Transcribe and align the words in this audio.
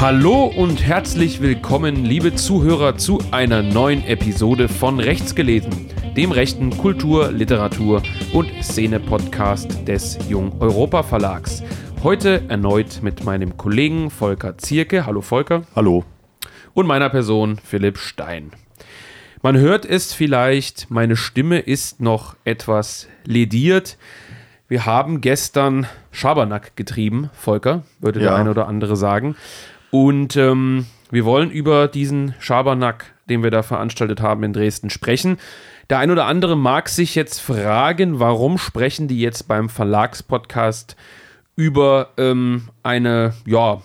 Hallo 0.00 0.44
und 0.44 0.80
herzlich 0.80 1.40
willkommen, 1.40 2.04
liebe 2.04 2.32
Zuhörer, 2.32 2.96
zu 2.96 3.18
einer 3.32 3.62
neuen 3.62 4.04
Episode 4.04 4.68
von 4.68 5.00
Rechts 5.00 5.34
gelesen, 5.34 5.90
dem 6.16 6.30
rechten 6.30 6.70
Kultur-, 6.78 7.32
Literatur- 7.32 8.04
und 8.32 8.48
Szene-Podcast 8.62 9.88
des 9.88 10.16
Jung 10.28 10.60
Europa 10.60 11.02
Verlags. 11.02 11.64
Heute 12.04 12.44
erneut 12.48 13.00
mit 13.02 13.24
meinem 13.24 13.56
Kollegen 13.56 14.08
Volker 14.10 14.56
Zierke. 14.56 15.04
Hallo 15.04 15.20
Volker. 15.20 15.64
Hallo. 15.74 16.04
Und 16.74 16.86
meiner 16.86 17.08
Person 17.08 17.58
Philipp 17.58 17.98
Stein. 17.98 18.52
Man 19.42 19.56
hört 19.56 19.84
es 19.84 20.12
vielleicht, 20.12 20.92
meine 20.92 21.16
Stimme 21.16 21.58
ist 21.58 22.00
noch 22.00 22.36
etwas 22.44 23.08
lediert. 23.24 23.98
Wir 24.68 24.86
haben 24.86 25.20
gestern 25.20 25.88
Schabernack 26.12 26.76
getrieben, 26.76 27.30
Volker, 27.32 27.82
würde 27.98 28.20
ja. 28.20 28.26
der 28.26 28.36
eine 28.36 28.50
oder 28.52 28.68
andere 28.68 28.94
sagen. 28.94 29.34
Und 29.90 30.36
ähm, 30.36 30.86
wir 31.10 31.24
wollen 31.24 31.50
über 31.50 31.88
diesen 31.88 32.34
Schabernack, 32.38 33.14
den 33.28 33.42
wir 33.42 33.50
da 33.50 33.62
veranstaltet 33.62 34.20
haben 34.20 34.42
in 34.42 34.52
Dresden, 34.52 34.90
sprechen. 34.90 35.38
Der 35.90 35.98
ein 35.98 36.10
oder 36.10 36.26
andere 36.26 36.56
mag 36.56 36.88
sich 36.88 37.14
jetzt 37.14 37.40
fragen, 37.40 38.18
warum 38.20 38.58
sprechen 38.58 39.08
die 39.08 39.20
jetzt 39.20 39.48
beim 39.48 39.68
Verlagspodcast 39.68 40.96
über 41.56 42.10
ähm, 42.18 42.68
eine 42.82 43.32
ja, 43.46 43.82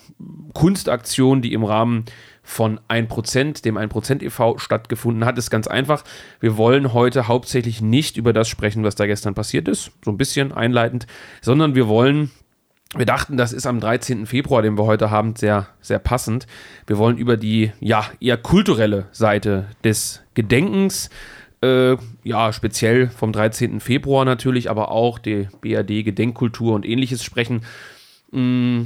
Kunstaktion, 0.54 1.42
die 1.42 1.54
im 1.54 1.64
Rahmen 1.64 2.06
von 2.44 2.80
1%, 2.90 3.64
dem 3.64 3.78
1% 3.78 4.22
e.V. 4.22 4.58
stattgefunden 4.58 5.24
hat, 5.24 5.38
ist 5.38 5.50
ganz 5.50 5.68
einfach. 5.68 6.04
Wir 6.42 6.58
wollen 6.58 6.94
heute 6.94 7.30
hauptsächlich 7.30 7.82
nicht 7.82 8.18
über 8.18 8.34
das 8.34 8.50
sprechen, 8.50 8.84
was 8.84 8.96
da 8.96 9.08
gestern 9.08 9.34
passiert 9.34 9.70
ist, 9.70 9.92
so 10.04 10.12
ein 10.12 10.18
bisschen 10.18 10.52
einleitend, 10.52 11.08
sondern 11.42 11.74
wir 11.74 11.88
wollen 11.88 12.32
wir 12.96 13.06
dachten, 13.06 13.38
das 13.38 13.54
ist 13.54 13.66
am 13.66 13.80
13. 13.80 14.26
Februar, 14.26 14.62
den 14.62 14.78
wir 14.78 14.86
heute 14.86 15.10
haben, 15.10 15.36
sehr, 15.36 15.68
sehr 15.82 16.00
passend. 16.00 16.46
Wir 16.86 16.98
wollen 16.98 17.18
über 17.18 17.38
die, 17.38 17.72
ja, 17.80 18.06
eher 18.20 18.38
kulturelle 18.38 19.08
Seite 19.12 19.68
des 19.84 20.22
Gedenkens, 20.36 21.10
äh, 21.64 21.96
ja, 22.24 22.54
speziell 22.54 23.10
vom 23.10 23.32
13. 23.32 23.80
Februar 23.80 24.26
natürlich, 24.26 24.70
aber 24.70 24.92
auch 24.92 25.18
die 25.18 25.48
BRD-Gedenkkultur 25.62 26.74
und 26.74 26.86
ähnliches 26.86 27.24
sprechen. 27.24 27.64
Mm, 28.32 28.84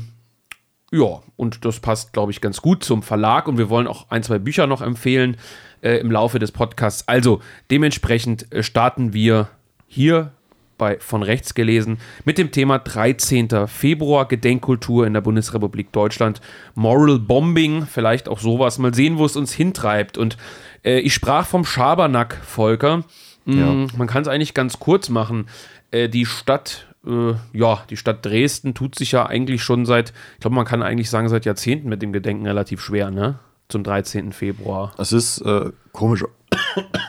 ja, 0.91 1.21
und 1.35 1.65
das 1.65 1.79
passt, 1.79 2.13
glaube 2.13 2.31
ich, 2.31 2.39
ganz 2.39 2.61
gut 2.61 2.83
zum 2.83 3.03
Verlag 3.03 3.47
und 3.47 3.57
wir 3.57 3.69
wollen 3.69 3.87
auch 3.87 4.09
ein, 4.09 4.23
zwei 4.23 4.39
Bücher 4.39 4.67
noch 4.67 4.81
empfehlen 4.81 5.37
äh, 5.81 5.97
im 5.97 6.11
Laufe 6.11 6.39
des 6.39 6.51
Podcasts. 6.51 7.07
Also 7.07 7.41
dementsprechend 7.71 8.51
äh, 8.53 8.63
starten 8.63 9.11
wir 9.11 9.49
hier 9.87 10.31
bei 10.77 10.99
von 10.99 11.23
rechts 11.23 11.53
gelesen 11.53 11.99
mit 12.25 12.37
dem 12.37 12.51
Thema 12.51 12.79
13. 12.79 13.67
Februar 13.67 14.27
Gedenkkultur 14.27 15.05
in 15.07 15.13
der 15.13 15.21
Bundesrepublik 15.21 15.91
Deutschland, 15.91 16.41
Moral 16.75 17.19
Bombing, 17.19 17.85
vielleicht 17.85 18.29
auch 18.29 18.39
sowas. 18.39 18.77
Mal 18.77 18.93
sehen, 18.93 19.17
wo 19.17 19.25
es 19.25 19.35
uns 19.35 19.53
hintreibt. 19.53 20.17
Und 20.17 20.37
äh, 20.83 20.99
ich 20.99 21.13
sprach 21.13 21.47
vom 21.47 21.65
Schabernack, 21.65 22.39
Volker. 22.43 23.03
Mm, 23.45 23.59
ja. 23.59 23.87
Man 23.97 24.07
kann 24.07 24.21
es 24.21 24.27
eigentlich 24.27 24.53
ganz 24.53 24.79
kurz 24.79 25.09
machen. 25.09 25.47
Äh, 25.91 26.09
die 26.09 26.25
Stadt, 26.25 26.87
äh, 27.05 27.33
ja, 27.53 27.83
die 27.89 27.97
Stadt 27.97 28.25
Dresden 28.25 28.73
tut 28.73 28.95
sich 28.95 29.11
ja 29.11 29.25
eigentlich 29.25 29.63
schon 29.63 29.85
seit, 29.85 30.13
ich 30.35 30.41
glaube, 30.41 30.55
man 30.55 30.65
kann 30.65 30.83
eigentlich 30.83 31.09
sagen, 31.09 31.29
seit 31.29 31.45
Jahrzehnten 31.45 31.89
mit 31.89 32.01
dem 32.01 32.13
Gedenken 32.13 32.45
relativ 32.45 32.81
schwer, 32.81 33.11
ne? 33.11 33.39
Zum 33.69 33.83
13. 33.83 34.31
Februar. 34.31 34.93
Es 34.97 35.11
ist 35.11 35.39
äh, 35.41 35.71
komisch. 35.91 36.23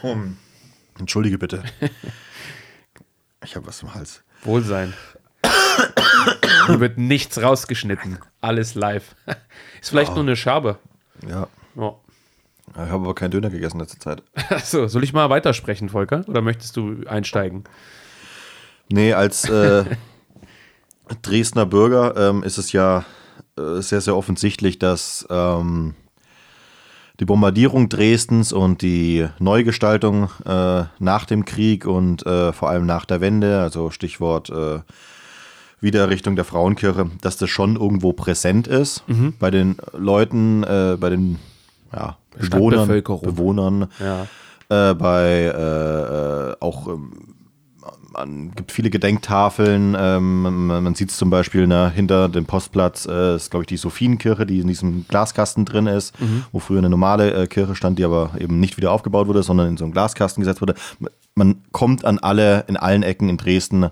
Entschuldige 0.98 1.38
bitte. 1.38 1.62
Ich 3.44 3.56
habe 3.56 3.66
was 3.66 3.82
im 3.82 3.94
Hals. 3.94 4.22
Wohlsein. 4.42 4.94
Hier 6.66 6.80
wird 6.80 6.98
nichts 6.98 7.40
rausgeschnitten. 7.40 8.18
Alles 8.40 8.74
live. 8.74 9.14
Ist 9.80 9.90
vielleicht 9.90 10.12
oh. 10.12 10.14
nur 10.14 10.24
eine 10.24 10.36
Schabe. 10.36 10.78
Ja. 11.26 11.48
Oh. 11.76 11.96
Ich 12.70 12.76
habe 12.76 13.04
aber 13.04 13.14
keinen 13.14 13.30
Döner 13.30 13.50
gegessen 13.50 13.76
in 13.76 13.80
letzter 13.80 14.00
Zeit. 14.00 14.22
Achso, 14.50 14.86
soll 14.88 15.02
ich 15.02 15.12
mal 15.12 15.30
weitersprechen, 15.30 15.88
Volker? 15.88 16.24
Oder 16.28 16.42
möchtest 16.42 16.76
du 16.76 17.04
einsteigen? 17.06 17.64
Nee, 18.90 19.14
als 19.14 19.48
äh, 19.48 19.84
Dresdner 21.22 21.66
Bürger 21.66 22.16
ähm, 22.16 22.42
ist 22.42 22.58
es 22.58 22.72
ja 22.72 23.04
äh, 23.56 23.80
sehr, 23.80 24.00
sehr 24.00 24.16
offensichtlich, 24.16 24.78
dass 24.78 25.26
ähm, 25.30 25.94
die 27.20 27.24
Bombardierung 27.24 27.88
Dresdens 27.88 28.52
und 28.52 28.82
die 28.82 29.26
Neugestaltung 29.38 30.30
äh, 30.44 30.84
nach 30.98 31.24
dem 31.24 31.44
Krieg 31.44 31.86
und 31.86 32.24
äh, 32.26 32.52
vor 32.52 32.70
allem 32.70 32.86
nach 32.86 33.04
der 33.04 33.20
Wende, 33.20 33.60
also 33.60 33.90
Stichwort 33.90 34.50
äh, 34.50 34.80
Wiedererrichtung 35.80 36.36
der 36.36 36.44
Frauenkirche, 36.44 37.10
dass 37.20 37.36
das 37.36 37.50
schon 37.50 37.76
irgendwo 37.76 38.12
präsent 38.12 38.66
ist 38.66 39.04
mhm. 39.08 39.34
bei 39.38 39.50
den 39.50 39.76
Leuten, 39.96 40.64
äh, 40.64 40.96
bei 40.98 41.10
den 41.10 41.38
ja, 41.92 42.16
Bewohnern, 42.36 42.88
Bewohnern 42.88 43.86
ja. 44.00 44.26
Äh, 44.70 44.94
bei 44.94 45.44
äh, 45.44 46.62
auch 46.62 46.88
ähm, 46.88 47.27
man 48.18 48.52
gibt 48.54 48.72
viele 48.72 48.90
Gedenktafeln. 48.90 49.96
Ähm, 49.98 50.66
man, 50.66 50.94
sieht 50.94 51.10
es 51.10 51.16
zum 51.16 51.30
Beispiel 51.30 51.66
ne, 51.66 51.90
hinter 51.90 52.28
dem 52.28 52.46
Postplatz, 52.46 53.06
äh, 53.06 53.36
ist 53.36 53.50
glaube 53.50 53.62
ich 53.64 53.68
die 53.68 53.76
Sophienkirche, 53.76 54.46
die 54.46 54.60
in 54.60 54.68
diesem 54.68 55.06
Glaskasten 55.08 55.64
drin 55.64 55.86
ist, 55.86 56.20
mhm. 56.20 56.44
wo 56.52 56.58
früher 56.58 56.78
eine 56.78 56.90
normale 56.90 57.32
äh, 57.32 57.46
Kirche 57.46 57.74
stand, 57.74 57.98
die 57.98 58.04
aber 58.04 58.32
eben 58.38 58.60
nicht 58.60 58.76
wieder 58.76 58.92
aufgebaut 58.92 59.28
wurde, 59.28 59.42
sondern 59.42 59.68
in 59.68 59.76
so 59.76 59.84
einen 59.84 59.92
Glaskasten 59.92 60.42
gesetzt 60.42 60.60
wurde. 60.60 60.74
Man 61.34 61.62
kommt 61.72 62.04
an 62.04 62.18
alle, 62.18 62.64
in 62.68 62.76
allen 62.76 63.02
Ecken 63.02 63.28
in 63.28 63.36
Dresden, 63.36 63.90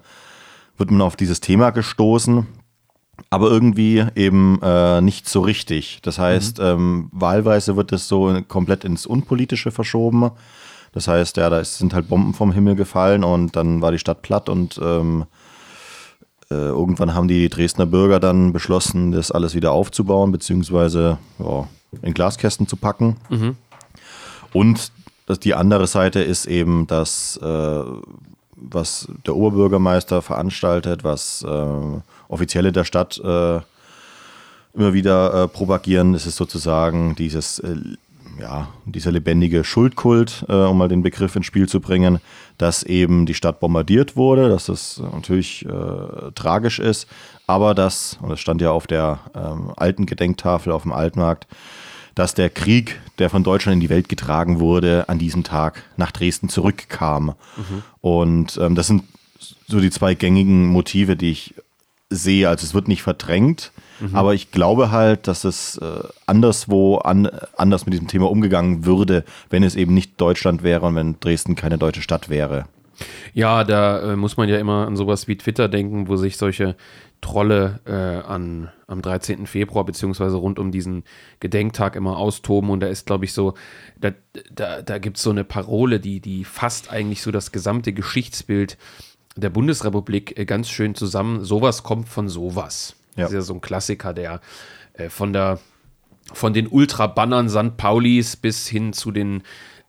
wird 0.77 0.91
man 0.91 1.03
auf 1.03 1.17
dieses 1.17 1.41
Thema 1.41 1.71
gestoßen. 1.71 2.47
Aber 3.31 3.51
irgendwie 3.51 4.05
eben 4.15 4.61
äh, 4.63 5.01
nicht 5.01 5.27
so 5.27 5.41
richtig. 5.41 6.01
Das 6.03 6.19
heißt, 6.19 6.59
mhm. 6.59 6.65
ähm, 6.65 7.09
wahlweise 7.13 7.75
wird 7.75 7.91
es 7.93 8.09
so 8.09 8.43
komplett 8.47 8.85
ins 8.85 9.07
Unpolitische 9.07 9.71
verschoben. 9.71 10.31
Das 10.97 11.09
heißt, 11.09 11.37
ja, 11.37 11.51
da 11.51 11.63
sind 11.63 11.93
halt 11.93 12.09
Bomben 12.09 12.33
vom 12.33 12.53
Himmel 12.53 12.75
gefallen 12.75 13.23
und 13.23 13.55
dann 13.55 13.83
war 13.83 13.93
die 13.93 13.99
Stadt 13.99 14.23
platt 14.23 14.49
und 14.49 14.81
ähm, 14.83 15.27
äh, 16.51 16.55
irgendwann 16.55 17.13
haben 17.13 17.29
die 17.29 17.51
Dresdner 17.51 17.85
Bürger 17.85 18.19
dann 18.19 18.55
beschlossen, 18.55 19.13
das 19.13 19.31
alles 19.31 19.55
wieder 19.55 19.73
aufzubauen, 19.73 20.33
beziehungsweise 20.33 21.19
ja, 21.39 21.69
in 22.01 22.15
Glaskästen 22.15 22.67
zu 22.67 22.79
packen. 22.79 23.19
Mhm. 23.29 23.57
Und 24.55 24.91
das, 25.27 25.39
die 25.39 25.53
andere 25.53 25.87
Seite 25.87 26.23
ist 26.23 26.47
eben 26.47 26.87
das, 26.87 27.39
äh, 27.43 27.83
was 28.55 29.07
der 29.27 29.37
Oberbürgermeister 29.37 30.23
veranstaltet, 30.23 31.05
was 31.05 31.43
äh, 31.43 32.01
Offizielle 32.29 32.73
der 32.73 32.85
Stadt 32.85 33.19
äh, 33.19 33.61
immer 34.73 34.95
wieder 34.95 35.43
äh, 35.43 35.49
propagieren. 35.49 36.15
Es 36.15 36.25
ist 36.25 36.37
sozusagen 36.37 37.15
dieses 37.17 37.59
äh, 37.59 37.77
ja, 38.41 38.69
dieser 38.85 39.13
lebendige 39.13 39.65
Schuldkult, 39.65 40.45
äh, 40.49 40.53
um 40.53 40.79
mal 40.79 40.89
den 40.89 41.03
Begriff 41.03 41.37
ins 41.37 41.47
Spiel 41.47 41.69
zu 41.69 41.81
bringen, 41.81 42.19
dass 42.59 42.83
eben 42.83 43.27
die 43.27 43.35
Stadt 43.35 43.61
bombardiert 43.61 44.17
wurde, 44.17 44.49
dass 44.49 44.67
das 44.67 45.01
natürlich 45.13 45.65
äh, 45.67 46.33
tragisch 46.35 46.79
ist, 46.79 47.07
aber 47.47 47.75
dass, 47.75 48.19
und 48.21 48.31
das 48.31 48.41
stand 48.41 48.61
ja 48.61 48.71
auf 48.71 48.87
der 48.87 49.21
ähm, 49.35 49.73
alten 49.77 50.07
Gedenktafel 50.07 50.73
auf 50.73 50.83
dem 50.83 50.93
Altmarkt, 50.93 51.47
dass 52.15 52.35
der 52.35 52.49
Krieg, 52.49 52.99
der 53.19 53.29
von 53.29 53.45
Deutschland 53.45 53.75
in 53.75 53.81
die 53.81 53.91
Welt 53.91 54.09
getragen 54.09 54.59
wurde, 54.59 55.09
an 55.09 55.19
diesem 55.19 55.45
Tag 55.45 55.85
nach 55.97 56.13
Dresden 56.13 56.49
zurückkam. 56.49 57.35
Mhm. 57.57 57.83
Und 58.01 58.57
ähm, 58.57 58.75
das 58.75 58.87
sind 58.87 59.05
so 59.69 59.81
die 59.81 59.91
zwei 59.91 60.15
gängigen 60.15 60.67
Motive, 60.67 61.17
die 61.17 61.31
ich 61.31 61.55
sehe. 62.09 62.49
Also 62.49 62.65
es 62.65 62.73
wird 62.73 62.89
nicht 62.89 63.03
verdrängt, 63.03 63.71
Mhm. 64.01 64.15
Aber 64.15 64.35
ich 64.35 64.51
glaube 64.51 64.91
halt, 64.91 65.29
dass 65.29 65.45
es 65.45 65.79
äh, 65.79 66.01
anderswo 66.27 66.97
an, 66.97 67.29
anders 67.57 67.87
mit 67.87 67.93
diesem 67.93 68.09
Thema 68.09 68.31
umgegangen 68.31 68.85
würde, 68.85 69.25
wenn 69.51 69.63
es 69.63 69.77
eben 69.77 69.95
nicht 69.95 70.21
Deutschland 70.21 70.63
wäre 70.63 70.87
und 70.87 70.95
wenn 70.95 71.21
Dresden 71.21 71.55
keine 71.55 71.79
deutsche 71.79 72.03
Stadt 72.03 72.29
wäre. 72.29 72.67
Ja, 73.35 73.65
da 73.65 74.13
äh, 74.13 74.17
muss 74.17 74.37
man 74.37 74.49
ja 74.49 74.59
immer 74.59 74.87
an 74.87 74.97
sowas 74.97 75.29
wie 75.29 75.37
Twitter 75.37 75.69
denken, 75.69 76.09
wo 76.09 76.17
sich 76.17 76.37
solche 76.37 76.77
Trolle 77.21 77.81
äh, 77.87 77.93
an, 77.93 78.71
am 78.87 79.03
13. 79.03 79.47
Februar 79.47 79.85
beziehungsweise 79.85 80.37
rund 80.37 80.59
um 80.59 80.71
diesen 80.71 81.05
Gedenktag 81.41 81.97
immer 81.97 82.17
austoben. 82.19 82.71
Und 82.71 82.81
da 82.81 82.87
ist, 82.87 83.07
glaube 83.07 83.25
ich, 83.25 83.33
so, 83.33 83.55
da, 84.01 84.13
da, 84.55 84.83
da 84.83 84.99
gibt 84.99 85.17
es 85.17 85.23
so 85.23 85.31
eine 85.31 85.45
Parole, 85.45 86.01
die, 86.01 86.21
die 86.21 86.45
fasst 86.45 86.91
eigentlich 86.91 87.23
so 87.23 87.31
das 87.31 87.53
gesamte 87.53 87.93
Geschichtsbild 87.93 88.79
der 89.37 89.51
Bundesrepublik 89.51 90.39
äh, 90.39 90.45
ganz 90.45 90.69
schön 90.69 90.95
zusammen. 90.95 91.45
Sowas 91.45 91.83
kommt 91.83 92.09
von 92.09 92.29
sowas. 92.29 92.96
Ja. 93.17 93.25
Das 93.25 93.31
ist 93.31 93.35
ja 93.35 93.41
so 93.43 93.55
ein 93.55 93.61
Klassiker, 93.61 94.13
der 94.13 94.41
äh, 94.95 95.09
von 95.09 95.33
der 95.33 95.59
von 96.33 96.53
den 96.53 96.67
Ultra-Bannern 96.67 97.49
St. 97.49 97.77
Paulis 97.77 98.37
bis 98.37 98.67
hin 98.67 98.93
zu 98.93 99.13
den 99.13 99.43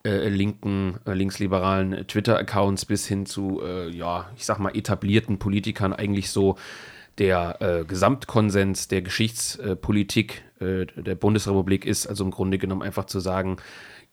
äh, 0.05 0.29
linken, 0.29 0.99
äh, 1.05 1.13
linksliberalen 1.13 2.07
Twitter-Accounts 2.07 2.85
bis 2.85 3.07
hin 3.07 3.25
zu, 3.25 3.61
äh, 3.63 3.89
ja, 3.89 4.29
ich 4.37 4.45
sag 4.45 4.59
mal, 4.59 4.75
etablierten 4.75 5.39
Politikern 5.39 5.93
eigentlich 5.93 6.29
so 6.29 6.55
der 7.17 7.57
äh, 7.61 7.85
Gesamtkonsens 7.85 8.87
der 8.87 9.01
Geschichtspolitik 9.01 10.43
äh, 10.59 10.85
der 10.85 11.15
Bundesrepublik 11.15 11.85
ist, 11.85 12.05
also 12.05 12.23
im 12.23 12.31
Grunde 12.31 12.59
genommen 12.59 12.83
einfach 12.83 13.05
zu 13.05 13.19
sagen, 13.19 13.57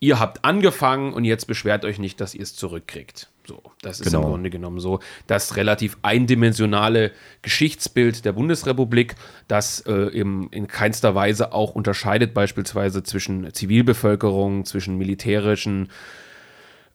ihr 0.01 0.19
habt 0.19 0.45
angefangen 0.45 1.13
und 1.13 1.25
jetzt 1.25 1.47
beschwert 1.47 1.85
euch 1.85 1.99
nicht, 1.99 2.21
dass 2.21 2.35
ihr 2.35 2.43
es 2.43 2.57
zurückkriegt. 2.57 3.29
So, 3.47 3.63
das 3.83 4.01
ist 4.01 4.07
Genau. 4.07 4.23
im 4.23 4.29
Grunde 4.31 4.51
genommen 4.51 4.81
so 4.81 5.01
das 5.27 5.57
relativ 5.57 5.99
eindimensionale 6.03 7.11
Geschichtsbild 7.43 8.25
der 8.25 8.33
Bundesrepublik, 8.33 9.17
das 9.49 9.81
äh, 9.81 10.11
eben 10.13 10.49
in 10.51 10.67
keinster 10.67 11.15
Weise 11.15 11.53
auch 11.53 11.75
unterscheidet, 11.75 12.33
beispielsweise 12.33 13.03
zwischen 13.03 13.53
Zivilbevölkerung, 13.53 14.65
zwischen 14.65 14.97
militärischen 14.97 15.91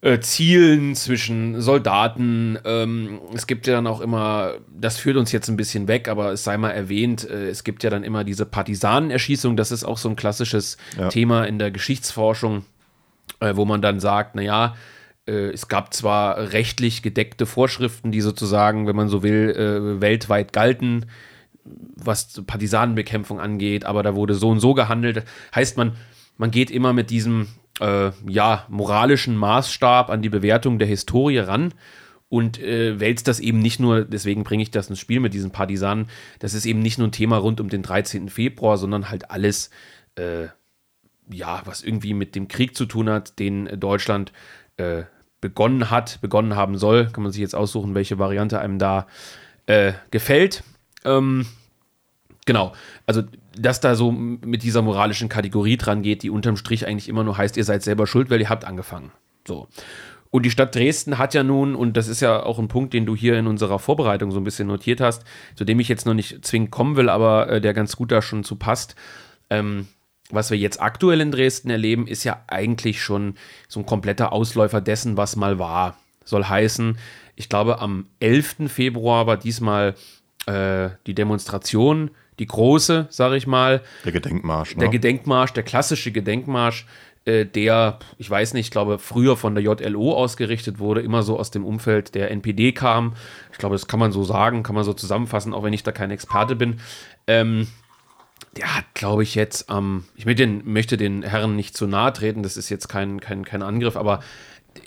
äh, 0.01 0.19
Zielen, 0.21 0.95
zwischen 0.95 1.61
Soldaten. 1.61 2.57
Ähm, 2.65 3.19
es 3.35 3.45
gibt 3.45 3.67
ja 3.67 3.73
dann 3.73 3.85
auch 3.85 4.01
immer, 4.01 4.53
das 4.75 4.97
führt 4.97 5.17
uns 5.17 5.31
jetzt 5.31 5.49
ein 5.49 5.57
bisschen 5.57 5.87
weg, 5.87 6.07
aber 6.07 6.31
es 6.31 6.43
sei 6.43 6.57
mal 6.57 6.71
erwähnt, 6.71 7.29
äh, 7.29 7.49
es 7.49 7.63
gibt 7.63 7.83
ja 7.83 7.89
dann 7.91 8.03
immer 8.03 8.23
diese 8.23 8.45
Partisanenerschießung, 8.47 9.55
das 9.55 9.71
ist 9.71 9.83
auch 9.83 9.97
so 9.99 10.09
ein 10.09 10.15
klassisches 10.15 10.77
Ja. 10.97 11.09
Thema 11.09 11.43
in 11.45 11.59
der 11.59 11.69
Geschichtsforschung, 11.69 12.65
äh, 13.39 13.55
wo 13.55 13.65
man 13.65 13.81
dann 13.83 13.99
sagt, 13.99 14.33
naja, 14.35 14.67
äh, 14.67 14.77
es 15.29 15.67
gab 15.67 15.93
zwar 15.93 16.53
rechtlich 16.53 17.01
gedeckte 17.01 17.45
Vorschriften, 17.45 18.11
die 18.11 18.21
sozusagen, 18.21 18.87
wenn 18.87 18.95
man 18.95 19.09
so 19.09 19.23
will, 19.23 19.49
äh, 19.51 20.01
weltweit 20.01 20.53
galten, 20.53 21.05
was 21.63 22.41
Partisanenbekämpfung 22.45 23.39
angeht, 23.39 23.85
aber 23.85 24.03
da 24.03 24.15
wurde 24.15 24.33
so 24.33 24.49
und 24.49 24.59
so 24.59 24.73
gehandelt. 24.73 25.23
Heißt, 25.53 25.77
man, 25.77 25.95
man 26.37 26.51
geht 26.51 26.71
immer 26.71 26.93
mit 26.93 27.09
diesem 27.09 27.47
äh, 27.79 28.11
ja, 28.27 28.65
moralischen 28.69 29.35
Maßstab 29.35 30.09
an 30.09 30.21
die 30.21 30.29
Bewertung 30.29 30.79
der 30.79 30.87
Historie 30.87 31.39
ran 31.39 31.73
und 32.29 32.59
äh, 32.59 32.99
wälzt 32.99 33.27
das 33.27 33.39
eben 33.39 33.59
nicht 33.59 33.79
nur, 33.79 34.05
deswegen 34.05 34.43
bringe 34.43 34.63
ich 34.63 34.71
das 34.71 34.89
ins 34.89 34.99
Spiel 34.99 35.19
mit 35.19 35.33
diesen 35.33 35.51
Partisanen, 35.51 36.07
das 36.39 36.53
ist 36.53 36.65
eben 36.65 36.79
nicht 36.79 36.97
nur 36.97 37.07
ein 37.07 37.13
Thema 37.13 37.37
rund 37.37 37.59
um 37.59 37.69
den 37.69 37.81
13. 37.81 38.29
Februar, 38.29 38.77
sondern 38.77 39.09
halt 39.09 39.31
alles, 39.31 39.69
äh, 40.15 40.47
ja, 41.31 41.61
was 41.65 41.83
irgendwie 41.83 42.13
mit 42.13 42.35
dem 42.35 42.47
Krieg 42.47 42.75
zu 42.75 42.85
tun 42.85 43.09
hat, 43.09 43.39
den 43.39 43.79
Deutschland 43.79 44.31
äh, 44.77 45.03
begonnen 45.41 45.89
hat, 45.89 46.19
begonnen 46.21 46.55
haben 46.55 46.77
soll. 46.77 47.07
Kann 47.07 47.23
man 47.23 47.31
sich 47.31 47.41
jetzt 47.41 47.55
aussuchen, 47.55 47.95
welche 47.95 48.19
Variante 48.19 48.59
einem 48.59 48.79
da 48.79 49.07
äh, 49.65 49.93
gefällt. 50.11 50.63
Ähm, 51.05 51.45
genau, 52.45 52.73
also 53.05 53.23
dass 53.57 53.81
da 53.81 53.95
so 53.95 54.11
mit 54.11 54.63
dieser 54.63 54.81
moralischen 54.81 55.29
Kategorie 55.29 55.77
dran 55.77 56.01
geht, 56.01 56.23
die 56.23 56.29
unterm 56.29 56.57
Strich 56.57 56.87
eigentlich 56.87 57.09
immer 57.09 57.23
nur 57.23 57.37
heißt, 57.37 57.57
ihr 57.57 57.63
seid 57.63 57.83
selber 57.83 58.07
schuld, 58.07 58.29
weil 58.29 58.41
ihr 58.41 58.49
habt 58.49 58.65
angefangen. 58.65 59.11
So. 59.47 59.67
Und 60.31 60.43
die 60.43 60.51
Stadt 60.51 60.75
Dresden 60.75 61.17
hat 61.17 61.33
ja 61.33 61.43
nun, 61.43 61.75
und 61.75 61.97
das 61.97 62.07
ist 62.07 62.21
ja 62.21 62.43
auch 62.43 62.59
ein 62.59 62.67
Punkt, 62.67 62.93
den 62.93 63.05
du 63.05 63.15
hier 63.15 63.37
in 63.37 63.47
unserer 63.47 63.79
Vorbereitung 63.79 64.31
so 64.31 64.39
ein 64.39 64.43
bisschen 64.43 64.67
notiert 64.67 65.01
hast, 65.01 65.23
zu 65.55 65.65
dem 65.65 65.79
ich 65.79 65.87
jetzt 65.87 66.05
noch 66.05 66.13
nicht 66.13 66.45
zwingend 66.45 66.71
kommen 66.71 66.95
will, 66.95 67.09
aber 67.09 67.49
äh, 67.49 67.61
der 67.61 67.73
ganz 67.73 67.95
gut 67.95 68.11
da 68.11 68.21
schon 68.21 68.43
zu 68.43 68.55
passt. 68.55 68.95
Ähm, 69.49 69.87
was 70.29 70.51
wir 70.51 70.57
jetzt 70.57 70.81
aktuell 70.81 71.21
in 71.21 71.31
Dresden 71.31 71.69
erleben, 71.69 72.07
ist 72.07 72.23
ja 72.23 72.43
eigentlich 72.47 73.01
schon 73.01 73.35
so 73.67 73.79
ein 73.79 73.85
kompletter 73.85 74.31
Ausläufer 74.31 74.81
dessen, 74.81 75.17
was 75.17 75.35
mal 75.35 75.59
war. 75.59 75.97
Soll 76.23 76.45
heißen, 76.45 76.97
ich 77.35 77.49
glaube, 77.49 77.79
am 77.79 78.05
11. 78.19 78.67
Februar 78.67 79.25
war 79.25 79.37
diesmal 79.37 79.95
äh, 80.45 80.89
die 81.07 81.15
Demonstration, 81.15 82.11
die 82.37 82.45
große, 82.45 83.07
sage 83.09 83.35
ich 83.35 83.47
mal, 83.47 83.81
Der 84.05 84.11
Gedenkmarsch. 84.11 84.75
Ne? 84.75 84.81
der 84.81 84.89
Gedenkmarsch, 84.89 85.53
der 85.53 85.63
klassische 85.63 86.11
Gedenkmarsch, 86.11 86.85
äh, 87.25 87.45
der, 87.45 87.99
ich 88.17 88.29
weiß 88.29 88.53
nicht, 88.53 88.67
ich 88.67 88.71
glaube, 88.71 88.99
früher 88.99 89.35
von 89.37 89.55
der 89.55 89.63
JLO 89.63 90.13
ausgerichtet 90.13 90.79
wurde, 90.79 91.01
immer 91.01 91.23
so 91.23 91.37
aus 91.37 91.51
dem 91.51 91.65
Umfeld 91.65 92.15
der 92.15 92.31
NPD 92.31 92.71
kam. 92.71 93.13
Ich 93.51 93.57
glaube, 93.57 93.75
das 93.75 93.87
kann 93.87 93.99
man 93.99 94.11
so 94.11 94.23
sagen, 94.23 94.63
kann 94.63 94.75
man 94.75 94.83
so 94.83 94.93
zusammenfassen, 94.93 95.53
auch 95.53 95.63
wenn 95.63 95.73
ich 95.73 95.83
da 95.83 95.91
kein 95.91 96.11
Experte 96.11 96.55
bin. 96.55 96.79
Ähm, 97.27 97.67
der 98.57 98.75
hat, 98.75 98.85
glaube 98.93 99.23
ich, 99.23 99.35
jetzt 99.35 99.69
am, 99.69 100.05
ich 100.15 100.25
möchte 100.25 100.45
den, 100.45 100.61
möchte 100.71 100.97
den 100.97 101.23
Herren 101.23 101.55
nicht 101.55 101.75
zu 101.75 101.87
nahe 101.87 102.13
treten, 102.13 102.43
das 102.43 102.57
ist 102.57 102.69
jetzt 102.69 102.87
kein, 102.87 103.19
kein, 103.19 103.45
kein 103.45 103.61
Angriff, 103.61 103.95
aber 103.95 104.21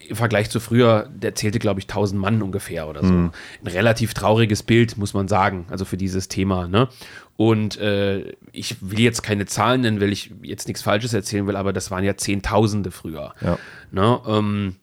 im 0.09 0.17
Vergleich 0.17 0.51
zu 0.51 0.61
früher, 0.61 1.09
der 1.13 1.35
zählte, 1.35 1.59
glaube 1.59 1.81
ich, 1.81 1.85
1000 1.85 2.21
Mann 2.21 2.43
ungefähr 2.43 2.89
oder 2.89 3.03
so. 3.03 3.13
Ein 3.13 3.33
relativ 3.65 4.15
trauriges 4.15 4.63
Bild, 4.63 4.97
muss 4.97 5.13
man 5.13 5.29
sagen, 5.29 5.67
also 5.71 5.85
für 5.85 5.97
dieses 5.97 6.29
Thema. 6.29 6.69
Ne? 6.69 6.89
Und 7.37 7.79
äh, 7.79 8.33
ich 8.53 8.77
will 8.81 9.01
jetzt 9.01 9.23
keine 9.23 9.47
Zahlen 9.47 9.81
nennen, 9.83 10.01
weil 10.01 10.13
ich 10.13 10.33
jetzt 10.43 10.69
nichts 10.69 10.83
Falsches 10.83 11.15
erzählen 11.15 11.47
will, 11.47 11.57
aber 11.57 11.73
das 11.73 11.91
waren 11.91 12.05
ja 12.05 12.17
Zehntausende 12.17 12.91
früher. 12.91 13.35
Ja. 13.41 13.59
Ne? 13.91 14.21
Ähm, 14.27 14.77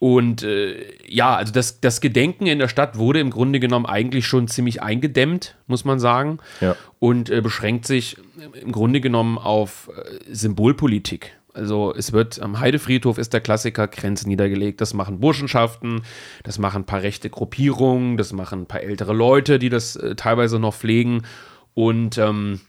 und 0.00 0.42
äh, 0.42 0.86
ja, 1.06 1.36
also 1.36 1.52
das, 1.52 1.82
das 1.82 2.00
Gedenken 2.00 2.46
in 2.46 2.58
der 2.58 2.68
Stadt 2.68 2.96
wurde 2.96 3.20
im 3.20 3.28
Grunde 3.28 3.60
genommen 3.60 3.84
eigentlich 3.84 4.26
schon 4.26 4.48
ziemlich 4.48 4.82
eingedämmt, 4.82 5.56
muss 5.66 5.84
man 5.84 6.00
sagen. 6.00 6.38
Ja. 6.62 6.74
Und 6.98 7.28
äh, 7.28 7.42
beschränkt 7.42 7.86
sich 7.86 8.16
im 8.62 8.72
Grunde 8.72 9.02
genommen 9.02 9.36
auf 9.36 9.90
äh, 9.94 10.34
Symbolpolitik. 10.34 11.36
Also 11.52 11.92
es 11.94 12.14
wird 12.14 12.40
am 12.40 12.60
Heidefriedhof 12.60 13.18
ist 13.18 13.34
der 13.34 13.42
Klassiker 13.42 13.88
Grenzen 13.88 14.30
niedergelegt. 14.30 14.80
Das 14.80 14.94
machen 14.94 15.20
Burschenschaften, 15.20 16.00
das 16.44 16.58
machen 16.58 16.82
ein 16.82 16.86
paar 16.86 17.02
rechte 17.02 17.28
Gruppierungen, 17.28 18.16
das 18.16 18.32
machen 18.32 18.62
ein 18.62 18.66
paar 18.66 18.80
ältere 18.80 19.12
Leute, 19.12 19.58
die 19.58 19.68
das 19.68 19.96
äh, 19.96 20.14
teilweise 20.14 20.58
noch 20.58 20.74
pflegen. 20.74 21.26
Und 21.74 22.16
ähm, 22.16 22.60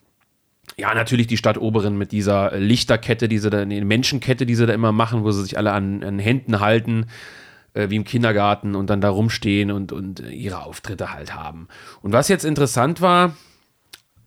ja, 0.81 0.93
natürlich 0.95 1.27
die 1.27 1.37
Stadtoberen 1.37 1.95
mit 1.97 2.11
dieser 2.11 2.57
Lichterkette, 2.57 3.27
diese 3.27 3.49
da, 3.51 3.65
nee, 3.65 3.79
Menschenkette, 3.81 4.45
die 4.47 4.55
sie 4.55 4.65
da 4.65 4.73
immer 4.73 4.91
machen, 4.91 5.23
wo 5.23 5.31
sie 5.31 5.43
sich 5.43 5.57
alle 5.57 5.71
an, 5.73 6.03
an 6.03 6.17
Händen 6.17 6.59
halten, 6.59 7.05
äh, 7.73 7.89
wie 7.89 7.97
im 7.97 8.03
Kindergarten 8.03 8.73
und 8.75 8.89
dann 8.89 8.99
da 8.99 9.09
rumstehen 9.09 9.71
und, 9.71 9.91
und 9.91 10.21
äh, 10.21 10.29
ihre 10.31 10.63
Auftritte 10.63 11.13
halt 11.13 11.35
haben. 11.35 11.67
Und 12.01 12.13
was 12.13 12.29
jetzt 12.29 12.45
interessant 12.45 12.99
war, 12.99 13.35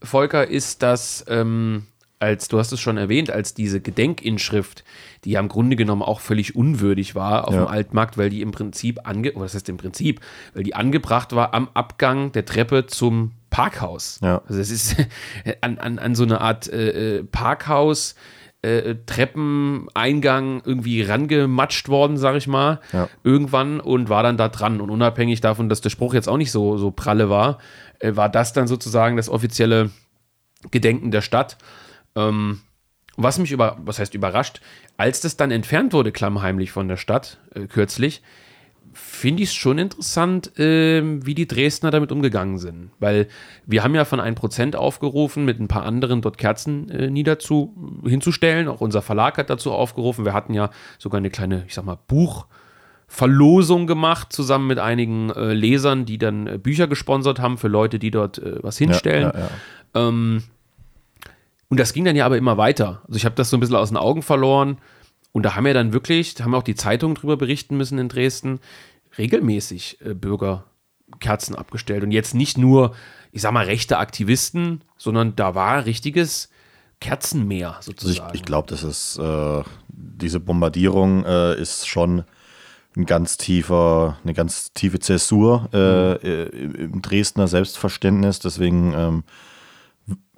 Volker, 0.03 0.47
ist, 0.47 0.83
dass, 0.83 1.25
ähm, 1.29 1.87
als 2.21 2.47
du 2.49 2.59
hast 2.59 2.71
es 2.73 2.81
schon 2.81 2.99
erwähnt, 2.99 3.31
als 3.31 3.55
diese 3.55 3.81
Gedenkinschrift, 3.81 4.85
die 5.25 5.33
ja 5.33 5.41
im 5.41 5.49
Grunde 5.49 5.75
genommen 5.77 6.03
auch 6.03 6.21
völlig 6.21 6.55
unwürdig 6.55 7.15
war 7.17 7.49
auf 7.49 7.55
Ja. 7.55 7.65
dem 7.65 7.69
Altmarkt, 7.69 8.17
weil 8.17 8.31
die 8.31 8.43
im 8.43 8.53
Prinzip 8.53 9.01
ange, 9.09 9.33
was 9.35 9.55
heißt 9.55 9.69
im 9.69 9.77
Prinzip, 9.77 10.21
weil 10.55 10.63
die 10.63 10.75
angebracht 10.75 11.35
war 11.35 11.53
am 11.53 11.69
Abgang 11.75 12.31
der 12.33 12.45
Treppe 12.45 12.87
zum 12.87 13.33
Parkhaus. 13.55 14.19
Ja. 14.23 14.43
Also 14.49 14.61
es 14.61 14.71
ist 14.71 14.97
an, 15.61 15.79
an, 15.79 15.99
an 16.01 16.15
so 16.15 16.25
eine 16.25 16.41
Art 16.41 16.67
äh, 16.69 17.19
äh, 17.19 17.25
Parkhaus. 17.25 18.15
Äh, 18.63 18.97
Treppeneingang 19.05 20.63
irgendwie 20.65 21.03
rangematscht 21.03 21.89
worden, 21.91 22.17
sag 22.17 22.35
ich 22.37 22.47
mal, 22.47 22.81
Ja. 22.93 23.11
irgendwann 23.23 23.79
und 23.79 24.09
war 24.09 24.23
dann 24.23 24.39
da 24.39 24.49
dran. 24.49 24.81
Und 24.81 24.89
unabhängig 24.89 25.43
davon, 25.43 25.69
dass 25.69 25.83
der 25.83 25.91
Spruch 25.91 26.15
jetzt 26.15 26.29
auch 26.31 26.39
nicht 26.39 26.51
so, 26.51 26.79
so 26.79 26.91
pralle 26.91 27.29
war, 27.29 27.59
äh, 27.99 28.17
war 28.17 28.31
das 28.31 28.55
dann 28.55 28.67
sozusagen 28.67 29.19
das 29.19 29.29
offizielle 29.29 29.91
Gedenken 30.71 31.11
der 31.11 31.21
Stadt. 31.21 31.59
Ähm, 32.17 32.61
was 33.19 33.39
mich 33.39 33.53
über, 33.53 33.77
was 33.85 33.99
heißt 33.99 34.15
überrascht, 34.15 34.61
als 34.97 35.21
das 35.21 35.37
dann 35.37 35.51
entfernt 35.51 35.93
wurde, 35.93 36.11
klammheimlich 36.11 36.73
von 36.73 36.89
der 36.89 36.97
Stadt, 36.97 37.39
äh, 37.55 37.67
kürzlich, 37.67 38.23
finde 38.95 39.43
ich 39.43 39.51
es 39.51 39.55
schon 39.55 39.79
interessant, 39.79 40.53
ähm, 40.57 41.27
wie 41.27 41.35
die 41.35 41.47
Dresdner 41.47 41.91
damit 41.91 42.13
umgegangen 42.13 42.59
sind. 42.59 42.91
Weil 43.01 43.29
wir 43.67 43.83
haben 43.83 43.95
ja 43.95 44.05
von 44.05 44.21
1% 44.21 44.77
aufgerufen, 44.77 45.45
mit 45.45 45.61
ein 45.61 45.69
paar 45.69 45.85
anderen 45.85 46.23
dort 46.23 46.39
Kerzen 46.39 46.89
äh, 46.91 47.11
niederzu 47.11 47.75
hinzustellen. 48.05 48.69
Auch 48.69 48.81
unser 48.81 49.03
Verlag 49.03 49.37
hat 49.39 49.51
dazu 49.51 49.73
aufgerufen. 49.73 50.25
Wir 50.25 50.33
hatten 50.33 50.55
ja 50.55 50.71
sogar 50.99 51.19
eine 51.19 51.31
kleine, 51.31 51.65
ich 51.67 51.75
sag 51.75 51.85
mal, 51.85 51.99
Buchverlosung 52.07 53.87
gemacht, 53.87 54.33
zusammen 54.33 54.69
mit 54.69 54.79
einigen 54.79 55.31
äh, 55.31 55.53
Lesern, 55.53 56.07
die 56.07 56.19
dann 56.19 56.47
äh, 56.47 56.59
Bücher 56.59 56.87
gesponsert 56.87 57.41
haben 57.41 57.59
für 57.59 57.69
Leute, 57.69 57.99
die 57.99 58.11
dort 58.11 58.39
äh, 58.39 58.63
was 58.63 58.79
hinstellen. 58.79 59.33
Ja, 59.35 59.39
ja, 59.39 59.49
ja. 59.95 60.09
Ähm, 60.09 60.45
und 61.69 61.81
das 61.81 61.93
ging 61.93 62.05
dann 62.05 62.17
ja 62.17 62.27
aber 62.27 62.39
immer 62.39 62.57
weiter. 62.57 63.03
Also 63.07 63.17
ich 63.17 63.25
habe 63.25 63.35
das 63.35 63.51
so 63.51 63.57
ein 63.57 63.61
bisschen 63.61 63.77
aus 63.77 63.89
den 63.89 63.97
Augen 63.97 64.23
verloren. 64.23 64.79
Und 65.35 65.43
da 65.43 65.57
haben 65.57 65.67
ja 65.67 65.73
dann 65.73 65.93
wirklich, 65.93 66.37
da 66.37 66.45
haben 66.45 66.55
auch 66.55 66.63
die 66.63 66.77
Zeitungen 66.77 67.17
drüber 67.17 67.37
berichten 67.37 67.77
müssen 67.77 67.99
in 67.99 68.09
Dresden, 68.09 68.61
regelmäßig 69.19 69.99
äh, 70.01 70.15
Bürger 70.15 70.65
Kerzen 71.19 71.57
abgestellt. 71.57 72.05
Und 72.05 72.13
jetzt 72.13 72.37
nicht 72.37 72.57
nur, 72.57 72.95
ich 73.33 73.43
sag 73.43 73.53
mal, 73.53 73.65
rechte 73.67 73.99
Aktivisten, 73.99 74.83
sondern 74.97 75.35
da 75.35 75.57
war 75.57 75.87
richtiges 75.87 76.51
Kerzenmeer 77.01 77.75
Also 77.77 77.91
ich, 77.91 78.01
sozusagen. 78.01 78.35
ich 78.37 78.45
glaube, 78.45 78.69
das 78.69 78.85
ist 78.85 79.19
äh, 79.19 79.63
diese 79.89 80.39
Bombardierung 80.39 81.25
äh, 81.25 81.61
ist 81.61 81.89
schon 81.89 82.23
ein 82.97 83.05
ganz 83.05 83.37
tiefer, 83.37 84.17
eine 84.23 84.35
ganz 84.35 84.73
tiefe 84.73 85.01
Zäsur 85.01 85.69
äh, 85.73 86.13
äh, 86.13 86.49
im 86.85 87.03
Dresdner 87.03 87.49
Selbstverständnis. 87.49 88.39
Deswegen 88.39 88.95
ähm, 88.95 89.25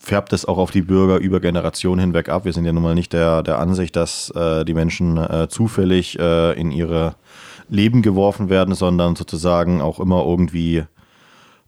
färbt 0.07 0.33
es 0.33 0.45
auch 0.45 0.59
auf 0.59 0.71
die 0.71 0.83
Bürger 0.83 1.19
über 1.19 1.41
Generationen 1.41 1.99
hinweg 1.99 2.29
ab. 2.29 2.45
Wir 2.45 2.53
sind 2.53 2.65
ja 2.65 2.73
nun 2.73 2.85
mal 2.85 2.95
nicht 2.95 3.13
der, 3.13 3.43
der 3.43 3.59
Ansicht, 3.59 3.97
dass 3.97 4.31
äh, 4.31 4.65
die 4.65 4.73
Menschen 4.73 5.17
äh, 5.17 5.49
zufällig 5.49 6.17
äh, 6.17 6.53
in 6.53 6.71
ihre 6.71 7.17
Leben 7.69 8.03
geworfen 8.03 8.49
werden, 8.49 8.77
sondern 8.77 9.17
sozusagen 9.17 9.81
auch 9.81 9.99
immer 9.99 10.25
irgendwie 10.25 10.77
äh, 10.77 10.85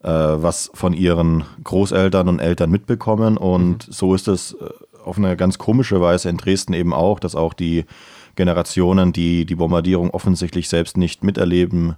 was 0.05 0.71
von 0.73 0.93
ihren 0.93 1.43
Großeltern 1.65 2.29
und 2.29 2.39
Eltern 2.39 2.71
mitbekommen. 2.71 3.39
Und 3.39 3.89
so 3.91 4.15
ist 4.15 4.29
es 4.29 4.53
äh, 4.53 4.69
auf 5.05 5.19
eine 5.19 5.37
ganz 5.37 5.59
komische 5.59 6.01
Weise 6.01 6.29
in 6.29 6.37
Dresden 6.37 6.75
eben 6.75 6.95
auch, 6.95 7.19
dass 7.19 7.35
auch 7.35 7.55
die 7.55 7.87
Generationen, 8.37 9.13
die 9.13 9.47
die 9.47 9.57
Bombardierung 9.57 10.11
offensichtlich 10.11 10.69
selbst 10.69 10.97
nicht 10.97 11.25
miterleben 11.25 11.97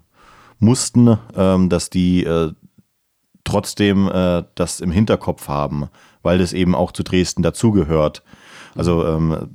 mussten, 0.59 1.19
ähm, 1.37 1.69
dass 1.69 1.91
die 1.91 2.25
äh, 2.25 2.53
trotzdem 3.45 4.09
das 4.55 4.81
im 4.81 4.93
Hinterkopf 4.93 5.49
haben, 5.49 5.89
weil 6.23 6.39
das 6.39 6.53
eben 6.53 6.75
auch 6.75 6.93
zu 6.93 7.03
Dresden 7.03 7.43
dazugehört. 7.43 8.23
Also 8.75 9.07
ähm, 9.07 9.51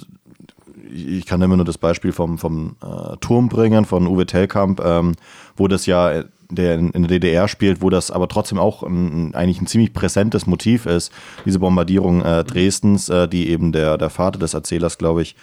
ich 0.94 1.26
kann 1.26 1.42
immer 1.42 1.58
nur 1.58 1.66
das 1.66 1.78
Beispiel 1.78 2.12
vom, 2.12 2.38
vom 2.38 2.78
äh, 2.82 3.18
Turm 3.18 3.50
bringen, 3.50 3.86
von 3.86 4.08
Uwe 4.08 4.26
Tellkamp, 4.26 4.82
ähm, 4.84 5.14
wo 5.56 5.68
das 5.68 5.86
ja 5.86 6.24
der 6.50 6.76
in, 6.76 6.92
der 6.92 7.08
DDR 7.08 7.48
spielt, 7.48 7.82
wo 7.82 7.90
das 7.90 8.12
aber 8.12 8.28
trotzdem 8.28 8.60
auch 8.60 8.84
ein, 8.84 9.34
eigentlich 9.34 9.62
ein 9.62 9.68
ziemlich 9.68 9.94
präsentes 9.94 10.46
Motiv 10.46 10.86
ist, 10.86 11.12
diese 11.46 11.60
Bombardierung 11.60 12.22
äh, 12.22 12.44
Dresdens, 12.44 13.10
äh, 13.10 13.28
die 13.28 13.50
eben 13.50 13.72
der, 13.72 13.98
der 13.98 14.10
Vater 14.10 14.40
des 14.40 14.54
Erzählers, 14.54 14.98
glaube 14.98 15.22
ich, 15.22 15.36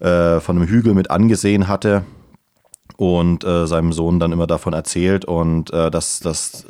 äh, 0.00 0.40
von 0.40 0.56
einem 0.56 0.66
Hügel 0.66 0.94
mit 0.94 1.10
angesehen 1.10 1.68
hatte 1.68 2.04
und 2.96 3.44
äh, 3.44 3.66
seinem 3.66 3.92
Sohn 3.92 4.18
dann 4.18 4.32
immer 4.32 4.46
davon 4.46 4.72
erzählt 4.72 5.24
und 5.24 5.72
äh, 5.72 5.90
das, 5.90 6.20
das 6.20 6.66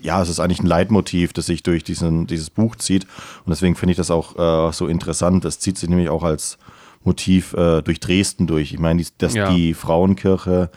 ja, 0.00 0.22
es 0.22 0.28
ist 0.28 0.40
eigentlich 0.40 0.60
ein 0.60 0.66
Leitmotiv, 0.66 1.32
das 1.32 1.46
sich 1.46 1.62
durch 1.62 1.84
diesen, 1.84 2.26
dieses 2.26 2.50
Buch 2.50 2.76
zieht. 2.76 3.04
Und 3.44 3.50
deswegen 3.50 3.76
finde 3.76 3.92
ich 3.92 3.96
das 3.96 4.10
auch 4.10 4.68
äh, 4.68 4.72
so 4.72 4.86
interessant. 4.86 5.44
Es 5.44 5.58
zieht 5.58 5.78
sich 5.78 5.88
nämlich 5.88 6.08
auch 6.08 6.22
als 6.22 6.58
Motiv 7.04 7.54
äh, 7.54 7.82
durch 7.82 8.00
Dresden 8.00 8.46
durch. 8.46 8.72
Ich 8.72 8.78
meine, 8.78 9.02
dass 9.18 9.34
ja. 9.34 9.52
die 9.52 9.74
Frauenkirche, 9.74 10.70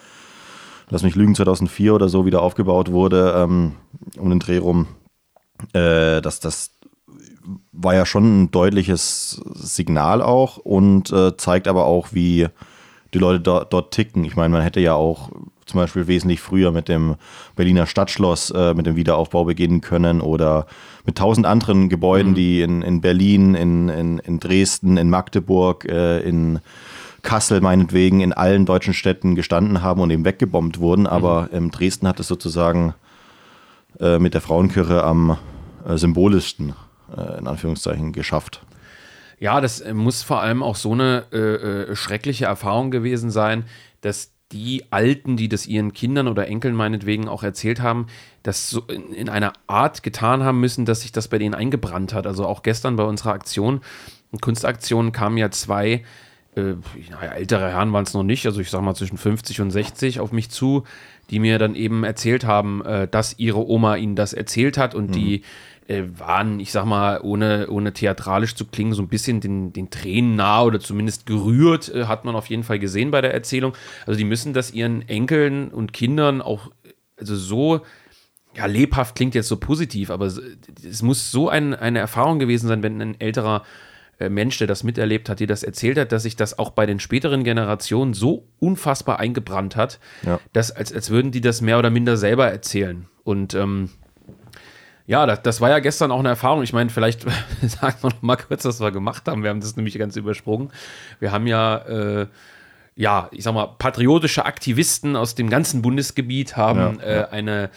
lass 0.90 1.04
mich 1.04 1.16
lügen, 1.16 1.36
2004 1.36 1.94
oder 1.94 2.08
so 2.08 2.26
wieder 2.26 2.42
aufgebaut 2.42 2.92
wurde, 2.92 3.34
ähm, 3.36 3.74
um 4.18 4.30
den 4.30 4.40
Dreh 4.40 4.58
rum, 4.58 4.88
äh, 5.74 6.22
dass 6.22 6.40
das 6.40 6.72
war 7.72 7.96
ja 7.96 8.06
schon 8.06 8.44
ein 8.44 8.52
deutliches 8.52 9.42
Signal 9.54 10.22
auch 10.22 10.58
und 10.58 11.12
äh, 11.12 11.36
zeigt 11.38 11.68
aber 11.68 11.86
auch, 11.86 12.10
wie 12.12 12.48
die 13.14 13.18
Leute 13.18 13.40
dort, 13.40 13.74
dort 13.74 13.94
ticken. 13.94 14.24
Ich 14.24 14.36
meine, 14.36 14.50
man 14.50 14.62
hätte 14.62 14.80
ja 14.80 14.94
auch 14.94 15.32
zum 15.70 15.80
Beispiel 15.80 16.08
wesentlich 16.08 16.42
früher 16.42 16.72
mit 16.72 16.90
dem 16.90 17.16
Berliner 17.56 17.86
Stadtschloss, 17.86 18.52
äh, 18.52 18.74
mit 18.74 18.86
dem 18.86 18.96
Wiederaufbau 18.96 19.46
beginnen 19.46 19.82
können 19.82 20.22
oder 20.22 20.66
mit 21.06 21.18
tausend 21.18 21.46
anderen 21.46 21.90
Gebäuden, 21.90 22.32
mhm. 22.32 22.36
die 22.36 22.62
in, 22.62 22.82
in 22.82 23.02
Berlin, 23.02 23.56
in, 23.56 23.90
in, 23.90 24.20
in 24.20 24.40
Dresden, 24.40 24.98
in 24.98 25.10
Magdeburg, 25.10 25.86
äh, 25.86 26.20
in 26.20 26.60
Kassel 27.22 27.62
meinetwegen, 27.62 28.22
in 28.22 28.34
allen 28.34 28.66
deutschen 28.66 28.94
Städten 28.94 29.36
gestanden 29.36 29.82
haben 29.82 30.02
und 30.02 30.10
eben 30.12 30.26
weggebombt 30.26 30.80
wurden. 30.80 31.08
Aber 31.08 31.50
mhm. 31.52 31.72
Dresden 31.72 32.08
hat 32.08 32.20
es 32.20 32.28
sozusagen 32.28 32.94
äh, 34.00 34.20
mit 34.20 34.34
der 34.34 34.42
Frauenkirche 34.42 35.04
am 35.04 35.38
äh, 35.88 35.98
symbolischsten, 35.98 36.74
äh, 37.16 37.40
in 37.40 37.48
Anführungszeichen, 37.48 38.14
geschafft. 38.14 38.62
Ja, 39.40 39.62
das 39.62 39.80
äh, 39.82 39.94
muss 39.94 40.24
vor 40.24 40.42
allem 40.42 40.62
auch 40.62 40.76
so 40.76 40.92
eine 40.94 41.26
äh, 41.32 41.38
äh, 41.38 41.96
schreckliche 41.96 42.46
Erfahrung 42.46 42.92
gewesen 42.92 43.32
sein, 43.32 43.64
dass 44.02 44.32
die 44.52 44.84
Alten, 44.92 45.38
die 45.38 45.48
das 45.48 45.68
ihren 45.68 45.94
Kindern 45.94 46.28
oder 46.28 46.48
Enkeln 46.48 46.76
meinetwegen 46.76 47.28
auch 47.28 47.44
erzählt 47.44 47.82
haben, 47.82 48.08
das 48.42 48.70
so 48.70 48.82
in, 48.82 49.14
in 49.14 49.30
einer 49.30 49.54
Art 49.68 50.02
getan 50.02 50.44
haben 50.44 50.60
müssen, 50.60 50.86
dass 50.86 51.02
sich 51.02 51.12
das 51.12 51.28
bei 51.28 51.38
denen 51.38 51.54
eingebrannt 51.54 52.14
hat. 52.14 52.26
Also 52.26 52.46
auch 52.46 52.64
gestern 52.64 52.96
bei 52.96 53.04
unserer 53.04 53.34
Aktion, 53.34 53.82
Kunstaktion, 54.42 55.12
kamen 55.12 55.38
ja 55.38 55.52
zwei 55.52 56.04
äh, 56.56 56.76
naja, 57.12 57.32
ältere 57.34 57.70
Herren 57.70 57.94
waren 57.94 58.04
es 58.04 58.14
noch 58.14 58.24
nicht, 58.24 58.46
also 58.46 58.60
ich 58.60 58.70
sag 58.70 58.82
mal 58.82 58.96
zwischen 58.96 59.18
50 59.18 59.62
und 59.62 59.72
60 59.72 60.20
auf 60.20 60.32
mich 60.32 60.50
zu, 60.50 60.84
die 61.30 61.40
mir 61.40 61.60
dann 61.60 61.76
eben 61.76 62.04
erzählt 62.04 62.44
haben, 62.44 62.84
äh, 62.84 63.08
dass 63.08 63.38
ihre 63.38 63.68
Oma 63.68 63.96
ihnen 63.98 64.16
das 64.16 64.34
erzählt 64.34 64.78
hat 64.78 64.96
und 64.96 65.10
mhm. 65.10 65.14
die 65.14 65.44
äh, 65.90 66.04
waren, 66.20 66.60
ich 66.60 66.72
sag 66.72 66.86
mal, 66.86 67.20
ohne, 67.22 67.68
ohne 67.70 67.94
theatralisch 67.94 68.54
zu 68.56 68.66
klingen, 68.66 68.94
so 68.94 69.02
ein 69.02 69.08
bisschen 69.08 69.42
den, 69.42 69.74
den 69.74 69.90
Tränen 69.90 70.36
nah 70.36 70.62
oder 70.62 70.80
zumindest 70.80 71.26
gerührt, 71.26 71.90
äh, 71.94 72.06
hat 72.06 72.26
man 72.26 72.36
auf 72.36 72.46
jeden 72.48 72.64
Fall 72.64 72.78
gesehen 72.78 73.10
bei 73.10 73.22
der 73.22 73.34
Erzählung. 73.34 73.74
Also 74.06 74.18
die 74.18 74.24
müssen 74.24 74.54
das 74.54 74.72
ihren 74.72 75.08
Enkeln 75.10 75.70
und 75.70 75.92
Kindern 75.92 76.42
auch, 76.42 76.72
also 77.18 77.36
so, 77.36 77.82
ja, 78.56 78.68
lebhaft 78.68 79.16
klingt 79.16 79.34
jetzt 79.34 79.48
so 79.48 79.58
positiv, 79.58 80.12
aber 80.12 80.28
es 80.28 81.02
muss 81.02 81.32
so 81.32 81.50
ein, 81.50 81.74
eine 81.74 82.00
Erfahrung 82.00 82.38
gewesen 82.38 82.68
sein, 82.68 82.84
wenn 82.84 83.02
ein 83.02 83.20
älterer 83.20 83.64
äh, 84.20 84.30
Mensch, 84.30 84.60
der 84.60 84.68
das 84.68 84.84
miterlebt 84.84 85.28
hat, 85.28 85.40
dir 85.40 85.48
das 85.48 85.64
erzählt 85.64 85.98
hat, 85.98 86.12
dass 86.12 86.22
sich 86.22 86.36
das 86.36 86.60
auch 86.60 86.70
bei 86.70 86.86
den 86.86 87.00
späteren 87.00 87.44
Generationen 87.44 88.14
so 88.14 88.48
unfassbar 88.60 89.20
eingebrannt 89.20 89.76
hat, 89.76 90.00
ja. 90.24 90.40
dass 90.54 90.70
als, 90.70 90.94
als 90.94 91.10
würden 91.10 91.32
die 91.32 91.42
das 91.42 91.62
mehr 91.62 91.80
oder 91.80 91.90
minder 91.90 92.16
selber 92.16 92.48
erzählen. 92.48 93.08
Und 93.24 93.56
ähm, 93.56 93.90
ja, 95.10 95.26
das, 95.26 95.42
das, 95.42 95.60
war 95.60 95.72
ja 95.72 95.80
gestern 95.80 96.12
auch 96.12 96.20
eine 96.20 96.30
Erfahrung. 96.30 96.62
Ich 96.62 96.72
meine, 96.72 96.92
vielleicht 96.92 97.22
sagen 97.64 97.96
wir 98.02 98.12
noch 98.12 98.22
mal 98.22 98.36
kurz, 98.36 98.64
was 98.64 98.80
wir 98.80 98.92
gemacht 98.92 99.28
haben. 99.28 99.42
Wir 99.42 99.50
haben 99.50 99.60
das 99.60 99.76
nämlich 99.76 99.98
ganz 99.98 100.16
übersprungen. 100.16 100.70
Wir 101.20 101.32
haben 101.32 101.48
ja, 101.48 101.78
äh, 101.78 102.28
ja, 102.96 103.28
ich 103.32 103.44
sag 103.44 103.56
mal, 103.56 103.66
patriotische 103.80 104.46
Aktivisten 104.46 105.16
aus 105.16 105.34
dem 105.34 105.50
ganzen 105.50 105.82
Bundesgebiet 105.82 106.58
haben 106.58 107.00
ja, 107.00 107.22
äh, 107.22 107.28
eine 107.32 107.72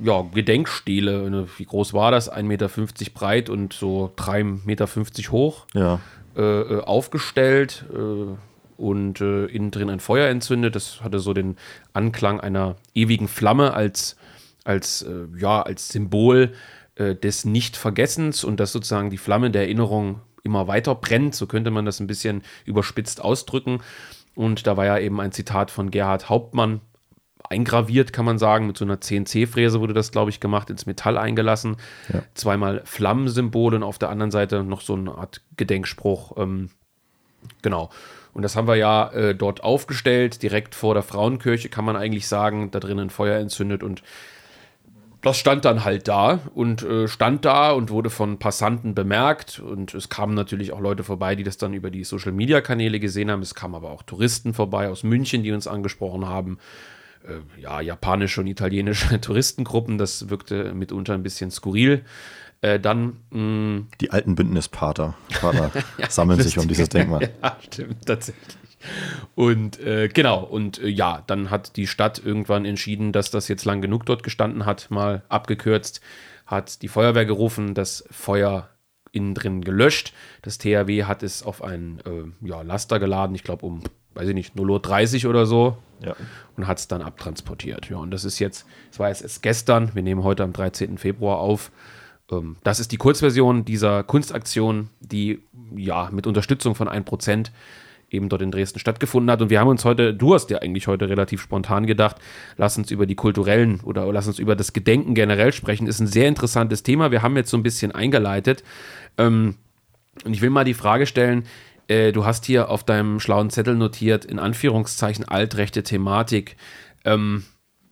ja, 0.00 0.22
Gedenkstele. 0.32 1.26
Eine, 1.26 1.48
wie 1.58 1.64
groß 1.64 1.92
war 1.92 2.12
das? 2.12 2.32
1,50 2.32 2.42
Meter 2.44 2.68
breit 3.14 3.48
und 3.48 3.72
so 3.72 4.12
3,50 4.16 4.60
Meter 4.64 4.86
hoch 5.32 5.66
ja. 5.74 5.98
äh, 6.36 6.40
äh 6.40 6.84
aufgestellt 6.84 7.84
äh, 7.92 8.36
und 8.80 9.20
äh, 9.20 9.46
innen 9.46 9.72
drin 9.72 9.90
ein 9.90 9.98
Feuer 9.98 10.28
entzündet. 10.28 10.76
Das 10.76 11.02
hatte 11.02 11.18
so 11.18 11.34
den 11.34 11.56
Anklang 11.94 12.38
einer 12.38 12.76
ewigen 12.94 13.26
Flamme 13.26 13.74
als 13.74 14.14
als, 14.64 15.02
äh, 15.02 15.26
ja, 15.36 15.62
als 15.62 15.88
Symbol 15.88 16.52
äh, 16.96 17.14
des 17.14 17.44
Nichtvergessens 17.44 18.44
und 18.44 18.60
dass 18.60 18.72
sozusagen 18.72 19.10
die 19.10 19.18
Flamme 19.18 19.50
der 19.50 19.62
Erinnerung 19.62 20.20
immer 20.42 20.68
weiter 20.68 20.94
brennt. 20.94 21.34
So 21.34 21.46
könnte 21.46 21.70
man 21.70 21.84
das 21.84 22.00
ein 22.00 22.06
bisschen 22.06 22.42
überspitzt 22.64 23.22
ausdrücken. 23.22 23.80
Und 24.34 24.66
da 24.66 24.76
war 24.76 24.86
ja 24.86 24.98
eben 24.98 25.20
ein 25.20 25.32
Zitat 25.32 25.70
von 25.70 25.90
Gerhard 25.90 26.28
Hauptmann 26.28 26.80
eingraviert, 27.48 28.12
kann 28.12 28.24
man 28.24 28.38
sagen. 28.38 28.66
Mit 28.66 28.76
so 28.76 28.84
einer 28.84 29.00
CNC-Fräse 29.00 29.80
wurde 29.80 29.92
das, 29.92 30.12
glaube 30.12 30.30
ich, 30.30 30.40
gemacht, 30.40 30.70
ins 30.70 30.86
Metall 30.86 31.18
eingelassen. 31.18 31.76
Ja. 32.12 32.22
Zweimal 32.34 32.82
Flammensymbole 32.84 33.76
und 33.76 33.82
auf 33.82 33.98
der 33.98 34.08
anderen 34.08 34.30
Seite 34.30 34.62
noch 34.62 34.80
so 34.80 34.94
eine 34.94 35.14
Art 35.16 35.42
Gedenkspruch. 35.56 36.36
Ähm, 36.36 36.70
genau. 37.62 37.90
Und 38.32 38.42
das 38.42 38.54
haben 38.54 38.68
wir 38.68 38.76
ja 38.76 39.08
äh, 39.10 39.34
dort 39.34 39.64
aufgestellt, 39.64 40.42
direkt 40.42 40.74
vor 40.74 40.94
der 40.94 41.02
Frauenkirche, 41.02 41.68
kann 41.68 41.84
man 41.84 41.96
eigentlich 41.96 42.28
sagen, 42.28 42.70
da 42.70 42.78
drinnen 42.78 43.10
Feuer 43.10 43.38
entzündet 43.40 43.82
und 43.82 44.02
das 45.22 45.36
stand 45.36 45.64
dann 45.64 45.84
halt 45.84 46.08
da 46.08 46.40
und 46.54 46.82
äh, 46.82 47.06
stand 47.06 47.44
da 47.44 47.72
und 47.72 47.90
wurde 47.90 48.10
von 48.10 48.38
Passanten 48.38 48.94
bemerkt. 48.94 49.58
Und 49.58 49.94
es 49.94 50.08
kamen 50.08 50.34
natürlich 50.34 50.72
auch 50.72 50.80
Leute 50.80 51.04
vorbei, 51.04 51.36
die 51.36 51.42
das 51.42 51.58
dann 51.58 51.74
über 51.74 51.90
die 51.90 52.04
Social 52.04 52.32
Media 52.32 52.60
Kanäle 52.60 53.00
gesehen 53.00 53.30
haben. 53.30 53.42
Es 53.42 53.54
kamen 53.54 53.74
aber 53.74 53.90
auch 53.90 54.02
Touristen 54.02 54.54
vorbei 54.54 54.88
aus 54.88 55.02
München, 55.02 55.42
die 55.42 55.52
uns 55.52 55.66
angesprochen 55.66 56.26
haben. 56.26 56.58
Äh, 57.26 57.60
ja, 57.60 57.80
japanische 57.80 58.40
und 58.40 58.46
italienische 58.46 59.20
Touristengruppen. 59.20 59.98
Das 59.98 60.30
wirkte 60.30 60.72
mitunter 60.72 61.14
ein 61.14 61.22
bisschen 61.22 61.50
skurril. 61.50 62.02
Äh, 62.62 62.78
dann 62.78 63.16
mh, 63.30 63.40
mm, 63.40 63.88
die 64.00 64.10
alten 64.10 64.34
Bündnispater 64.34 65.14
ja, 65.42 65.70
sammeln 66.08 66.40
sich 66.40 66.58
um 66.58 66.68
dieses 66.68 66.88
Denkmal. 66.88 67.30
Ja, 67.42 67.56
stimmt, 67.62 68.06
tatsächlich. 68.06 68.59
Und 69.34 69.80
äh, 69.80 70.08
genau, 70.08 70.42
und 70.42 70.78
äh, 70.78 70.88
ja, 70.88 71.22
dann 71.26 71.50
hat 71.50 71.76
die 71.76 71.86
Stadt 71.86 72.20
irgendwann 72.24 72.64
entschieden, 72.64 73.12
dass 73.12 73.30
das 73.30 73.48
jetzt 73.48 73.64
lang 73.64 73.80
genug 73.80 74.06
dort 74.06 74.22
gestanden 74.22 74.66
hat, 74.66 74.90
mal 74.90 75.22
abgekürzt, 75.28 76.00
hat 76.46 76.82
die 76.82 76.88
Feuerwehr 76.88 77.26
gerufen, 77.26 77.74
das 77.74 78.04
Feuer 78.10 78.68
innen 79.12 79.34
drin 79.34 79.62
gelöscht. 79.62 80.12
Das 80.42 80.58
THW 80.58 81.04
hat 81.04 81.22
es 81.22 81.42
auf 81.42 81.62
einen 81.62 82.00
äh, 82.00 82.46
ja, 82.46 82.62
Laster 82.62 82.98
geladen, 82.98 83.34
ich 83.34 83.44
glaube 83.44 83.66
um, 83.66 83.82
weiß 84.14 84.28
ich 84.28 84.34
nicht, 84.34 84.54
0.30 84.56 85.24
Uhr 85.24 85.30
oder 85.30 85.46
so. 85.46 85.76
Ja. 86.04 86.16
Und 86.56 86.66
hat 86.66 86.78
es 86.78 86.88
dann 86.88 87.02
abtransportiert. 87.02 87.90
Ja, 87.90 87.98
und 87.98 88.10
das 88.10 88.24
ist 88.24 88.38
jetzt, 88.38 88.66
das 88.90 88.98
war 88.98 89.08
jetzt 89.08 89.22
erst 89.22 89.42
gestern, 89.42 89.94
wir 89.94 90.02
nehmen 90.02 90.24
heute 90.24 90.44
am 90.44 90.52
13. 90.52 90.96
Februar 90.98 91.38
auf. 91.38 91.70
Ähm, 92.30 92.56
das 92.62 92.80
ist 92.80 92.92
die 92.92 92.96
Kurzversion 92.96 93.64
dieser 93.64 94.02
Kunstaktion, 94.02 94.88
die 95.00 95.42
ja 95.76 96.08
mit 96.10 96.26
Unterstützung 96.26 96.74
von 96.74 96.88
1% 96.88 97.50
eben 98.10 98.28
dort 98.28 98.42
in 98.42 98.50
Dresden 98.50 98.78
stattgefunden 98.78 99.30
hat. 99.30 99.40
Und 99.40 99.50
wir 99.50 99.60
haben 99.60 99.68
uns 99.68 99.84
heute, 99.84 100.14
du 100.14 100.34
hast 100.34 100.50
ja 100.50 100.58
eigentlich 100.58 100.86
heute 100.86 101.08
relativ 101.08 101.40
spontan 101.40 101.86
gedacht, 101.86 102.16
lass 102.56 102.76
uns 102.76 102.90
über 102.90 103.06
die 103.06 103.14
kulturellen 103.14 103.80
oder 103.80 104.10
lass 104.12 104.26
uns 104.26 104.38
über 104.38 104.56
das 104.56 104.72
Gedenken 104.72 105.14
generell 105.14 105.52
sprechen. 105.52 105.86
Ist 105.86 106.00
ein 106.00 106.06
sehr 106.06 106.28
interessantes 106.28 106.82
Thema. 106.82 107.10
Wir 107.10 107.22
haben 107.22 107.36
jetzt 107.36 107.50
so 107.50 107.56
ein 107.56 107.62
bisschen 107.62 107.92
eingeleitet. 107.92 108.64
Ähm, 109.16 109.56
und 110.24 110.32
ich 110.34 110.42
will 110.42 110.50
mal 110.50 110.64
die 110.64 110.74
Frage 110.74 111.06
stellen, 111.06 111.44
äh, 111.88 112.12
du 112.12 112.24
hast 112.24 112.44
hier 112.44 112.68
auf 112.68 112.84
deinem 112.84 113.20
schlauen 113.20 113.50
Zettel 113.50 113.74
notiert, 113.74 114.24
in 114.24 114.38
Anführungszeichen 114.38 115.26
altrechte 115.26 115.82
Thematik. 115.82 116.56
Ähm, 117.04 117.44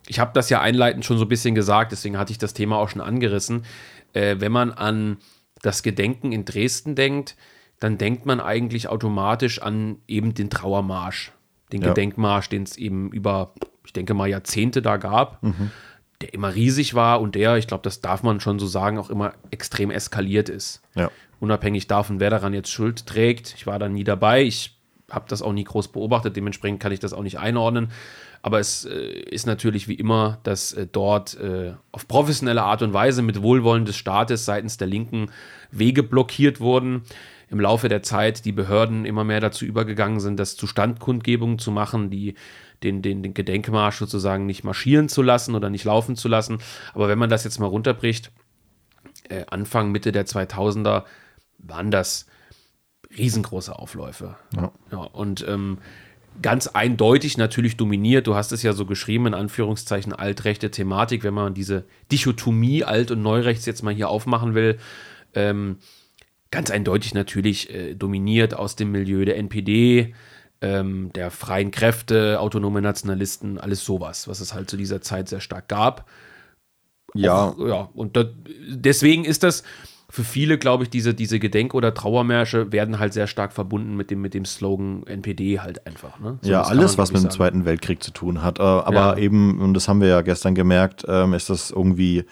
ich 0.06 0.18
habe 0.18 0.30
das 0.34 0.50
ja 0.50 0.60
einleitend 0.60 1.04
schon 1.04 1.18
so 1.18 1.24
ein 1.24 1.28
bisschen 1.28 1.54
gesagt, 1.54 1.92
deswegen 1.92 2.18
hatte 2.18 2.32
ich 2.32 2.38
das 2.38 2.54
Thema 2.54 2.76
auch 2.76 2.88
schon 2.88 3.02
angerissen. 3.02 3.64
Äh, 4.12 4.36
wenn 4.38 4.52
man 4.52 4.72
an 4.72 5.18
das 5.62 5.82
Gedenken 5.82 6.32
in 6.32 6.44
Dresden 6.44 6.94
denkt, 6.94 7.36
dann 7.80 7.98
denkt 7.98 8.26
man 8.26 8.40
eigentlich 8.40 8.88
automatisch 8.88 9.62
an 9.62 9.98
eben 10.08 10.34
den 10.34 10.50
Trauermarsch, 10.50 11.32
den 11.72 11.82
ja. 11.82 11.88
Gedenkmarsch, 11.88 12.48
den 12.48 12.64
es 12.64 12.76
eben 12.76 13.10
über, 13.12 13.52
ich 13.84 13.92
denke 13.92 14.14
mal, 14.14 14.28
Jahrzehnte 14.28 14.82
da 14.82 14.96
gab, 14.96 15.42
mhm. 15.42 15.70
der 16.20 16.34
immer 16.34 16.54
riesig 16.54 16.94
war 16.94 17.20
und 17.20 17.34
der, 17.34 17.56
ich 17.56 17.66
glaube, 17.66 17.82
das 17.82 18.00
darf 18.00 18.22
man 18.22 18.40
schon 18.40 18.58
so 18.58 18.66
sagen, 18.66 18.98
auch 18.98 19.10
immer 19.10 19.34
extrem 19.50 19.90
eskaliert 19.90 20.48
ist. 20.48 20.82
Ja. 20.94 21.10
Unabhängig 21.40 21.86
davon, 21.86 22.18
wer 22.18 22.30
daran 22.30 22.52
jetzt 22.52 22.70
Schuld 22.70 23.06
trägt. 23.06 23.54
Ich 23.56 23.66
war 23.66 23.78
da 23.78 23.88
nie 23.88 24.04
dabei, 24.04 24.42
ich 24.42 24.76
habe 25.08 25.26
das 25.28 25.40
auch 25.40 25.52
nie 25.52 25.64
groß 25.64 25.88
beobachtet, 25.88 26.36
dementsprechend 26.36 26.80
kann 26.80 26.92
ich 26.92 27.00
das 27.00 27.12
auch 27.12 27.22
nicht 27.22 27.38
einordnen. 27.38 27.90
Aber 28.42 28.60
es 28.60 28.84
äh, 28.84 28.94
ist 28.94 29.46
natürlich 29.46 29.88
wie 29.88 29.94
immer, 29.94 30.38
dass 30.42 30.72
äh, 30.72 30.86
dort 30.90 31.38
äh, 31.40 31.74
auf 31.92 32.06
professionelle 32.06 32.62
Art 32.62 32.82
und 32.82 32.92
Weise 32.92 33.22
mit 33.22 33.42
Wohlwollen 33.42 33.84
des 33.84 33.96
Staates 33.96 34.44
seitens 34.44 34.76
der 34.76 34.86
Linken 34.86 35.30
Wege 35.70 36.02
blockiert 36.02 36.60
wurden 36.60 37.02
im 37.50 37.60
Laufe 37.60 37.88
der 37.88 38.02
Zeit 38.02 38.44
die 38.44 38.52
Behörden 38.52 39.04
immer 39.04 39.24
mehr 39.24 39.40
dazu 39.40 39.64
übergegangen 39.64 40.20
sind, 40.20 40.38
das 40.38 40.56
zu 40.56 40.66
Standkundgebungen 40.66 41.58
zu 41.58 41.70
machen, 41.70 42.10
die 42.10 42.34
den, 42.82 43.02
den, 43.02 43.22
den 43.22 43.34
Gedenkmarsch 43.34 43.96
sozusagen 43.96 44.46
nicht 44.46 44.64
marschieren 44.64 45.08
zu 45.08 45.22
lassen 45.22 45.54
oder 45.54 45.70
nicht 45.70 45.84
laufen 45.84 46.16
zu 46.16 46.28
lassen. 46.28 46.58
Aber 46.94 47.08
wenn 47.08 47.18
man 47.18 47.30
das 47.30 47.44
jetzt 47.44 47.58
mal 47.58 47.66
runterbricht, 47.66 48.30
äh, 49.28 49.44
Anfang, 49.48 49.90
Mitte 49.90 50.12
der 50.12 50.26
2000er 50.26 51.04
waren 51.58 51.90
das 51.90 52.26
riesengroße 53.16 53.76
Aufläufe. 53.76 54.36
Ja. 54.54 54.72
ja 54.92 54.98
und 54.98 55.44
ähm, 55.48 55.78
ganz 56.42 56.68
eindeutig 56.68 57.36
natürlich 57.36 57.76
dominiert. 57.76 58.26
Du 58.26 58.34
hast 58.34 58.52
es 58.52 58.62
ja 58.62 58.72
so 58.72 58.86
geschrieben, 58.86 59.26
in 59.26 59.34
Anführungszeichen 59.34 60.12
altrechte 60.12 60.70
Thematik, 60.70 61.24
wenn 61.24 61.34
man 61.34 61.54
diese 61.54 61.84
Dichotomie 62.12 62.84
Alt- 62.84 63.10
und 63.10 63.22
Neurechts 63.22 63.66
jetzt 63.66 63.82
mal 63.82 63.94
hier 63.94 64.08
aufmachen 64.08 64.54
will. 64.54 64.78
Ähm, 65.34 65.78
ganz 66.50 66.70
eindeutig 66.70 67.14
natürlich 67.14 67.72
äh, 67.74 67.94
dominiert 67.94 68.54
aus 68.54 68.76
dem 68.76 68.90
Milieu 68.90 69.24
der 69.24 69.36
NPD, 69.36 70.14
ähm, 70.60 71.10
der 71.14 71.30
freien 71.30 71.70
Kräfte, 71.70 72.40
autonome 72.40 72.82
Nationalisten, 72.82 73.58
alles 73.58 73.84
sowas, 73.84 74.28
was 74.28 74.40
es 74.40 74.54
halt 74.54 74.68
zu 74.70 74.76
dieser 74.76 75.00
Zeit 75.00 75.28
sehr 75.28 75.40
stark 75.40 75.68
gab. 75.68 76.08
Ja. 77.14 77.48
Auch, 77.48 77.58
ja, 77.66 77.88
und 77.94 78.16
da, 78.16 78.24
deswegen 78.68 79.24
ist 79.24 79.42
das 79.42 79.62
für 80.10 80.24
viele, 80.24 80.56
glaube 80.56 80.84
ich, 80.84 80.90
diese, 80.90 81.12
diese 81.12 81.38
Gedenk- 81.38 81.74
oder 81.74 81.92
Trauermärsche 81.92 82.72
werden 82.72 82.98
halt 82.98 83.12
sehr 83.12 83.26
stark 83.26 83.52
verbunden 83.52 83.94
mit 83.94 84.10
dem, 84.10 84.22
mit 84.22 84.32
dem 84.32 84.46
Slogan 84.46 85.02
NPD 85.06 85.60
halt 85.60 85.86
einfach. 85.86 86.18
Ne? 86.18 86.38
So, 86.40 86.50
ja, 86.50 86.62
alles, 86.62 86.96
was 86.96 87.12
mit 87.12 87.22
dem 87.22 87.30
Zweiten 87.30 87.66
Weltkrieg 87.66 88.02
zu 88.02 88.10
tun 88.10 88.42
hat. 88.42 88.58
Äh, 88.58 88.62
aber 88.62 88.94
ja. 88.94 89.16
eben, 89.18 89.60
und 89.60 89.74
das 89.74 89.86
haben 89.86 90.00
wir 90.00 90.08
ja 90.08 90.22
gestern 90.22 90.54
gemerkt, 90.54 91.04
ähm, 91.06 91.34
ist 91.34 91.50
das 91.50 91.70
irgendwie 91.70 92.24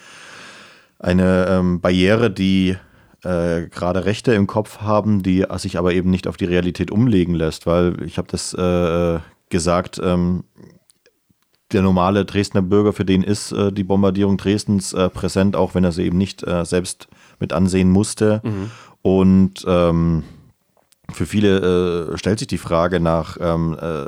eine 0.98 1.46
ähm, 1.50 1.80
Barriere, 1.82 2.30
die 2.30 2.76
äh, 3.22 3.68
gerade 3.68 4.04
Rechte 4.04 4.32
im 4.34 4.46
Kopf 4.46 4.80
haben, 4.80 5.22
die 5.22 5.44
sich 5.56 5.78
aber 5.78 5.92
eben 5.92 6.10
nicht 6.10 6.26
auf 6.26 6.36
die 6.36 6.44
Realität 6.44 6.90
umlegen 6.90 7.34
lässt, 7.34 7.66
weil 7.66 8.02
ich 8.02 8.18
habe 8.18 8.28
das 8.30 8.54
äh, 8.54 9.20
gesagt, 9.48 10.00
ähm, 10.02 10.44
der 11.72 11.82
normale 11.82 12.24
Dresdner 12.24 12.62
Bürger, 12.62 12.92
für 12.92 13.04
den 13.04 13.22
ist 13.22 13.52
äh, 13.52 13.72
die 13.72 13.84
Bombardierung 13.84 14.36
Dresdens 14.36 14.92
äh, 14.92 15.08
präsent, 15.08 15.56
auch 15.56 15.74
wenn 15.74 15.84
er 15.84 15.92
sie 15.92 16.04
eben 16.04 16.18
nicht 16.18 16.46
äh, 16.46 16.64
selbst 16.64 17.08
mit 17.40 17.52
ansehen 17.52 17.90
musste. 17.90 18.40
Mhm. 18.44 18.70
Und 19.02 19.64
ähm, 19.66 20.22
für 21.12 21.26
viele 21.26 22.16
stellt 22.18 22.38
sich 22.38 22.48
die 22.48 22.58
Frage 22.58 23.00
nach, 23.00 23.36
ähm, 23.40 23.76
äh, 23.80 24.06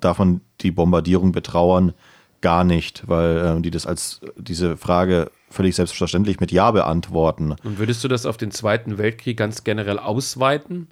darf 0.00 0.18
man 0.18 0.40
die 0.60 0.70
Bombardierung 0.70 1.32
betrauern? 1.32 1.92
Gar 2.40 2.64
nicht, 2.64 3.06
weil 3.06 3.60
die 3.60 3.70
das 3.70 3.86
als 3.86 4.20
diese 4.36 4.76
Frage 4.76 5.30
völlig 5.50 5.74
selbstverständlich 5.74 6.40
mit 6.40 6.52
Ja 6.52 6.70
beantworten. 6.70 7.56
Und 7.64 7.78
würdest 7.78 8.02
du 8.04 8.08
das 8.08 8.24
auf 8.24 8.36
den 8.36 8.50
Zweiten 8.50 8.98
Weltkrieg 8.98 9.36
ganz 9.36 9.64
generell 9.64 9.98
ausweiten? 9.98 10.88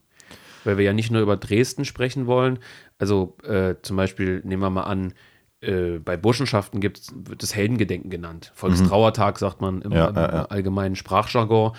Weil 0.65 0.77
wir 0.77 0.85
ja 0.85 0.93
nicht 0.93 1.11
nur 1.11 1.23
über 1.23 1.37
Dresden 1.37 1.85
sprechen 1.85 2.27
wollen. 2.27 2.59
Also 2.99 3.37
äh, 3.45 3.77
zum 3.83 3.97
Beispiel 3.97 4.43
nehmen 4.45 4.61
wir 4.61 4.71
mal 4.71 4.83
an, 4.83 5.15
äh, 5.61 5.99
bei 5.99 6.17
Burschenschaften 6.17 6.81
gibt's, 6.81 7.13
wird 7.15 7.43
das 7.43 7.55
Heldengedenken 7.55 8.11
genannt. 8.11 8.53
Volkstrauertag 8.55 9.39
sagt 9.39 9.61
man 9.61 9.83
im, 9.83 9.93
ja, 9.93 10.09
im 10.09 10.17
ja, 10.17 10.45
allgemeinen 10.47 10.97
Sprachjargon. 10.97 11.73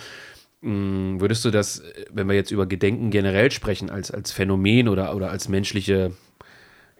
Hm, 0.62 1.21
würdest 1.21 1.45
du 1.45 1.51
das, 1.51 1.81
wenn 2.12 2.27
wir 2.27 2.36
jetzt 2.36 2.51
über 2.51 2.65
Gedenken 2.65 3.09
generell 3.12 3.51
sprechen, 3.51 3.89
als, 3.89 4.12
als 4.12 4.31
Phänomen 4.31 4.89
oder, 4.89 5.15
oder 5.15 5.29
als 5.29 5.48
menschliche, 5.48 6.12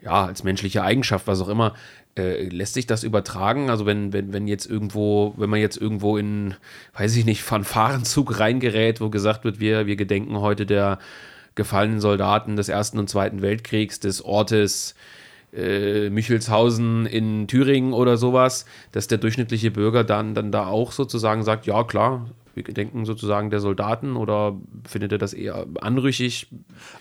ja, 0.00 0.24
als 0.24 0.42
menschliche 0.42 0.82
Eigenschaft, 0.82 1.26
was 1.26 1.42
auch 1.42 1.48
immer, 1.48 1.74
äh, 2.16 2.48
lässt 2.48 2.74
sich 2.74 2.86
das 2.86 3.04
übertragen? 3.04 3.70
Also 3.70 3.86
wenn, 3.86 4.12
wenn, 4.12 4.32
wenn 4.32 4.46
jetzt 4.48 4.66
irgendwo, 4.66 5.34
wenn 5.36 5.50
man 5.50 5.60
jetzt 5.60 5.76
irgendwo 5.76 6.16
in, 6.16 6.54
weiß 6.96 7.16
ich 7.16 7.24
nicht, 7.24 7.42
Fanfarenzug 7.42 8.38
reingerät, 8.38 9.00
wo 9.00 9.10
gesagt 9.10 9.44
wird, 9.44 9.60
wir, 9.60 9.86
wir 9.86 9.96
gedenken 9.96 10.40
heute 10.40 10.66
der 10.66 10.98
gefallenen 11.54 12.00
Soldaten 12.00 12.56
des 12.56 12.68
Ersten 12.68 12.98
und 12.98 13.10
Zweiten 13.10 13.42
Weltkriegs, 13.42 14.00
des 14.00 14.24
Ortes 14.24 14.94
äh, 15.52 16.10
Michelshausen 16.10 17.06
in 17.06 17.48
Thüringen 17.48 17.92
oder 17.92 18.16
sowas, 18.16 18.66
dass 18.92 19.08
der 19.08 19.18
durchschnittliche 19.18 19.70
Bürger 19.70 20.04
dann, 20.04 20.34
dann 20.34 20.52
da 20.52 20.66
auch 20.66 20.92
sozusagen 20.92 21.42
sagt, 21.42 21.66
ja 21.66 21.82
klar, 21.84 22.26
wir 22.54 22.62
gedenken 22.62 23.04
sozusagen 23.04 23.50
der 23.50 23.60
Soldaten 23.60 24.16
oder 24.16 24.56
findet 24.84 25.12
er 25.12 25.18
das 25.18 25.32
eher 25.32 25.66
anrüchig? 25.80 26.48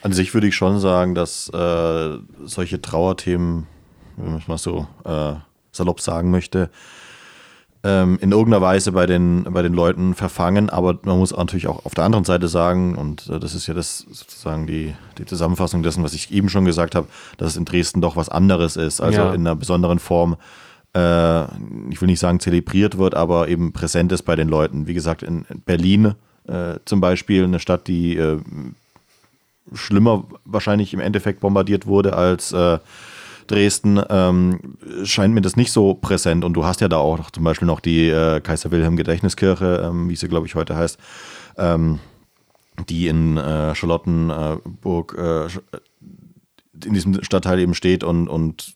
An 0.01 0.13
sich 0.13 0.33
würde 0.33 0.47
ich 0.47 0.55
schon 0.55 0.79
sagen, 0.79 1.15
dass 1.15 1.49
äh, 1.49 2.17
solche 2.43 2.81
Trauerthemen, 2.81 3.67
wenn 4.19 4.31
man 4.31 4.41
es 4.41 4.47
mal 4.47 4.57
so 4.57 4.87
äh, 5.05 5.33
salopp 5.71 6.01
sagen 6.01 6.31
möchte, 6.31 6.69
ähm, 7.83 8.19
in 8.21 8.31
irgendeiner 8.31 8.61
Weise 8.61 8.91
bei 8.91 9.05
den, 9.05 9.45
bei 9.45 9.61
den 9.61 9.73
Leuten 9.73 10.13
verfangen. 10.13 10.69
Aber 10.69 10.99
man 11.03 11.17
muss 11.17 11.35
natürlich 11.35 11.67
auch 11.67 11.85
auf 11.85 11.95
der 11.95 12.03
anderen 12.03 12.25
Seite 12.25 12.47
sagen, 12.47 12.95
und 12.95 13.27
äh, 13.29 13.39
das 13.39 13.55
ist 13.55 13.67
ja 13.67 13.73
das 13.73 13.99
sozusagen 13.99 14.67
die, 14.67 14.93
die 15.17 15.25
Zusammenfassung 15.25 15.81
dessen, 15.81 16.03
was 16.03 16.13
ich 16.13 16.31
eben 16.31 16.49
schon 16.49 16.65
gesagt 16.65 16.95
habe, 16.95 17.07
dass 17.37 17.51
es 17.51 17.57
in 17.57 17.65
Dresden 17.65 18.01
doch 18.01 18.15
was 18.15 18.29
anderes 18.29 18.75
ist. 18.75 19.01
Also 19.01 19.19
ja. 19.19 19.33
in 19.33 19.41
einer 19.41 19.55
besonderen 19.55 19.99
Form 19.99 20.35
äh, 20.93 21.43
ich 21.91 22.01
will 22.01 22.07
nicht 22.07 22.19
sagen 22.19 22.39
zelebriert 22.39 22.97
wird, 22.97 23.15
aber 23.15 23.47
eben 23.47 23.73
präsent 23.73 24.11
ist 24.11 24.23
bei 24.23 24.35
den 24.35 24.49
Leuten. 24.49 24.87
Wie 24.87 24.93
gesagt, 24.93 25.23
in 25.23 25.45
Berlin 25.65 26.15
äh, 26.47 26.79
zum 26.85 26.99
Beispiel, 26.99 27.43
eine 27.43 27.59
Stadt, 27.59 27.87
die 27.87 28.17
äh, 28.17 28.39
schlimmer 29.73 30.25
wahrscheinlich 30.45 30.93
im 30.93 30.99
Endeffekt 30.99 31.41
bombardiert 31.41 31.85
wurde 31.85 32.15
als 32.15 32.51
äh, 32.51 32.79
Dresden 33.49 34.01
ähm, 34.09 34.77
scheint 35.03 35.33
mir 35.33 35.41
das 35.41 35.55
nicht 35.55 35.71
so 35.71 35.95
präsent. 35.95 36.45
Und 36.45 36.53
du 36.53 36.65
hast 36.65 36.81
ja 36.81 36.87
da 36.87 36.97
auch 36.97 37.31
zum 37.31 37.43
Beispiel 37.43 37.67
noch 37.67 37.79
die 37.79 38.09
äh, 38.09 38.39
Kaiser 38.41 38.71
Wilhelm 38.71 38.95
Gedächtniskirche, 38.95 39.83
ähm, 39.85 40.09
wie 40.09 40.15
sie, 40.15 40.27
glaube 40.27 40.47
ich, 40.47 40.55
heute 40.55 40.75
heißt, 40.75 40.97
ähm, 41.57 41.99
die 42.87 43.07
in 43.07 43.37
äh, 43.37 43.75
Charlottenburg 43.75 45.17
äh, 45.17 45.47
in 46.85 46.93
diesem 46.93 47.23
Stadtteil 47.23 47.59
eben 47.59 47.73
steht 47.73 48.03
und, 48.03 48.27
und 48.27 48.75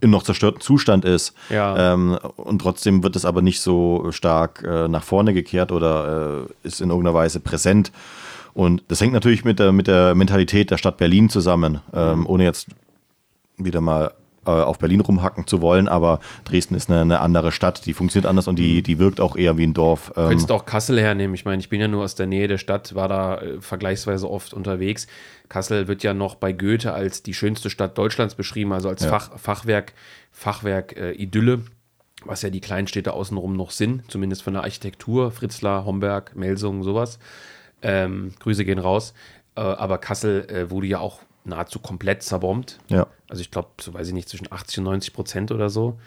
in 0.00 0.10
noch 0.10 0.22
zerstörten 0.22 0.60
Zustand 0.60 1.04
ist. 1.04 1.34
Ja. 1.50 1.94
Ähm, 1.94 2.18
und 2.36 2.60
trotzdem 2.60 3.02
wird 3.02 3.16
es 3.16 3.24
aber 3.24 3.42
nicht 3.42 3.60
so 3.60 4.10
stark 4.10 4.62
äh, 4.62 4.88
nach 4.88 5.02
vorne 5.02 5.34
gekehrt 5.34 5.72
oder 5.72 6.46
äh, 6.46 6.66
ist 6.66 6.80
in 6.80 6.90
irgendeiner 6.90 7.14
Weise 7.14 7.40
präsent. 7.40 7.92
Und 8.54 8.82
das 8.88 9.00
hängt 9.00 9.12
natürlich 9.12 9.44
mit 9.44 9.58
der, 9.58 9.72
mit 9.72 9.86
der 9.86 10.14
Mentalität 10.14 10.70
der 10.70 10.78
Stadt 10.78 10.96
Berlin 10.96 11.28
zusammen, 11.28 11.80
ähm, 11.92 12.26
ohne 12.26 12.44
jetzt 12.44 12.68
wieder 13.58 13.80
mal 13.80 14.12
äh, 14.48 14.50
auf 14.50 14.78
Berlin 14.78 15.00
rumhacken 15.00 15.46
zu 15.46 15.60
wollen, 15.60 15.88
aber 15.88 16.20
Dresden 16.44 16.74
ist 16.74 16.90
eine, 16.90 17.02
eine, 17.02 17.20
andere 17.20 17.52
Stadt, 17.52 17.84
die 17.84 17.92
funktioniert 17.92 18.26
anders 18.26 18.48
und 18.48 18.56
die, 18.58 18.82
die 18.82 18.98
wirkt 18.98 19.20
auch 19.20 19.36
eher 19.36 19.58
wie 19.58 19.66
ein 19.66 19.74
Dorf. 19.74 20.12
Ähm. 20.16 20.28
Könntest 20.28 20.50
auch 20.50 20.64
Kassel 20.64 20.98
hernehmen. 20.98 21.34
Ich 21.34 21.44
meine, 21.44 21.60
ich 21.60 21.68
bin 21.68 21.80
ja 21.80 21.88
nur 21.88 22.04
aus 22.04 22.14
der 22.14 22.26
Nähe 22.26 22.48
der 22.48 22.56
Stadt, 22.56 22.94
war 22.94 23.08
da 23.08 23.38
äh, 23.38 23.60
vergleichsweise 23.60 24.30
oft 24.30 24.54
unterwegs. 24.54 25.06
Kassel 25.48 25.86
wird 25.86 26.02
ja 26.02 26.14
noch 26.14 26.34
bei 26.36 26.52
Goethe 26.52 26.92
als 26.94 27.22
die 27.22 27.34
schönste 27.34 27.68
Stadt 27.68 27.98
Deutschlands 27.98 28.34
beschrieben, 28.36 28.72
also 28.72 28.88
als 28.88 29.02
ja. 29.02 29.10
Fach, 29.10 29.38
Fachwerk, 29.38 29.92
Fachwerk 30.32 30.96
äh, 30.96 31.12
Idylle, 31.12 31.62
was 32.24 32.40
ja 32.40 32.48
die 32.48 32.60
Kleinstädte 32.60 33.12
außenrum 33.12 33.54
noch 33.54 33.70
sind, 33.70 34.10
zumindest 34.10 34.42
von 34.42 34.54
der 34.54 34.62
Architektur. 34.62 35.30
Fritzlar, 35.30 35.84
Homberg, 35.84 36.34
Melsungen, 36.36 36.82
sowas. 36.82 37.18
Ähm, 37.82 38.32
Grüße 38.40 38.64
gehen 38.64 38.78
raus. 38.78 39.12
Äh, 39.56 39.60
aber 39.60 39.98
Kassel 39.98 40.46
äh, 40.48 40.70
wurde 40.70 40.86
ja 40.86 41.00
auch 41.00 41.20
nahezu 41.48 41.78
komplett 41.78 42.22
zerbombt. 42.22 42.78
Ja. 42.88 43.06
Also 43.28 43.40
ich 43.40 43.50
glaube, 43.50 43.68
so 43.80 43.94
weiß 43.94 44.08
ich 44.08 44.14
nicht, 44.14 44.28
zwischen 44.28 44.50
80 44.50 44.78
und 44.78 44.84
90 44.84 45.12
Prozent 45.12 45.52
oder 45.52 45.70
so. 45.70 45.98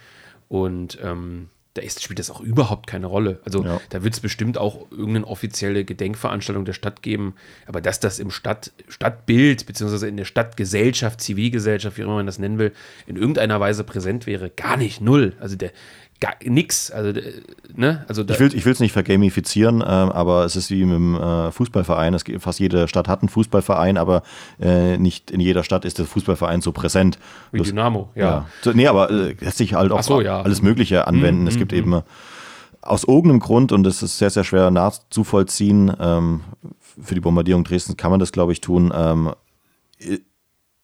Und 0.48 0.98
ähm, 1.02 1.50
da 1.74 1.82
ist, 1.82 2.04
spielt 2.04 2.20
das 2.20 2.30
auch 2.30 2.42
überhaupt 2.42 2.88
keine 2.88 3.08
Rolle. 3.08 3.40
Also 3.46 3.64
ja. 3.64 3.80
da 3.90 4.04
wird 4.04 4.14
es 4.14 4.20
bestimmt 4.20 4.58
auch 4.58 4.92
irgendeine 4.92 5.26
offizielle 5.26 5.86
Gedenkveranstaltung 5.86 6.66
der 6.66 6.74
Stadt 6.74 7.02
geben. 7.02 7.36
Aber 7.66 7.80
dass 7.80 8.02
das 8.02 8.20
im 8.20 8.30
Stadt, 8.30 8.72
Stadtbild, 8.90 9.66
beziehungsweise 9.66 10.08
in 10.08 10.18
der 10.18 10.26
Stadtgesellschaft, 10.26 11.22
Zivilgesellschaft, 11.22 11.98
wie 11.98 12.02
immer 12.02 12.16
man 12.16 12.26
das 12.26 12.40
nennen 12.40 12.60
will, 12.60 12.74
in 13.08 13.16
irgendeiner 13.16 13.60
Weise 13.62 13.86
präsent 13.86 14.28
wäre, 14.28 14.50
gar 14.50 14.76
nicht, 14.76 15.00
null. 15.00 15.34
Also 15.40 15.56
der, 15.56 15.72
gar 16.22 16.36
nix. 16.46 16.90
Also, 16.92 17.20
ne? 17.76 18.06
also 18.08 18.24
ich 18.24 18.40
will 18.66 18.72
es 18.72 18.80
nicht 18.80 18.94
vergamifizieren, 18.94 19.82
äh, 19.82 19.84
aber 19.84 20.46
es 20.46 20.56
ist 20.56 20.72
wie 20.72 20.86
mit 20.86 20.96
dem 20.96 21.16
äh, 21.16 21.52
Fußballverein. 21.52 22.14
Es, 22.14 22.24
fast 22.40 22.60
jede 22.60 22.88
Stadt 22.88 23.10
hat 23.10 23.22
einen 23.22 23.30
Fußballverein, 23.30 23.98
aber 23.98 24.24
äh, 24.62 24.98
nicht 24.98 25.32
in 25.32 25.42
jeder 25.42 25.64
Stadt 25.64 25.84
ist 25.84 25.98
der 25.98 26.06
Fußballverein 26.06 26.62
so 26.62 26.72
präsent. 26.72 27.20
Wie 27.52 27.58
das, 27.58 27.68
Dynamo, 27.68 28.10
ja. 28.16 28.22
ja. 28.22 28.48
So, 28.62 28.72
nee, 28.72 28.88
aber 28.88 29.10
äh, 29.10 29.36
lässt 29.40 29.58
sich 29.58 29.74
halt 29.74 29.92
auch 29.92 30.04
so, 30.04 30.22
ja. 30.22 30.42
alles 30.42 30.62
Mögliche 30.62 31.08
anwenden. 31.08 31.44
Mm, 31.44 31.48
es 31.48 31.58
gibt 31.58 31.74
mm, 31.74 31.76
eben 31.76 32.02
aus 32.82 33.04
irgendeinem 33.04 33.40
Grund, 33.40 33.72
und 33.72 33.84
das 33.84 34.02
ist 34.02 34.18
sehr, 34.18 34.30
sehr 34.30 34.44
schwer 34.44 34.72
nachzuvollziehen, 34.72 35.92
ähm, 36.00 36.42
für 37.02 37.16
die 37.16 37.22
Bombardierung 37.22 37.64
Dresdens 37.64 37.98
kann 37.98 38.12
man 38.12 38.20
das, 38.20 38.32
glaube 38.32 38.54
ich, 38.54 38.62
tun. 38.62 38.94
Ähm, 38.96 39.34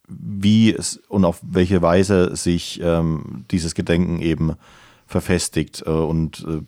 wie 0.07 0.73
es 0.73 0.97
und 1.09 1.25
auf 1.25 1.39
welche 1.43 1.81
Weise 1.81 2.35
sich 2.35 2.79
ähm, 2.81 3.45
dieses 3.51 3.75
Gedenken 3.75 4.21
eben 4.21 4.55
verfestigt 5.07 5.83
äh, 5.85 5.89
und 5.89 6.45
äh, 6.47 6.61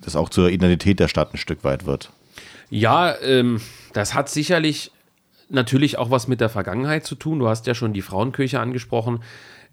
das 0.00 0.16
auch 0.16 0.28
zur 0.28 0.50
Identität 0.50 1.00
der 1.00 1.08
Stadt 1.08 1.32
ein 1.32 1.38
Stück 1.38 1.64
weit 1.64 1.86
wird. 1.86 2.10
Ja, 2.70 3.18
ähm, 3.22 3.60
das 3.94 4.14
hat 4.14 4.28
sicherlich 4.28 4.92
natürlich 5.48 5.98
auch 5.98 6.10
was 6.10 6.28
mit 6.28 6.40
der 6.40 6.50
Vergangenheit 6.50 7.06
zu 7.06 7.14
tun. 7.14 7.38
Du 7.38 7.48
hast 7.48 7.66
ja 7.66 7.74
schon 7.74 7.92
die 7.94 8.02
Frauenkirche 8.02 8.60
angesprochen. 8.60 9.22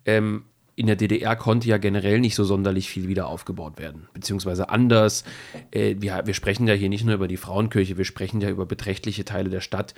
Ähm, 0.06 0.46
in 0.78 0.88
der 0.88 0.98
DDR 0.98 1.38
konnte 1.38 1.70
ja 1.70 1.78
generell 1.78 2.20
nicht 2.20 2.36
so 2.36 2.44
sonderlich 2.44 2.90
viel 2.90 3.08
wieder 3.08 3.28
aufgebaut 3.28 3.80
werden, 3.80 4.10
beziehungsweise 4.14 4.70
anders. 4.70 5.24
Äh, 5.72 5.96
wir, 6.00 6.24
wir 6.26 6.34
sprechen 6.34 6.68
ja 6.68 6.74
hier 6.74 6.90
nicht 6.90 7.06
nur 7.06 7.16
über 7.16 7.30
die 7.30 7.38
Frauenkirche, 7.38 7.98
wir 7.98 8.04
sprechen 8.04 8.42
ja 8.42 8.50
über 8.50 8.66
beträchtliche 8.66 9.24
Teile 9.24 9.50
der 9.50 9.62
Stadt, 9.62 9.94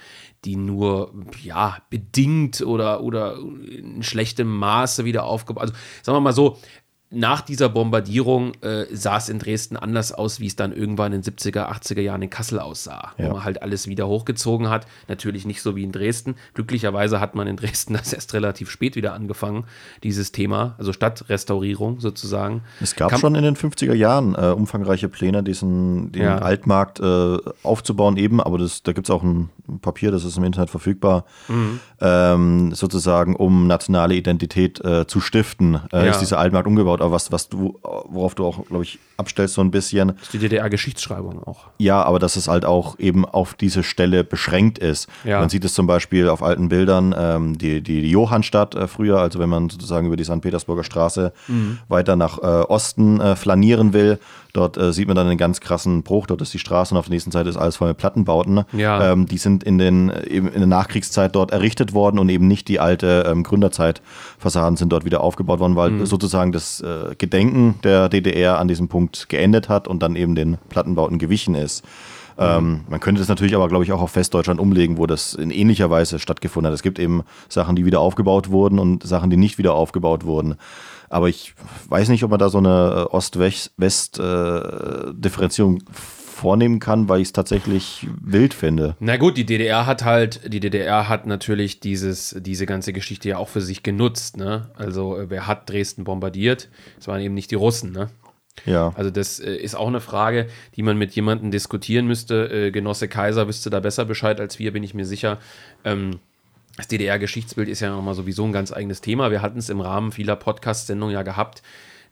die 0.46 0.56
nur 0.56 1.14
ja 1.42 1.78
bedingt 1.90 2.62
oder, 2.62 3.02
oder 3.02 3.38
in 3.38 4.04
schlechtem 4.04 4.48
Maße 4.48 5.04
wieder 5.04 5.24
aufgebaut. 5.24 5.64
Also 5.64 5.74
sagen 6.04 6.16
wir 6.16 6.22
mal 6.22 6.34
so, 6.34 6.60
nach 7.10 7.40
dieser 7.40 7.70
Bombardierung 7.70 8.54
äh, 8.62 8.86
sah 8.92 9.18
es 9.18 9.30
in 9.30 9.40
Dresden 9.40 9.78
anders 9.78 10.12
aus, 10.12 10.42
wie 10.42 10.48
es 10.48 10.58
dann 10.58 10.74
irgendwann 10.74 11.14
in 11.14 11.22
den 11.22 11.34
70er, 11.34 11.72
80er 11.72 12.02
Jahren 12.02 12.22
in 12.22 12.30
Kassel 12.30 12.60
aussah, 12.60 13.14
ja. 13.18 13.30
wo 13.30 13.34
man 13.34 13.46
halt 13.46 13.62
alles 13.62 13.88
wieder 13.88 14.08
hochgezogen 14.08 14.70
hat. 14.70 14.88
Natürlich 15.08 15.46
nicht 15.46 15.62
so 15.62 15.78
wie 15.78 15.84
in 15.84 15.94
Dresden. 15.94 16.36
Glücklicherweise 16.54 17.22
hat 17.22 17.34
man 17.34 17.48
in 17.48 17.56
Dresden 17.56 17.94
das 17.98 18.12
erst 18.12 18.34
relativ 18.34 18.70
spät 18.70 18.98
wieder 18.98 19.14
angefangen, 19.14 19.64
dieses 20.04 20.34
Thema, 20.34 20.76
also 20.78 20.92
Stadtrestaurierung 20.92 22.02
sozusagen. 22.02 22.64
Es 22.82 22.96
gab 22.96 23.10
Kam 23.10 23.20
schon 23.20 23.36
in 23.36 23.44
den 23.44 23.56
50er 23.56 23.94
Jahren 23.94 24.36
äh, 24.36 24.52
umfangreiche 24.52 25.08
Pläne, 25.08 25.44
diesen 25.44 26.12
den 26.12 26.24
ja. 26.24 26.40
Altmarkt 26.40 27.00
äh, 27.00 27.38
aufzubauen 27.64 28.18
eben, 28.18 28.42
aber 28.42 28.58
das, 28.58 28.84
da 28.84 28.92
gibt 28.92 29.08
es 29.08 29.12
auch 29.12 29.24
ein 29.24 29.50
Papier, 29.82 30.12
das 30.12 30.26
ist 30.26 30.38
im 30.38 30.44
Internet 30.44 30.70
verfügbar, 30.70 31.26
mhm. 31.48 31.80
ähm, 32.02 32.74
sozusagen, 32.74 33.36
um 33.36 33.68
nationale 33.68 34.16
Identität 34.16 34.84
äh, 34.84 35.08
zu 35.08 35.22
stiften, 35.22 35.80
äh, 35.92 36.06
ja. 36.06 36.12
ist 36.12 36.20
dieser 36.20 36.40
Altmarkt 36.40 36.68
umgebaut 36.68 36.97
angeschaut, 36.98 37.02
aber 37.02 37.12
was, 37.12 37.32
was 37.32 37.50
du, 37.50 37.80
worauf 37.82 38.36
du 38.36 38.46
auch, 38.46 38.66
glaube 38.66 38.84
ich, 38.84 39.00
abstellst 39.18 39.56
so 39.56 39.62
ein 39.62 39.72
bisschen. 39.72 40.10
Das 40.10 40.24
ist 40.24 40.34
die 40.34 40.40
DDR-Geschichtsschreibung 40.40 41.44
auch. 41.44 41.66
Ja, 41.78 42.04
aber 42.04 42.20
dass 42.20 42.36
es 42.36 42.48
halt 42.48 42.66
auch 42.66 43.00
eben 43.00 43.26
auf 43.26 43.54
diese 43.54 43.84
Stelle 43.84 44.24
beschränkt 44.24 44.80
ist. 44.80 45.08
Ja. 45.24 45.40
Man 45.40 45.50
sieht 45.50 45.66
es 45.66 45.74
zum 45.74 45.88
Beispiel 45.88 46.30
auf 46.30 46.44
alten 46.44 46.70
Bildern, 46.70 47.16
ähm, 47.18 47.58
die, 47.58 47.82
die, 47.82 48.02
die 48.02 48.12
Johannstadt 48.12 48.76
äh, 48.76 48.88
früher, 48.88 49.20
also 49.20 49.40
wenn 49.40 49.50
man 49.50 49.70
sozusagen 49.70 50.08
über 50.08 50.18
die 50.18 50.24
St. 50.24 50.42
Petersburger 50.42 50.84
Straße 50.84 51.34
mhm. 51.48 51.80
weiter 51.88 52.16
nach 52.16 52.40
äh, 52.40 52.42
Osten 52.42 53.20
äh, 53.20 53.36
flanieren 53.36 53.94
will, 53.94 54.20
Dort 54.54 54.78
äh, 54.78 54.94
sieht 54.94 55.08
man 55.08 55.16
dann 55.16 55.28
einen 55.28 55.38
ganz 55.38 55.60
krassen 55.60 56.04
Bruch. 56.04 56.28
Dort 56.28 56.42
ist 56.42 56.54
die 56.54 56.60
Straße 56.60 56.94
und 56.94 57.00
auf 57.00 57.06
der 57.06 57.14
nächsten 57.14 57.32
Seite 57.32 57.50
ist 57.50 57.58
alles 57.58 57.78
voll 57.78 57.90
mit 57.90 57.98
Plattenbauten. 57.98 58.64
Ja. 58.74 59.12
Ähm, 59.12 59.26
die 59.26 59.38
sind 59.38 59.64
in, 59.64 59.78
den, 59.78 60.12
eben 60.28 60.48
in 60.48 60.60
der 60.60 60.68
Nachkriegszeit 60.68 61.36
dort 61.36 61.52
errichtet 61.52 61.94
worden 61.94 62.20
und 62.20 62.30
eben 62.30 62.48
nicht 62.48 62.68
die 62.68 62.80
alte 62.80 63.26
ähm, 63.28 63.44
Gründerzeitfassaden 63.44 64.78
sind 64.78 64.92
dort 64.92 65.06
wieder 65.06 65.22
aufgebaut 65.22 65.60
worden, 65.60 65.76
weil 65.76 65.92
mhm. 65.92 66.06
sozusagen 66.06 66.52
das 66.52 66.82
äh, 66.82 67.16
Gedenken 67.18 67.76
der 67.84 68.10
DDR 68.10 68.60
an 68.60 68.68
diesem 68.68 68.88
Punkt 68.88 69.30
geendet 69.30 69.70
hat 69.70 69.88
und 69.88 70.02
dann 70.02 70.16
eben 70.16 70.36
den 70.36 70.58
Plattenbauten 70.70 71.20
gewichen 71.20 71.56
ist. 71.56 71.84
Ähm, 72.38 72.82
man 72.90 73.00
könnte 73.00 73.20
das 73.20 73.30
natürlich 73.30 73.56
aber, 73.56 73.68
glaube 73.68 73.84
ich, 73.84 73.92
auch 73.92 74.02
auf 74.02 74.16
Westdeutschland 74.16 74.60
umlegen, 74.60 74.98
wo 74.98 75.06
das 75.08 75.34
in 75.34 75.50
ähnlicher 75.52 75.90
Weise 75.90 76.20
stattgefunden 76.20 76.68
hat. 76.68 76.76
Es 76.76 76.84
gibt 76.84 77.00
eben 77.00 77.24
Sachen, 77.50 77.76
die 77.76 77.86
wieder 77.86 78.00
aufgebaut 78.00 78.50
wurden 78.50 78.80
und 78.80 79.04
Sachen, 79.04 79.30
die 79.30 79.38
nicht 79.38 79.58
wieder 79.58 79.74
aufgebaut 79.74 80.24
wurden. 80.26 80.56
Aber 81.10 81.30
ich 81.30 81.54
weiß 81.88 82.10
nicht, 82.10 82.24
ob 82.24 82.32
man 82.32 82.40
da 82.40 82.50
so 82.50 82.58
eine 82.58 83.08
äh, 83.10 83.16
Ost-West-Differenzierung 83.16 85.80
vornehmen 86.38 86.80
kann, 86.80 87.10
weil 87.10 87.22
ich 87.22 87.30
es 87.30 87.34
tatsächlich 87.34 88.08
wild 88.22 88.54
finde. 88.54 88.96
Na 89.00 89.18
gut, 89.18 89.38
die 89.38 89.46
DDR 89.46 89.88
hat 89.88 90.06
halt, 90.06 90.54
die 90.54 90.60
DDR 90.60 91.10
hat 91.10 91.26
natürlich 91.26 91.80
dieses, 91.80 92.36
diese 92.40 92.68
ganze 92.68 92.94
Geschichte 92.94 93.30
ja 93.30 93.38
auch 93.38 93.50
für 93.50 93.62
sich 93.62 93.82
genutzt. 93.82 94.38
Ne? 94.38 94.70
Also 94.76 95.18
äh, 95.18 95.30
wer 95.30 95.48
hat 95.48 95.70
Dresden 95.70 96.04
bombardiert? 96.04 96.70
Es 97.00 97.08
waren 97.08 97.22
eben 97.22 97.34
nicht 97.34 97.50
die 97.50 97.56
Russen. 97.56 97.92
Ne? 97.92 98.10
Ja. 98.66 98.94
Also 98.96 99.10
das 99.12 99.40
äh, 99.40 99.56
ist 99.56 99.76
auch 99.76 99.88
eine 99.88 100.02
Frage, 100.02 100.48
die 100.76 100.84
man 100.84 100.98
mit 100.98 101.14
jemandem 101.14 101.52
diskutieren 101.52 102.08
müsste. 102.08 102.68
Äh, 102.68 102.72
Genosse 102.72 103.08
Kaiser 103.08 103.48
wüsste 103.48 103.70
da 103.70 103.80
besser 103.80 104.06
Bescheid 104.06 104.40
als 104.40 104.60
wir, 104.60 104.74
bin 104.74 104.84
ich 104.84 104.94
mir 104.94 105.06
sicher. 105.06 105.40
Ähm, 105.84 106.20
das 106.78 106.88
DDR-Geschichtsbild 106.88 107.70
ist 107.70 107.80
ja 107.80 107.90
nochmal 107.90 108.14
sowieso 108.14 108.46
ein 108.46 108.52
ganz 108.52 108.72
eigenes 108.72 109.02
Thema. 109.02 109.32
Wir 109.32 109.42
hatten 109.42 109.58
es 109.58 109.70
im 109.70 109.82
Rahmen 109.82 110.12
vieler 110.12 110.36
Podcast-Sendungen 110.36 111.14
ja 111.14 111.24
gehabt, 111.24 111.64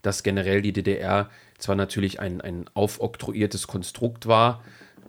dass 0.02 0.22
generell 0.22 0.60
die 0.60 0.72
DDR 0.72 1.30
zwar 1.58 1.76
natürlich 1.76 2.20
ein, 2.20 2.40
ein 2.40 2.66
aufoktroyiertes 2.74 3.66
Konstrukt 3.68 4.26
war, 4.26 4.62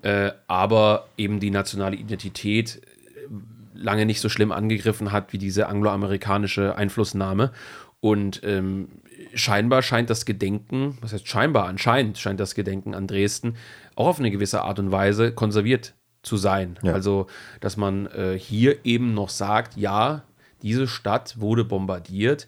äh, 0.04 0.32
aber 0.48 1.08
eben 1.18 1.40
die 1.40 1.50
nationale 1.50 1.96
Identität 1.96 2.82
äh, 2.84 3.28
lange 3.74 4.06
nicht 4.06 4.22
so 4.22 4.30
schlimm 4.30 4.52
angegriffen 4.52 5.12
hat 5.12 5.34
wie 5.34 5.38
diese 5.40 5.68
angloamerikanische 5.68 6.76
Einflussnahme. 6.76 7.52
Und 8.00 8.42
ähm, 8.44 8.90
scheinbar 9.34 9.82
scheint 9.82 10.10
das 10.10 10.26
Gedenken, 10.26 10.98
was 11.02 11.14
heißt 11.14 11.28
scheinbar, 11.28 11.68
anscheinend 11.68 12.18
scheint 12.18 12.40
das 12.40 12.56
Gedenken 12.56 12.94
an 12.94 13.08
Dresden 13.08 13.56
auch 13.96 14.08
auf 14.08 14.20
eine 14.20 14.32
gewisse 14.32 14.62
Art 14.62 14.80
und 14.80 14.92
Weise 14.92 15.32
konserviert 15.32 15.94
zu 16.22 16.38
sein. 16.38 16.78
Ja. 16.84 16.94
Also, 16.94 17.28
dass 17.60 17.78
man 17.78 18.08
äh, 18.08 18.38
hier 18.38 18.86
eben 18.86 19.14
noch 19.14 19.30
sagt, 19.30 19.78
ja, 19.78 20.24
diese 20.62 20.88
Stadt 20.88 21.40
wurde 21.40 21.64
bombardiert 21.64 22.48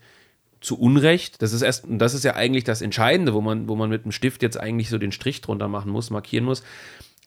zu 0.62 0.78
Unrecht. 0.80 1.42
Das 1.42 1.54
ist 1.54 1.62
erst, 1.62 1.86
das 1.88 2.14
ist 2.14 2.24
ja 2.24 2.36
eigentlich 2.36 2.64
das 2.64 2.82
Entscheidende, 2.82 3.34
wo 3.34 3.42
man, 3.42 3.68
wo 3.70 3.76
man 3.76 3.90
mit 3.90 4.06
dem 4.06 4.12
Stift 4.12 4.44
jetzt 4.44 4.60
eigentlich 4.60 4.90
so 4.90 4.98
den 4.98 5.12
Strich 5.12 5.42
drunter 5.42 5.68
machen 5.68 5.92
muss, 5.92 6.10
markieren 6.10 6.46
muss, 6.46 6.64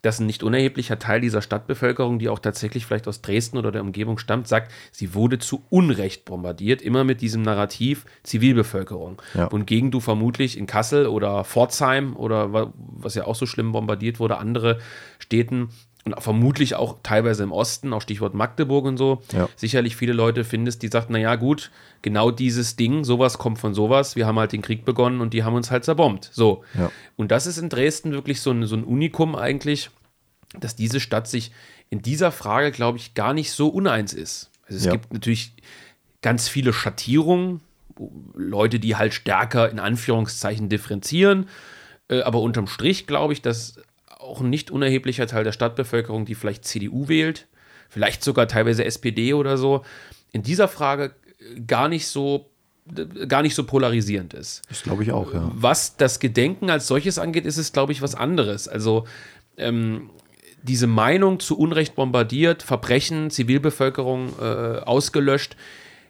dass 0.03 0.19
ein 0.19 0.27
nicht 0.27 0.43
unerheblicher 0.43 0.99
Teil 0.99 1.21
dieser 1.21 1.43
Stadtbevölkerung, 1.43 2.19
die 2.19 2.29
auch 2.29 2.41
tatsächlich 2.41 2.85
vielleicht 2.85 3.09
aus 3.09 3.23
Dresden 3.23 3.57
oder 3.57 3.73
der 3.73 3.83
Umgebung 3.83 4.19
stammt, 4.19 4.49
sagt, 4.49 4.73
sie 4.91 5.15
wurde 5.15 5.38
zu 5.38 5.62
Unrecht 5.71 6.25
bombardiert, 6.25 6.83
immer 6.83 7.05
mit 7.05 7.21
diesem 7.21 7.43
Narrativ 7.43 8.05
Zivilbevölkerung. 8.25 9.23
Ja. 9.35 9.47
Und 9.47 9.67
gegen 9.67 9.91
du 9.91 10.01
vermutlich 10.01 10.59
in 10.59 10.67
Kassel 10.67 11.07
oder 11.07 11.45
Pforzheim 11.45 12.17
oder 12.17 12.73
was 12.77 13.15
ja 13.15 13.27
auch 13.27 13.37
so 13.37 13.47
schlimm 13.47 13.73
bombardiert 13.73 14.19
wurde, 14.19 14.38
andere 14.38 14.79
Städten 15.19 15.71
und 16.05 16.21
vermutlich 16.21 16.75
auch 16.75 16.99
teilweise 17.03 17.43
im 17.45 17.53
Osten, 17.53 17.93
auch 17.93 18.03
Stichwort 18.03 18.35
Magdeburg 18.35 18.85
und 18.85 18.97
so, 18.97 19.23
ja. 19.33 19.49
sicherlich 19.55 19.95
viele 19.97 20.12
Leute 20.12 20.45
findest, 20.45 20.83
die 20.83 20.88
sagten, 20.88 21.12
naja 21.12 21.37
gut, 21.37 21.71
genau 22.03 22.31
dieses 22.31 22.77
Ding, 22.77 23.05
sowas 23.05 23.38
kommt 23.38 23.59
von 23.59 23.73
sowas, 23.73 24.17
wir 24.17 24.27
haben 24.27 24.38
halt 24.38 24.53
den 24.53 24.62
Krieg 24.62 24.85
begonnen 24.85 25.21
und 25.21 25.33
die 25.33 25.45
haben 25.45 25.55
uns 25.55 25.71
halt 25.71 25.85
zerbombt. 25.85 26.29
So. 26.33 26.65
Ja. 26.75 26.91
Und 27.17 27.31
das 27.31 27.47
ist 27.47 27.59
in 27.59 27.69
Dresden 27.69 28.12
wirklich 28.12 28.41
so 28.41 28.51
ein, 28.51 28.67
so 28.67 28.75
ein 28.75 28.85
Unikum 28.85 29.37
eigentlich, 29.37 29.91
dass 30.59 30.75
diese 30.75 30.99
Stadt 30.99 31.29
sich 31.29 31.53
in 31.88 32.03
dieser 32.03 32.33
Frage, 32.33 32.73
glaube 32.73 32.99
ich, 32.99 33.15
gar 33.15 33.33
nicht 33.33 33.53
so 33.53 33.69
uneins 33.69 34.12
ist. 34.12 34.51
Also 34.67 34.79
es 34.79 34.85
ja. 34.87 34.93
gibt 34.93 35.12
natürlich 35.12 35.53
ganz 36.21 36.49
viele 36.49 36.73
Schattierungen, 36.73 37.61
Leute, 38.35 38.81
die 38.81 38.97
halt 38.97 39.15
stärker 39.15 39.71
in 39.71 39.79
Anführungszeichen 39.79 40.69
differenzieren, 40.69 41.49
äh, 42.09 42.23
aber 42.23 42.41
unterm 42.41 42.67
Strich 42.67 43.07
glaube 43.07 43.35
ich, 43.35 43.43
dass 43.43 43.77
auch 44.33 44.40
ein 44.40 44.51
nicht 44.51 44.71
unerheblicher 44.71 45.27
Teil 45.27 45.45
der 45.45 45.53
Stadtbevölkerung, 45.53 46.25
die 46.25 46.35
vielleicht 46.35 46.64
CDU 46.64 47.09
wählt, 47.09 47.47
vielleicht 47.88 48.25
sogar 48.25 48.49
teilweise 48.49 48.85
SPD 48.85 49.35
oder 49.35 49.59
so, 49.59 49.85
in 50.33 50.42
dieser 50.42 50.68
Frage 50.68 51.14
gar 51.66 51.88
nicht 51.88 52.07
so 52.07 52.49
gar 53.29 53.42
nicht 53.42 53.55
so 53.55 53.64
polarisierend 53.64 54.35
ist. 54.35 54.62
Das 54.68 54.83
glaube 54.83 55.05
ich 55.05 55.12
auch, 55.12 55.33
ja. 55.33 55.53
Was 55.55 55.97
das 55.97 56.18
Gedenken 56.18 56.68
als 56.68 56.88
solches 56.88 57.18
angeht, 57.18 57.47
ist 57.47 57.57
es, 57.57 57.73
glaube 57.73 57.92
ich, 57.92 58.03
was 58.03 58.16
anderes. 58.16 58.66
Also 58.66 59.05
ähm, 59.57 60.11
diese 60.62 60.88
Meinung 60.88 61.38
zu 61.38 61.57
Unrecht 61.57 61.95
bombardiert, 61.95 62.64
Verbrechen, 62.64 63.31
Zivilbevölkerung 63.31 64.33
äh, 64.40 64.79
ausgelöscht, 64.81 65.57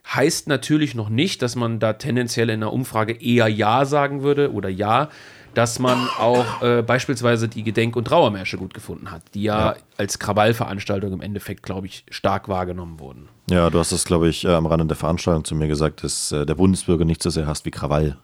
heißt 0.06 0.48
natürlich 0.48 0.94
noch 0.94 1.10
nicht, 1.10 1.42
dass 1.42 1.56
man 1.56 1.78
da 1.78 1.92
tendenziell 1.92 2.48
in 2.48 2.62
einer 2.62 2.72
Umfrage 2.72 3.12
eher 3.12 3.48
Ja 3.48 3.84
sagen 3.84 4.22
würde 4.22 4.52
oder 4.52 4.70
Ja 4.70 5.10
dass 5.54 5.78
man 5.78 6.08
auch 6.18 6.62
äh, 6.62 6.82
beispielsweise 6.82 7.48
die 7.48 7.62
Gedenk- 7.62 7.96
und 7.96 8.06
Trauermärsche 8.06 8.56
gut 8.56 8.74
gefunden 8.74 9.10
hat, 9.10 9.22
die 9.34 9.42
ja, 9.42 9.72
ja. 9.72 9.76
als 9.96 10.18
Krawallveranstaltung 10.18 11.12
im 11.12 11.20
Endeffekt, 11.20 11.62
glaube 11.62 11.86
ich, 11.86 12.04
stark 12.10 12.48
wahrgenommen 12.48 12.98
wurden. 13.00 13.28
Ja, 13.50 13.70
du 13.70 13.78
hast 13.78 13.92
das, 13.92 14.04
glaube 14.04 14.28
ich, 14.28 14.44
äh, 14.44 14.48
am 14.48 14.66
Rande 14.66 14.86
der 14.86 14.96
Veranstaltung 14.96 15.44
zu 15.44 15.54
mir 15.54 15.68
gesagt, 15.68 16.04
dass 16.04 16.32
äh, 16.32 16.46
der 16.46 16.54
Bundesbürger 16.54 17.04
nicht 17.04 17.22
so 17.22 17.30
sehr 17.30 17.46
hasst 17.46 17.64
wie 17.64 17.70
Krawall. 17.70 18.16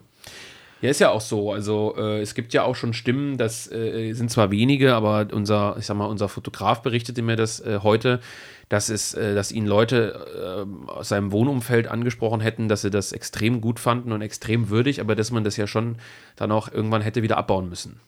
Ja, 0.80 0.90
ist 0.90 1.00
ja 1.00 1.10
auch 1.10 1.20
so. 1.20 1.52
Also 1.52 1.94
äh, 1.96 2.20
es 2.20 2.34
gibt 2.34 2.52
ja 2.54 2.62
auch 2.62 2.76
schon 2.76 2.92
Stimmen, 2.92 3.36
das 3.36 3.70
äh, 3.70 4.12
sind 4.12 4.30
zwar 4.30 4.50
wenige, 4.50 4.94
aber 4.94 5.26
unser, 5.32 5.76
ich 5.78 5.86
sag 5.86 5.96
mal, 5.96 6.06
unser 6.06 6.28
Fotograf 6.28 6.82
berichtete 6.82 7.22
mir 7.22 7.36
das 7.36 7.60
äh, 7.60 7.80
heute, 7.82 8.20
dass 8.68 8.88
es, 8.88 9.14
äh, 9.14 9.34
dass 9.34 9.50
ihn 9.50 9.66
Leute 9.66 10.66
äh, 10.86 10.90
aus 10.90 11.08
seinem 11.08 11.32
Wohnumfeld 11.32 11.88
angesprochen 11.88 12.40
hätten, 12.40 12.68
dass 12.68 12.82
sie 12.82 12.90
das 12.90 13.12
extrem 13.12 13.60
gut 13.60 13.80
fanden 13.80 14.12
und 14.12 14.22
extrem 14.22 14.68
würdig, 14.68 15.00
aber 15.00 15.16
dass 15.16 15.30
man 15.30 15.42
das 15.42 15.56
ja 15.56 15.66
schon 15.66 15.96
dann 16.36 16.52
auch 16.52 16.70
irgendwann 16.70 17.02
hätte 17.02 17.22
wieder 17.22 17.38
abbauen 17.38 17.68
müssen. 17.68 18.00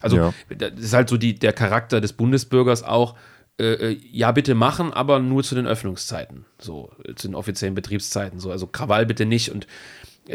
Also 0.00 0.16
ja. 0.16 0.34
das 0.56 0.72
ist 0.78 0.92
halt 0.92 1.08
so 1.08 1.16
die, 1.16 1.34
der 1.34 1.52
Charakter 1.52 2.00
des 2.00 2.12
Bundesbürgers 2.12 2.82
auch, 2.82 3.16
äh, 3.60 3.92
äh, 3.92 4.00
ja, 4.12 4.30
bitte 4.30 4.54
machen, 4.54 4.92
aber 4.92 5.18
nur 5.18 5.42
zu 5.42 5.56
den 5.56 5.66
Öffnungszeiten, 5.66 6.44
so 6.60 6.92
zu 7.16 7.26
den 7.26 7.34
offiziellen 7.34 7.74
Betriebszeiten. 7.74 8.38
So. 8.38 8.52
Also 8.52 8.68
Krawall 8.68 9.04
bitte 9.04 9.26
nicht. 9.26 9.50
Und 9.50 9.66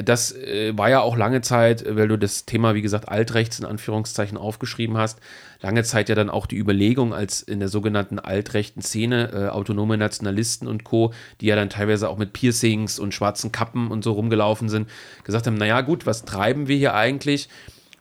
das 0.01 0.35
äh, 0.35 0.75
war 0.75 0.89
ja 0.89 1.01
auch 1.01 1.15
lange 1.15 1.41
Zeit, 1.41 1.85
weil 1.87 2.07
du 2.07 2.17
das 2.17 2.45
Thema, 2.45 2.73
wie 2.73 2.81
gesagt, 2.81 3.09
Altrechts 3.09 3.59
in 3.59 3.65
Anführungszeichen 3.65 4.37
aufgeschrieben 4.37 4.97
hast, 4.97 5.19
lange 5.61 5.83
Zeit 5.83 6.09
ja 6.09 6.15
dann 6.15 6.31
auch 6.31 6.47
die 6.47 6.57
Überlegung, 6.57 7.13
als 7.13 7.41
in 7.43 7.59
der 7.59 7.69
sogenannten 7.69 8.17
altrechten 8.17 8.81
Szene 8.81 9.31
äh, 9.31 9.47
autonome 9.49 9.97
Nationalisten 9.97 10.67
und 10.67 10.83
Co., 10.83 11.13
die 11.41 11.45
ja 11.45 11.55
dann 11.55 11.69
teilweise 11.69 12.09
auch 12.09 12.17
mit 12.17 12.33
Piercings 12.33 12.97
und 12.97 13.13
schwarzen 13.13 13.51
Kappen 13.51 13.91
und 13.91 14.03
so 14.03 14.13
rumgelaufen 14.13 14.67
sind, 14.67 14.89
gesagt 15.23 15.45
haben, 15.45 15.57
naja 15.57 15.81
gut, 15.81 16.07
was 16.07 16.25
treiben 16.25 16.67
wir 16.67 16.75
hier 16.75 16.95
eigentlich? 16.95 17.47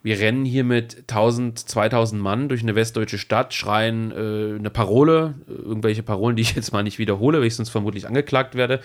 Wir 0.05 0.19
rennen 0.19 0.45
hier 0.45 0.65
mit 0.65 1.05
1000, 1.09 1.59
2000 1.59 2.21
Mann 2.21 2.49
durch 2.49 2.63
eine 2.63 2.75
westdeutsche 2.75 3.19
Stadt, 3.19 3.55
schreien 3.55 4.11
äh, 4.11 4.59
eine 4.59 4.71
Parole, 4.71 5.35
irgendwelche 5.47 6.03
Parolen, 6.03 6.37
die 6.37 6.43
ich 6.43 6.57
jetzt 6.57 6.73
mal 6.73 6.83
nicht 6.83 6.99
wiederhole, 6.99 7.39
weil 7.39 7.47
ich 7.47 7.55
sonst 7.55 7.69
vermutlich 7.69 8.09
angeklagt 8.09 8.55
werde 8.55 8.81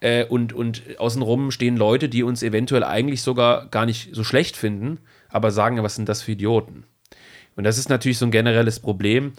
Äh, 0.00 0.24
und, 0.26 0.52
und 0.52 0.82
außenrum 0.98 1.50
stehen 1.50 1.76
Leute, 1.76 2.08
die 2.08 2.22
uns 2.22 2.42
eventuell 2.42 2.84
eigentlich 2.84 3.22
sogar 3.22 3.68
gar 3.68 3.86
nicht 3.86 4.10
so 4.14 4.24
schlecht 4.24 4.56
finden, 4.56 4.98
aber 5.28 5.50
sagen, 5.50 5.82
was 5.82 5.94
sind 5.94 6.08
das 6.08 6.22
für 6.22 6.32
Idioten? 6.32 6.84
Und 7.56 7.64
das 7.64 7.78
ist 7.78 7.88
natürlich 7.88 8.18
so 8.18 8.26
ein 8.26 8.30
generelles 8.30 8.80
Problem, 8.80 9.32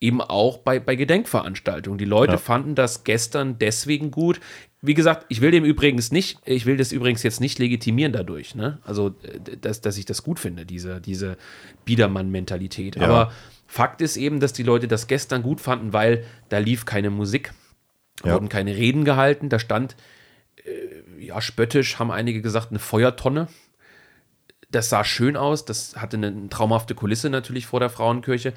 eben 0.00 0.20
auch 0.20 0.58
bei, 0.58 0.78
bei 0.78 0.94
Gedenkveranstaltungen. 0.94 1.98
Die 1.98 2.04
Leute 2.04 2.32
ja. 2.32 2.38
fanden 2.38 2.74
das 2.74 3.02
gestern 3.02 3.58
deswegen 3.58 4.10
gut. 4.10 4.40
Wie 4.80 4.94
gesagt, 4.94 5.26
ich 5.28 5.40
will 5.40 5.50
dem 5.50 5.64
übrigens 5.64 6.12
nicht, 6.12 6.38
ich 6.44 6.66
will 6.66 6.76
das 6.76 6.92
übrigens 6.92 7.24
jetzt 7.24 7.40
nicht 7.40 7.58
legitimieren 7.58 8.12
dadurch, 8.12 8.54
ne? 8.54 8.78
Also, 8.84 9.16
dass, 9.60 9.80
dass 9.80 9.98
ich 9.98 10.04
das 10.04 10.22
gut 10.22 10.38
finde, 10.38 10.64
diese, 10.64 11.00
diese 11.00 11.36
Biedermann-Mentalität. 11.84 12.94
Ja. 12.94 13.02
Aber 13.02 13.32
Fakt 13.66 14.00
ist 14.00 14.16
eben, 14.16 14.38
dass 14.38 14.52
die 14.52 14.62
Leute 14.62 14.86
das 14.86 15.08
gestern 15.08 15.42
gut 15.42 15.60
fanden, 15.60 15.92
weil 15.92 16.24
da 16.48 16.58
lief 16.58 16.84
keine 16.84 17.10
Musik, 17.10 17.52
ja. 18.24 18.34
wurden 18.34 18.48
keine 18.48 18.76
Reden 18.76 19.04
gehalten, 19.04 19.48
da 19.48 19.58
stand, 19.58 19.96
äh, 20.64 21.24
ja, 21.24 21.40
spöttisch 21.40 21.98
haben 21.98 22.10
einige 22.10 22.42
gesagt, 22.42 22.70
eine 22.70 22.78
Feuertonne. 22.78 23.48
Das 24.70 24.90
sah 24.90 25.04
schön 25.04 25.36
aus, 25.36 25.64
das 25.64 25.96
hatte 25.96 26.16
eine 26.16 26.48
traumhafte 26.48 26.94
Kulisse 26.94 27.30
natürlich 27.30 27.66
vor 27.66 27.80
der 27.80 27.90
Frauenkirche. 27.90 28.52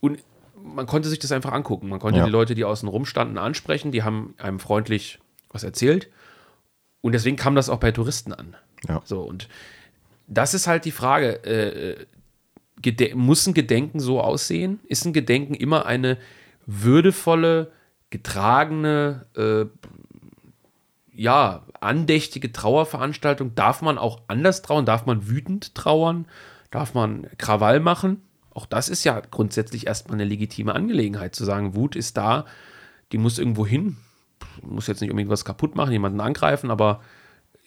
Und 0.00 0.20
man 0.62 0.86
konnte 0.86 1.08
sich 1.08 1.18
das 1.18 1.32
einfach 1.32 1.52
angucken. 1.52 1.88
Man 1.88 1.98
konnte 1.98 2.18
ja. 2.18 2.24
die 2.24 2.30
Leute, 2.30 2.54
die 2.54 2.64
außen 2.64 2.88
rum 2.88 3.04
standen, 3.06 3.38
ansprechen. 3.38 3.92
Die 3.92 4.02
haben 4.02 4.34
einem 4.38 4.60
freundlich 4.60 5.18
was 5.50 5.64
erzählt. 5.64 6.08
Und 7.00 7.12
deswegen 7.12 7.36
kam 7.36 7.54
das 7.54 7.68
auch 7.68 7.78
bei 7.78 7.92
Touristen 7.92 8.32
an. 8.32 8.56
Ja. 8.88 9.02
So, 9.04 9.22
und 9.22 9.48
das 10.26 10.54
ist 10.54 10.66
halt 10.66 10.84
die 10.84 10.90
Frage. 10.90 11.44
Äh, 11.44 12.06
muss 13.14 13.46
ein 13.46 13.54
Gedenken 13.54 14.00
so 14.00 14.20
aussehen? 14.20 14.80
Ist 14.84 15.04
ein 15.04 15.12
Gedenken 15.12 15.54
immer 15.54 15.86
eine 15.86 16.16
würdevolle, 16.66 17.72
getragene, 18.10 19.26
äh, 19.36 19.66
ja, 21.14 21.62
andächtige 21.80 22.52
Trauerveranstaltung? 22.52 23.54
Darf 23.54 23.82
man 23.82 23.98
auch 23.98 24.20
anders 24.28 24.62
trauern? 24.62 24.86
Darf 24.86 25.06
man 25.06 25.28
wütend 25.28 25.74
trauern? 25.74 26.26
Darf 26.70 26.94
man 26.94 27.26
Krawall 27.38 27.80
machen? 27.80 28.22
Auch 28.52 28.66
das 28.66 28.88
ist 28.88 29.04
ja 29.04 29.20
grundsätzlich 29.30 29.86
erstmal 29.86 30.14
eine 30.14 30.24
legitime 30.24 30.74
Angelegenheit, 30.74 31.34
zu 31.34 31.44
sagen, 31.44 31.74
Wut 31.74 31.96
ist 31.96 32.16
da, 32.16 32.46
die 33.12 33.18
muss 33.18 33.38
irgendwo 33.38 33.66
hin. 33.66 33.96
Muss 34.62 34.86
jetzt 34.86 35.00
nicht 35.00 35.10
unbedingt 35.10 35.30
was 35.30 35.44
kaputt 35.44 35.76
machen, 35.76 35.92
jemanden 35.92 36.20
angreifen, 36.20 36.70
aber 36.70 37.00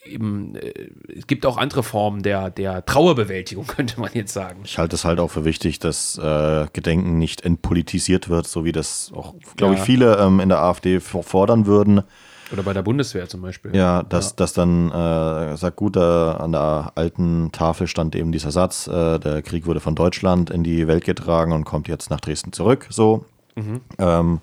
eben, 0.05 0.55
äh, 0.55 0.89
es 1.17 1.27
gibt 1.27 1.45
auch 1.45 1.57
andere 1.57 1.83
Formen 1.83 2.23
der, 2.23 2.49
der 2.49 2.85
Trauerbewältigung, 2.85 3.67
könnte 3.67 3.99
man 3.99 4.09
jetzt 4.13 4.33
sagen. 4.33 4.61
Ich 4.65 4.77
halte 4.77 4.95
es 4.95 5.05
halt 5.05 5.19
auch 5.19 5.29
für 5.29 5.45
wichtig, 5.45 5.79
dass 5.79 6.17
äh, 6.17 6.67
Gedenken 6.73 7.17
nicht 7.17 7.41
entpolitisiert 7.41 8.29
wird, 8.29 8.47
so 8.47 8.65
wie 8.65 8.71
das 8.71 9.11
auch, 9.15 9.35
glaube 9.55 9.75
ja. 9.75 9.79
ich, 9.79 9.85
viele 9.85 10.17
ähm, 10.17 10.39
in 10.39 10.49
der 10.49 10.59
AfD 10.59 10.99
fordern 10.99 11.65
würden. 11.65 12.03
Oder 12.51 12.63
bei 12.63 12.73
der 12.73 12.83
Bundeswehr 12.83 13.27
zum 13.27 13.41
Beispiel. 13.41 13.75
Ja, 13.75 14.03
dass, 14.03 14.31
ja. 14.31 14.33
dass 14.37 14.53
dann 14.53 14.91
äh, 14.91 15.57
sagt, 15.57 15.75
gut, 15.75 15.95
äh, 15.95 15.99
an 15.99 16.51
der 16.51 16.91
alten 16.95 17.51
Tafel 17.51 17.87
stand 17.87 18.15
eben 18.15 18.31
dieser 18.31 18.51
Satz, 18.51 18.87
äh, 18.87 19.17
der 19.19 19.41
Krieg 19.41 19.65
wurde 19.65 19.79
von 19.79 19.95
Deutschland 19.95 20.51
in 20.51 20.63
die 20.63 20.87
Welt 20.87 21.03
getragen 21.03 21.51
und 21.51 21.63
kommt 21.63 21.87
jetzt 21.87 22.11
nach 22.11 22.19
Dresden 22.19 22.53
zurück, 22.53 22.87
so. 22.89 23.25
Mhm. 23.55 23.81
Ähm, 23.97 24.41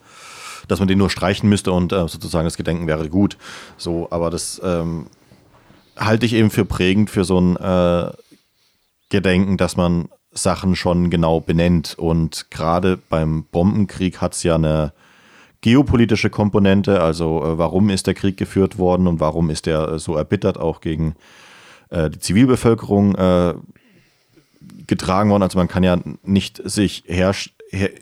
dass 0.68 0.78
man 0.78 0.88
den 0.88 0.98
nur 0.98 1.10
streichen 1.10 1.48
müsste 1.48 1.72
und 1.72 1.92
äh, 1.92 2.06
sozusagen 2.06 2.44
das 2.44 2.56
Gedenken 2.56 2.86
wäre 2.86 3.08
gut. 3.08 3.36
So, 3.76 4.08
aber 4.10 4.30
das 4.30 4.60
ähm, 4.64 5.06
halte 6.00 6.26
ich 6.26 6.32
eben 6.32 6.50
für 6.50 6.64
prägend 6.64 7.10
für 7.10 7.24
so 7.24 7.38
ein 7.40 7.56
äh, 7.56 8.10
Gedenken, 9.10 9.56
dass 9.56 9.76
man 9.76 10.08
Sachen 10.32 10.76
schon 10.76 11.10
genau 11.10 11.40
benennt. 11.40 11.94
Und 11.98 12.50
gerade 12.50 12.98
beim 13.08 13.44
Bombenkrieg 13.44 14.20
hat 14.20 14.34
es 14.34 14.42
ja 14.42 14.54
eine 14.54 14.92
geopolitische 15.60 16.30
Komponente, 16.30 17.02
also 17.02 17.44
äh, 17.44 17.58
warum 17.58 17.90
ist 17.90 18.06
der 18.06 18.14
Krieg 18.14 18.36
geführt 18.36 18.78
worden 18.78 19.06
und 19.06 19.20
warum 19.20 19.50
ist 19.50 19.66
er 19.66 19.92
äh, 19.92 19.98
so 19.98 20.16
erbittert 20.16 20.58
auch 20.58 20.80
gegen 20.80 21.16
äh, 21.90 22.08
die 22.08 22.18
Zivilbevölkerung 22.18 23.14
äh, 23.16 23.54
getragen 24.86 25.30
worden. 25.30 25.42
Also 25.42 25.58
man 25.58 25.68
kann 25.68 25.84
ja 25.84 25.98
nicht 26.22 26.60
sich 26.64 27.04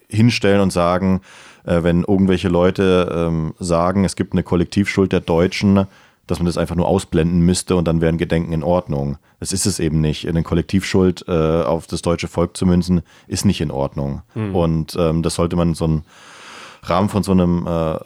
hinstellen 0.08 0.60
und 0.60 0.72
sagen, 0.72 1.20
äh, 1.64 1.82
wenn 1.82 2.04
irgendwelche 2.04 2.48
Leute 2.48 3.26
ähm, 3.28 3.54
sagen, 3.58 4.04
es 4.04 4.16
gibt 4.16 4.32
eine 4.32 4.42
Kollektivschuld 4.42 5.12
der 5.12 5.20
Deutschen, 5.20 5.86
dass 6.28 6.38
man 6.38 6.46
das 6.46 6.58
einfach 6.58 6.76
nur 6.76 6.86
ausblenden 6.86 7.40
müsste 7.40 7.74
und 7.74 7.88
dann 7.88 8.00
wären 8.00 8.18
Gedenken 8.18 8.52
in 8.52 8.62
Ordnung. 8.62 9.18
Das 9.40 9.52
ist 9.52 9.66
es 9.66 9.80
eben 9.80 10.00
nicht. 10.00 10.28
Eine 10.28 10.42
Kollektivschuld 10.42 11.24
äh, 11.26 11.62
auf 11.62 11.86
das 11.86 12.02
deutsche 12.02 12.28
Volk 12.28 12.56
zu 12.56 12.66
münzen, 12.66 13.02
ist 13.26 13.44
nicht 13.44 13.60
in 13.60 13.70
Ordnung. 13.70 14.22
Mhm. 14.34 14.54
Und 14.54 14.96
ähm, 14.98 15.22
das 15.22 15.34
sollte 15.34 15.56
man 15.56 15.74
so 15.74 15.86
ein 15.86 16.04
Rahmen 16.82 17.08
von 17.08 17.22
so 17.22 17.32
einem 17.32 17.66
äh, 17.66 17.98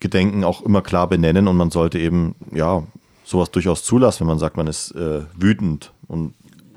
Gedenken 0.00 0.42
auch 0.42 0.62
immer 0.62 0.82
klar 0.82 1.08
benennen 1.08 1.48
und 1.48 1.56
man 1.56 1.70
sollte 1.70 1.98
eben, 1.98 2.34
ja, 2.52 2.82
sowas 3.24 3.50
durchaus 3.50 3.84
zulassen, 3.84 4.20
wenn 4.20 4.28
man 4.28 4.38
sagt, 4.38 4.56
man 4.56 4.66
ist 4.66 4.90
äh, 4.92 5.22
wütend 5.36 5.92
und 6.08 6.34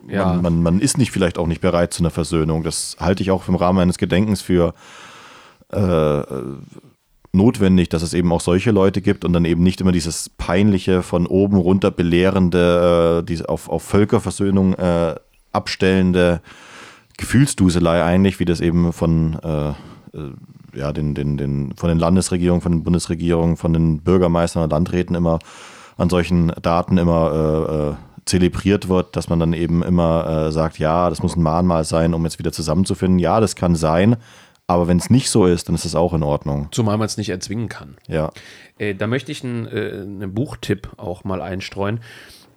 ja. 0.08 0.26
man, 0.26 0.42
man, 0.42 0.64
man, 0.64 0.80
ist 0.80 0.98
nicht 0.98 1.12
vielleicht 1.12 1.38
auch 1.38 1.48
nicht 1.48 1.62
bereit 1.62 1.94
zu 1.94 2.02
einer 2.02 2.12
Versöhnung. 2.12 2.64
Das 2.64 2.96
halte 3.00 3.24
ich 3.24 3.32
auch 3.32 3.48
im 3.48 3.56
Rahmen 3.56 3.80
eines 3.80 3.98
Gedenkens 3.98 4.42
für 4.42 4.74
äh, 5.70 6.22
notwendig, 7.38 7.90
dass 7.90 8.02
es 8.02 8.14
eben 8.14 8.32
auch 8.34 8.42
solche 8.42 8.72
Leute 8.72 9.02
gibt 9.02 9.24
und 9.24 9.34
dann 9.34 9.46
eben 9.46 9.64
nicht 9.64 9.80
immer 9.80 9.94
dieses 9.94 10.30
peinliche, 10.30 11.02
von 11.02 11.26
oben 11.26 11.58
runter 11.58 11.92
belehrende, 11.92 13.22
äh, 13.22 13.26
diese 13.26 13.48
auf, 13.48 13.70
auf 13.70 13.84
Völkerversöhnung 13.84 14.74
äh, 14.74 15.16
abstellende 15.54 16.42
Gefühlsduselei 17.18 18.04
eigentlich, 18.04 18.40
wie 18.40 18.46
das 18.46 18.60
eben 18.60 18.92
von 18.94 19.40
äh, 19.42 19.70
äh, 19.70 19.74
ja, 20.74 20.92
den, 20.92 21.16
den, 21.16 21.38
den, 21.38 21.74
von 21.76 21.90
den 21.90 21.98
Landesregierungen, 21.98 22.62
von 22.62 22.72
den 22.72 22.84
Bundesregierungen, 22.84 23.58
von 23.58 23.74
den 23.74 24.00
Bürgermeistern 24.00 24.64
und 24.64 24.72
Landräten 24.72 25.16
immer 25.16 25.40
an 25.98 26.10
solchen 26.10 26.52
Daten 26.62 26.98
immer 26.98 27.32
äh, 27.32 27.90
äh, 27.90 27.94
zelebriert 28.26 28.90
wird, 28.90 29.16
dass 29.16 29.30
man 29.30 29.40
dann 29.40 29.54
eben 29.54 29.82
immer 29.82 30.48
äh, 30.48 30.52
sagt, 30.52 30.78
ja, 30.80 31.10
das 31.10 31.24
muss 31.24 31.36
ein 31.36 31.42
Mahnmal 31.42 31.86
sein, 31.86 32.14
um 32.14 32.24
jetzt 32.24 32.40
wieder 32.40 32.52
zusammenzufinden. 32.52 33.20
Ja, 33.20 33.40
das 33.40 33.56
kann 33.56 33.76
sein, 33.76 34.18
aber 34.68 34.88
wenn 34.88 34.98
es 34.98 35.10
nicht 35.10 35.30
so 35.30 35.46
ist, 35.46 35.70
dann 35.70 35.76
ist 35.76 35.86
es 35.86 35.96
auch 35.96 36.14
in 36.14 36.24
Ordnung. 36.24 36.68
Zumal 36.72 36.98
man 36.98 37.06
es 37.06 37.18
nicht 37.18 37.30
erzwingen 37.30 37.70
kann. 37.70 37.96
Ja. 38.08 38.32
Äh, 38.78 38.96
da 38.96 39.08
möchte 39.08 39.32
ich 39.32 39.44
einen, 39.44 39.66
äh, 39.66 40.02
einen 40.02 40.34
Buchtipp 40.34 40.90
auch 40.98 41.24
mal 41.24 41.42
einstreuen. 41.42 42.02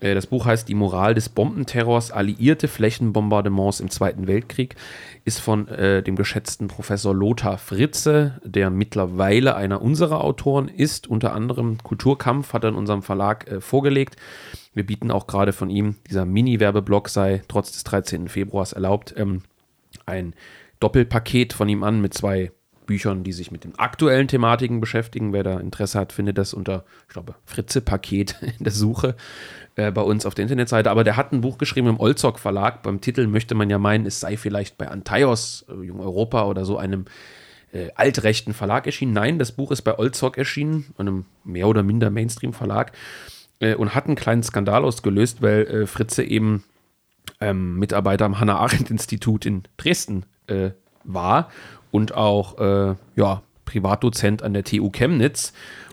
Äh, 0.00 0.14
das 0.14 0.26
Buch 0.26 0.46
heißt 0.46 0.68
Die 0.68 0.74
Moral 0.74 1.14
des 1.14 1.28
Bombenterrors, 1.28 2.10
alliierte 2.10 2.66
Flächenbombardements 2.66 3.80
im 3.80 3.90
Zweiten 3.90 4.26
Weltkrieg, 4.26 4.74
ist 5.24 5.40
von 5.40 5.68
äh, 5.68 6.02
dem 6.02 6.16
geschätzten 6.16 6.68
Professor 6.68 7.14
Lothar 7.14 7.58
Fritze, 7.58 8.40
der 8.44 8.70
mittlerweile 8.70 9.54
einer 9.54 9.80
unserer 9.80 10.24
Autoren 10.24 10.68
ist. 10.68 11.06
Unter 11.06 11.32
anderem 11.32 11.78
Kulturkampf 11.82 12.52
hat 12.52 12.64
er 12.64 12.70
in 12.70 12.76
unserem 12.76 13.02
Verlag 13.02 13.48
äh, 13.48 13.60
vorgelegt. 13.60 14.16
Wir 14.74 14.84
bieten 14.84 15.10
auch 15.10 15.26
gerade 15.26 15.52
von 15.52 15.70
ihm, 15.70 15.96
dieser 16.08 16.24
Mini-Werbeblock 16.24 17.08
sei 17.08 17.42
trotz 17.48 17.72
des 17.72 17.84
13. 17.84 18.28
Februars 18.28 18.72
erlaubt, 18.72 19.14
ähm, 19.16 19.42
ein 20.06 20.34
Doppelpaket 20.80 21.52
von 21.52 21.68
ihm 21.68 21.82
an 21.82 22.00
mit 22.00 22.14
zwei 22.14 22.52
Büchern, 22.86 23.22
die 23.22 23.32
sich 23.32 23.52
mit 23.52 23.62
den 23.62 23.78
aktuellen 23.78 24.26
Thematiken 24.26 24.80
beschäftigen. 24.80 25.32
Wer 25.32 25.44
da 25.44 25.60
Interesse 25.60 25.98
hat, 25.98 26.12
findet 26.12 26.38
das 26.38 26.52
unter, 26.52 26.84
ich 27.06 27.12
glaube, 27.12 27.36
Fritze-Paket 27.44 28.34
in 28.58 28.64
der 28.64 28.72
Suche 28.72 29.14
äh, 29.76 29.92
bei 29.92 30.02
uns 30.02 30.26
auf 30.26 30.34
der 30.34 30.42
Internetseite. 30.42 30.90
Aber 30.90 31.04
der 31.04 31.16
hat 31.16 31.32
ein 31.32 31.40
Buch 31.40 31.56
geschrieben 31.56 31.86
im 31.86 32.00
Olzok 32.00 32.40
Verlag. 32.40 32.82
Beim 32.82 33.00
Titel 33.00 33.28
möchte 33.28 33.54
man 33.54 33.70
ja 33.70 33.78
meinen, 33.78 34.06
es 34.06 34.18
sei 34.18 34.36
vielleicht 34.36 34.76
bei 34.76 34.88
Antaios, 34.88 35.64
äh, 35.68 35.84
Jung 35.84 36.00
Europa 36.00 36.46
oder 36.46 36.64
so 36.64 36.78
einem 36.78 37.04
äh, 37.72 37.90
altrechten 37.94 38.54
Verlag 38.54 38.86
erschienen. 38.86 39.12
Nein, 39.12 39.38
das 39.38 39.52
Buch 39.52 39.70
ist 39.70 39.82
bei 39.82 39.96
Olzok 39.96 40.36
erschienen, 40.36 40.86
einem 40.98 41.26
mehr 41.44 41.68
oder 41.68 41.84
minder 41.84 42.10
Mainstream-Verlag 42.10 42.90
äh, 43.60 43.76
und 43.76 43.94
hat 43.94 44.06
einen 44.06 44.16
kleinen 44.16 44.42
Skandal 44.42 44.84
ausgelöst, 44.84 45.42
weil 45.42 45.62
äh, 45.62 45.86
Fritze 45.86 46.24
eben 46.24 46.64
ähm, 47.40 47.78
Mitarbeiter 47.78 48.24
am 48.24 48.40
Hannah-Arendt-Institut 48.40 49.46
in 49.46 49.62
Dresden 49.76 50.24
äh, 50.50 50.72
war 51.04 51.50
und 51.90 52.14
auch 52.14 52.58
äh, 52.58 52.94
ja, 53.16 53.42
Privatdozent 53.64 54.42
an 54.42 54.52
der 54.52 54.64
TU 54.64 54.90
Chemnitz. 54.90 55.52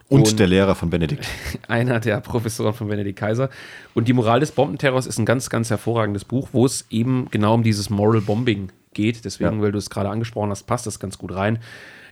Und, 0.09 0.27
und, 0.27 0.39
der 0.39 0.47
Lehrer 0.47 0.73
von 0.75 0.89
Benedikt. 0.89 1.27
Einer 1.67 1.99
der 1.99 2.21
Professoren 2.21 2.73
von 2.73 2.87
Benedikt 2.87 3.19
Kaiser. 3.19 3.49
Und 3.93 4.07
die 4.07 4.13
Moral 4.13 4.39
des 4.39 4.53
Bombenterrors 4.53 5.05
ist 5.05 5.17
ein 5.19 5.25
ganz, 5.25 5.49
ganz 5.49 5.69
hervorragendes 5.69 6.23
Buch, 6.23 6.49
wo 6.53 6.65
es 6.65 6.85
eben 6.89 7.27
genau 7.29 7.55
um 7.55 7.63
dieses 7.63 7.89
Moral 7.89 8.21
Bombing 8.21 8.71
geht. 8.93 9.25
Deswegen, 9.25 9.57
ja. 9.57 9.61
weil 9.61 9.71
du 9.73 9.77
es 9.77 9.89
gerade 9.89 10.09
angesprochen 10.09 10.49
hast, 10.49 10.63
passt 10.63 10.87
das 10.87 10.99
ganz 10.99 11.17
gut 11.17 11.35
rein. 11.35 11.59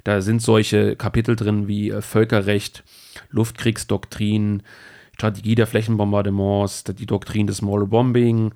Da 0.03 0.21
sind 0.21 0.41
solche 0.41 0.95
Kapitel 0.97 1.36
drin 1.36 1.67
wie 1.67 1.89
äh, 1.89 2.01
Völkerrecht, 2.01 2.84
Luftkriegsdoktrin, 3.31 4.62
Strategie 5.13 5.55
der 5.55 5.65
Flächenbombardements, 5.65 6.84
die 6.84 7.05
Doktrin 7.05 7.47
des 7.47 7.62
Moral 7.62 7.88
Bombing, 7.88 8.51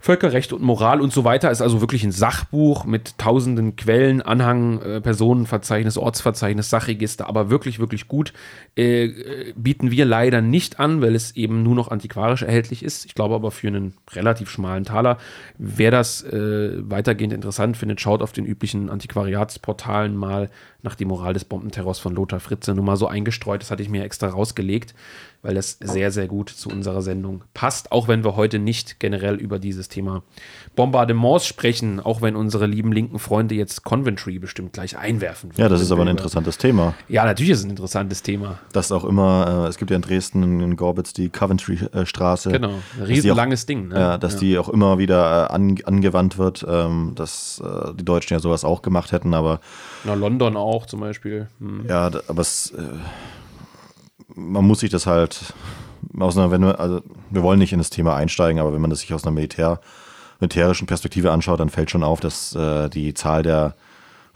Völkerrecht 0.00 0.52
und 0.52 0.62
Moral 0.62 1.00
und 1.00 1.12
so 1.12 1.24
weiter 1.24 1.50
ist 1.50 1.60
also 1.60 1.80
wirklich 1.80 2.04
ein 2.04 2.12
Sachbuch 2.12 2.84
mit 2.84 3.18
tausenden 3.18 3.74
Quellen, 3.74 4.22
Anhang, 4.22 4.80
äh, 4.80 5.00
Personenverzeichnis, 5.00 5.98
Ortsverzeichnis, 5.98 6.70
Sachregister, 6.70 7.28
aber 7.28 7.50
wirklich, 7.50 7.80
wirklich 7.80 8.06
gut. 8.06 8.32
Äh, 8.76 9.06
äh, 9.06 9.52
bieten 9.56 9.90
wir 9.90 10.04
leider 10.04 10.40
nicht 10.40 10.78
an, 10.78 11.02
weil 11.02 11.16
es 11.16 11.34
eben 11.34 11.64
nur 11.64 11.74
noch 11.74 11.90
antiquarisch 11.90 12.42
erhältlich 12.42 12.84
ist. 12.84 13.06
Ich 13.06 13.14
glaube 13.14 13.34
aber 13.34 13.50
für 13.50 13.66
einen 13.66 13.94
relativ 14.12 14.50
schmalen 14.50 14.84
Taler. 14.84 15.18
Wer 15.58 15.90
das 15.90 16.22
äh, 16.22 16.88
weitergehend 16.88 17.32
interessant 17.32 17.76
findet, 17.76 18.00
schaut 18.00 18.22
auf 18.22 18.32
den 18.32 18.46
üblichen 18.46 18.90
Antiquariatsportalen 18.90 20.16
mal 20.16 20.48
nach 20.82 20.94
die 20.94 21.04
Moral 21.04 21.34
des 21.34 21.44
Bombenterrors 21.44 21.98
von 21.98 22.14
Lothar 22.14 22.38
Fritze 22.38 22.72
nur 22.72 22.84
mal 22.84 22.96
so 22.96 23.08
eingestreut. 23.08 23.62
Das 23.62 23.72
hatte 23.72 23.82
ich 23.82 23.88
mir 23.88 24.04
extra 24.04 24.28
rausgelegt, 24.28 24.94
weil 25.42 25.54
das 25.54 25.76
sehr, 25.80 26.12
sehr 26.12 26.28
gut 26.28 26.50
zu 26.50 26.68
unserer 26.68 27.02
Sendung 27.02 27.42
passt. 27.52 27.90
Auch 27.90 28.06
wenn 28.06 28.22
wir 28.22 28.36
heute 28.36 28.60
nicht 28.60 29.00
generell 29.00 29.34
über 29.34 29.58
dieses 29.58 29.88
Thema 29.88 30.22
Bombardements 30.76 31.46
sprechen, 31.46 31.98
auch 31.98 32.22
wenn 32.22 32.36
unsere 32.36 32.66
lieben 32.66 32.92
linken 32.92 33.18
Freunde 33.18 33.56
jetzt 33.56 33.82
Coventry 33.82 34.38
bestimmt 34.38 34.72
gleich 34.72 34.96
einwerfen. 34.96 35.50
Ja, 35.56 35.68
das 35.68 35.80
ist 35.80 35.90
aber 35.90 36.02
ein 36.02 36.08
interessantes 36.08 36.58
Thema. 36.58 36.94
Ja, 37.08 37.24
natürlich 37.24 37.50
ist 37.50 37.58
es 37.58 37.64
ein 37.64 37.70
interessantes 37.70 38.22
Thema. 38.22 38.60
Das 38.72 38.92
auch 38.92 39.04
immer, 39.04 39.64
äh, 39.64 39.68
es 39.68 39.78
gibt 39.78 39.90
ja 39.90 39.96
in 39.96 40.02
Dresden, 40.02 40.60
in 40.60 40.76
Gorbitz 40.76 41.12
die 41.12 41.28
Coventry-Straße. 41.28 42.52
Genau, 42.52 42.74
ein 42.98 43.02
riesenlanges 43.02 43.66
Ding. 43.66 43.88
Ne? 43.88 43.98
Ja, 43.98 44.18
dass 44.18 44.34
ja. 44.34 44.40
die 44.40 44.58
auch 44.58 44.68
immer 44.68 44.98
wieder 44.98 45.48
äh, 45.48 45.52
an, 45.52 45.76
angewandt 45.84 46.38
wird, 46.38 46.64
ähm, 46.68 47.14
dass 47.16 47.60
äh, 47.64 47.94
die 47.94 48.04
Deutschen 48.04 48.34
ja 48.34 48.38
sowas 48.38 48.64
auch 48.64 48.82
gemacht 48.82 49.10
hätten, 49.10 49.34
aber. 49.34 49.58
Na, 50.04 50.14
London 50.14 50.56
auch 50.56 50.67
zum 50.86 51.00
Beispiel. 51.00 51.48
Hm. 51.58 51.86
Ja, 51.88 52.10
aber 52.28 52.40
es, 52.40 52.70
äh, 52.70 52.82
man 54.34 54.66
muss 54.66 54.80
sich 54.80 54.90
das 54.90 55.06
halt 55.06 55.52
aus 56.18 56.36
einer, 56.36 56.50
wenn 56.50 56.62
wir, 56.62 56.80
also 56.80 57.02
wir 57.30 57.42
wollen 57.42 57.58
nicht 57.58 57.72
in 57.72 57.78
das 57.78 57.90
Thema 57.90 58.14
einsteigen, 58.16 58.60
aber 58.60 58.72
wenn 58.72 58.80
man 58.80 58.90
das 58.90 59.00
sich 59.00 59.12
aus 59.12 59.24
einer 59.24 59.32
Militär, 59.32 59.80
militärischen 60.40 60.86
Perspektive 60.86 61.32
anschaut, 61.32 61.60
dann 61.60 61.70
fällt 61.70 61.90
schon 61.90 62.02
auf, 62.02 62.20
dass 62.20 62.54
äh, 62.54 62.88
die 62.88 63.14
Zahl 63.14 63.42
der 63.42 63.74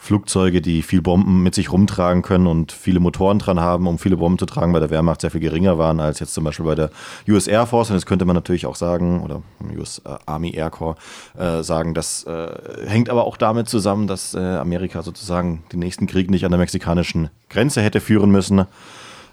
Flugzeuge, 0.02 0.60
die 0.60 0.82
viel 0.82 1.00
Bomben 1.00 1.44
mit 1.44 1.54
sich 1.54 1.70
rumtragen 1.70 2.22
können 2.22 2.48
und 2.48 2.72
viele 2.72 2.98
Motoren 2.98 3.38
dran 3.38 3.60
haben, 3.60 3.86
um 3.86 4.00
viele 4.00 4.16
Bomben 4.16 4.36
zu 4.36 4.46
tragen, 4.46 4.72
bei 4.72 4.80
der 4.80 4.90
Wehrmacht 4.90 5.20
sehr 5.20 5.30
viel 5.30 5.40
geringer 5.40 5.78
waren 5.78 6.00
als 6.00 6.18
jetzt 6.18 6.34
zum 6.34 6.42
Beispiel 6.42 6.66
bei 6.66 6.74
der 6.74 6.90
US 7.28 7.46
Air 7.46 7.66
Force. 7.66 7.90
Und 7.90 7.94
das 7.94 8.04
könnte 8.04 8.24
man 8.24 8.34
natürlich 8.34 8.66
auch 8.66 8.74
sagen, 8.74 9.22
oder 9.22 9.42
US 9.78 10.02
äh, 10.04 10.16
Army 10.26 10.56
Air 10.56 10.70
Corps 10.70 10.96
äh, 11.38 11.62
sagen, 11.62 11.94
das 11.94 12.24
äh, 12.24 12.48
hängt 12.84 13.10
aber 13.10 13.26
auch 13.26 13.36
damit 13.36 13.68
zusammen, 13.68 14.08
dass 14.08 14.34
äh, 14.34 14.40
Amerika 14.40 15.02
sozusagen 15.02 15.62
den 15.72 15.78
nächsten 15.78 16.08
Krieg 16.08 16.32
nicht 16.32 16.44
an 16.44 16.50
der 16.50 16.58
mexikanischen 16.58 17.30
Grenze 17.48 17.80
hätte 17.80 18.00
führen 18.00 18.32
müssen. 18.32 18.66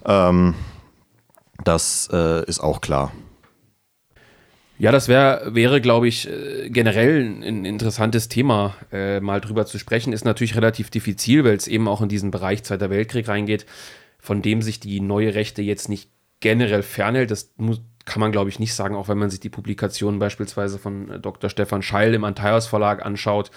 Ähm, 0.06 0.54
das 1.64 2.10
äh, 2.14 2.46
ist 2.46 2.60
auch 2.60 2.80
klar. 2.80 3.12
Ja, 4.80 4.94
das 4.94 5.10
wär, 5.10 5.42
wäre, 5.46 5.82
glaube 5.82 6.08
ich, 6.08 6.30
äh, 6.30 6.70
generell 6.70 7.20
ein 7.22 7.66
interessantes 7.66 8.30
Thema, 8.30 8.76
äh, 8.94 9.20
mal 9.20 9.42
drüber 9.42 9.66
zu 9.66 9.78
sprechen. 9.78 10.14
Ist 10.14 10.24
natürlich 10.24 10.56
relativ 10.56 10.90
diffizil, 10.90 11.44
weil 11.44 11.56
es 11.56 11.68
eben 11.68 11.90
auch 11.90 12.02
in 12.02 12.08
diesen 12.08 12.32
Bereich 12.32 12.64
Zweiter 12.64 12.90
Weltkrieg 12.90 13.28
reingeht, 13.28 13.66
von 14.20 14.42
dem 14.42 14.62
sich 14.62 14.80
die 14.80 15.02
neue 15.02 15.36
Rechte 15.36 15.62
jetzt 15.62 15.90
nicht 15.90 16.10
generell 16.40 16.82
fernhält. 16.82 17.30
Das 17.30 17.52
muss, 17.58 17.82
kann 18.06 18.22
man, 18.22 18.32
glaube 18.32 18.50
ich, 18.50 18.60
nicht 18.60 18.74
sagen, 18.74 18.96
auch 18.96 19.10
wenn 19.10 19.18
man 19.18 19.30
sich 19.30 19.42
die 19.42 19.50
Publikationen 19.50 20.18
beispielsweise 20.18 20.80
von 20.80 21.12
äh, 21.12 21.20
Dr. 21.20 21.50
Stefan 21.50 21.82
Scheil 21.82 22.14
im 22.14 22.24
Antaios 22.24 22.66
Verlag 22.66 23.06
anschaut, 23.06 23.52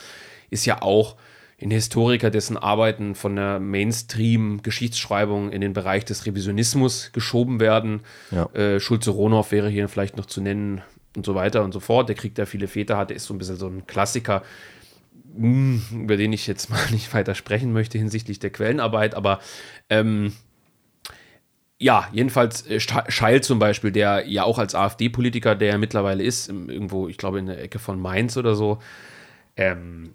ist 0.51 0.67
ja 0.67 0.83
auch 0.83 1.17
ein 1.63 1.71
Historiker, 1.71 2.31
dessen 2.31 2.57
Arbeiten 2.57 3.15
von 3.15 3.37
der 3.37 3.61
Mainstream-Geschichtsschreibung 3.61 5.53
in 5.53 5.61
den 5.61 5.73
Bereich 5.73 6.05
des 6.05 6.27
Revisionismus 6.27 7.11
geschoben 7.13 7.61
werden. 7.61 8.01
Ja. 8.33 8.47
Äh, 8.47 8.81
Schulze-Ronoff 8.81 9.53
wäre 9.53 9.69
hier 9.69 9.89
vielleicht 9.89 10.17
noch 10.17 10.27
zu 10.27 10.41
nennen, 10.41 10.83
und 11.17 11.27
so 11.27 11.35
weiter 11.35 11.63
und 11.63 11.73
so 11.73 11.81
fort. 11.81 12.09
Der 12.09 12.17
Krieg, 12.17 12.35
der 12.35 12.47
viele 12.47 12.69
Väter 12.69 12.97
hatte, 12.97 13.15
ist 13.15 13.25
so 13.25 13.35
ein 13.35 13.39
bisschen 13.39 13.57
so 13.57 13.67
ein 13.67 13.87
Klassiker, 13.87 14.43
hm, 15.37 15.83
über 15.93 16.17
den 16.17 16.33
ich 16.33 16.47
jetzt 16.47 16.71
mal 16.71 16.91
nicht 16.91 17.13
weiter 17.15 17.35
sprechen 17.35 17.73
möchte 17.73 17.99
hinsichtlich 17.99 18.39
der 18.39 18.51
Quellenarbeit, 18.51 19.15
aber 19.15 19.41
ähm, 19.89 20.33
ja, 21.79 22.09
jedenfalls 22.13 22.65
äh, 22.69 22.79
Scheil 22.79 23.43
zum 23.43 23.59
Beispiel, 23.59 23.91
der 23.91 24.25
ja 24.29 24.45
auch 24.45 24.59
als 24.59 24.75
AfD-Politiker, 24.75 25.57
der 25.57 25.69
ja 25.69 25.79
mittlerweile 25.79 26.23
ist, 26.23 26.49
irgendwo, 26.49 27.09
ich 27.09 27.19
glaube, 27.19 27.41
in 27.41 27.47
der 27.47 27.61
Ecke 27.61 27.81
von 27.81 28.01
Mainz 28.01 28.37
oder 28.37 28.55
so, 28.55 28.79
ähm, 29.57 30.15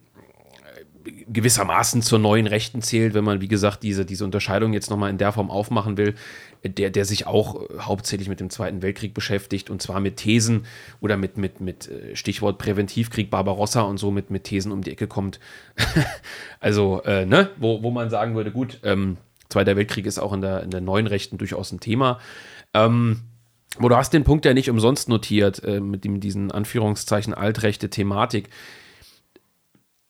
gewissermaßen 1.28 2.02
zur 2.02 2.20
neuen 2.20 2.48
Rechten 2.48 2.82
zählt, 2.82 3.14
wenn 3.14 3.24
man, 3.24 3.42
wie 3.42 3.48
gesagt, 3.48 3.84
diese, 3.84 4.06
diese 4.06 4.24
Unterscheidung 4.24 4.74
jetzt 4.74 4.90
nochmal 4.90 5.10
in 5.10 5.18
der 5.18 5.32
Form 5.32 5.52
aufmachen 5.52 5.98
will, 5.98 6.16
der, 6.64 6.90
der 6.90 7.06
sich 7.06 7.28
auch 7.28 7.62
äh, 7.62 7.80
hauptsächlich 7.80 8.30
mit 8.30 8.40
dem 8.40 8.50
Zweiten 8.50 8.82
Weltkrieg 8.82 9.14
beschäftigt 9.14 9.70
und 9.70 9.82
zwar 9.82 10.00
mit 10.00 10.18
Thesen 10.18 10.66
oder 11.02 11.18
mit, 11.18 11.38
mit, 11.38 11.62
mit 11.62 11.88
äh, 11.88 12.16
Stichwort 12.16 12.58
Präventivkrieg 12.58 13.30
Barbarossa 13.30 13.82
und 13.82 13.98
so 13.98 14.12
mit, 14.12 14.30
mit 14.32 14.44
Thesen 14.44 14.72
um 14.72 14.82
die 14.82 14.92
Ecke 14.92 15.08
kommt. 15.08 15.40
also, 16.60 17.02
äh, 17.04 17.26
ne, 17.26 17.50
wo, 17.58 17.84
wo 17.84 17.92
man 17.92 18.10
sagen 18.10 18.36
würde, 18.36 18.52
gut, 18.52 18.80
ähm, 18.84 19.18
Zweiter 19.50 19.78
Weltkrieg 19.78 20.06
ist 20.06 20.20
auch 20.20 20.34
in 20.34 20.42
der, 20.42 20.64
in 20.64 20.72
der 20.72 20.82
neuen 20.82 21.08
Rechten 21.08 21.38
durchaus 21.38 21.72
ein 21.72 21.80
Thema. 21.80 22.20
Ähm, 22.74 23.22
wo 23.80 23.90
du 23.90 23.96
hast 23.96 24.14
den 24.14 24.24
Punkt 24.24 24.46
ja 24.46 24.54
nicht 24.54 24.70
umsonst 24.70 25.08
notiert, 25.10 25.64
äh, 25.64 25.80
mit 25.80 26.04
dem, 26.04 26.20
diesen 26.20 26.52
Anführungszeichen 26.52 27.34
altrechte 27.34 27.90
Thematik 27.90 28.50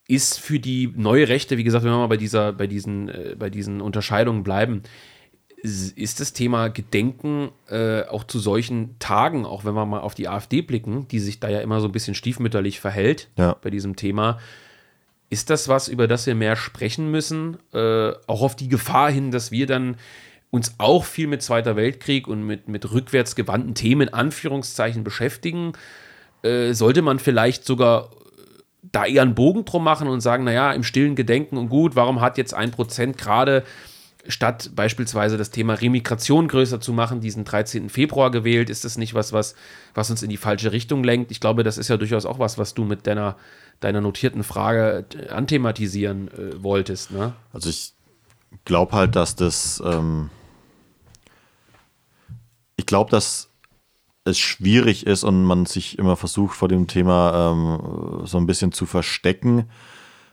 ist 0.07 0.39
für 0.39 0.59
die 0.59 0.93
neue 0.95 1.27
Rechte, 1.27 1.57
wie 1.57 1.65
gesagt, 1.65 1.83
wenn 1.83 1.91
wir 1.91 1.97
mal 1.97 2.07
bei, 2.07 2.17
dieser, 2.17 2.53
bei, 2.53 2.65
diesen, 2.65 3.09
äh, 3.09 3.35
bei 3.37 3.49
diesen 3.49 3.81
Unterscheidungen 3.81 4.43
bleiben, 4.43 4.83
ist 5.63 6.19
das 6.19 6.33
Thema 6.33 6.67
Gedenken 6.67 7.49
äh, 7.69 8.03
auch 8.03 8.23
zu 8.23 8.39
solchen 8.39 8.97
Tagen, 8.99 9.45
auch 9.45 9.65
wenn 9.65 9.73
wir 9.73 9.85
mal 9.85 10.01
auf 10.01 10.13
die 10.13 10.27
AfD 10.27 10.61
blicken, 10.61 11.07
die 11.07 11.19
sich 11.19 11.39
da 11.39 11.49
ja 11.49 11.61
immer 11.61 11.81
so 11.81 11.87
ein 11.87 11.91
bisschen 11.91 12.13
stiefmütterlich 12.13 12.79
verhält 12.79 13.29
ja. 13.37 13.55
bei 13.61 13.71
diesem 13.71 13.95
Thema, 13.95 14.39
ist 15.29 15.49
das 15.49 15.67
was, 15.67 15.87
über 15.87 16.07
das 16.07 16.25
wir 16.27 16.35
mehr 16.35 16.55
sprechen 16.55 17.09
müssen? 17.09 17.57
Äh, 17.73 18.11
auch 18.27 18.43
auf 18.43 18.55
die 18.55 18.69
Gefahr 18.69 19.11
hin, 19.11 19.31
dass 19.31 19.51
wir 19.51 19.65
dann 19.65 19.97
uns 20.51 20.75
auch 20.77 21.03
viel 21.03 21.27
mit 21.27 21.41
Zweiter 21.41 21.75
Weltkrieg 21.75 22.27
und 22.27 22.43
mit, 22.43 22.67
mit 22.67 22.91
rückwärts 22.91 23.35
gewandten 23.35 23.73
Themen, 23.73 24.13
Anführungszeichen, 24.13 25.03
beschäftigen? 25.03 25.73
Äh, 26.43 26.73
sollte 26.73 27.01
man 27.01 27.19
vielleicht 27.19 27.65
sogar 27.65 28.11
da 28.83 29.05
eher 29.05 29.23
einen 29.23 29.35
Bogen 29.35 29.65
drum 29.65 29.83
machen 29.83 30.07
und 30.07 30.21
sagen, 30.21 30.43
naja, 30.45 30.71
im 30.71 30.83
stillen 30.83 31.15
Gedenken 31.15 31.57
und 31.57 31.67
gut, 31.69 31.95
warum 31.95 32.21
hat 32.21 32.37
jetzt 32.37 32.53
ein 32.53 32.71
Prozent 32.71 33.17
gerade 33.17 33.63
statt 34.27 34.71
beispielsweise 34.75 35.37
das 35.37 35.49
Thema 35.49 35.73
Remigration 35.73 36.47
größer 36.47 36.79
zu 36.79 36.93
machen, 36.93 37.21
diesen 37.21 37.45
13. 37.45 37.89
Februar 37.89 38.31
gewählt? 38.31 38.69
Ist 38.69 38.85
das 38.85 38.97
nicht 38.97 39.13
was, 39.13 39.33
was, 39.33 39.55
was 39.93 40.09
uns 40.09 40.23
in 40.23 40.29
die 40.29 40.37
falsche 40.37 40.71
Richtung 40.71 41.03
lenkt? 41.03 41.31
Ich 41.31 41.39
glaube, 41.39 41.63
das 41.63 41.77
ist 41.77 41.87
ja 41.87 41.97
durchaus 41.97 42.25
auch 42.25 42.39
was, 42.39 42.57
was 42.57 42.73
du 42.73 42.83
mit 42.83 43.07
deiner, 43.07 43.37
deiner 43.79 44.01
notierten 44.01 44.43
Frage 44.43 45.05
äh, 45.15 45.29
anthematisieren 45.29 46.27
äh, 46.29 46.63
wolltest. 46.63 47.11
Ne? 47.11 47.33
Also 47.53 47.69
ich 47.69 47.93
glaube 48.65 48.93
halt, 48.93 49.15
dass 49.15 49.35
das, 49.35 49.81
ähm 49.85 50.29
ich 52.75 52.85
glaube, 52.85 53.11
dass 53.11 53.49
es 54.23 54.37
schwierig 54.37 55.07
ist 55.07 55.23
und 55.23 55.43
man 55.43 55.65
sich 55.65 55.97
immer 55.97 56.15
versucht, 56.15 56.55
vor 56.55 56.67
dem 56.67 56.87
Thema 56.87 57.51
ähm, 57.51 58.25
so 58.25 58.37
ein 58.37 58.45
bisschen 58.45 58.71
zu 58.71 58.85
verstecken, 58.85 59.69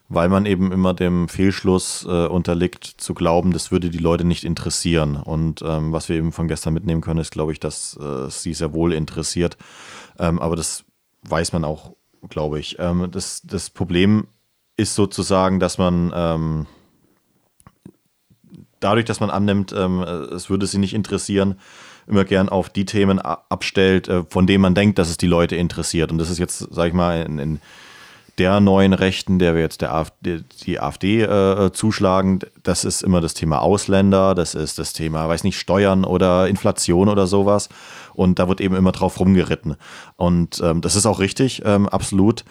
weil 0.09 0.29
man 0.29 0.47
eben 0.47 0.71
immer 0.71 0.95
dem 0.95 1.29
Fehlschluss 1.29 2.05
äh, 2.09 2.27
unterliegt, 2.27 2.85
zu 2.85 3.15
glauben, 3.15 3.53
das 3.53 3.71
würde 3.73 3.91
die 3.91 3.99
Leute 3.99 4.25
nicht 4.25 4.45
interessieren. 4.45 5.17
Und 5.17 5.63
ähm, 5.63 5.93
was 5.93 6.09
wir 6.09 6.17
eben 6.17 6.33
von 6.33 6.49
gestern 6.49 6.75
mitnehmen 6.75 7.01
können, 7.01 7.21
ist, 7.21 7.33
glaube 7.33 7.53
ich, 7.53 7.61
dass 7.61 7.97
äh, 7.97 8.29
sie 8.31 8.55
sehr 8.55 8.73
wohl 8.73 8.93
interessiert. 8.93 9.57
Ähm, 10.19 10.39
aber 10.41 10.57
das 10.57 10.85
weiß 11.23 11.53
man 11.53 11.65
auch, 11.65 11.95
glaube 12.29 12.61
ich. 12.61 12.77
Ähm, 12.79 13.09
das, 13.11 13.43
das 13.45 13.71
Problem 13.71 14.27
ist 14.77 14.95
sozusagen, 14.95 15.59
dass 15.59 15.79
man 15.79 16.13
ähm, 16.15 16.67
dadurch, 18.81 19.07
dass 19.07 19.21
man 19.21 19.31
annimmt, 19.31 19.73
ähm, 19.77 20.01
es 20.01 20.51
würde 20.51 20.67
sie 20.67 20.79
nicht 20.79 20.95
interessieren, 20.95 21.59
immer 22.07 22.25
gern 22.25 22.51
auf 22.51 22.69
die 22.69 22.85
Themen 22.85 23.19
abstellt, 23.19 24.09
äh, 24.09 24.25
von 24.29 24.47
denen 24.47 24.61
man 24.61 24.75
denkt, 24.75 24.99
dass 24.99 25.09
es 25.09 25.17
die 25.17 25.27
Leute 25.27 25.57
interessiert. 25.57 26.13
Und 26.13 26.19
das 26.19 26.29
ist 26.29 26.39
jetzt, 26.39 26.59
sag 26.71 26.89
ich 26.89 26.95
mal, 26.95 27.23
in, 27.23 27.39
in 27.39 27.61
der 28.39 28.61
neuen 28.61 28.93
Rechten, 28.93 29.39
der 29.39 29.55
wir 29.55 29.61
jetzt 29.61 29.81
der 29.81 29.95
AfD, 29.95 30.43
die 30.65 30.81
AfD 30.81 31.23
äh, 31.23 31.73
zuschlagen, 31.73 32.41
das 32.63 32.85
ist 32.85 33.03
immer 33.03 33.21
das 33.21 33.35
Thema 33.35 33.61
Ausländer, 33.61 34.35
das 34.35 34.55
ist 34.55 34.79
das 34.79 34.93
Thema, 34.93 35.29
weiß 35.29 35.45
nicht, 35.45 35.59
Steuern 35.59 36.05
oder 36.05 36.49
Inflation 36.49 37.09
oder 37.09 37.27
sowas. 37.27 37.69
Und 38.15 38.39
da 38.39 38.49
wird 38.49 38.61
eben 38.61 38.75
immer 38.75 38.93
drauf 38.93 39.21
rumgeritten. 39.21 39.77
Und 40.17 40.61
ähm, 40.63 40.81
das 40.81 40.97
ist 40.97 41.07
auch 41.07 41.21
richtig, 41.21 41.63
ähm, 41.65 41.89
absolut. 41.89 42.45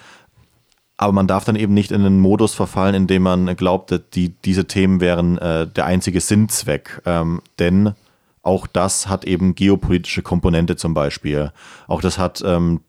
Aber 0.96 1.12
man 1.12 1.26
darf 1.26 1.44
dann 1.44 1.56
eben 1.56 1.74
nicht 1.74 1.90
in 1.90 2.02
einen 2.02 2.20
Modus 2.20 2.54
verfallen, 2.54 2.94
in 2.94 3.06
dem 3.06 3.22
man 3.22 3.56
glaubt, 3.56 4.00
die, 4.14 4.30
diese 4.30 4.66
Themen 4.66 5.00
wären 5.00 5.38
äh, 5.38 5.66
der 5.66 5.86
einzige 5.86 6.20
Sinnzweck. 6.20 7.02
Ähm, 7.04 7.42
denn 7.58 7.94
auch 8.42 8.66
das 8.66 9.08
hat 9.08 9.24
eben 9.24 9.54
geopolitische 9.54 10.22
Komponente 10.22 10.76
zum 10.76 10.94
Beispiel. 10.94 11.50
Auch 11.88 12.00
das 12.00 12.18
hat, 12.18 12.42
ähm, 12.46 12.80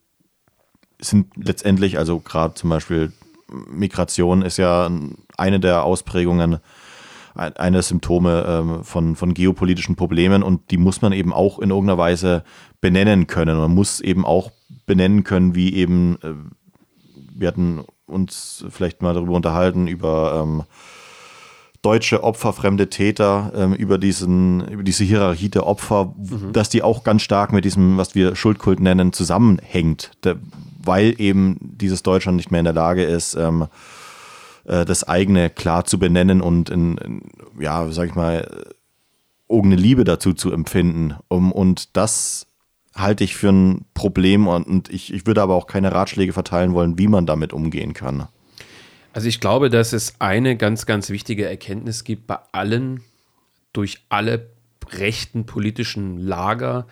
sind 1.00 1.28
letztendlich, 1.36 1.98
also 1.98 2.20
gerade 2.20 2.54
zum 2.54 2.70
Beispiel 2.70 3.12
Migration 3.70 4.42
ist 4.42 4.58
ja 4.58 4.90
eine 5.38 5.60
der 5.60 5.84
Ausprägungen, 5.84 6.58
eine 7.36 7.72
der 7.74 7.84
Symptome 7.84 8.46
ähm, 8.48 8.84
von, 8.84 9.16
von 9.16 9.34
geopolitischen 9.34 9.96
Problemen 9.96 10.42
und 10.42 10.72
die 10.72 10.78
muss 10.78 11.02
man 11.02 11.12
eben 11.12 11.34
auch 11.34 11.60
in 11.60 11.70
irgendeiner 11.70 11.98
Weise 11.98 12.44
benennen 12.82 13.28
können. 13.28 13.58
Man 13.58 13.74
muss 13.74 14.00
eben 14.00 14.26
auch 14.26 14.52
benennen 14.86 15.24
können, 15.24 15.54
wie 15.54 15.74
eben, 15.74 16.18
äh, 16.24 16.34
wir 17.36 17.48
hatten 17.48 17.84
uns 18.08 18.66
vielleicht 18.70 19.02
mal 19.02 19.14
darüber 19.14 19.34
unterhalten, 19.34 19.88
über 19.88 20.42
ähm, 20.44 20.64
deutsche 21.82 22.24
Opfer, 22.24 22.54
fremde 22.54 22.90
Täter, 22.90 23.52
ähm, 23.56 23.74
über, 23.74 23.98
diesen, 23.98 24.68
über 24.68 24.84
diese 24.84 25.04
Hierarchie 25.04 25.50
der 25.50 25.68
Opfer, 25.68 26.16
mhm. 26.18 26.52
dass 26.52 26.70
die 26.70 26.82
auch 26.82 27.04
ganz 27.04 27.22
stark 27.22 27.54
mit 27.54 27.66
diesem, 27.66 27.98
was 27.98 28.16
wir 28.16 28.36
Schuldkult 28.36 28.80
nennen, 28.80 29.14
zusammenhängt. 29.14 30.12
Der, 30.24 30.38
weil 30.86 31.20
eben 31.20 31.58
dieses 31.62 32.04
Deutschland 32.04 32.38
nicht 32.38 32.52
mehr 32.52 32.60
in 32.60 32.66
der 32.66 32.74
Lage 32.74 33.04
ist, 33.04 33.36
ähm, 33.36 33.68
äh, 34.66 34.86
das 34.86 35.04
eigene 35.04 35.50
klar 35.50 35.86
zu 35.86 36.00
benennen 36.00 36.42
und 36.42 36.70
in, 36.70 36.98
in 36.98 37.22
ja, 37.60 37.92
sag 37.92 38.10
ich 38.10 38.16
mal, 38.16 38.74
irgendeine 39.48 39.82
Liebe 39.82 40.04
dazu 40.04 40.34
zu 40.34 40.52
empfinden. 40.52 41.16
Um, 41.28 41.52
und 41.52 41.96
das 41.96 42.48
halte 42.96 43.24
ich 43.24 43.36
für 43.36 43.50
ein 43.50 43.86
Problem 43.94 44.48
und, 44.48 44.66
und 44.66 44.90
ich, 44.90 45.14
ich 45.14 45.28
würde 45.28 45.42
aber 45.42 45.56
auch 45.56 45.68
keine 45.68 45.92
Ratschläge 45.92 46.34
verteilen 46.34 46.74
wollen, 46.74 46.98
wie 46.98 47.08
man 47.08 47.26
damit 47.26 47.54
umgehen 47.54 47.94
kann. 47.94 48.28
Also 49.14 49.28
ich 49.28 49.40
glaube, 49.40 49.70
dass 49.70 49.94
es 49.94 50.16
eine 50.20 50.58
ganz, 50.58 50.86
ganz 50.86 51.10
wichtige 51.10 51.48
Erkenntnis 51.48 52.04
gibt 52.04 52.28
bei 52.28 52.38
allen, 52.52 53.02
durch 53.72 54.06
alle 54.10 54.50
rechten 54.92 55.46
politischen 55.46 56.18
Lager, 56.18 56.88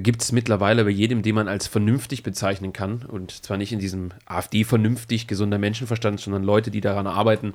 gibt 0.00 0.22
es 0.22 0.32
mittlerweile 0.32 0.84
bei 0.84 0.90
jedem, 0.90 1.22
den 1.22 1.34
man 1.34 1.48
als 1.48 1.66
vernünftig 1.66 2.22
bezeichnen 2.22 2.72
kann. 2.72 3.02
Und 3.02 3.30
zwar 3.30 3.56
nicht 3.56 3.72
in 3.72 3.78
diesem 3.78 4.10
AfD-vernünftig 4.26 5.26
gesunder 5.26 5.58
Menschenverstand, 5.58 6.20
sondern 6.20 6.42
Leute, 6.42 6.70
die 6.70 6.80
daran 6.80 7.06
arbeiten, 7.06 7.54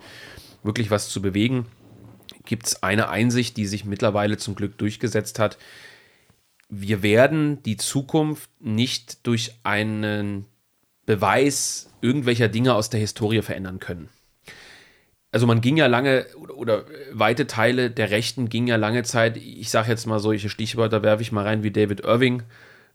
wirklich 0.64 0.92
was 0.92 1.10
zu 1.10 1.22
bewegen. 1.22 1.66
Gibt 2.46 2.68
es 2.68 2.84
eine 2.84 3.10
Einsicht, 3.10 3.58
die 3.58 3.66
sich 3.66 3.86
mittlerweile 3.86 4.38
zum 4.38 4.56
Glück 4.56 4.78
durchgesetzt 4.78 5.40
hat. 5.40 5.58
Wir 6.70 7.04
werden 7.04 7.62
die 7.64 7.78
Zukunft 7.78 8.50
nicht 8.60 9.26
durch 9.28 9.56
einen 9.64 10.46
Beweis 11.06 11.90
irgendwelcher 12.02 12.48
Dinge 12.48 12.76
aus 12.76 12.90
der 12.90 13.00
Historie 13.00 13.42
verändern 13.42 13.80
können 13.80 14.10
also 15.32 15.46
man 15.46 15.62
ging 15.62 15.78
ja 15.78 15.88
lange 15.88 16.26
oder, 16.42 16.58
oder, 16.58 16.84
weite 17.12 17.48
Teile 17.48 17.92
der 17.92 18.10
Rechten 18.10 18.50
ging 18.50 18.68
ja 18.68 18.78
lange 18.78 19.04
Zeit, 19.04 19.38
ich 19.38 19.70
sage 19.70 19.90
jetzt 19.90 20.08
mal 20.08 20.20
solche 20.20 20.50
Stichwörter, 20.50 21.04
werfe 21.04 21.22
ich 21.22 21.32
mal 21.32 21.46
rein 21.46 21.64
wie 21.64 21.72
David 21.72 22.02
Irving, 22.02 22.44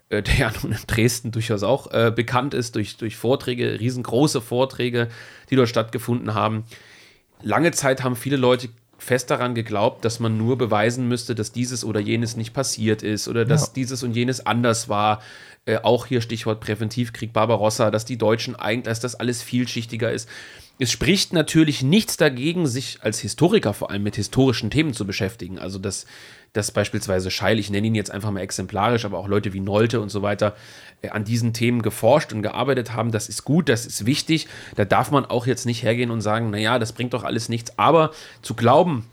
äh, 0.09 0.23
der 0.23 0.35
ja 0.35 0.53
nun 0.63 0.73
in 0.73 0.79
Dresden 0.87 1.31
durchaus 1.31 1.63
auch 1.63 1.93
äh, 1.93 2.13
bekannt 2.15 2.55
ist 2.55 2.75
durch, 2.75 2.97
durch 2.97 3.17
Vorträge, 3.17 3.79
riesengroße 3.79 4.41
Vorträge, 4.41 5.09
die 5.51 5.57
dort 5.57 5.69
stattgefunden 5.69 6.35
haben. 6.35 6.65
Lange 7.43 7.71
Zeit 7.71 8.03
haben 8.03 8.17
viele 8.17 8.37
Leute 8.37 8.69
fest 8.99 9.31
daran 9.31 9.55
geglaubt, 9.55 10.05
dass 10.05 10.19
man 10.19 10.39
nur 10.39 10.57
beweisen 10.57 11.09
müsste, 11.09 11.35
dass 11.35 11.53
dieses 11.53 11.85
oder 11.85 12.01
jenes 12.01 12.37
nicht 12.37 12.55
passiert 12.55 13.03
ist 13.03 13.29
oder 13.29 13.45
dass 13.45 13.67
ja. 13.67 13.73
dieses 13.77 14.03
und 14.03 14.17
jenes 14.17 14.45
anders 14.45 14.89
war. 14.89 15.23
Äh, 15.67 15.79
auch 15.83 16.07
hier 16.07 16.21
Stichwort 16.21 16.61
Präventivkrieg 16.61 17.33
Barbarossa, 17.33 17.91
dass 17.91 18.05
die 18.05 18.19
Deutschen 18.19 18.57
eigentlich, 18.57 18.85
dass 18.85 19.01
das 19.01 19.15
alles 19.15 19.43
vielschichtiger 19.43 20.11
ist 20.11 20.29
es 20.79 20.91
spricht 20.91 21.33
natürlich 21.33 21.83
nichts 21.83 22.17
dagegen, 22.17 22.67
sich 22.67 22.99
als 23.03 23.21
Historiker 23.21 23.75
vor 23.75 23.91
allem 23.91 24.03
mit 24.03 24.17
historischen 24.17 24.71
Themen 24.71 24.93
zu 24.93 25.07
beschäftigen. 25.07 25.59
Also, 25.59 25.79
dass, 25.79 26.05
dass 26.53 26.73
beispielsweise 26.73 27.31
Scheil, 27.31 27.61
ich 27.61 27.71
nenne 27.71 27.87
ihn 27.87 27.95
jetzt 27.95 28.11
einfach 28.11 28.33
mal 28.33 28.41
exemplarisch, 28.41 29.05
aber 29.05 29.19
auch 29.19 29.29
Leute 29.29 29.53
wie 29.53 29.61
Nolte 29.61 30.01
und 30.01 30.09
so 30.09 30.23
weiter 30.23 30.57
äh, 31.03 31.11
an 31.11 31.25
diesen 31.25 31.53
Themen 31.53 31.83
geforscht 31.83 32.33
und 32.33 32.43
gearbeitet 32.43 32.93
haben, 32.93 33.13
das 33.13 33.29
ist 33.29 33.45
gut, 33.45 33.69
das 33.69 33.87
ist 33.87 34.05
wichtig. 34.05 34.49
Da 34.75 34.85
darf 34.85 35.13
man 35.13 35.25
auch 35.25 35.47
jetzt 35.47 35.65
nicht 35.65 35.85
hergehen 35.85 36.11
und 36.11 36.23
sagen, 36.23 36.51
naja, 36.51 36.81
das 36.81 36.93
bringt 36.93 37.15
doch 37.15 37.23
alles 37.23 37.49
nichts. 37.49 37.79
Aber 37.79 38.11
zu 38.43 38.55
glauben, 38.55 39.07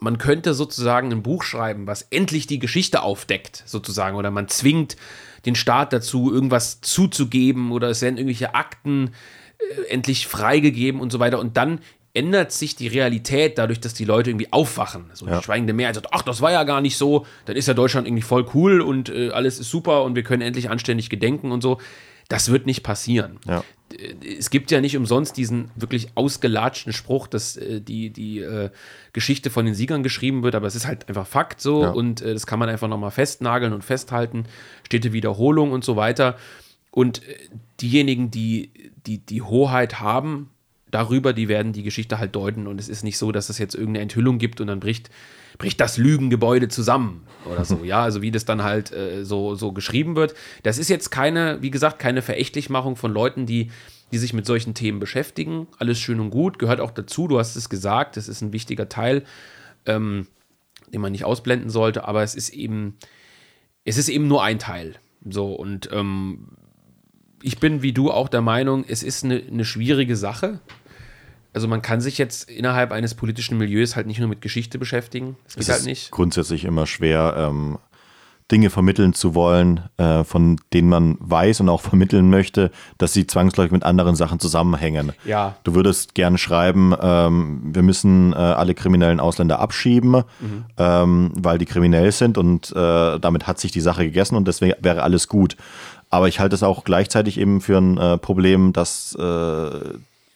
man 0.00 0.18
könnte 0.18 0.52
sozusagen 0.52 1.12
ein 1.12 1.22
Buch 1.22 1.44
schreiben, 1.44 1.86
was 1.86 2.02
endlich 2.10 2.48
die 2.48 2.58
Geschichte 2.58 3.02
aufdeckt, 3.02 3.62
sozusagen, 3.66 4.16
oder 4.16 4.32
man 4.32 4.48
zwingt 4.48 4.96
den 5.46 5.54
Staat 5.54 5.92
dazu, 5.92 6.32
irgendwas 6.32 6.80
zuzugeben 6.80 7.70
oder 7.70 7.88
es 7.88 8.02
werden 8.02 8.16
irgendwelche 8.16 8.56
Akten 8.56 9.12
endlich 9.88 10.26
freigegeben 10.26 11.00
und 11.00 11.12
so 11.12 11.18
weiter. 11.18 11.38
Und 11.38 11.56
dann 11.56 11.80
ändert 12.14 12.52
sich 12.52 12.74
die 12.74 12.88
Realität 12.88 13.58
dadurch, 13.58 13.80
dass 13.80 13.94
die 13.94 14.04
Leute 14.04 14.30
irgendwie 14.30 14.52
aufwachen. 14.52 15.06
So 15.12 15.26
ja. 15.26 15.38
die 15.38 15.44
schweigende 15.44 15.72
Mehrheit 15.72 15.94
sagt, 15.94 16.08
ach, 16.10 16.22
das 16.22 16.40
war 16.40 16.50
ja 16.50 16.64
gar 16.64 16.80
nicht 16.80 16.96
so, 16.96 17.26
dann 17.44 17.56
ist 17.56 17.68
ja 17.68 17.74
Deutschland 17.74 18.06
irgendwie 18.06 18.22
voll 18.22 18.46
cool 18.54 18.80
und 18.80 19.08
äh, 19.08 19.30
alles 19.30 19.58
ist 19.58 19.70
super 19.70 20.02
und 20.02 20.16
wir 20.16 20.22
können 20.22 20.42
endlich 20.42 20.70
anständig 20.70 21.10
gedenken 21.10 21.52
und 21.52 21.62
so. 21.62 21.78
Das 22.28 22.50
wird 22.50 22.66
nicht 22.66 22.82
passieren. 22.82 23.38
Ja. 23.46 23.64
Es 24.38 24.50
gibt 24.50 24.70
ja 24.70 24.82
nicht 24.82 24.96
umsonst 24.98 25.38
diesen 25.38 25.70
wirklich 25.76 26.08
ausgelatschten 26.14 26.92
Spruch, 26.92 27.26
dass 27.26 27.56
äh, 27.56 27.80
die, 27.80 28.10
die 28.10 28.40
äh, 28.40 28.70
Geschichte 29.12 29.48
von 29.48 29.64
den 29.64 29.74
Siegern 29.74 30.02
geschrieben 30.02 30.42
wird, 30.42 30.54
aber 30.54 30.66
es 30.66 30.74
ist 30.74 30.86
halt 30.86 31.08
einfach 31.08 31.26
Fakt 31.26 31.60
so 31.60 31.84
ja. 31.84 31.90
und 31.90 32.20
äh, 32.20 32.34
das 32.34 32.46
kann 32.46 32.58
man 32.58 32.68
einfach 32.68 32.88
nochmal 32.88 33.12
festnageln 33.12 33.72
und 33.72 33.84
festhalten. 33.84 34.44
Stete 34.84 35.12
Wiederholung 35.12 35.72
und 35.72 35.84
so 35.84 35.96
weiter. 35.96 36.36
Und 36.90 37.26
äh, 37.28 37.36
diejenigen, 37.80 38.30
die, 38.30 38.70
die 39.08 39.18
die 39.18 39.42
Hoheit 39.42 40.00
haben 40.00 40.50
darüber, 40.90 41.32
die 41.32 41.48
werden 41.48 41.72
die 41.72 41.82
Geschichte 41.82 42.18
halt 42.18 42.34
deuten. 42.34 42.66
Und 42.66 42.80
es 42.80 42.88
ist 42.88 43.02
nicht 43.02 43.18
so, 43.18 43.32
dass 43.32 43.48
es 43.48 43.58
jetzt 43.58 43.74
irgendeine 43.74 44.02
Enthüllung 44.02 44.38
gibt 44.38 44.60
und 44.60 44.68
dann 44.68 44.80
bricht, 44.80 45.10
bricht 45.58 45.80
das 45.80 45.96
Lügengebäude 45.96 46.68
zusammen 46.68 47.26
oder 47.44 47.64
so. 47.64 47.84
ja, 47.84 48.02
also 48.02 48.22
wie 48.22 48.30
das 48.30 48.44
dann 48.44 48.62
halt 48.62 48.92
äh, 48.92 49.24
so, 49.24 49.54
so 49.54 49.72
geschrieben 49.72 50.16
wird. 50.16 50.34
Das 50.62 50.78
ist 50.78 50.88
jetzt 50.88 51.10
keine, 51.10 51.60
wie 51.62 51.70
gesagt, 51.70 51.98
keine 51.98 52.22
Verächtlichmachung 52.22 52.96
von 52.96 53.12
Leuten, 53.12 53.46
die, 53.46 53.70
die 54.12 54.18
sich 54.18 54.32
mit 54.32 54.46
solchen 54.46 54.74
Themen 54.74 54.98
beschäftigen. 54.98 55.66
Alles 55.78 55.98
schön 55.98 56.20
und 56.20 56.30
gut, 56.30 56.58
gehört 56.58 56.80
auch 56.80 56.90
dazu. 56.90 57.28
Du 57.28 57.38
hast 57.38 57.56
es 57.56 57.68
gesagt, 57.68 58.16
das 58.16 58.28
ist 58.28 58.40
ein 58.40 58.52
wichtiger 58.52 58.88
Teil, 58.88 59.24
ähm, 59.86 60.26
den 60.92 61.00
man 61.00 61.12
nicht 61.12 61.24
ausblenden 61.24 61.70
sollte, 61.70 62.06
aber 62.08 62.22
es 62.22 62.34
ist 62.34 62.50
eben, 62.50 62.96
es 63.84 63.98
ist 63.98 64.08
eben 64.08 64.26
nur 64.26 64.42
ein 64.42 64.58
Teil. 64.58 64.94
So, 65.28 65.52
und 65.52 65.90
ähm, 65.92 66.48
ich 67.42 67.58
bin 67.58 67.82
wie 67.82 67.92
du 67.92 68.10
auch 68.10 68.28
der 68.28 68.40
Meinung, 68.40 68.84
es 68.86 69.02
ist 69.02 69.24
eine, 69.24 69.42
eine 69.50 69.64
schwierige 69.64 70.16
Sache. 70.16 70.60
Also 71.52 71.66
man 71.66 71.82
kann 71.82 72.00
sich 72.00 72.18
jetzt 72.18 72.48
innerhalb 72.50 72.92
eines 72.92 73.14
politischen 73.14 73.58
Milieus 73.58 73.96
halt 73.96 74.06
nicht 74.06 74.20
nur 74.20 74.28
mit 74.28 74.42
Geschichte 74.42 74.78
beschäftigen. 74.78 75.36
Das 75.44 75.54
geht 75.54 75.62
es 75.62 75.70
halt 75.70 75.84
nicht. 75.86 76.10
Grundsätzlich 76.10 76.64
immer 76.64 76.86
schwer, 76.86 77.34
ähm, 77.36 77.78
Dinge 78.50 78.70
vermitteln 78.70 79.12
zu 79.12 79.34
wollen, 79.34 79.80
äh, 79.98 80.24
von 80.24 80.58
denen 80.72 80.88
man 80.88 81.16
weiß 81.20 81.60
und 81.60 81.68
auch 81.68 81.80
vermitteln 81.82 82.30
möchte, 82.30 82.70
dass 82.96 83.12
sie 83.12 83.26
zwangsläufig 83.26 83.72
mit 83.72 83.82
anderen 83.82 84.16
Sachen 84.16 84.40
zusammenhängen. 84.40 85.12
Ja. 85.24 85.56
Du 85.64 85.74
würdest 85.74 86.14
gerne 86.14 86.38
schreiben, 86.38 86.94
ähm, 87.00 87.60
wir 87.74 87.82
müssen 87.82 88.32
äh, 88.32 88.36
alle 88.36 88.74
kriminellen 88.74 89.20
Ausländer 89.20 89.58
abschieben, 89.58 90.12
mhm. 90.12 90.64
ähm, 90.78 91.32
weil 91.34 91.58
die 91.58 91.66
kriminell 91.66 92.10
sind 92.12 92.38
und 92.38 92.70
äh, 92.72 93.18
damit 93.18 93.46
hat 93.46 93.58
sich 93.58 93.70
die 93.70 93.80
Sache 93.80 94.04
gegessen 94.04 94.36
und 94.36 94.48
deswegen 94.48 94.74
wäre 94.80 95.02
alles 95.02 95.28
gut. 95.28 95.56
Aber 96.10 96.28
ich 96.28 96.40
halte 96.40 96.54
es 96.54 96.62
auch 96.62 96.84
gleichzeitig 96.84 97.38
eben 97.38 97.60
für 97.60 97.78
ein 97.78 97.98
äh, 97.98 98.18
Problem, 98.18 98.72
dass 98.72 99.14
äh, 99.14 99.70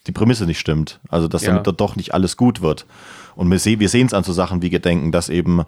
die 0.07 0.11
Prämisse 0.11 0.45
nicht 0.45 0.59
stimmt. 0.59 0.99
Also, 1.09 1.27
dass 1.27 1.43
ja. 1.43 1.53
damit 1.53 1.79
doch 1.79 1.95
nicht 1.95 2.13
alles 2.13 2.37
gut 2.37 2.61
wird. 2.61 2.85
Und 3.35 3.49
wir, 3.49 3.59
se 3.59 3.79
wir 3.79 3.89
sehen 3.89 4.07
es 4.07 4.13
an 4.13 4.23
so 4.23 4.33
Sachen 4.33 4.61
wie 4.61 4.69
Gedenken, 4.69 5.11
dass 5.11 5.29
eben 5.29 5.63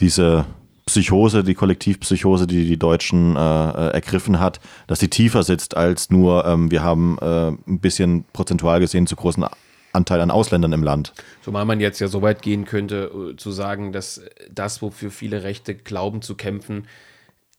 diese 0.00 0.44
Psychose, 0.86 1.44
die 1.44 1.54
Kollektivpsychose, 1.54 2.46
die 2.46 2.66
die 2.66 2.78
Deutschen 2.78 3.36
äh, 3.36 3.40
äh 3.40 3.90
ergriffen 3.90 4.40
hat, 4.40 4.60
dass 4.86 5.00
sie 5.00 5.08
tiefer 5.08 5.42
sitzt 5.42 5.76
als 5.76 6.10
nur, 6.10 6.46
ähm, 6.46 6.70
wir 6.70 6.82
haben 6.82 7.18
äh, 7.20 7.48
ein 7.48 7.78
bisschen 7.80 8.24
prozentual 8.32 8.80
gesehen 8.80 9.06
zu 9.06 9.14
großen 9.14 9.44
Anteil 9.92 10.20
an 10.20 10.30
Ausländern 10.30 10.72
im 10.72 10.82
Land. 10.82 11.12
Zumal 11.42 11.64
man 11.64 11.80
jetzt 11.80 12.00
ja 12.00 12.08
so 12.08 12.22
weit 12.22 12.42
gehen 12.42 12.64
könnte, 12.64 13.10
äh, 13.32 13.36
zu 13.36 13.50
sagen, 13.50 13.92
dass 13.92 14.22
das, 14.50 14.80
wofür 14.80 15.10
viele 15.10 15.42
Rechte 15.42 15.74
glauben 15.74 16.22
zu 16.22 16.34
kämpfen, 16.34 16.86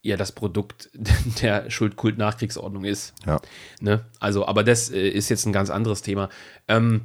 ja 0.02 0.18
das 0.18 0.32
Produkt 0.32 0.90
der 1.42 1.70
Schuldkult-Nachkriegsordnung 1.70 2.86
ist. 2.86 3.14
Ja. 3.26 3.42
Ne? 3.82 4.06
Also, 4.20 4.46
aber 4.46 4.64
das 4.64 4.90
äh, 4.90 5.10
ist 5.10 5.30
jetzt 5.30 5.46
ein 5.46 5.54
ganz 5.54 5.70
anderes 5.70 6.02
Thema. 6.02 6.30
Ähm, 6.68 7.02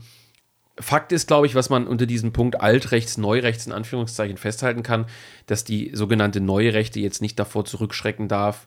Fakt 0.79 1.13
ist, 1.13 1.29
glaube 1.29 1.47
ich, 1.47 1.55
was 1.55 1.71
man 1.71 1.87
unter 1.87 2.05
diesem 2.07 2.33
Punkt 2.33 2.61
Altrechts, 2.61 3.17
Neurechts 3.17 3.67
in 3.67 3.73
Anführungszeichen 3.73 4.37
festhalten 4.37 4.83
kann, 4.83 5.07
dass 5.47 5.63
die 5.63 5.93
sogenannte 5.95 6.41
neue 6.41 6.75
Rechte 6.75 6.99
jetzt 6.99 7.23
nicht 7.23 7.39
davor 7.39 7.65
zurückschrecken 7.65 8.27
darf, 8.27 8.67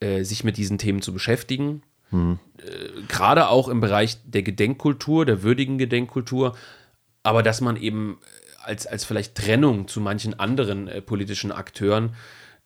äh, 0.00 0.22
sich 0.22 0.44
mit 0.44 0.58
diesen 0.58 0.76
Themen 0.76 1.00
zu 1.00 1.14
beschäftigen. 1.14 1.82
Mhm. 2.10 2.38
Äh, 2.58 3.02
Gerade 3.08 3.48
auch 3.48 3.68
im 3.68 3.80
Bereich 3.80 4.18
der 4.24 4.42
Gedenkkultur, 4.42 5.24
der 5.24 5.42
würdigen 5.42 5.78
Gedenkkultur, 5.78 6.54
aber 7.22 7.42
dass 7.42 7.62
man 7.62 7.76
eben 7.76 8.18
als, 8.62 8.86
als 8.86 9.04
vielleicht 9.04 9.34
Trennung 9.34 9.88
zu 9.88 10.00
manchen 10.00 10.38
anderen 10.38 10.88
äh, 10.88 11.00
politischen 11.00 11.52
Akteuren 11.52 12.14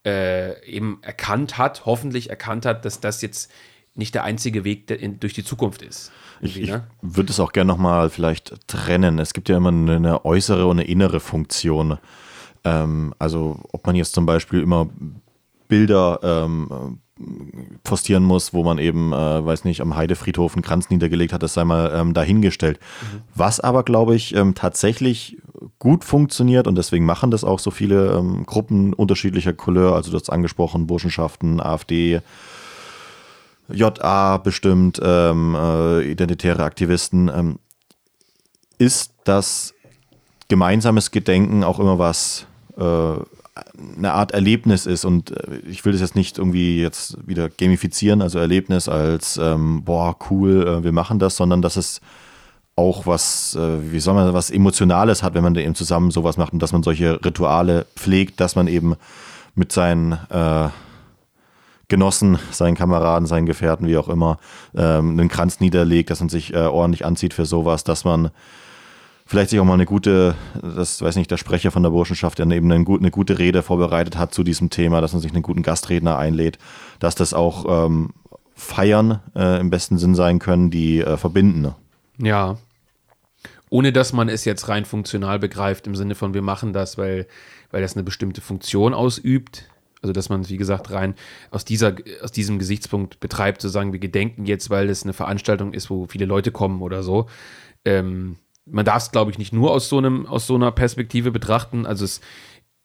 äh, 0.07 0.64
eben 0.64 0.98
erkannt 1.03 1.59
hat, 1.59 1.84
hoffentlich 1.86 2.30
erkannt 2.30 2.66
hat, 2.66 2.84
dass 2.84 3.01
das 3.01 3.22
jetzt 3.22 3.51
nicht 3.94 4.14
der 4.14 4.24
einzige 4.24 4.64
Weg 4.64 4.90
in, 4.90 5.20
durch 5.20 5.34
die 5.34 5.44
Zukunft 5.44 5.82
ist. 5.82 6.12
Ich, 6.40 6.59
ich 6.59 6.70
ne? 6.70 6.86
würde 7.03 7.30
es 7.30 7.40
auch 7.40 7.53
gerne 7.53 7.68
nochmal 7.68 8.09
vielleicht 8.09 8.66
trennen. 8.66 9.18
Es 9.18 9.34
gibt 9.34 9.48
ja 9.48 9.57
immer 9.57 9.68
eine 9.68 10.24
äußere 10.24 10.66
und 10.66 10.78
eine 10.78 10.88
innere 10.88 11.20
Funktion. 11.20 11.98
Ähm, 12.64 13.14
also 13.18 13.61
ob 13.72 13.86
man 13.86 13.96
jetzt 13.96 14.14
zum 14.14 14.26
Beispiel 14.26 14.61
immer 14.61 14.88
Bilder 15.68 16.18
ähm, 16.22 17.01
postieren 17.85 18.23
muss, 18.23 18.55
wo 18.55 18.64
man 18.64 18.79
eben, 18.79 19.12
äh, 19.12 19.45
weiß 19.45 19.64
nicht, 19.64 19.81
am 19.81 19.97
Heidefriedhof 19.97 20.55
einen 20.55 20.62
Kranz 20.62 20.91
niedergelegt 20.91 21.33
hat, 21.33 21.43
das 21.43 21.55
sei 21.55 21.64
mal 21.64 21.93
ähm, 21.95 22.14
dahingestellt. 22.14 22.79
Mhm. 22.79 23.23
Was 23.35 23.61
aber, 23.61 23.83
glaube 23.83 24.14
ich, 24.14 24.35
ähm, 24.35 24.55
tatsächlich 24.55 25.39
gut 25.79 26.05
funktioniert 26.05 26.66
und 26.66 26.77
deswegen 26.77 27.05
machen 27.05 27.31
das 27.31 27.45
auch 27.45 27.59
so 27.59 27.71
viele 27.71 28.12
ähm, 28.12 28.45
Gruppen 28.47 28.95
unterschiedlicher 28.95 29.53
Couleur, 29.53 29.95
also 29.95 30.11
du 30.11 30.16
hast 30.16 30.31
angesprochen, 30.31 30.87
Burschenschaften, 30.87 31.61
AfD, 31.61 32.21
JA 33.68 34.39
bestimmt, 34.39 35.01
ähm, 35.03 35.55
äh, 35.55 36.11
identitäre 36.11 36.64
Aktivisten, 36.64 37.29
ähm, 37.29 37.59
ist 38.79 39.12
das 39.25 39.75
gemeinsames 40.49 41.11
Gedenken 41.11 41.62
auch 41.64 41.79
immer 41.79 41.99
was 41.99 42.47
äh, 42.77 43.14
eine 43.97 44.13
Art 44.13 44.33
Erlebnis 44.33 44.87
ist 44.87 45.05
und 45.05 45.31
äh, 45.31 45.59
ich 45.69 45.85
will 45.85 45.93
das 45.93 46.01
jetzt 46.01 46.17
nicht 46.17 46.39
irgendwie 46.39 46.81
jetzt 46.81 47.17
wieder 47.27 47.49
gamifizieren, 47.49 48.23
also 48.23 48.39
Erlebnis 48.39 48.89
als 48.89 49.37
ähm, 49.37 49.83
boah 49.85 50.17
cool, 50.31 50.67
äh, 50.67 50.85
wir 50.85 50.93
machen 50.93 51.19
das, 51.19 51.37
sondern 51.37 51.63
dass 51.63 51.77
es 51.77 52.01
auch 52.77 53.07
was, 53.07 53.55
äh, 53.57 53.93
wie 53.93 54.01
soll 54.01 54.15
man, 54.15 54.33
was 54.33 54.51
Emotionales 54.51 55.23
hat, 55.23 55.35
wenn 55.35 55.43
man 55.43 55.55
da 55.55 55.61
eben 55.61 55.75
zusammen 55.75 56.11
sowas 56.11 56.37
macht 56.37 56.53
und 56.53 56.63
dass 56.63 56.73
man 56.73 56.83
solche 56.83 57.25
Rituale 57.25 57.87
pflegt, 57.97 58.41
dass 58.41 58.57
man 58.57 58.69
eben 58.69 58.97
mit 59.55 59.73
seinen 59.73 60.13
äh, 60.31 60.69
Genossen, 61.89 62.39
seinen 62.53 62.77
Kameraden, 62.77 63.27
seinen 63.27 63.47
Gefährten, 63.47 63.87
wie 63.87 63.97
auch 63.97 64.09
immer, 64.09 64.39
ähm, 64.75 65.19
einen 65.19 65.29
Kranz 65.29 65.61
niederlegt, 65.61 66.11
dass 66.11 66.21
man 66.21 66.29
sich 66.29 66.55
äh, 66.55 66.59
ordentlich 66.59 67.05
anzieht 67.05 67.35
für 67.35 67.45
sowas, 67.45 67.85
dass 67.85 68.05
man 68.05 68.31
vielleicht 69.31 69.51
sich 69.51 69.61
auch 69.61 69.64
mal 69.64 69.74
eine 69.74 69.87
gute, 69.87 70.35
das 70.61 71.01
weiß 71.01 71.14
nicht, 71.14 71.31
der 71.31 71.37
Sprecher 71.37 71.70
von 71.70 71.85
der 71.85 71.91
Burschenschaft, 71.91 72.41
der 72.41 72.51
eben 72.51 72.70
eine, 72.70 72.85
eine 72.85 73.11
gute 73.12 73.39
Rede 73.39 73.62
vorbereitet 73.62 74.18
hat 74.18 74.35
zu 74.35 74.43
diesem 74.43 74.70
Thema, 74.70 75.01
dass 75.01 75.12
man 75.12 75.22
sich 75.22 75.31
einen 75.31 75.45
guten 75.45 75.62
Gastredner 75.62 76.18
einlädt, 76.18 76.59
dass 76.99 77.14
das 77.14 77.33
auch 77.33 77.87
ähm, 77.87 78.11
Feiern 78.57 79.20
äh, 79.37 79.61
im 79.61 79.70
besten 79.70 79.99
Sinn 79.99 80.16
sein 80.16 80.41
können, 80.41 80.72
die 80.72 80.99
äh, 80.99 81.16
verbinden. 81.16 81.61
Ne? 81.61 81.76
Ja. 82.18 82.59
Ohne 83.68 83.93
dass 83.93 84.12
man 84.12 84.28
es 84.28 84.45
jetzt 84.45 84.68
rein 84.68 84.85
funktional 84.85 85.39
begreift, 85.39 85.87
im 85.87 85.95
Sinne 85.95 86.16
von, 86.16 86.35
wir 86.35 86.43
machen 86.43 86.72
das, 86.72 86.99
weil, 86.99 87.28
weil 87.70 87.83
das 87.83 87.95
eine 87.95 88.03
bestimmte 88.03 88.41
Funktion 88.41 88.95
ausübt. 88.95 89.68
Also, 90.03 90.12
dass 90.12 90.28
man 90.28 90.41
es, 90.41 90.51
wie 90.51 90.57
gesagt, 90.57 90.91
rein 90.91 91.14
aus, 91.53 91.64
dieser, 91.64 91.95
aus 92.20 92.33
diesem 92.33 92.59
Gesichtspunkt 92.59 93.20
betreibt, 93.20 93.61
zu 93.61 93.68
sagen, 93.68 93.93
wir 93.93 94.01
gedenken 94.01 94.45
jetzt, 94.45 94.70
weil 94.70 94.89
es 94.89 95.05
eine 95.05 95.12
Veranstaltung 95.12 95.72
ist, 95.72 95.89
wo 95.89 96.07
viele 96.07 96.24
Leute 96.24 96.51
kommen 96.51 96.83
oder 96.83 97.05
so. 97.05 97.26
Ähm, 97.85 98.37
man 98.71 98.85
darf 98.85 99.03
es, 99.05 99.11
glaube 99.11 99.31
ich, 99.31 99.39
nicht 99.39 99.53
nur 99.53 99.71
aus 99.71 99.89
so, 99.89 99.99
einem, 99.99 100.27
aus 100.27 100.47
so 100.47 100.55
einer 100.55 100.71
Perspektive 100.73 101.31
betrachten. 101.31 101.87
Also, 101.87 102.05
es 102.05 102.21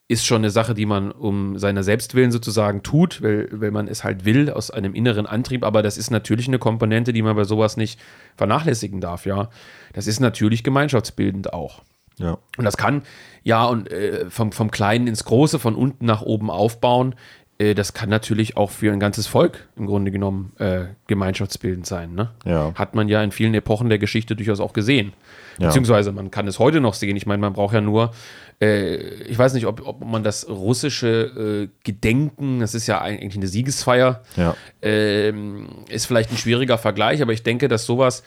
ist 0.08 0.24
schon 0.24 0.38
eine 0.38 0.50
Sache, 0.50 0.74
die 0.74 0.86
man 0.86 1.10
um 1.10 1.58
seiner 1.58 1.82
Selbstwillen 1.82 2.30
sozusagen 2.30 2.82
tut, 2.82 3.22
weil, 3.22 3.48
weil 3.52 3.72
man 3.72 3.88
es 3.88 4.04
halt 4.04 4.24
will, 4.24 4.50
aus 4.50 4.70
einem 4.70 4.94
inneren 4.94 5.26
Antrieb. 5.26 5.64
Aber 5.64 5.82
das 5.82 5.98
ist 5.98 6.10
natürlich 6.10 6.46
eine 6.46 6.58
Komponente, 6.58 7.12
die 7.12 7.22
man 7.22 7.34
bei 7.34 7.44
sowas 7.44 7.76
nicht 7.76 8.00
vernachlässigen 8.36 9.00
darf, 9.00 9.26
ja. 9.26 9.50
Das 9.94 10.06
ist 10.06 10.20
natürlich 10.20 10.62
gemeinschaftsbildend 10.62 11.52
auch. 11.52 11.82
Ja. 12.18 12.38
Und 12.56 12.64
das 12.64 12.76
kann, 12.76 13.02
ja, 13.42 13.64
und 13.64 13.90
äh, 13.90 14.30
vom, 14.30 14.52
vom 14.52 14.70
Kleinen 14.70 15.06
ins 15.06 15.24
Große, 15.24 15.58
von 15.58 15.74
unten 15.74 16.06
nach 16.06 16.22
oben 16.22 16.50
aufbauen. 16.50 17.14
Äh, 17.58 17.74
das 17.74 17.94
kann 17.94 18.08
natürlich 18.08 18.56
auch 18.56 18.70
für 18.70 18.92
ein 18.92 19.00
ganzes 19.00 19.26
Volk 19.26 19.66
im 19.76 19.86
Grunde 19.86 20.10
genommen 20.10 20.52
äh, 20.58 20.84
gemeinschaftsbildend 21.06 21.86
sein. 21.86 22.14
Ne? 22.14 22.30
Ja. 22.44 22.72
Hat 22.74 22.94
man 22.94 23.08
ja 23.08 23.22
in 23.22 23.32
vielen 23.32 23.54
Epochen 23.54 23.88
der 23.88 23.98
Geschichte 23.98 24.36
durchaus 24.36 24.60
auch 24.60 24.72
gesehen. 24.72 25.12
Ja. 25.58 25.68
Beziehungsweise 25.68 26.12
man 26.12 26.30
kann 26.30 26.46
es 26.48 26.58
heute 26.58 26.80
noch 26.80 26.94
sehen. 26.94 27.16
Ich 27.16 27.24
meine, 27.26 27.40
man 27.40 27.54
braucht 27.54 27.74
ja 27.74 27.80
nur, 27.80 28.12
äh, 28.60 28.96
ich 29.24 29.38
weiß 29.38 29.54
nicht, 29.54 29.66
ob, 29.66 29.86
ob 29.86 30.04
man 30.04 30.22
das 30.22 30.48
russische 30.48 31.68
äh, 31.68 31.68
Gedenken, 31.82 32.60
das 32.60 32.74
ist 32.74 32.86
ja 32.86 33.00
eigentlich 33.00 33.36
eine 33.36 33.46
Siegesfeier, 33.48 34.22
Ja. 34.36 34.54
ähm, 34.82 35.68
ist 35.88 36.06
vielleicht 36.06 36.30
ein 36.30 36.36
schwieriger 36.36 36.76
Vergleich, 36.76 37.22
aber 37.22 37.32
ich 37.32 37.42
denke, 37.42 37.68
dass 37.68 37.86
sowas 37.86 38.22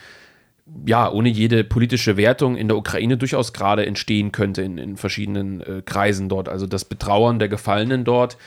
ja 0.86 1.10
ohne 1.12 1.30
jede 1.30 1.64
politische 1.64 2.18
Wertung 2.18 2.56
in 2.56 2.68
der 2.68 2.78
Ukraine 2.78 3.18
durchaus 3.18 3.54
gerade 3.54 3.86
entstehen 3.86 4.32
könnte 4.32 4.62
in, 4.62 4.78
in 4.78 4.98
verschiedenen 4.98 5.62
äh, 5.62 5.82
Kreisen 5.84 6.30
dort. 6.30 6.48
Also 6.50 6.68
das 6.68 6.86
Betrauern 6.86 7.40
der 7.40 7.50
Gefallenen 7.50 8.06
dort, 8.06 8.38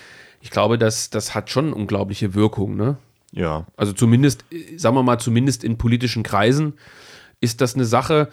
ich 0.43 0.51
glaube, 0.51 0.77
das, 0.77 1.09
das 1.09 1.35
hat 1.35 1.51
schon 1.51 1.73
unglaubliche 1.73 2.35
Wirkung, 2.35 2.77
ne? 2.77 2.99
Ja. 3.31 3.65
Also 3.77 3.93
zumindest, 3.93 4.45
äh, 4.51 4.77
sagen 4.77 4.97
wir 4.97 5.03
mal, 5.03 5.19
zumindest 5.19 5.65
in 5.65 5.79
politischen 5.79 6.23
Kreisen 6.23 6.75
ist 7.41 7.61
das 7.61 7.75
eine 7.75 7.85
Sache. 7.85 8.29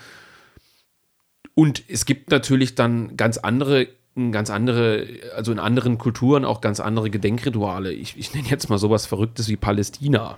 Und 1.54 1.84
es 1.88 2.06
gibt 2.06 2.32
natürlich 2.32 2.76
dann 2.76 3.16
ganz 3.16 3.38
andere, 3.38 3.88
ganz 4.32 4.50
andere, 4.50 5.08
also 5.36 5.52
in 5.52 5.60
anderen 5.60 5.98
Kulturen 5.98 6.46
auch 6.46 6.62
ganz 6.62 6.80
andere 6.80 7.10
Gedenkrituale. 7.10 7.94
Ich, 7.94 8.18
ich 8.18 8.34
nenne 8.34 8.48
jetzt 8.48 8.70
mal 8.70 8.80
sowas 8.80 9.06
Verrücktes 9.06 9.48
wie 9.48 9.56
Palästina. 9.56 10.38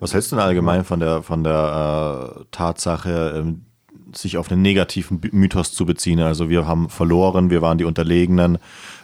Was 0.00 0.14
hältst 0.14 0.32
du 0.32 0.36
denn 0.36 0.44
allgemein 0.44 0.84
von 0.84 1.00
der, 1.00 1.22
von 1.22 1.44
der 1.44 2.40
äh, 2.40 2.44
Tatsache, 2.50 3.34
ähm, 3.36 3.64
sich 4.12 4.36
auf 4.36 4.50
einen 4.50 4.62
negativen 4.62 5.20
Mythos 5.32 5.72
zu 5.72 5.86
beziehen? 5.86 6.20
Also 6.20 6.48
wir 6.48 6.66
haben 6.66 6.88
verloren, 6.88 7.50
wir 7.50 7.62
waren 7.62 7.78
die 7.78 7.84
Unterlegenen, 7.84 8.58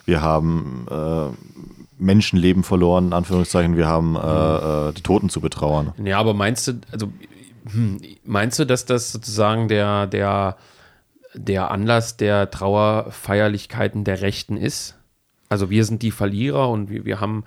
wir 0.07 0.23
haben 0.23 0.87
äh, 0.91 1.29
Menschenleben 1.99 2.65
verloren, 2.65 3.07
in 3.07 3.13
Anführungszeichen, 3.13 3.77
wir 3.77 3.87
haben 3.87 4.17
äh, 4.17 4.89
äh, 4.89 4.93
die 4.93 5.03
Toten 5.03 5.29
zu 5.29 5.41
betrauern. 5.41 5.93
Ja, 6.03 6.19
aber 6.19 6.35
meinst 6.35 6.69
du, 6.69 6.81
also 6.91 7.09
hm, 7.71 7.99
meinst 8.25 8.59
du, 8.59 8.67
dass 8.67 8.85
das 8.85 9.13
sozusagen 9.13 9.69
der, 9.69 10.07
der, 10.07 10.57
der 11.35 11.71
Anlass 11.71 12.17
der 12.17 12.51
Trauerfeierlichkeiten 12.51 14.05
der 14.05 14.21
Rechten 14.21 14.57
ist? 14.57 14.97
Also 15.49 15.71
wir 15.71 15.85
sind 15.85 16.03
die 16.03 16.11
Verlierer 16.11 16.69
und 16.69 16.91
wir, 16.91 17.05
wir 17.05 17.21
haben. 17.21 17.45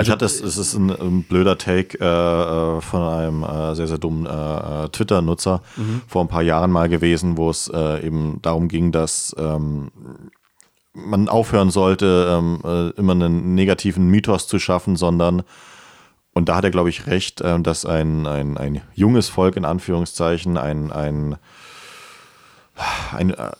ich 0.00 0.10
hatte 0.10 0.24
es, 0.24 0.40
es 0.40 0.56
ist 0.56 0.74
ein, 0.74 0.90
ein 0.90 1.22
blöder 1.22 1.58
Take 1.58 1.98
äh, 2.00 2.04
äh, 2.04 2.80
von 2.80 3.02
einem 3.02 3.42
äh, 3.44 3.74
sehr, 3.74 3.86
sehr 3.86 3.98
dummen 3.98 4.26
äh, 4.26 4.84
äh, 4.84 4.88
Twitter-Nutzer 4.88 5.62
vor 6.06 6.22
ein 6.22 6.28
paar 6.28 6.42
Jahren 6.42 6.70
mal 6.70 6.88
gewesen, 6.88 7.36
wo 7.36 7.50
es 7.50 7.68
äh, 7.72 8.06
eben 8.06 8.40
darum 8.42 8.68
ging, 8.68 8.92
dass 8.92 9.34
ähm, 9.38 9.90
man 11.06 11.28
aufhören 11.28 11.70
sollte, 11.70 12.38
ähm, 12.38 12.60
äh, 12.64 12.90
immer 12.98 13.12
einen 13.12 13.54
negativen 13.54 14.08
Mythos 14.08 14.46
zu 14.46 14.58
schaffen, 14.58 14.96
sondern, 14.96 15.42
und 16.34 16.48
da 16.48 16.56
hat 16.56 16.64
er, 16.64 16.70
glaube 16.70 16.90
ich, 16.90 17.06
recht, 17.06 17.40
ähm, 17.44 17.62
dass 17.62 17.84
ein, 17.84 18.26
ein, 18.26 18.56
ein 18.56 18.80
junges 18.94 19.28
Volk 19.28 19.56
in 19.56 19.64
Anführungszeichen, 19.64 20.56
ein, 20.56 20.92
ein, 20.92 21.36
ein, 23.12 23.30
äh, 23.30 23.50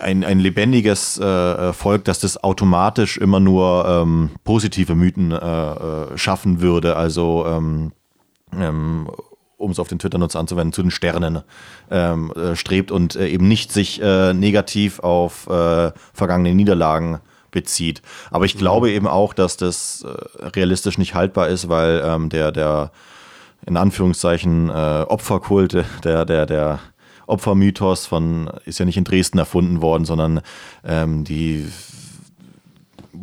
ein, 0.00 0.24
ein 0.24 0.38
lebendiges 0.38 1.18
äh, 1.18 1.72
Volk, 1.72 2.04
dass 2.04 2.20
das 2.20 2.42
automatisch 2.42 3.16
immer 3.18 3.40
nur 3.40 3.86
ähm, 3.86 4.30
positive 4.44 4.94
Mythen 4.94 5.32
äh, 5.32 5.36
äh, 5.36 6.18
schaffen 6.18 6.60
würde. 6.60 6.96
Also 6.96 7.44
ähm, 7.46 7.92
ähm, 8.58 9.08
um 9.56 9.70
es 9.70 9.78
auf 9.78 9.88
den 9.88 9.98
Twitter-Nutzer 9.98 10.38
anzuwenden, 10.38 10.72
zu 10.72 10.82
den 10.82 10.90
Sternen 10.90 11.42
ähm, 11.90 12.32
äh, 12.32 12.56
strebt 12.56 12.90
und 12.90 13.16
äh, 13.16 13.28
eben 13.28 13.48
nicht 13.48 13.72
sich 13.72 14.00
äh, 14.02 14.32
negativ 14.34 15.00
auf 15.00 15.46
äh, 15.46 15.92
vergangene 16.12 16.54
Niederlagen 16.54 17.20
bezieht. 17.50 18.02
Aber 18.30 18.44
ich 18.44 18.58
glaube 18.58 18.90
eben 18.90 19.06
auch, 19.06 19.32
dass 19.32 19.56
das 19.56 20.04
äh, 20.04 20.46
realistisch 20.48 20.98
nicht 20.98 21.14
haltbar 21.14 21.48
ist, 21.48 21.68
weil 21.68 22.02
ähm, 22.04 22.28
der, 22.28 22.52
der 22.52 22.90
in 23.66 23.76
Anführungszeichen 23.76 24.68
äh, 24.68 24.72
Opferkult, 25.08 25.84
der, 26.04 26.24
der, 26.24 26.46
der 26.46 26.80
Opfermythos 27.26 28.06
von 28.06 28.50
ist 28.66 28.78
ja 28.78 28.84
nicht 28.84 28.98
in 28.98 29.04
Dresden 29.04 29.38
erfunden 29.38 29.80
worden, 29.80 30.04
sondern 30.04 30.40
ähm, 30.84 31.24
die 31.24 31.66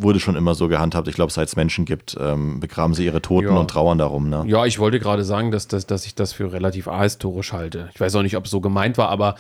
wurde 0.02 0.20
schon 0.20 0.36
immer 0.36 0.56
so 0.56 0.68
gehandhabt. 0.68 1.08
Ich 1.08 1.16
glaube, 1.16 1.32
seit 1.32 1.48
es 1.48 1.56
Menschen 1.56 1.86
gibt, 1.86 2.18
ähm, 2.20 2.60
begraben 2.60 2.94
sie 2.94 3.06
ihre 3.06 3.22
Toten 3.22 3.48
Ja. 3.48 3.58
und 3.58 3.70
trauern 3.70 3.98
darum. 3.98 4.30
Ne? 4.30 4.44
Ja, 4.48 4.66
ich 4.66 4.80
wollte 4.80 5.00
gerade 5.00 5.24
sagen, 5.24 5.52
dass, 5.52 5.68
dass, 5.68 5.86
dass 5.86 6.06
ich 6.06 6.16
das 6.16 6.34
für 6.34 6.52
relativ 6.52 6.88
ahistorisch 6.88 7.54
halte. 7.54 7.90
Ich 7.94 8.00
weiß 8.00 8.16
auch 8.16 8.22
nicht, 8.24 8.38
ob 8.38 8.46
es 8.46 8.52
so 8.52 8.62
gemeint 8.62 8.98
war, 8.98 9.10
aber 9.10 9.36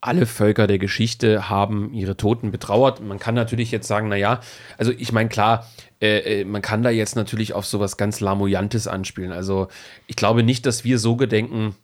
alle 0.00 0.26
Völker 0.26 0.66
der 0.66 0.78
Geschichte 0.78 1.48
haben 1.48 1.94
ihre 1.94 2.16
Toten 2.16 2.50
betrauert. 2.50 3.00
Man 3.00 3.18
kann 3.18 3.34
natürlich 3.34 3.70
jetzt 3.70 3.88
sagen, 3.88 4.08
naja, 4.08 4.40
also 4.76 4.92
ich 4.92 5.12
meine, 5.12 5.30
klar, 5.30 5.66
äh, 6.02 6.40
äh, 6.40 6.44
man 6.44 6.60
kann 6.60 6.82
da 6.82 6.90
jetzt 6.90 7.16
natürlich 7.16 7.54
auf 7.54 7.64
sowas 7.64 7.96
ganz 7.96 8.20
Lamoyantes 8.20 8.86
anspielen. 8.86 9.32
Also 9.32 9.68
ich 10.06 10.16
glaube 10.16 10.42
nicht, 10.42 10.66
dass 10.66 10.84
wir 10.84 10.98
so 10.98 11.16
gedenken, 11.16 11.74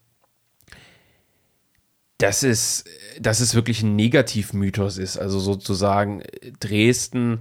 dass 2.19 2.43
es, 2.43 2.85
dass 3.19 3.41
es 3.41 3.55
wirklich 3.55 3.83
ein 3.83 3.97
Negativmythos 3.97 4.99
ist. 4.99 5.17
Also 5.17 5.39
sozusagen 5.39 6.21
äh, 6.21 6.53
Dresden, 6.61 7.41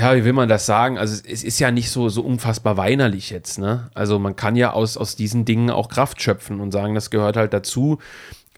ja, 0.00 0.14
wie 0.16 0.24
will 0.24 0.32
man 0.32 0.48
das 0.48 0.64
sagen? 0.66 0.96
Also 0.98 1.14
es- 1.14 1.22
es 1.22 1.44
ist 1.44 1.58
ja 1.58 1.70
nicht 1.70 1.90
so, 1.90 2.08
so 2.08 2.22
unfassbar 2.22 2.76
weinerlich 2.76 3.30
jetzt, 3.30 3.58
ne? 3.58 3.90
Also 3.94 4.18
man 4.18 4.36
kann 4.36 4.56
ja 4.56 4.72
aus, 4.72 4.96
aus 4.96 5.16
diesen 5.16 5.44
Dingen 5.44 5.70
auch 5.70 5.88
Kraft 5.88 6.22
schöpfen 6.22 6.60
und 6.60 6.70
sagen, 6.70 6.94
das 6.94 7.10
gehört 7.10 7.36
halt 7.36 7.52
dazu. 7.52 7.98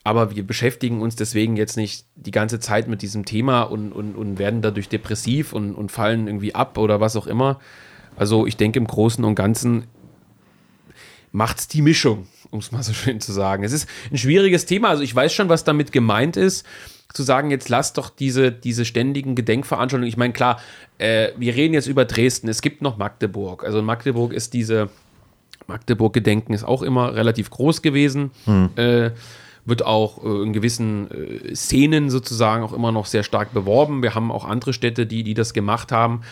Aber 0.05 0.35
wir 0.35 0.45
beschäftigen 0.47 1.01
uns 1.01 1.15
deswegen 1.17 1.57
jetzt 1.57 1.77
nicht 1.77 2.07
die 2.17 2.33
ganze 2.33 2.59
Zeit 2.59 2.89
mit 2.89 3.03
diesem 3.03 3.25
Thema 3.25 3.63
und, 3.63 3.93
und, 3.93 4.17
und 4.17 4.39
werden 4.39 4.61
dadurch 4.61 4.89
depressiv 4.89 5.53
und, 5.53 5.75
und 5.75 5.93
fallen 5.93 6.27
irgendwie 6.27 6.55
ab 6.55 6.77
oder 6.77 7.01
was 7.01 7.15
auch 7.17 7.27
immer. 7.29 7.61
Also 8.17 8.47
ich 8.47 8.57
denke 8.57 8.79
im 8.81 8.87
Großen 8.87 9.25
und 9.25 9.35
Ganzen 9.37 9.85
macht's 11.31 11.69
die 11.69 11.83
Mischung, 11.83 12.27
um 12.51 12.59
es 12.59 12.73
mal 12.73 12.83
so 12.83 12.93
schön 12.93 13.21
zu 13.21 13.33
sagen. 13.33 13.65
Es 13.65 13.73
ist 13.73 13.89
ein 14.11 14.19
schwieriges 14.19 14.67
Thema. 14.67 14.89
Also 14.89 15.03
ich 15.03 15.15
weiß 15.15 15.33
schon, 15.33 15.49
was 15.49 15.65
damit 15.65 15.93
gemeint 15.93 16.37
ist, 16.37 16.67
zu 17.13 17.23
sagen, 17.23 17.51
jetzt 17.51 17.69
lass 17.69 17.93
doch 17.93 18.11
diese, 18.11 18.53
diese 18.53 18.85
ständigen 18.85 19.35
Gedenkveranstaltungen. 19.35 20.09
Ich 20.09 20.17
meine, 20.17 20.33
klar, 20.33 20.61
äh, 20.99 21.29
wir 21.37 21.55
reden 21.55 21.75
jetzt 21.75 21.87
über 21.87 22.05
Dresden. 22.05 22.49
Es 22.49 22.63
gibt 22.63 22.83
noch 22.83 22.97
Magdeburg. 22.97 23.65
Also 23.65 23.79
in 23.79 23.85
Magdeburg 23.85 24.33
ist 24.33 24.55
diese 24.55 24.91
Magdeburg-Gedenken 25.67 26.55
ist 26.55 26.65
auch 26.65 26.83
immer 26.83 27.15
relativ 27.15 27.51
groß 27.51 27.83
gewesen. 27.83 28.31
Äh, 28.77 29.11
wird 29.65 29.85
auch 29.85 30.25
äh, 30.25 30.43
in 30.43 30.53
gewissen 30.53 31.11
äh, 31.11 31.55
Szenen 31.55 32.11
sozusagen 32.11 32.65
auch 32.65 32.73
immer 32.73 32.93
noch 32.93 33.07
sehr 33.07 33.23
stark 33.23 33.53
beworben. 33.53 34.03
Wir 34.03 34.15
haben 34.15 34.33
auch 34.33 34.45
andere 34.45 34.73
Städte, 34.73 35.07
die, 35.07 35.23
die 35.23 35.35
das 35.35 35.55
gemacht 35.55 35.93
haben. 35.93 36.23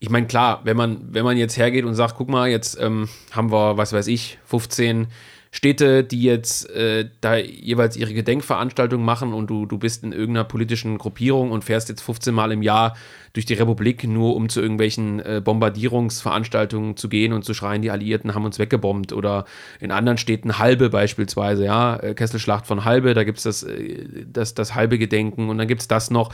Ich 0.00 0.10
meine, 0.10 0.26
klar, 0.26 0.62
wenn 0.64 0.76
man, 0.76 0.98
wenn 1.12 1.24
man 1.24 1.36
jetzt 1.36 1.56
hergeht 1.56 1.84
und 1.84 1.94
sagt, 1.94 2.16
guck 2.16 2.28
mal, 2.28 2.48
jetzt 2.48 2.78
ähm, 2.80 3.08
haben 3.30 3.52
wir, 3.52 3.76
was 3.76 3.92
weiß 3.92 4.08
ich, 4.08 4.38
15 4.46 5.06
Städte, 5.54 6.02
die 6.02 6.22
jetzt 6.22 6.70
äh, 6.70 7.10
da 7.20 7.36
jeweils 7.36 7.94
ihre 7.98 8.14
Gedenkveranstaltung 8.14 9.04
machen 9.04 9.34
und 9.34 9.50
du, 9.50 9.66
du 9.66 9.76
bist 9.76 10.02
in 10.02 10.12
irgendeiner 10.12 10.44
politischen 10.44 10.96
Gruppierung 10.96 11.50
und 11.50 11.62
fährst 11.62 11.90
jetzt 11.90 12.00
15 12.00 12.34
Mal 12.34 12.52
im 12.52 12.62
Jahr 12.62 12.96
durch 13.34 13.44
die 13.44 13.52
Republik, 13.52 14.04
nur 14.04 14.34
um 14.34 14.48
zu 14.48 14.62
irgendwelchen 14.62 15.20
äh, 15.20 15.42
Bombardierungsveranstaltungen 15.44 16.96
zu 16.96 17.10
gehen 17.10 17.34
und 17.34 17.44
zu 17.44 17.52
schreien, 17.52 17.82
die 17.82 17.90
Alliierten 17.90 18.34
haben 18.34 18.46
uns 18.46 18.58
weggebombt. 18.58 19.12
Oder 19.12 19.44
in 19.78 19.90
anderen 19.90 20.16
Städten 20.16 20.58
Halbe 20.58 20.88
beispielsweise, 20.88 21.66
ja, 21.66 21.96
äh, 21.96 22.14
Kesselschlacht 22.14 22.66
von 22.66 22.86
Halbe, 22.86 23.12
da 23.12 23.22
gibt 23.22 23.36
es 23.36 23.44
das, 23.44 23.62
äh, 23.62 24.24
das, 24.26 24.54
das 24.54 24.74
halbe 24.74 24.96
Gedenken 24.96 25.50
und 25.50 25.58
dann 25.58 25.68
gibt 25.68 25.82
es 25.82 25.88
das 25.88 26.10
noch. 26.10 26.32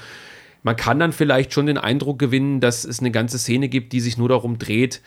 Man 0.63 0.77
kann 0.77 1.01
dann 1.01 1.13
vielleicht 1.13 1.53
schon 1.53 1.67
den 1.67 1.79
Eindruck 1.79 2.21
gewinnen, 2.21 2.61
dass 2.61 2.85
es 2.85 3.01
eine 3.01 3.11
ganze 3.11 3.39
Szene 3.41 3.69
gibt, 3.69 3.93
die 3.93 4.01
sich 4.01 4.17
nur 4.17 4.29
darum 4.29 4.59
dreht, 4.59 5.03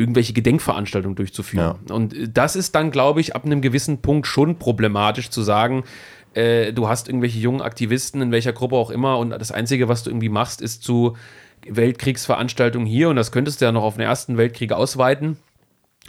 irgendwelche 0.00 0.32
Gedenkveranstaltungen 0.32 1.14
durchzuführen. 1.14 1.76
Ja. 1.88 1.94
Und 1.94 2.14
das 2.32 2.56
ist 2.56 2.74
dann, 2.74 2.90
glaube 2.90 3.20
ich, 3.20 3.36
ab 3.36 3.44
einem 3.44 3.60
gewissen 3.60 4.02
Punkt 4.02 4.26
schon 4.26 4.58
problematisch 4.58 5.30
zu 5.30 5.42
sagen, 5.42 5.84
äh, 6.34 6.72
du 6.72 6.88
hast 6.88 7.08
irgendwelche 7.08 7.38
jungen 7.38 7.60
Aktivisten 7.60 8.22
in 8.22 8.32
welcher 8.32 8.52
Gruppe 8.52 8.76
auch 8.76 8.90
immer 8.90 9.18
und 9.18 9.30
das 9.30 9.52
Einzige, 9.52 9.88
was 9.88 10.02
du 10.02 10.10
irgendwie 10.10 10.28
machst, 10.28 10.60
ist 10.60 10.82
zu 10.82 11.16
Weltkriegsveranstaltungen 11.66 12.86
hier 12.86 13.08
und 13.08 13.16
das 13.16 13.32
könntest 13.32 13.60
du 13.60 13.66
ja 13.66 13.72
noch 13.72 13.82
auf 13.82 13.94
den 13.94 14.02
Ersten 14.02 14.36
Weltkrieg 14.36 14.72
ausweiten. 14.72 15.36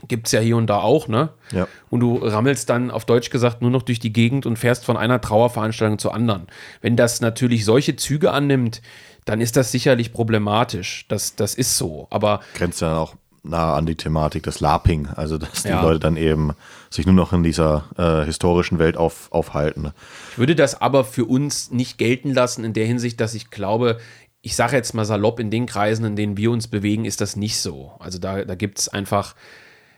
Gibt 0.08 0.28
es 0.28 0.32
ja 0.32 0.40
hier 0.40 0.58
und 0.58 0.68
da 0.68 0.80
auch, 0.80 1.08
ne? 1.08 1.30
Ja. 1.52 1.68
Und 1.90 2.00
du 2.00 2.16
rammelst 2.18 2.70
dann 2.70 2.90
auf 2.90 3.06
Deutsch 3.06 3.30
gesagt 3.30 3.62
nur 3.62 3.70
noch 3.70 3.84
durch 3.84 4.00
die 4.00 4.14
Gegend 4.14 4.46
und 4.46 4.58
fährst 4.58 4.86
von 4.86 4.98
einer 4.98 5.20
Trauerveranstaltung 5.20 6.00
zur 6.00 6.16
anderen. 6.16 6.48
Wenn 6.82 6.96
das 6.96 7.22
natürlich 7.22 7.66
solche 7.66 7.98
Züge 7.98 8.32
annimmt, 8.32 8.82
dann 9.26 9.42
ist 9.42 9.58
das 9.58 9.72
sicherlich 9.72 10.14
problematisch. 10.14 11.06
Das, 11.10 11.36
das 11.36 11.54
ist 11.54 11.78
so. 11.78 12.08
Aber. 12.10 12.40
Grenzt 12.56 12.82
ja 12.82 12.98
auch 12.98 13.16
nah 13.44 13.76
an 13.76 13.86
die 13.86 13.96
Thematik 13.96 14.44
des 14.44 14.60
LARPing, 14.60 15.08
also 15.08 15.38
dass 15.38 15.64
die 15.64 15.70
ja. 15.70 15.82
Leute 15.82 16.00
dann 16.00 16.18
eben 16.18 16.52
sich 16.90 17.06
nur 17.06 17.16
noch 17.16 17.34
in 17.34 17.44
dieser 17.44 17.86
äh, 17.98 18.26
historischen 18.26 18.78
Welt 18.78 18.98
auf, 18.98 19.32
aufhalten. 19.32 19.92
Ich 20.32 20.38
würde 20.38 20.56
das 20.56 20.80
aber 20.80 21.04
für 21.04 21.26
uns 21.26 21.72
nicht 21.72 21.98
gelten 21.98 22.34
lassen 22.34 22.64
in 22.64 22.74
der 22.74 22.86
Hinsicht, 22.86 23.20
dass 23.20 23.34
ich 23.34 23.50
glaube, 23.50 23.98
ich 24.42 24.56
sage 24.56 24.76
jetzt 24.76 24.94
mal 24.94 25.06
salopp, 25.06 25.40
in 25.40 25.52
den 25.52 25.66
Kreisen, 25.66 26.06
in 26.06 26.16
denen 26.16 26.38
wir 26.38 26.52
uns 26.52 26.68
bewegen, 26.68 27.06
ist 27.06 27.22
das 27.22 27.36
nicht 27.36 27.60
so. 27.60 27.94
Also 28.00 28.20
da, 28.20 28.44
da 28.44 28.56
gibt 28.56 28.80
es 28.80 28.90
einfach, 28.90 29.36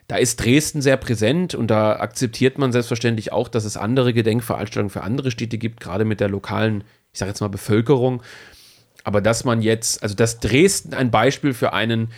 da 0.08 0.18
ist 0.18 0.44
Dresden 0.44 0.82
sehr 0.82 0.98
präsent 0.98 1.56
und 1.56 1.68
da 1.68 1.98
akzeptiert 1.98 2.58
man 2.58 2.72
selbstverständlich 2.72 3.32
auch, 3.32 3.48
dass 3.48 3.66
es 3.66 3.78
andere 3.78 4.14
Gedenkveranstaltungen 4.14 4.90
für 4.90 5.04
andere 5.04 5.32
Städte 5.32 5.58
gibt, 5.58 5.80
gerade 5.80 6.06
mit 6.06 6.20
der 6.20 6.30
lokalen, 6.30 6.84
ich 7.12 7.20
sage 7.20 7.30
jetzt 7.30 7.42
mal 7.42 7.48
Bevölkerung. 7.48 8.22
Aber 9.06 9.22
dass 9.22 9.44
man 9.44 9.62
jetzt, 9.62 10.02
also 10.02 10.16
dass 10.16 10.40
Dresden 10.40 10.94
ein 10.94 11.12
Beispiel 11.12 11.54
für 11.54 11.74
einen 11.74 12.10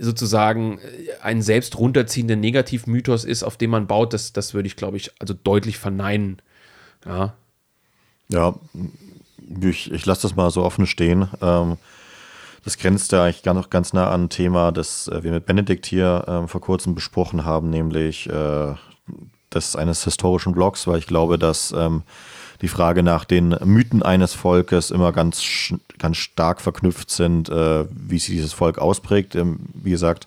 sozusagen 0.00 0.80
einen 1.22 1.42
selbst 1.42 1.78
runterziehenden 1.78 2.40
Negativmythos 2.40 3.24
ist, 3.24 3.42
auf 3.42 3.56
dem 3.56 3.70
man 3.70 3.86
baut, 3.86 4.12
das, 4.12 4.32
das 4.32 4.54
würde 4.54 4.66
ich, 4.66 4.76
glaube 4.76 4.96
ich, 4.96 5.12
also 5.20 5.34
deutlich 5.34 5.78
verneinen. 5.78 6.42
Ja. 7.06 7.34
Ja, 8.28 8.54
ich, 9.62 9.92
ich 9.92 10.06
lasse 10.06 10.22
das 10.22 10.36
mal 10.36 10.50
so 10.50 10.62
offen 10.64 10.86
stehen. 10.86 11.28
Ähm, 11.40 11.76
das 12.64 12.78
grenzt 12.78 13.12
ja 13.12 13.24
eigentlich 13.24 13.42
gar 13.42 13.54
noch 13.54 13.70
ganz 13.70 13.92
nah 13.92 14.10
an 14.10 14.24
ein 14.24 14.28
Thema, 14.28 14.72
das 14.72 15.08
äh, 15.08 15.22
wir 15.22 15.32
mit 15.32 15.46
Benedikt 15.46 15.86
hier 15.86 16.24
ähm, 16.26 16.48
vor 16.48 16.60
kurzem 16.60 16.94
besprochen 16.94 17.44
haben, 17.44 17.70
nämlich 17.70 18.28
äh, 18.28 18.74
das 19.50 19.76
eines 19.76 20.04
historischen 20.04 20.52
Blogs, 20.52 20.86
weil 20.86 20.98
ich 20.98 21.06
glaube, 21.06 21.38
dass 21.38 21.72
ähm, 21.72 22.02
die 22.62 22.68
Frage 22.68 23.02
nach 23.02 23.24
den 23.24 23.56
Mythen 23.64 24.02
eines 24.02 24.34
Volkes 24.34 24.90
immer 24.90 25.12
ganz, 25.12 25.74
ganz 25.98 26.16
stark 26.16 26.60
verknüpft 26.60 27.10
sind, 27.10 27.48
äh, 27.48 27.84
wie 27.90 28.18
sich 28.18 28.30
dieses 28.30 28.52
Volk 28.52 28.78
ausprägt. 28.78 29.34
Ähm, 29.34 29.58
wie 29.74 29.90
gesagt, 29.90 30.26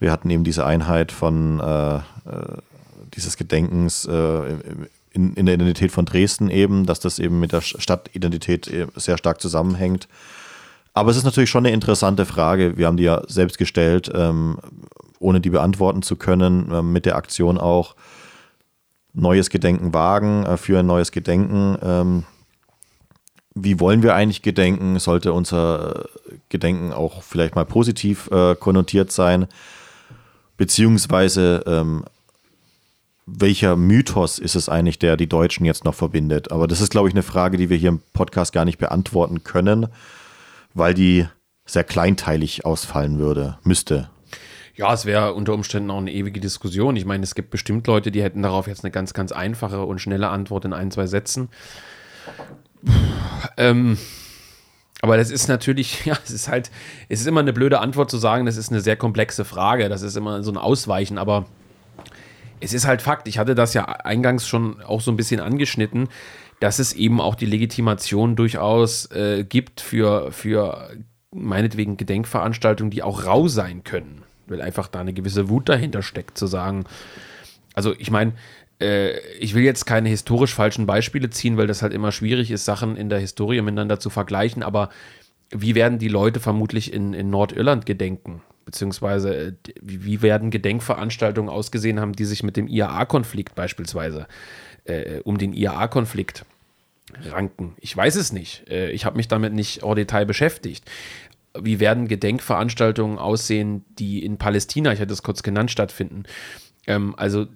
wir 0.00 0.10
hatten 0.10 0.28
eben 0.30 0.44
diese 0.44 0.66
Einheit 0.66 1.12
von 1.12 1.60
äh, 1.60 1.96
äh 1.96 2.00
dieses 3.14 3.36
Gedenkens 3.36 4.06
äh, 4.06 4.54
in, 5.12 5.34
in 5.34 5.44
der 5.44 5.54
Identität 5.56 5.92
von 5.92 6.06
Dresden 6.06 6.48
eben, 6.48 6.86
dass 6.86 6.98
das 6.98 7.18
eben 7.18 7.40
mit 7.40 7.52
der 7.52 7.60
Stadtidentität 7.60 8.68
äh, 8.68 8.86
sehr 8.96 9.18
stark 9.18 9.40
zusammenhängt. 9.40 10.08
Aber 10.94 11.10
es 11.10 11.16
ist 11.16 11.24
natürlich 11.24 11.50
schon 11.50 11.66
eine 11.66 11.74
interessante 11.74 12.24
Frage. 12.24 12.76
Wir 12.76 12.86
haben 12.86 12.96
die 12.96 13.04
ja 13.04 13.22
selbst 13.28 13.58
gestellt, 13.58 14.10
ähm, 14.14 14.58
ohne 15.18 15.40
die 15.40 15.50
beantworten 15.50 16.02
zu 16.02 16.16
können, 16.16 16.72
äh, 16.72 16.82
mit 16.82 17.06
der 17.06 17.16
Aktion 17.16 17.58
auch 17.58 17.94
neues 19.14 19.50
Gedenken 19.50 19.92
wagen, 19.92 20.44
äh, 20.44 20.56
für 20.56 20.78
ein 20.78 20.86
neues 20.86 21.12
Gedenken. 21.12 21.76
Ähm, 21.82 22.24
wie 23.54 23.80
wollen 23.80 24.02
wir 24.02 24.14
eigentlich 24.14 24.42
gedenken? 24.42 24.98
Sollte 24.98 25.32
unser 25.32 26.06
Gedenken 26.48 26.92
auch 26.92 27.22
vielleicht 27.22 27.54
mal 27.54 27.66
positiv 27.66 28.30
äh, 28.30 28.54
konnotiert 28.54 29.12
sein? 29.12 29.46
Beziehungsweise, 30.56 31.62
ähm, 31.66 32.04
welcher 33.26 33.76
Mythos 33.76 34.38
ist 34.38 34.56
es 34.56 34.68
eigentlich, 34.68 34.98
der 34.98 35.16
die 35.16 35.28
Deutschen 35.28 35.64
jetzt 35.64 35.84
noch 35.84 35.94
verbindet? 35.94 36.50
Aber 36.50 36.66
das 36.66 36.80
ist, 36.80 36.90
glaube 36.90 37.08
ich, 37.08 37.14
eine 37.14 37.22
Frage, 37.22 37.56
die 37.56 37.70
wir 37.70 37.76
hier 37.76 37.90
im 37.90 38.00
Podcast 38.12 38.52
gar 38.52 38.64
nicht 38.64 38.78
beantworten 38.78 39.44
können, 39.44 39.86
weil 40.74 40.94
die 40.94 41.26
sehr 41.64 41.84
kleinteilig 41.84 42.64
ausfallen 42.64 43.18
würde, 43.18 43.58
müsste. 43.62 44.10
Ja, 44.74 44.92
es 44.94 45.04
wäre 45.04 45.34
unter 45.34 45.52
Umständen 45.52 45.90
auch 45.90 45.98
eine 45.98 46.12
ewige 46.12 46.40
Diskussion. 46.40 46.96
Ich 46.96 47.04
meine, 47.04 47.22
es 47.24 47.34
gibt 47.34 47.50
bestimmt 47.50 47.86
Leute, 47.86 48.10
die 48.10 48.22
hätten 48.22 48.42
darauf 48.42 48.66
jetzt 48.66 48.84
eine 48.84 48.90
ganz, 48.90 49.12
ganz 49.12 49.30
einfache 49.30 49.84
und 49.84 50.00
schnelle 50.00 50.28
Antwort 50.28 50.64
in 50.64 50.72
ein, 50.72 50.90
zwei 50.90 51.06
Sätzen. 51.06 51.50
Ähm, 53.58 53.98
aber 55.02 55.18
das 55.18 55.30
ist 55.30 55.48
natürlich, 55.48 56.04
ja, 56.06 56.16
es 56.24 56.30
ist 56.30 56.48
halt, 56.48 56.70
es 57.10 57.20
ist 57.20 57.26
immer 57.26 57.40
eine 57.40 57.52
blöde 57.52 57.80
Antwort 57.80 58.10
zu 58.10 58.16
sagen, 58.16 58.46
das 58.46 58.56
ist 58.56 58.70
eine 58.70 58.80
sehr 58.80 58.96
komplexe 58.96 59.44
Frage, 59.44 59.90
das 59.90 60.00
ist 60.00 60.16
immer 60.16 60.42
so 60.42 60.50
ein 60.50 60.56
Ausweichen, 60.56 61.18
aber 61.18 61.46
es 62.60 62.72
ist 62.72 62.86
halt 62.86 63.02
Fakt, 63.02 63.28
ich 63.28 63.38
hatte 63.38 63.54
das 63.54 63.74
ja 63.74 63.84
eingangs 63.84 64.46
schon 64.46 64.80
auch 64.82 65.00
so 65.00 65.10
ein 65.10 65.16
bisschen 65.16 65.40
angeschnitten, 65.40 66.08
dass 66.60 66.78
es 66.78 66.92
eben 66.94 67.20
auch 67.20 67.34
die 67.34 67.46
Legitimation 67.46 68.36
durchaus 68.36 69.10
äh, 69.10 69.44
gibt 69.44 69.80
für, 69.80 70.32
für 70.32 70.92
meinetwegen 71.32 71.96
Gedenkveranstaltungen, 71.96 72.90
die 72.90 73.02
auch 73.02 73.26
rau 73.26 73.48
sein 73.48 73.82
können 73.84 74.22
weil 74.46 74.60
einfach 74.60 74.88
da 74.88 75.00
eine 75.00 75.12
gewisse 75.12 75.48
Wut 75.48 75.68
dahinter 75.68 76.02
steckt, 76.02 76.38
zu 76.38 76.46
sagen, 76.46 76.84
also 77.74 77.94
ich 77.98 78.10
meine, 78.10 78.32
äh, 78.80 79.18
ich 79.38 79.54
will 79.54 79.62
jetzt 79.62 79.86
keine 79.86 80.08
historisch 80.08 80.54
falschen 80.54 80.86
Beispiele 80.86 81.30
ziehen, 81.30 81.56
weil 81.56 81.66
das 81.66 81.82
halt 81.82 81.92
immer 81.92 82.12
schwierig 82.12 82.50
ist, 82.50 82.64
Sachen 82.64 82.96
in 82.96 83.08
der 83.08 83.18
Historie 83.18 83.60
miteinander 83.62 84.00
zu 84.00 84.10
vergleichen, 84.10 84.62
aber 84.62 84.90
wie 85.50 85.74
werden 85.74 85.98
die 85.98 86.08
Leute 86.08 86.40
vermutlich 86.40 86.92
in, 86.92 87.14
in 87.14 87.30
Nordirland 87.30 87.86
gedenken? 87.86 88.42
Beziehungsweise 88.64 89.34
äh, 89.34 89.52
wie 89.80 90.22
werden 90.22 90.50
Gedenkveranstaltungen 90.50 91.50
ausgesehen 91.50 92.00
haben, 92.00 92.12
die 92.12 92.24
sich 92.24 92.42
mit 92.42 92.56
dem 92.56 92.68
IAA-Konflikt 92.68 93.54
beispielsweise 93.54 94.26
äh, 94.84 95.20
um 95.20 95.38
den 95.38 95.52
IAA-Konflikt 95.52 96.44
ranken? 97.30 97.74
Ich 97.80 97.96
weiß 97.96 98.16
es 98.16 98.32
nicht. 98.32 98.68
Äh, 98.70 98.90
ich 98.90 99.04
habe 99.04 99.16
mich 99.16 99.28
damit 99.28 99.52
nicht 99.52 99.82
au 99.82 99.94
Detail 99.94 100.24
beschäftigt 100.26 100.84
wie 101.58 101.80
werden 101.80 102.08
Gedenkveranstaltungen 102.08 103.18
aussehen, 103.18 103.84
die 103.98 104.24
in 104.24 104.38
Palästina, 104.38 104.92
ich 104.92 105.00
hatte 105.00 105.12
es 105.12 105.22
kurz 105.22 105.42
genannt, 105.42 105.70
stattfinden. 105.70 106.24
Ähm, 106.86 107.14
also 107.16 107.46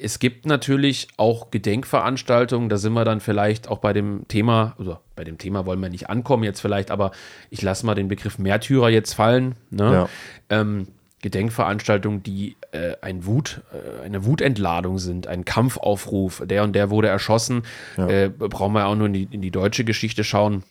es 0.00 0.18
gibt 0.18 0.46
natürlich 0.46 1.08
auch 1.16 1.50
Gedenkveranstaltungen, 1.50 2.68
da 2.68 2.76
sind 2.76 2.92
wir 2.92 3.04
dann 3.04 3.20
vielleicht 3.20 3.68
auch 3.68 3.78
bei 3.78 3.92
dem 3.92 4.26
Thema, 4.26 4.74
also 4.78 4.98
bei 5.14 5.24
dem 5.24 5.38
Thema 5.38 5.66
wollen 5.66 5.80
wir 5.80 5.90
nicht 5.90 6.10
ankommen 6.10 6.42
jetzt 6.42 6.60
vielleicht, 6.60 6.90
aber 6.90 7.12
ich 7.50 7.62
lasse 7.62 7.86
mal 7.86 7.94
den 7.94 8.08
Begriff 8.08 8.38
Märtyrer 8.38 8.88
jetzt 8.88 9.12
fallen. 9.12 9.54
Ne? 9.70 9.92
Ja. 9.92 10.08
Ähm, 10.48 10.88
Gedenkveranstaltungen, 11.20 12.24
die 12.24 12.56
äh, 12.72 12.96
ein 13.00 13.24
Wut, 13.26 13.60
äh, 13.72 14.04
eine 14.04 14.24
Wutentladung 14.24 14.98
sind, 14.98 15.28
ein 15.28 15.44
Kampfaufruf, 15.44 16.42
der 16.44 16.64
und 16.64 16.72
der 16.72 16.90
wurde 16.90 17.06
erschossen, 17.06 17.62
ja. 17.96 18.08
äh, 18.08 18.28
brauchen 18.28 18.72
wir 18.72 18.86
auch 18.86 18.96
nur 18.96 19.06
in 19.06 19.12
die, 19.12 19.28
in 19.30 19.40
die 19.40 19.52
deutsche 19.52 19.84
Geschichte 19.84 20.24
schauen 20.24 20.64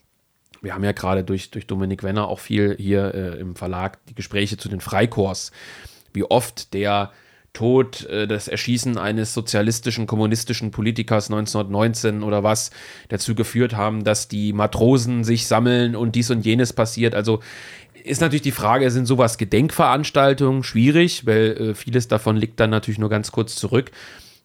wir 0.61 0.73
haben 0.73 0.83
ja 0.83 0.91
gerade 0.91 1.23
durch, 1.23 1.51
durch 1.51 1.67
Dominik 1.67 2.03
Wenner 2.03 2.27
auch 2.27 2.39
viel 2.39 2.75
hier 2.77 3.13
äh, 3.13 3.39
im 3.39 3.55
Verlag 3.55 4.03
die 4.05 4.15
Gespräche 4.15 4.57
zu 4.57 4.69
den 4.69 4.81
Freikorps, 4.81 5.51
wie 6.13 6.23
oft 6.23 6.73
der 6.73 7.11
Tod, 7.53 8.05
äh, 8.05 8.27
das 8.27 8.47
Erschießen 8.47 8.97
eines 8.97 9.33
sozialistischen, 9.33 10.07
kommunistischen 10.07 10.71
Politikers 10.71 11.29
1919 11.29 12.23
oder 12.23 12.43
was 12.43 12.71
dazu 13.09 13.35
geführt 13.35 13.75
haben, 13.75 14.03
dass 14.03 14.27
die 14.27 14.53
Matrosen 14.53 15.23
sich 15.23 15.47
sammeln 15.47 15.95
und 15.95 16.15
dies 16.15 16.29
und 16.29 16.45
jenes 16.45 16.73
passiert. 16.73 17.15
Also 17.15 17.41
ist 18.03 18.21
natürlich 18.21 18.41
die 18.41 18.51
Frage, 18.51 18.89
sind 18.89 19.05
sowas 19.05 19.37
Gedenkveranstaltungen 19.37 20.63
schwierig, 20.63 21.25
weil 21.25 21.57
äh, 21.57 21.75
vieles 21.75 22.07
davon 22.07 22.37
liegt 22.37 22.59
dann 22.59 22.69
natürlich 22.69 22.99
nur 22.99 23.09
ganz 23.09 23.31
kurz 23.31 23.55
zurück. 23.55 23.91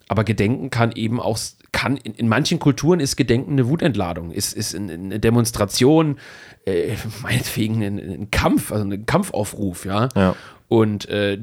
Aber 0.09 0.25
Gedenken 0.25 0.71
kann 0.71 0.93
eben 0.93 1.21
auch, 1.21 1.39
kann 1.73 1.97
in, 1.97 2.15
in 2.15 2.29
manchen 2.29 2.59
Kulturen 2.59 3.01
ist 3.01 3.17
Gedenken 3.17 3.53
eine 3.53 3.69
Wutentladung, 3.69 4.31
ist, 4.31 4.53
ist 4.53 4.75
eine 4.75 5.19
Demonstration, 5.19 6.19
äh, 6.65 6.95
meinetwegen 7.23 7.83
ein, 7.83 7.99
ein, 7.99 8.31
Kampf, 8.31 8.73
also 8.73 8.85
ein 8.85 9.07
Kampfaufruf, 9.07 9.85
ja. 9.85 10.09
ja. 10.15 10.37
Und 10.69 11.09
äh, 11.09 11.39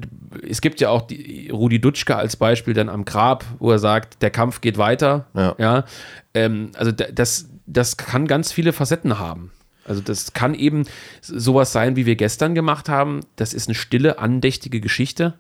es 0.48 0.60
gibt 0.60 0.82
ja 0.82 0.90
auch 0.90 1.04
die, 1.04 1.50
Rudi 1.50 1.80
Dutschke 1.80 2.16
als 2.16 2.36
Beispiel 2.36 2.74
dann 2.74 2.90
am 2.90 3.06
Grab, 3.06 3.46
wo 3.60 3.72
er 3.72 3.80
sagt, 3.80 4.22
der 4.22 4.32
Kampf 4.32 4.60
geht 4.60 4.78
weiter. 4.78 5.28
Ja. 5.34 5.56
ja? 5.58 5.86
Ähm, 6.34 6.72
also 6.76 6.92
das, 6.92 7.50
das 7.66 7.96
kann 7.96 8.28
ganz 8.28 8.52
viele 8.52 8.74
Facetten 8.74 9.20
haben. 9.20 9.52
Also 9.86 10.02
das 10.02 10.34
kann 10.34 10.56
eben 10.56 10.86
sowas 11.22 11.72
sein, 11.72 11.96
wie 11.96 12.06
wir 12.06 12.16
gestern 12.16 12.56
gemacht 12.56 12.90
haben. 12.90 13.22
Das 13.36 13.54
ist 13.54 13.68
eine 13.68 13.76
stille, 13.76 14.20
andächtige 14.20 14.82
Geschichte 14.82 15.36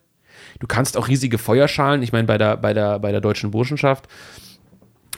Du 0.63 0.67
kannst 0.67 0.95
auch 0.95 1.09
riesige 1.09 1.39
Feuerschalen, 1.39 2.01
ich 2.03 2.13
meine, 2.13 2.25
bei 2.25 2.37
der, 2.37 2.55
bei, 2.55 2.73
der, 2.73 2.97
bei 2.99 3.11
der 3.11 3.19
deutschen 3.19 3.51
Burschenschaft 3.51 4.07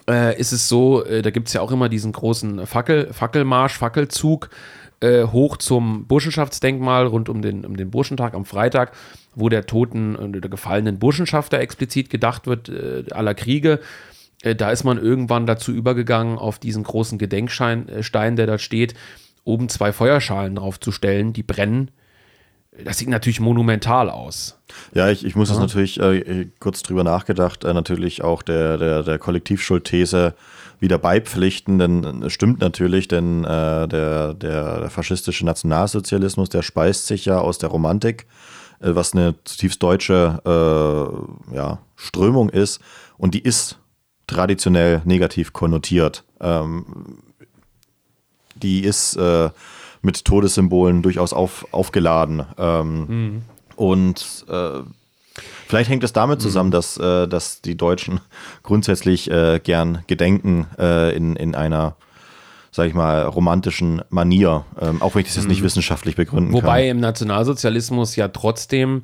äh, 0.09 0.35
ist 0.39 0.51
es 0.51 0.67
so, 0.67 1.05
äh, 1.05 1.21
da 1.21 1.29
gibt 1.29 1.49
es 1.49 1.53
ja 1.53 1.61
auch 1.61 1.71
immer 1.71 1.87
diesen 1.87 2.13
großen 2.13 2.65
Fackel, 2.65 3.13
Fackelmarsch, 3.13 3.77
Fackelzug 3.77 4.49
äh, 5.01 5.25
hoch 5.25 5.57
zum 5.57 6.07
Burschenschaftsdenkmal 6.07 7.05
rund 7.05 7.29
um 7.29 7.43
den, 7.43 7.63
um 7.63 7.77
den 7.77 7.91
Burschentag 7.91 8.33
am 8.33 8.43
Freitag, 8.43 8.93
wo 9.35 9.47
der 9.47 9.67
toten 9.67 10.15
oder 10.15 10.41
der 10.41 10.49
gefallenen 10.49 10.97
Burschenschafter 10.97 11.59
explizit 11.59 12.09
gedacht 12.09 12.47
wird, 12.47 12.69
äh, 12.69 13.03
aller 13.11 13.35
Kriege. 13.35 13.81
Äh, 14.41 14.55
da 14.55 14.71
ist 14.71 14.83
man 14.83 14.97
irgendwann 14.97 15.45
dazu 15.45 15.71
übergegangen, 15.71 16.39
auf 16.39 16.57
diesen 16.57 16.81
großen 16.81 17.19
Gedenkstein, 17.19 17.87
äh, 17.87 18.01
Stein, 18.01 18.35
der 18.35 18.47
da 18.47 18.57
steht, 18.57 18.95
oben 19.43 19.69
zwei 19.69 19.93
Feuerschalen 19.93 20.55
draufzustellen, 20.55 21.33
die 21.33 21.43
brennen. 21.43 21.91
Das 22.83 22.97
sieht 22.97 23.09
natürlich 23.09 23.39
monumental 23.39 24.09
aus. 24.09 24.57
Ja, 24.93 25.09
ich, 25.09 25.25
ich 25.25 25.35
muss 25.35 25.49
ja. 25.49 25.55
das 25.55 25.61
natürlich 25.61 25.99
äh, 25.99 26.47
kurz 26.59 26.83
drüber 26.83 27.03
nachgedacht, 27.03 27.63
äh, 27.63 27.73
natürlich 27.73 28.23
auch 28.23 28.41
der, 28.41 28.77
der, 28.77 29.03
der 29.03 29.17
Kollektivschuldthese 29.17 30.33
wieder 30.79 30.97
beipflichten, 30.97 31.79
denn 31.79 32.23
es 32.23 32.33
stimmt 32.33 32.59
natürlich, 32.59 33.07
denn 33.07 33.43
äh, 33.43 33.87
der, 33.87 34.33
der, 34.33 34.79
der, 34.81 34.89
faschistische 34.89 35.45
Nationalsozialismus, 35.45 36.49
der 36.49 36.63
speist 36.63 37.07
sich 37.07 37.25
ja 37.25 37.39
aus 37.39 37.57
der 37.57 37.69
Romantik, 37.69 38.27
äh, 38.81 38.93
was 38.93 39.13
eine 39.13 39.35
zutiefst 39.45 39.81
deutsche 39.81 40.41
äh, 40.45 41.55
ja, 41.55 41.79
Strömung 41.95 42.49
ist 42.49 42.81
und 43.17 43.33
die 43.33 43.41
ist 43.41 43.79
traditionell 44.27 45.01
negativ 45.05 45.53
konnotiert. 45.53 46.23
Ähm, 46.41 47.19
die 48.55 48.81
ist 48.83 49.15
äh, 49.17 49.49
mit 50.05 50.23
Todessymbolen 50.23 51.01
durchaus 51.01 51.33
auf, 51.33 51.67
aufgeladen. 51.71 52.45
Ähm, 52.57 53.05
mhm. 53.07 53.41
Und 53.75 54.45
äh, 54.47 54.79
vielleicht 55.67 55.89
hängt 55.89 56.03
es 56.03 56.13
damit 56.13 56.41
zusammen, 56.41 56.69
mhm. 56.69 56.73
dass, 56.73 56.97
äh, 56.97 57.27
dass 57.27 57.61
die 57.61 57.75
Deutschen 57.75 58.21
grundsätzlich 58.63 59.29
äh, 59.29 59.59
gern 59.61 60.03
gedenken 60.07 60.67
äh, 60.79 61.15
in, 61.15 61.35
in 61.35 61.55
einer 61.55 61.97
sag 62.71 62.89
ich 62.89 62.93
mal, 62.93 63.21
romantischen 63.23 64.01
Manier, 64.09 64.65
ähm, 64.81 65.01
auch 65.01 65.15
wenn 65.15 65.21
ich 65.21 65.27
das 65.27 65.37
jetzt 65.37 65.47
nicht 65.47 65.61
mhm. 65.61 65.65
wissenschaftlich 65.65 66.17
begründen 66.17 66.51
Wobei 66.51 66.59
kann. 66.59 66.67
Wobei 66.67 66.89
im 66.89 66.99
Nationalsozialismus 66.99 68.17
ja 68.17 68.27
trotzdem 68.27 69.03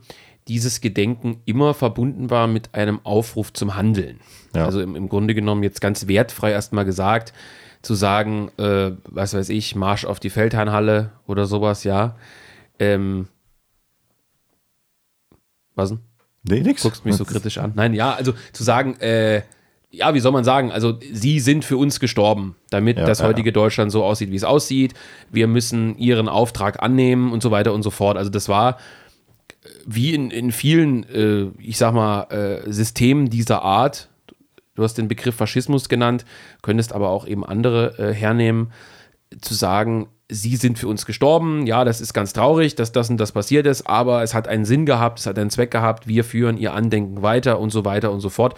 dieses 0.49 0.81
Gedenken 0.81 1.41
immer 1.45 1.73
verbunden 1.73 2.29
war 2.29 2.47
mit 2.47 2.75
einem 2.75 2.99
Aufruf 3.05 3.53
zum 3.53 3.77
Handeln. 3.77 4.19
Ja. 4.53 4.65
Also 4.65 4.81
im, 4.81 4.97
im 4.97 5.07
Grunde 5.07 5.33
genommen 5.33 5.63
jetzt 5.63 5.79
ganz 5.79 6.07
wertfrei 6.07 6.51
erstmal 6.51 6.83
gesagt, 6.83 7.31
zu 7.81 7.95
sagen, 7.95 8.51
äh, 8.57 8.91
was 9.05 9.33
weiß 9.33 9.49
ich, 9.49 9.75
Marsch 9.75 10.05
auf 10.05 10.19
die 10.19 10.29
Feldherrnhalle 10.29 11.11
oder 11.27 11.45
sowas, 11.45 11.83
ja. 11.83 12.15
Ähm, 12.79 13.27
was 15.75 15.89
denn? 15.89 15.99
Nee, 16.43 16.61
nix. 16.61 16.83
Guckst 16.83 17.05
mich 17.05 17.15
so 17.15 17.25
kritisch 17.25 17.57
an. 17.57 17.73
Nein, 17.75 17.93
ja, 17.93 18.13
also 18.13 18.33
zu 18.51 18.63
sagen, 18.63 18.99
äh, 18.99 19.43
ja, 19.91 20.13
wie 20.13 20.19
soll 20.19 20.31
man 20.31 20.43
sagen, 20.43 20.71
also 20.71 20.97
sie 21.11 21.39
sind 21.39 21.65
für 21.65 21.77
uns 21.77 21.99
gestorben, 21.99 22.55
damit 22.69 22.97
ja, 22.97 23.05
das 23.05 23.21
heutige 23.21 23.49
ja. 23.49 23.53
Deutschland 23.53 23.91
so 23.91 24.03
aussieht, 24.03 24.31
wie 24.31 24.35
es 24.35 24.43
aussieht. 24.43 24.93
Wir 25.29 25.47
müssen 25.47 25.97
ihren 25.97 26.29
Auftrag 26.29 26.81
annehmen 26.81 27.31
und 27.31 27.43
so 27.43 27.51
weiter 27.51 27.73
und 27.73 27.83
so 27.83 27.89
fort. 27.89 28.17
Also 28.17 28.29
das 28.29 28.47
war 28.47 28.77
wie 29.85 30.13
in, 30.13 30.31
in 30.31 30.51
vielen, 30.51 31.03
äh, 31.09 31.51
ich 31.59 31.77
sag 31.77 31.93
mal, 31.93 32.23
äh, 32.31 32.71
Systemen 32.71 33.29
dieser 33.29 33.61
Art, 33.61 34.09
du 34.75 34.83
hast 34.83 34.97
den 34.97 35.07
Begriff 35.07 35.35
Faschismus 35.35 35.89
genannt, 35.89 36.25
könntest 36.61 36.93
aber 36.93 37.09
auch 37.09 37.27
eben 37.27 37.45
andere 37.45 37.97
äh, 37.97 38.13
hernehmen, 38.13 38.71
zu 39.39 39.53
sagen, 39.53 40.09
sie 40.29 40.55
sind 40.55 40.77
für 40.79 40.87
uns 40.87 41.05
gestorben, 41.05 41.65
ja, 41.65 41.83
das 41.85 42.01
ist 42.01 42.13
ganz 42.13 42.33
traurig, 42.33 42.75
dass 42.75 42.91
das 42.91 43.09
und 43.09 43.17
das 43.17 43.31
passiert 43.31 43.65
ist, 43.65 43.87
aber 43.87 44.23
es 44.23 44.33
hat 44.33 44.47
einen 44.47 44.65
Sinn 44.65 44.85
gehabt, 44.85 45.19
es 45.19 45.25
hat 45.25 45.37
einen 45.37 45.49
Zweck 45.49 45.71
gehabt, 45.71 46.07
wir 46.07 46.23
führen 46.23 46.57
ihr 46.57 46.73
Andenken 46.73 47.21
weiter 47.21 47.59
und 47.59 47.69
so 47.69 47.85
weiter 47.85 48.11
und 48.11 48.21
so 48.21 48.29
fort. 48.29 48.55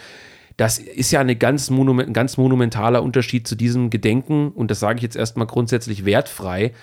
Das 0.57 0.77
ist 0.77 1.11
ja 1.11 1.19
eine 1.19 1.35
ganz 1.35 1.71
monument, 1.71 2.09
ein 2.09 2.13
ganz 2.13 2.37
monumentaler 2.37 3.01
Unterschied 3.01 3.47
zu 3.47 3.55
diesem 3.55 3.89
Gedenken 3.89 4.51
und 4.51 4.69
das 4.69 4.79
sage 4.79 4.97
ich 4.97 5.03
jetzt 5.03 5.15
erstmal 5.15 5.47
grundsätzlich 5.47 6.05
wertfrei 6.05 6.73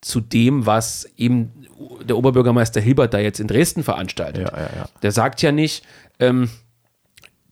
zu 0.00 0.20
dem, 0.20 0.64
was 0.64 1.06
eben 1.18 1.66
der 2.02 2.16
Oberbürgermeister 2.16 2.80
Hilbert 2.80 3.12
da 3.12 3.18
jetzt 3.18 3.40
in 3.40 3.46
Dresden 3.46 3.82
veranstaltet. 3.82 4.50
Ja, 4.50 4.58
ja, 4.58 4.70
ja. 4.74 4.84
Der 5.02 5.12
sagt 5.12 5.42
ja 5.42 5.52
nicht, 5.52 5.84
ähm, 6.18 6.48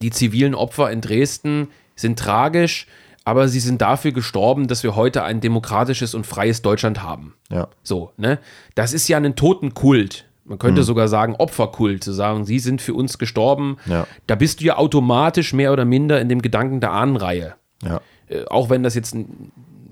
die 0.03 0.11
zivilen 0.11 0.55
Opfer 0.55 0.91
in 0.91 1.01
Dresden 1.01 1.69
sind 1.97 2.19
tragisch, 2.19 2.87
aber 3.25 3.49
sie 3.49 3.61
sind 3.61 3.83
dafür 3.83 4.13
gestorben, 4.13 4.69
dass 4.69 4.83
wir 4.83 4.97
heute 4.97 5.23
ein 5.23 5.41
demokratisches 5.41 6.15
und 6.15 6.27
freies 6.27 6.63
Deutschland 6.63 7.03
haben. 7.03 7.35
Ja. 7.51 7.69
So, 7.83 8.13
ne? 8.17 8.39
Das 8.75 8.93
ist 8.93 9.09
ja 9.09 9.19
ein 9.19 9.37
Totenkult. 9.37 10.25
Man 10.45 10.59
könnte 10.59 10.81
mhm. 10.81 10.87
sogar 10.87 11.09
sagen 11.09 11.35
Opferkult, 11.37 12.03
zu 12.03 12.13
sagen, 12.13 12.47
sie 12.47 12.59
sind 12.59 12.81
für 12.81 12.95
uns 12.95 13.19
gestorben. 13.19 13.77
Ja. 13.85 14.07
Da 14.27 14.35
bist 14.35 14.61
du 14.61 14.65
ja 14.65 14.79
automatisch 14.79 15.53
mehr 15.53 15.75
oder 15.75 15.85
minder 15.85 16.21
in 16.23 16.31
dem 16.31 16.41
Gedanken 16.41 16.81
der 16.81 16.93
Ahnenreihe. 16.93 17.55
Ja. 17.83 18.01
Äh, 18.29 18.47
auch 18.47 18.71
wenn 18.71 18.83
das 18.83 18.95
jetzt, 18.95 19.15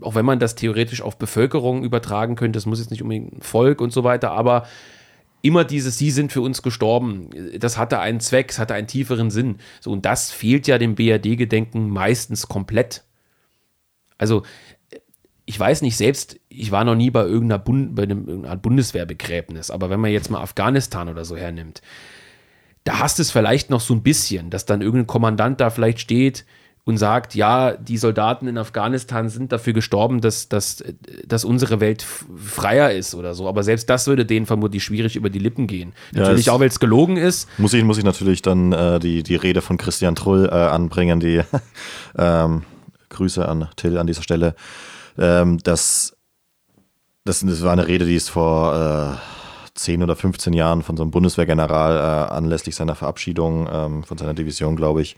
auch 0.00 0.14
wenn 0.14 0.24
man 0.24 0.38
das 0.38 0.54
theoretisch 0.54 1.02
auf 1.02 1.18
Bevölkerung 1.18 1.84
übertragen 1.84 2.36
könnte, 2.36 2.56
das 2.56 2.64
muss 2.64 2.78
jetzt 2.78 2.90
nicht 2.90 3.02
unbedingt 3.02 3.44
Volk 3.44 3.82
und 3.82 3.92
so 3.92 4.02
weiter, 4.02 4.30
aber 4.30 4.66
immer 5.46 5.64
dieses 5.64 5.98
Sie 5.98 6.10
sind 6.10 6.32
für 6.32 6.40
uns 6.40 6.62
gestorben, 6.62 7.30
das 7.58 7.78
hatte 7.78 8.00
einen 8.00 8.20
Zweck, 8.20 8.50
es 8.50 8.58
hatte 8.58 8.74
einen 8.74 8.86
tieferen 8.86 9.30
Sinn. 9.30 9.58
So, 9.80 9.92
und 9.92 10.04
das 10.04 10.30
fehlt 10.32 10.66
ja 10.66 10.78
dem 10.78 10.94
BRD-Gedenken 10.94 11.88
meistens 11.88 12.48
komplett. 12.48 13.04
Also, 14.18 14.42
ich 15.44 15.58
weiß 15.58 15.82
nicht, 15.82 15.96
selbst, 15.96 16.40
ich 16.48 16.72
war 16.72 16.84
noch 16.84 16.96
nie 16.96 17.10
bei 17.10 17.22
irgendeiner, 17.22 17.60
Bund, 17.60 17.94
bei 17.94 18.02
einem, 18.02 18.26
irgendeiner 18.26 18.56
Bundeswehrbegräbnis, 18.56 19.70
aber 19.70 19.90
wenn 19.90 20.00
man 20.00 20.10
jetzt 20.10 20.30
mal 20.30 20.40
Afghanistan 20.40 21.08
oder 21.08 21.24
so 21.24 21.36
hernimmt, 21.36 21.82
da 22.82 22.98
hast 22.98 23.18
du 23.18 23.22
es 23.22 23.30
vielleicht 23.30 23.70
noch 23.70 23.80
so 23.80 23.94
ein 23.94 24.02
bisschen, 24.02 24.50
dass 24.50 24.66
dann 24.66 24.80
irgendein 24.80 25.06
Kommandant 25.06 25.60
da 25.60 25.70
vielleicht 25.70 26.00
steht, 26.00 26.44
und 26.86 26.98
sagt, 26.98 27.34
ja, 27.34 27.72
die 27.72 27.98
Soldaten 27.98 28.46
in 28.46 28.56
Afghanistan 28.56 29.28
sind 29.28 29.50
dafür 29.50 29.72
gestorben, 29.72 30.20
dass, 30.20 30.48
dass, 30.48 30.84
dass 31.26 31.44
unsere 31.44 31.80
Welt 31.80 32.00
freier 32.02 32.92
ist 32.92 33.16
oder 33.16 33.34
so. 33.34 33.48
Aber 33.48 33.64
selbst 33.64 33.90
das 33.90 34.06
würde 34.06 34.24
denen 34.24 34.46
vermutlich 34.46 34.84
schwierig 34.84 35.16
über 35.16 35.28
die 35.28 35.40
Lippen 35.40 35.66
gehen. 35.66 35.94
Ja, 36.12 36.20
natürlich 36.20 36.48
auch, 36.48 36.60
weil 36.60 36.68
es 36.68 36.78
gelogen 36.78 37.16
ist. 37.16 37.48
Muss 37.58 37.74
ich, 37.74 37.82
muss 37.82 37.98
ich 37.98 38.04
natürlich 38.04 38.40
dann 38.40 38.70
äh, 38.70 39.00
die, 39.00 39.24
die 39.24 39.34
Rede 39.34 39.62
von 39.62 39.78
Christian 39.78 40.14
Trull 40.14 40.46
äh, 40.46 40.54
anbringen, 40.54 41.18
die 41.18 41.42
ähm, 42.16 42.62
Grüße 43.08 43.46
an 43.48 43.68
Till 43.74 43.98
an 43.98 44.06
dieser 44.06 44.22
Stelle. 44.22 44.54
Ähm, 45.18 45.58
das, 45.64 46.16
das, 47.24 47.40
das 47.40 47.62
war 47.64 47.72
eine 47.72 47.88
Rede, 47.88 48.06
die 48.06 48.14
ist 48.14 48.28
vor 48.28 49.18
äh, 49.74 49.76
10 49.76 50.04
oder 50.04 50.14
15 50.14 50.52
Jahren 50.52 50.82
von 50.82 50.96
so 50.96 51.02
einem 51.02 51.10
Bundeswehrgeneral 51.10 51.96
äh, 51.96 52.32
anlässlich 52.32 52.76
seiner 52.76 52.94
Verabschiedung 52.94 53.68
ähm, 53.72 54.04
von 54.04 54.18
seiner 54.18 54.34
Division, 54.34 54.76
glaube 54.76 55.02
ich, 55.02 55.16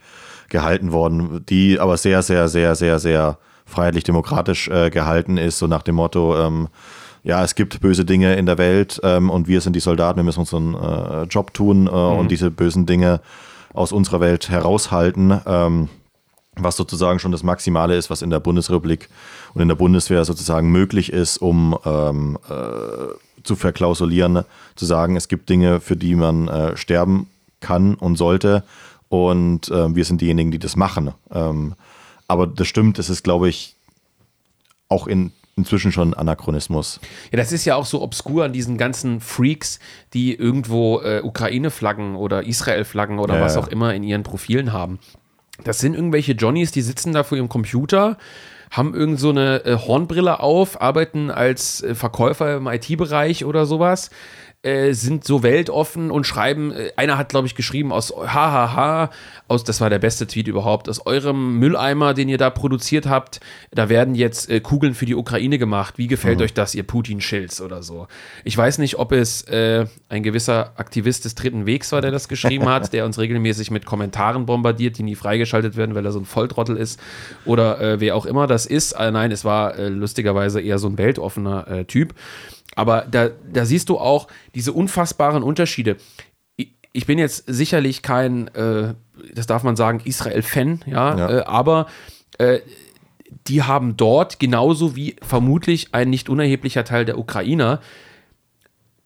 gehalten 0.48 0.92
worden, 0.92 1.44
die 1.48 1.78
aber 1.78 1.96
sehr, 1.96 2.22
sehr, 2.22 2.48
sehr, 2.48 2.74
sehr, 2.74 2.98
sehr 2.98 3.38
freiheitlich-demokratisch 3.66 4.68
äh, 4.68 4.90
gehalten 4.90 5.36
ist, 5.36 5.58
so 5.58 5.66
nach 5.66 5.82
dem 5.82 5.96
Motto, 5.96 6.38
ähm, 6.38 6.68
ja, 7.22 7.44
es 7.44 7.54
gibt 7.54 7.80
böse 7.80 8.04
Dinge 8.04 8.36
in 8.36 8.46
der 8.46 8.58
Welt 8.58 9.00
ähm, 9.02 9.28
und 9.28 9.48
wir 9.48 9.60
sind 9.60 9.74
die 9.76 9.80
Soldaten, 9.80 10.18
wir 10.18 10.24
müssen 10.24 10.40
unseren 10.40 10.74
äh, 10.74 11.22
Job 11.24 11.52
tun 11.52 11.86
äh, 11.86 11.90
mhm. 11.90 12.18
und 12.18 12.30
diese 12.30 12.50
bösen 12.50 12.86
Dinge 12.86 13.20
aus 13.74 13.92
unserer 13.92 14.20
Welt 14.20 14.48
heraushalten, 14.48 15.38
ähm, 15.46 15.88
was 16.56 16.76
sozusagen 16.76 17.18
schon 17.18 17.32
das 17.32 17.42
Maximale 17.42 17.96
ist, 17.96 18.08
was 18.08 18.22
in 18.22 18.30
der 18.30 18.40
Bundesrepublik 18.40 19.08
und 19.54 19.60
in 19.60 19.68
der 19.68 19.74
Bundeswehr 19.74 20.24
sozusagen 20.24 20.70
möglich 20.70 21.12
ist, 21.12 21.38
um 21.38 21.76
ähm, 21.84 22.38
äh, 22.48 23.42
zu 23.44 23.56
verklausulieren, 23.56 24.44
zu 24.74 24.84
sagen, 24.84 25.16
es 25.16 25.28
gibt 25.28 25.48
Dinge, 25.48 25.80
für 25.80 25.96
die 25.96 26.14
man 26.14 26.48
äh, 26.48 26.76
sterben 26.76 27.28
kann 27.60 27.94
und 27.94 28.16
sollte 28.16 28.64
und 29.08 29.68
äh, 29.68 29.94
wir 29.94 30.04
sind 30.04 30.20
diejenigen, 30.20 30.50
die 30.50 30.58
das 30.58 30.76
machen. 30.76 31.12
Ähm, 31.32 31.74
aber 32.26 32.46
das 32.46 32.68
stimmt, 32.68 32.98
es 32.98 33.08
ist, 33.08 33.22
glaube 33.22 33.48
ich, 33.48 33.74
auch 34.88 35.06
in, 35.06 35.32
inzwischen 35.56 35.92
schon 35.92 36.14
Anachronismus. 36.14 37.00
Ja, 37.30 37.38
das 37.38 37.52
ist 37.52 37.64
ja 37.64 37.76
auch 37.76 37.86
so 37.86 38.02
obskur 38.02 38.44
an 38.44 38.52
diesen 38.52 38.78
ganzen 38.78 39.20
Freaks, 39.20 39.78
die 40.14 40.34
irgendwo 40.34 41.00
äh, 41.00 41.22
Ukraine-Flaggen 41.22 42.16
oder 42.16 42.46
Israel-Flaggen 42.46 43.18
oder 43.18 43.36
ja, 43.36 43.40
was 43.40 43.56
auch 43.56 43.68
immer 43.68 43.94
in 43.94 44.02
ihren 44.02 44.22
Profilen 44.22 44.72
haben. 44.72 44.98
Das 45.64 45.78
sind 45.78 45.94
irgendwelche 45.94 46.32
Johnnies, 46.32 46.70
die 46.70 46.82
sitzen 46.82 47.12
da 47.12 47.24
vor 47.24 47.36
ihrem 47.36 47.48
Computer, 47.48 48.16
haben 48.70 48.94
irgend 48.94 49.18
so 49.18 49.30
eine 49.30 49.64
äh, 49.64 49.76
Hornbrille 49.76 50.40
auf, 50.40 50.80
arbeiten 50.80 51.30
als 51.30 51.82
äh, 51.82 51.94
Verkäufer 51.94 52.56
im 52.56 52.66
IT-Bereich 52.66 53.44
oder 53.44 53.66
sowas 53.66 54.10
äh, 54.62 54.92
sind 54.92 55.22
so 55.22 55.44
weltoffen 55.44 56.10
und 56.10 56.26
schreiben, 56.26 56.72
äh, 56.72 56.90
einer 56.96 57.16
hat, 57.16 57.28
glaube 57.28 57.46
ich, 57.46 57.54
geschrieben 57.54 57.92
aus 57.92 58.12
hahaha, 58.12 59.10
aus, 59.46 59.62
das 59.62 59.80
war 59.80 59.88
der 59.88 60.00
beste 60.00 60.26
Tweet 60.26 60.48
überhaupt, 60.48 60.88
aus 60.88 61.06
eurem 61.06 61.60
Mülleimer, 61.60 62.12
den 62.12 62.28
ihr 62.28 62.38
da 62.38 62.50
produziert 62.50 63.06
habt, 63.06 63.38
da 63.70 63.88
werden 63.88 64.16
jetzt 64.16 64.50
äh, 64.50 64.58
Kugeln 64.58 64.94
für 64.94 65.06
die 65.06 65.14
Ukraine 65.14 65.58
gemacht. 65.58 65.96
Wie 65.96 66.08
gefällt 66.08 66.38
mhm. 66.38 66.44
euch 66.44 66.54
das, 66.54 66.74
ihr 66.74 66.82
Putin-Schilz 66.82 67.60
oder 67.60 67.84
so? 67.84 68.08
Ich 68.42 68.58
weiß 68.58 68.78
nicht, 68.78 68.98
ob 68.98 69.12
es 69.12 69.42
äh, 69.42 69.86
ein 70.08 70.24
gewisser 70.24 70.72
Aktivist 70.74 71.24
des 71.24 71.36
dritten 71.36 71.64
Wegs 71.64 71.92
war, 71.92 72.00
der 72.00 72.10
das 72.10 72.26
geschrieben 72.26 72.68
hat, 72.68 72.92
der 72.92 73.04
uns 73.04 73.16
regelmäßig 73.16 73.70
mit 73.70 73.86
Kommentaren 73.86 74.44
bombardiert, 74.44 74.98
die 74.98 75.04
nie 75.04 75.14
freigeschaltet 75.14 75.76
werden, 75.76 75.94
weil 75.94 76.04
er 76.04 76.10
so 76.10 76.18
ein 76.18 76.26
Volltrottel 76.26 76.76
ist 76.76 76.98
oder 77.44 77.80
äh, 77.80 78.00
wer 78.00 78.16
auch 78.16 78.26
immer 78.26 78.48
das 78.48 78.66
ist. 78.66 78.98
nein, 78.98 79.30
es 79.30 79.44
war 79.44 79.78
lustigerweise 79.78 80.60
eher 80.60 80.78
so 80.78 80.88
ein 80.88 80.98
weltoffener 80.98 81.86
Typ. 81.86 82.14
Aber 82.78 83.04
da, 83.10 83.30
da 83.52 83.66
siehst 83.66 83.88
du 83.88 83.98
auch 83.98 84.28
diese 84.54 84.72
unfassbaren 84.72 85.42
Unterschiede. 85.42 85.96
Ich, 86.92 87.06
bin 87.06 87.18
jetzt 87.18 87.42
sicherlich 87.48 88.02
kein, 88.02 88.46
äh, 88.54 88.94
das 89.34 89.48
darf 89.48 89.64
man 89.64 89.74
sagen, 89.74 90.00
Israel-Fan, 90.04 90.84
ja, 90.86 91.18
Ja. 91.18 91.38
Äh, 91.38 91.42
aber 91.42 91.88
äh, 92.38 92.60
die 93.48 93.64
haben 93.64 93.96
dort 93.96 94.38
genauso 94.38 94.94
wie 94.94 95.16
vermutlich 95.22 95.88
ein 95.92 96.08
nicht 96.08 96.28
unerheblicher 96.28 96.84
Teil 96.84 97.04
der 97.04 97.18
Ukrainer 97.18 97.80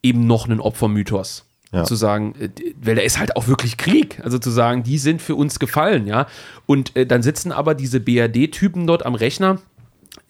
eben 0.02 0.26
noch 0.26 0.44
einen 0.44 0.60
Opfermythos. 0.60 1.46
Ja. 1.72 1.84
Zu 1.84 1.94
sagen, 1.94 2.34
äh, 2.38 2.50
weil 2.78 2.96
da 2.96 3.00
ist 3.00 3.18
halt 3.18 3.36
auch 3.36 3.48
wirklich 3.48 3.78
Krieg. 3.78 4.20
Also 4.22 4.38
zu 4.38 4.50
sagen, 4.50 4.82
die 4.82 4.98
sind 4.98 5.22
für 5.22 5.34
uns 5.34 5.58
gefallen, 5.58 6.06
ja. 6.06 6.26
Und 6.66 6.94
äh, 6.94 7.06
dann 7.06 7.22
sitzen 7.22 7.52
aber 7.52 7.74
diese 7.74 8.00
BRD-Typen 8.00 8.86
dort 8.86 9.06
am 9.06 9.14
Rechner, 9.14 9.62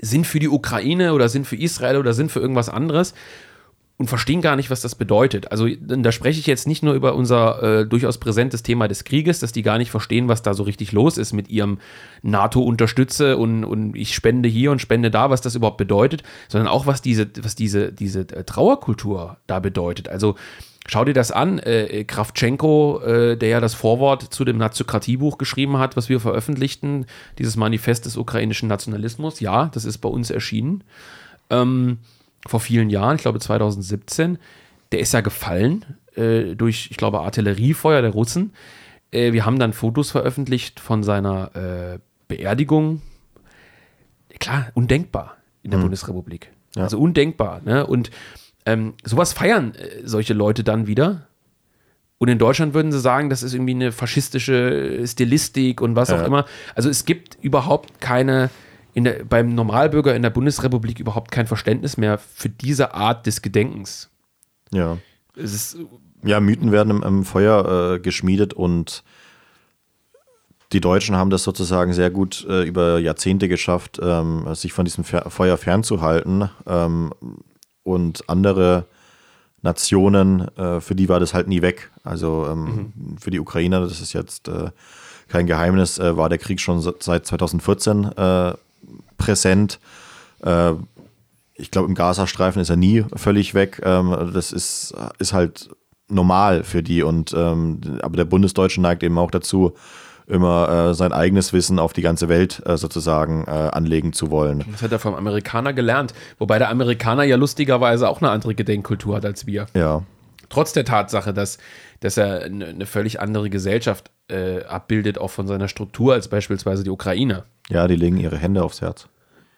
sind 0.03 0.27
für 0.27 0.41
die 0.41 0.49
Ukraine 0.49 1.15
oder 1.15 1.29
sind 1.29 1.47
für 1.47 1.57
Israel 1.57 1.97
oder 1.97 2.13
sind 2.13 2.31
für 2.31 2.41
irgendwas 2.41 2.69
anderes 2.69 3.15
und 3.99 4.09
verstehen 4.09 4.41
gar 4.41 4.57
nicht, 4.57 4.69
was 4.69 4.81
das 4.81 4.97
bedeutet. 4.97 5.53
Also 5.53 5.69
da 5.81 6.11
spreche 6.11 6.41
ich 6.41 6.47
jetzt 6.47 6.67
nicht 6.67 6.83
nur 6.83 6.95
über 6.95 7.15
unser 7.15 7.63
äh, 7.63 7.87
durchaus 7.87 8.19
präsentes 8.19 8.65
Thema 8.65 8.89
des 8.89 9.05
Krieges, 9.05 9.39
dass 9.39 9.53
die 9.53 9.63
gar 9.63 9.79
nicht 9.79 9.93
verstehen, 9.93 10.27
was 10.27 10.43
da 10.43 10.55
so 10.55 10.65
richtig 10.65 10.91
los 10.91 11.19
ist 11.19 11.33
mit 11.33 11.49
ihrem 11.49 11.79
NATO-Unterstütze 12.23 13.37
und, 13.37 13.65
und 13.65 13.95
ich 13.95 14.15
spende 14.15 14.49
hier 14.49 14.73
und 14.73 14.81
spende 14.81 15.13
da, 15.13 15.31
was 15.31 15.41
das 15.41 15.55
überhaupt 15.55 15.77
bedeutet, 15.77 16.25
sondern 16.49 16.67
auch, 16.69 16.87
was 16.87 17.01
diese, 17.01 17.29
was 17.41 17.55
diese, 17.55 17.93
diese 17.93 18.23
äh, 18.23 18.43
Trauerkultur 18.43 19.37
da 19.47 19.61
bedeutet. 19.61 20.09
Also 20.09 20.35
Schau 20.87 21.05
dir 21.05 21.15
das 21.15 21.31
an, 21.31 21.61
äh, 21.61 22.05
Kravtschenko, 22.05 23.01
äh, 23.01 23.37
der 23.37 23.49
ja 23.49 23.61
das 23.61 23.75
Vorwort 23.75 24.35
zu 24.35 24.45
dem 24.45 24.59
Naziokratiebuch 24.59 25.39
geschrieben 25.39 25.79
hat, 25.79 25.97
was 25.97 26.09
wir 26.09 26.19
veröffentlichten, 26.19 27.07
dieses 27.39 27.57
Manifest 27.57 28.05
des 28.05 28.17
ukrainischen 28.17 28.69
Nationalismus, 28.69 29.39
ja, 29.39 29.67
das 29.73 29.85
ist 29.85 29.99
bei 29.99 30.09
uns 30.09 30.31
erschienen 30.31 30.83
ähm, 31.53 31.99
vor 32.47 32.59
vielen 32.59 32.91
Jahren, 32.91 33.17
ich 33.17 33.23
glaube 33.23 33.39
2017. 33.39 34.39
Der 34.91 35.01
ist 35.01 35.15
ja 35.15 35.21
gefallen 35.21 35.85
äh, 36.17 36.57
durch, 36.57 36.89
ich 36.91 36.97
glaube, 36.97 37.21
Artilleriefeuer 37.21 38.03
der 38.03 38.11
Russen. 38.11 38.53
Äh, 39.13 39.33
wir 39.33 39.47
haben 39.47 39.59
dann 39.59 39.73
Fotos 39.73 40.11
veröffentlicht 40.11 40.81
von 40.81 41.03
seiner 41.03 41.55
äh, 41.55 41.99
Beerdigung. 42.27 43.03
Klar, 44.41 44.71
undenkbar 44.75 45.37
in 45.63 45.71
der 45.71 45.79
Bundesrepublik. 45.79 46.51
Ja. 46.75 46.85
Also 46.85 46.99
undenkbar. 46.99 47.61
Ne? 47.65 47.87
Und 47.87 48.11
ähm, 48.67 48.95
sowas 49.05 49.33
feiern 49.33 49.75
äh, 49.75 50.03
solche 50.05 50.35
Leute 50.35 50.65
dann 50.65 50.87
wieder. 50.87 51.27
Und 52.19 52.29
in 52.29 52.39
Deutschland 52.39 52.73
würden 52.73 52.93
sie 52.93 53.01
sagen, 53.01 53.31
das 53.31 53.43
ist 53.43 53.53
irgendwie 53.53 53.75
eine 53.75 53.91
faschistische 53.91 55.05
Stilistik 55.07 55.81
und 55.81 55.97
was 55.97 56.11
auch 56.11 56.19
Ja. 56.21 56.27
immer. 56.27 56.45
Also 56.77 56.89
es 56.89 57.05
gibt 57.05 57.37
überhaupt 57.43 58.01
keine, 58.01 58.49
in 58.95 59.03
der, 59.05 59.25
beim 59.25 59.55
Normalbürger 59.57 60.15
in 60.15 60.23
der 60.23 60.31
Bundesrepublik 60.31 61.01
überhaupt 61.01 61.33
kein 61.33 61.49
Verständnis 61.49 61.97
mehr 61.97 62.19
für 62.19 62.49
diese 62.49 62.95
Art 62.95 63.27
des 63.27 63.43
Gedenkens. 63.43 64.09
Ja. 64.71 64.99
Es 65.37 65.53
ist, 65.53 65.79
Ja, 66.25 66.39
Mythen 66.39 66.71
werden 66.71 66.91
im, 66.91 67.03
im 67.03 67.25
Feuer 67.25 67.95
äh, 67.95 67.99
geschmiedet 67.99 68.55
und 68.55 69.03
die 70.73 70.81
Deutschen 70.81 71.17
haben 71.17 71.31
das 71.31 71.43
sozusagen 71.43 71.93
sehr 71.93 72.11
gut 72.11 72.47
äh, 72.49 72.63
über 72.63 72.99
Jahrzehnte 73.01 73.49
geschafft, 73.49 73.99
ähm, 74.01 74.47
sich 74.55 74.73
von 74.73 74.85
diesem 74.85 75.03
Fer 75.05 75.29
Feuer 75.29 75.57
fernzuhalten. 75.59 76.49
Ähm, 76.67 77.13
und 77.83 78.29
andere 78.29 78.87
Nationen, 79.63 80.49
äh, 80.57 80.81
für 80.81 80.95
die 80.95 81.09
war 81.09 81.21
das 81.21 81.35
halt 81.35 81.47
nie 81.49 81.63
weg. 81.63 81.91
Also 82.05 82.47
ähm, 82.51 82.93
für 83.21 83.31
die 83.31 83.39
Ukrainer, 83.41 83.81
das 83.81 84.01
ist 84.01 84.13
jetzt 84.13 84.49
äh, 84.49 84.71
kein 85.29 85.47
Geheimnis, 85.47 85.99
äh, 85.99 86.17
war 86.17 86.29
der 86.29 86.39
Krieg 86.39 86.61
schon 86.61 86.81
se- 86.81 86.97
seit 86.99 87.27
2014 87.27 88.05
äh, 88.17 88.55
präsent. 89.19 89.79
Äh, 90.43 90.73
ich 91.55 91.71
glaube, 91.71 91.89
im 91.89 91.95
Gazastreifen 91.95 92.61
ist 92.61 92.71
er 92.71 92.77
nie 92.77 93.05
völlig 93.15 93.55
weg. 93.55 93.81
Ähm, 93.85 94.31
das 94.35 94.51
ist, 94.53 94.95
ist 95.19 95.33
halt 95.33 95.71
normal 96.09 96.65
für 96.65 96.83
die. 96.83 97.03
Und 97.05 97.33
ähm, 97.37 97.81
aber 98.03 98.17
der 98.17 98.25
Bundesdeutsche 98.25 98.81
neigt 98.81 99.03
eben 99.05 99.17
auch 99.19 99.31
dazu, 99.31 99.75
immer 100.27 100.91
äh, 100.91 100.95
sein 100.95 101.13
eigenes 101.13 101.53
Wissen 101.53 101.79
auf 101.79 101.93
die 101.93 102.03
ganze 102.03 102.29
Welt 102.29 102.63
äh, 102.67 102.77
sozusagen 102.77 103.45
äh, 103.47 103.51
anlegen 103.51 104.13
zu 104.13 104.31
wollen. 104.31 104.65
das 104.71 104.83
hat 104.83 104.93
er 104.93 104.99
vom 104.99 105.15
Amerikaner 105.15 105.73
gelernt. 105.73 106.15
Wobei 106.39 106.59
der 106.59 106.71
Amerikaner 106.71 107.25
ja 107.25 107.37
lustigerweise 107.37 108.09
auch 108.09 108.21
eine 108.21 108.31
andere 108.31 108.55
Gedenkkultur 108.55 109.17
hat 109.17 109.25
als 109.25 109.47
wir. 109.47 109.67
Ja, 109.75 110.03
Trotz 110.53 110.75
der 110.75 110.85
Tatsache, 110.85 111.33
dass, 111.33 111.57
dass 112.01 112.19
er 112.19 112.43
eine, 112.43 112.85
völlig 112.85 113.21
andere 113.21 113.49
Gesellschaft 113.49 114.11
äh, 114.29 114.63
abbildet, 114.65 115.17
auch 115.17 115.31
von 115.31 115.47
seiner 115.47 115.67
Struktur 115.67 116.13
als 116.13 116.29
beispielsweise 116.29 116.85
die 116.85 116.91
Ukraine. 116.91 117.45
ja, 117.71 117.89
die 117.89 117.97
legen 117.97 118.19
ihre 118.19 118.37
Hände 118.37 118.63
aufs 118.63 118.83
Herz. 118.83 119.09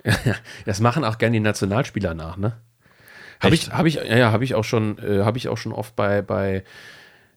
Das 0.65 0.81
machen 0.81 1.05
auch 1.05 1.19
gerne 1.19 1.35
die 1.35 1.41
Nationalspieler 1.41 2.15
nach, 2.15 2.37
ne? 2.37 2.53
Habe 3.41 3.57
ich, 3.57 3.73
habe 3.73 3.89
ich, 3.89 3.97
ja, 3.97 4.17
ja, 4.17 4.33
habe 4.33 4.45
ich 4.45 4.55
auch 4.55 4.63
schon, 4.63 4.99
äh, 4.99 5.25
habe 5.25 5.37
ich 5.37 5.49
auch 5.49 5.59
schon 5.59 5.73
oft 5.73 5.97
bei, 5.97 6.23
bei 6.23 6.63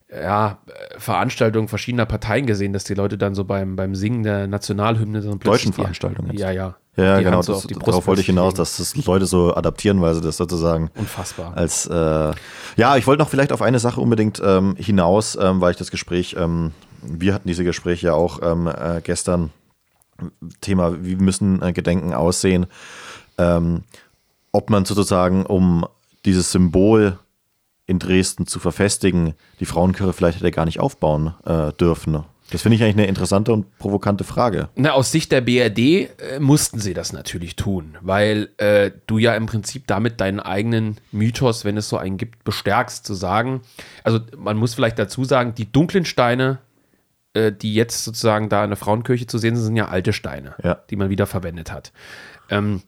ja, 0.10 0.60
äh, 0.68 1.00
Veranstaltungen 1.00 1.68
verschiedener 1.68 2.06
Parteien 2.06 2.46
gesehen, 2.46 2.74
dass 2.74 2.84
die 2.86 2.94
Leute 2.94 3.18
dann 3.18 3.36
so 3.36 3.44
beim, 3.44 3.76
beim 3.76 3.96
Singen 3.96 4.24
der 4.24 4.48
Nationalhymne 4.48 5.22
dann 5.22 5.40
plötzlich 5.40 5.64
Deutschen 5.64 5.74
Veranstaltungen. 5.74 6.38
Ja, 6.38 6.52
ja. 6.52 6.76
Ja, 6.96 7.20
genau. 7.20 7.44
So 7.44 7.54
Das, 7.54 7.68
darauf 7.68 8.08
wollte 8.08 8.22
ich 8.22 8.28
hinaus, 8.28 8.56
dass 8.56 8.78
das 8.78 8.96
Leute 9.06 9.28
so 9.28 9.54
adaptieren, 9.54 10.02
weil 10.02 10.16
sie 10.16 10.22
das 10.22 10.38
sozusagen 10.38 10.90
Unfassbar. 10.96 11.56
als 11.56 11.86
äh, 11.86 12.32
ja, 12.76 12.98
ich 12.98 13.06
wollte 13.06 13.22
noch 13.22 13.30
vielleicht 13.30 13.52
auf 13.52 13.62
eine 13.62 13.78
Sache 13.78 14.02
unbedingt 14.02 14.42
ähm, 14.44 14.76
hinaus, 14.78 15.38
ähm, 15.40 15.62
weil 15.62 15.72
ich 15.72 15.78
das 15.78 15.92
Gespräch, 15.92 16.36
ähm, 16.40 16.72
wir 17.04 17.36
hatten 17.36 17.48
diese 17.48 17.64
Gespräche 17.64 18.08
ja 18.08 18.14
auch 18.14 18.42
ähm, 18.42 18.68
äh, 18.68 19.02
gestern. 19.04 19.52
Thema, 20.62 21.04
wie 21.04 21.16
müssen 21.16 21.62
äh, 21.62 21.72
Gedenken 21.74 22.16
aussehen? 22.16 22.66
Ähm, 23.38 23.84
ob 24.52 24.72
man 24.72 24.84
sozusagen, 24.84 25.46
um 25.46 25.86
dieses 26.26 26.52
Symbol 26.52 27.20
in 27.88 28.00
Dresden 28.00 28.46
zu 28.46 28.60
verfestigen, 28.60 29.34
die 29.60 29.66
Frauenkirche 29.66 30.14
vielleicht 30.14 30.40
hätte 30.40 30.52
gar 30.52 30.66
nicht 30.66 30.80
aufbauen 30.80 31.34
äh, 31.46 31.74
dürfen. 31.74 32.24
Das 32.52 32.62
finde 32.62 32.78
ich 32.78 32.84
eigentlich 32.84 32.96
eine 32.96 33.08
interessante 33.08 33.52
und 33.52 33.78
provokante 33.78 34.24
Frage. 34.24 34.70
Na, 34.76 34.92
aus 34.92 35.12
Sicht 35.12 35.34
der 35.34 35.42
BRD 35.42 35.78
äh, 35.80 36.08
mussten 36.40 36.80
sie 36.80 36.94
das 36.94 37.12
natürlich 37.12 37.58
tun, 37.58 37.98
weil 38.02 38.50
äh, 38.58 38.92
du 39.06 39.18
ja 39.18 39.36
im 39.36 39.48
Prinzip 39.48 39.86
damit 39.88 40.22
deinen 40.22 40.40
eigenen 40.40 40.98
Mythos, 41.12 41.66
wenn 41.66 41.76
es 41.76 41.90
so 41.90 41.98
einen 41.98 42.16
gibt, 42.18 42.46
bestärkst, 42.46 43.06
zu 43.06 43.16
sagen. 43.16 43.62
Also 44.04 44.20
man 44.38 44.56
muss 44.56 44.74
vielleicht 44.76 44.98
dazu 45.00 45.26
sagen, 45.26 45.56
die 45.56 45.70
dunklen 45.70 46.06
Steine, 46.06 46.60
äh, 47.34 47.52
die 47.52 47.74
jetzt 47.74 48.06
sozusagen 48.06 48.48
da 48.48 48.64
in 48.64 48.70
der 48.70 48.78
Frauenkirche 48.78 49.28
zu 49.28 49.38
sehen 49.40 49.56
sind, 49.58 49.66
sind 49.66 49.76
ja 49.76 49.90
alte 49.90 50.14
Steine, 50.14 50.56
Ja. 50.64 50.76
die 50.90 50.96
man 50.96 51.10
wieder 51.10 51.26
verwendet 51.26 51.72
hat. 51.74 51.92
Ähm, 52.50 52.82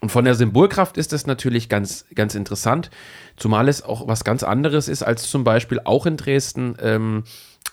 und 0.00 0.10
von 0.10 0.24
der 0.26 0.34
Symbolkraft 0.34 0.98
ist 0.98 1.12
das 1.12 1.26
natürlich 1.26 1.68
ganz, 1.68 2.04
ganz 2.14 2.34
interessant, 2.34 2.90
zumal 3.36 3.68
es 3.68 3.82
auch 3.82 4.06
was 4.06 4.24
ganz 4.24 4.42
anderes 4.42 4.88
ist 4.88 5.02
als 5.02 5.28
zum 5.30 5.44
Beispiel 5.44 5.80
auch 5.84 6.04
in 6.06 6.16
Dresden 6.18 6.76
ähm, 6.82 7.24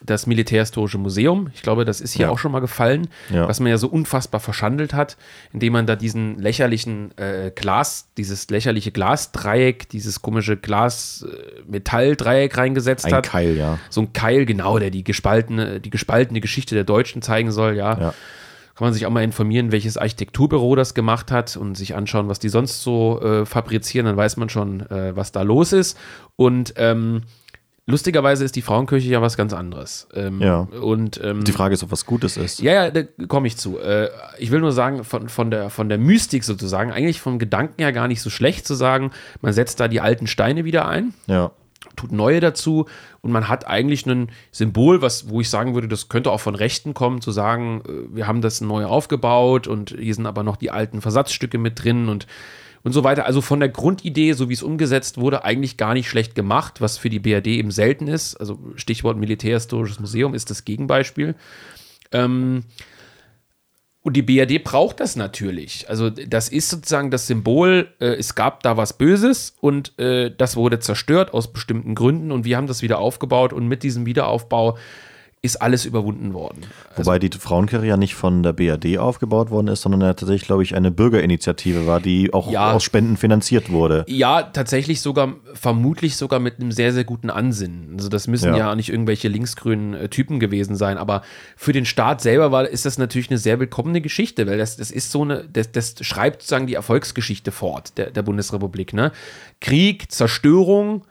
das 0.03 0.25
Militärhistorische 0.25 0.97
Museum. 0.97 1.51
Ich 1.53 1.61
glaube, 1.61 1.83
das 1.85 1.99
ist 2.01 2.13
hier 2.13 2.27
Ja. 2.27 2.31
auch 2.31 2.39
schon 2.39 2.51
mal 2.53 2.61
gefallen, 2.61 3.09
Ja. 3.29 3.47
was 3.47 3.59
man 3.59 3.69
ja 3.69 3.77
so 3.77 3.87
unfassbar 3.87 4.39
verschandelt 4.39 4.93
hat, 4.93 5.17
indem 5.53 5.73
man 5.73 5.85
da 5.85 5.95
diesen 5.97 6.39
lächerlichen 6.39 7.15
äh, 7.19 7.51
Glas, 7.53 8.07
dieses 8.17 8.49
lächerliche 8.49 8.91
Glasdreieck, 8.91 9.89
dieses 9.89 10.21
komische 10.21 10.55
Glas-Metalldreieck 10.57 12.57
reingesetzt 12.57 13.05
Ein 13.05 13.13
hat. 13.15 13.23
Keil, 13.25 13.55
ja. 13.57 13.77
So 13.89 14.01
ein 14.01 14.13
Keil, 14.13 14.45
genau, 14.45 14.79
der 14.79 14.89
die 14.89 15.03
gespaltene, 15.03 15.79
die 15.79 15.89
gespaltene 15.89 16.41
Geschichte 16.41 16.73
der 16.73 16.83
Deutschen 16.83 17.21
zeigen 17.21 17.51
soll, 17.51 17.75
ja. 17.75 17.99
Ja. 17.99 18.13
Kann 18.81 18.87
man 18.87 18.93
sich 18.95 19.05
auch 19.05 19.11
mal 19.11 19.23
informieren, 19.23 19.71
welches 19.71 19.95
Architekturbüro 19.95 20.75
das 20.75 20.95
gemacht 20.95 21.31
hat 21.31 21.55
und 21.55 21.77
sich 21.77 21.93
anschauen, 21.93 22.29
was 22.29 22.39
die 22.39 22.49
sonst 22.49 22.81
so 22.81 23.21
äh, 23.21 23.45
fabrizieren, 23.45 24.07
dann 24.07 24.17
weiß 24.17 24.37
man 24.37 24.49
schon, 24.49 24.79
äh, 24.89 25.15
was 25.15 25.31
da 25.31 25.43
los 25.43 25.71
ist. 25.71 25.99
Und 26.35 26.73
ähm, 26.77 27.21
lustigerweise 27.85 28.43
ist 28.43 28.55
die 28.55 28.63
Frauenkirche 28.63 29.07
ja 29.07 29.21
was 29.21 29.37
ganz 29.37 29.53
anderes. 29.53 30.07
Ähm, 30.15 30.41
Ja. 30.41 30.61
Und 30.61 31.21
ähm, 31.23 31.43
Die 31.43 31.51
Frage 31.51 31.75
ist, 31.75 31.83
ob 31.83 31.91
was 31.91 32.07
Gutes 32.07 32.37
ist. 32.37 32.59
ja, 32.59 32.73
ja, 32.73 32.89
da 32.89 33.03
komme 33.27 33.45
ich 33.45 33.55
zu. 33.55 33.77
Äh, 33.77 34.09
ich 34.39 34.49
will 34.49 34.61
nur 34.61 34.71
sagen, 34.71 35.03
von, 35.03 35.29
von, 35.29 35.51
der, 35.51 35.69
von 35.69 35.87
der 35.87 35.99
Mystik 35.99 36.43
sozusagen, 36.43 36.91
eigentlich 36.91 37.21
vom 37.21 37.37
Gedanken 37.37 37.83
her 37.83 37.93
gar 37.93 38.07
nicht 38.07 38.23
so 38.23 38.31
schlecht 38.31 38.65
zu 38.65 38.73
sagen, 38.73 39.11
man 39.41 39.53
setzt 39.53 39.79
da 39.79 39.89
die 39.89 40.01
alten 40.01 40.25
Steine 40.25 40.65
wieder 40.65 40.87
ein 40.87 41.13
Ja. 41.27 41.51
tut 41.95 42.11
neue 42.11 42.39
dazu 42.39 42.87
und 43.21 43.31
man 43.31 43.47
hat 43.47 43.67
eigentlich 43.67 44.05
ein 44.05 44.29
Symbol, 44.51 45.01
was, 45.01 45.29
wo 45.29 45.41
ich 45.41 45.49
sagen 45.49 45.75
würde, 45.75 45.87
das 45.87 46.09
könnte 46.09 46.31
auch 46.31 46.39
von 46.39 46.55
Rechten 46.55 46.93
kommen, 46.93 47.21
zu 47.21 47.31
sagen, 47.31 47.81
äh, 47.87 48.15
wir 48.15 48.27
haben 48.27 48.41
das 48.41 48.61
neu 48.61 48.85
aufgebaut 48.85 49.67
und 49.67 49.95
hier 49.97 50.15
sind 50.15 50.25
aber 50.25 50.43
noch 50.43 50.57
die 50.57 50.71
alten 50.71 51.01
Versatzstücke 51.01 51.57
mit 51.57 51.83
drin 51.83 52.09
und, 52.09 52.25
und 52.83 52.93
so 52.93 53.03
weiter. 53.03 53.25
Also 53.27 53.41
von 53.41 53.59
der 53.59 53.69
Grundidee, 53.69 54.33
so 54.33 54.49
wie 54.49 54.53
es 54.53 54.63
umgesetzt 54.63 55.19
wurde, 55.19 55.43
eigentlich 55.45 55.77
gar 55.77 55.93
nicht 55.93 56.09
schlecht 56.09 56.33
gemacht, 56.33 56.81
was 56.81 56.97
für 56.97 57.09
die 57.09 57.19
BRD 57.19 57.47
eben 57.47 57.71
selten 57.71 58.07
ist. 58.07 58.35
Also 58.37 58.59
Stichwort 58.75 59.17
Militärhistorisches 59.17 59.99
Museum 59.99 60.33
ist 60.33 60.49
das 60.49 60.65
Gegenbeispiel. 60.65 61.35
Ähm, 62.11 62.63
und 64.03 64.17
die 64.17 64.23
BRD 64.23 64.63
braucht 64.63 64.99
das 64.99 65.15
natürlich. 65.15 65.87
Also 65.89 66.09
das 66.09 66.49
ist 66.49 66.69
sozusagen 66.69 67.11
das 67.11 67.27
Symbol, 67.27 67.89
äh, 67.99 68.15
es 68.15 68.33
gab 68.33 68.63
da 68.63 68.75
was 68.75 68.93
Böses 68.93 69.55
und 69.61 69.97
äh, 69.99 70.31
das 70.35 70.55
wurde 70.55 70.79
zerstört 70.79 71.33
aus 71.33 71.53
bestimmten 71.53 71.93
Gründen 71.93 72.31
und 72.31 72.43
wir 72.43 72.57
haben 72.57 72.67
das 72.67 72.81
wieder 72.81 72.97
aufgebaut 72.97 73.53
und 73.53 73.67
mit 73.67 73.83
diesem 73.83 74.05
Wiederaufbau 74.05 74.77
ist 75.43 75.59
alles 75.59 75.85
überwunden 75.85 76.35
worden. 76.35 76.61
Also 76.91 77.07
Wobei 77.07 77.17
die 77.17 77.31
Frauenkirche 77.35 77.87
ja 77.87 77.97
nicht 77.97 78.13
von 78.13 78.43
der 78.43 78.53
BRD 78.53 78.99
aufgebaut 78.99 79.49
worden 79.49 79.69
ist, 79.69 79.81
sondern 79.81 80.01
ja 80.01 80.13
tatsächlich, 80.13 80.45
glaube 80.45 80.61
ich, 80.61 80.75
eine 80.75 80.91
Bürgerinitiative 80.91 81.87
war, 81.87 81.99
die 81.99 82.31
auch 82.31 82.51
ja, 82.51 82.73
aus 82.73 82.83
Spenden 82.83 83.17
finanziert 83.17 83.71
wurde. 83.71 84.05
Ja, 84.07 84.43
tatsächlich 84.43 85.01
sogar, 85.01 85.33
vermutlich 85.55 86.15
sogar 86.15 86.39
mit 86.39 86.59
einem 86.59 86.71
sehr, 86.71 86.93
sehr 86.93 87.05
guten 87.05 87.31
Ansinnen. 87.31 87.95
Also 87.97 88.07
das 88.07 88.27
müssen 88.27 88.49
ja, 88.49 88.57
ja 88.57 88.75
nicht 88.75 88.89
irgendwelche 88.89 89.29
linksgrünen 89.29 89.95
äh, 89.95 90.09
Typen 90.09 90.39
gewesen 90.39 90.75
sein, 90.75 90.99
aber 90.99 91.23
für 91.55 91.73
den 91.73 91.85
Staat 91.85 92.21
selber 92.21 92.51
war, 92.51 92.67
ist 92.67 92.85
das 92.85 92.99
natürlich 92.99 93.31
eine 93.31 93.39
sehr 93.39 93.59
willkommene 93.59 94.01
Geschichte, 94.01 94.45
weil 94.45 94.59
das, 94.59 94.77
das 94.77 94.91
ist 94.91 95.09
so 95.09 95.23
eine, 95.23 95.47
das, 95.51 95.71
das 95.71 95.95
schreibt 96.01 96.43
sozusagen 96.43 96.67
die 96.67 96.75
Erfolgsgeschichte 96.75 97.51
fort 97.51 97.97
der, 97.97 98.11
der 98.11 98.21
Bundesrepublik. 98.21 98.93
Ne? 98.93 99.11
Krieg, 99.59 100.11
Zerstörung 100.11 101.01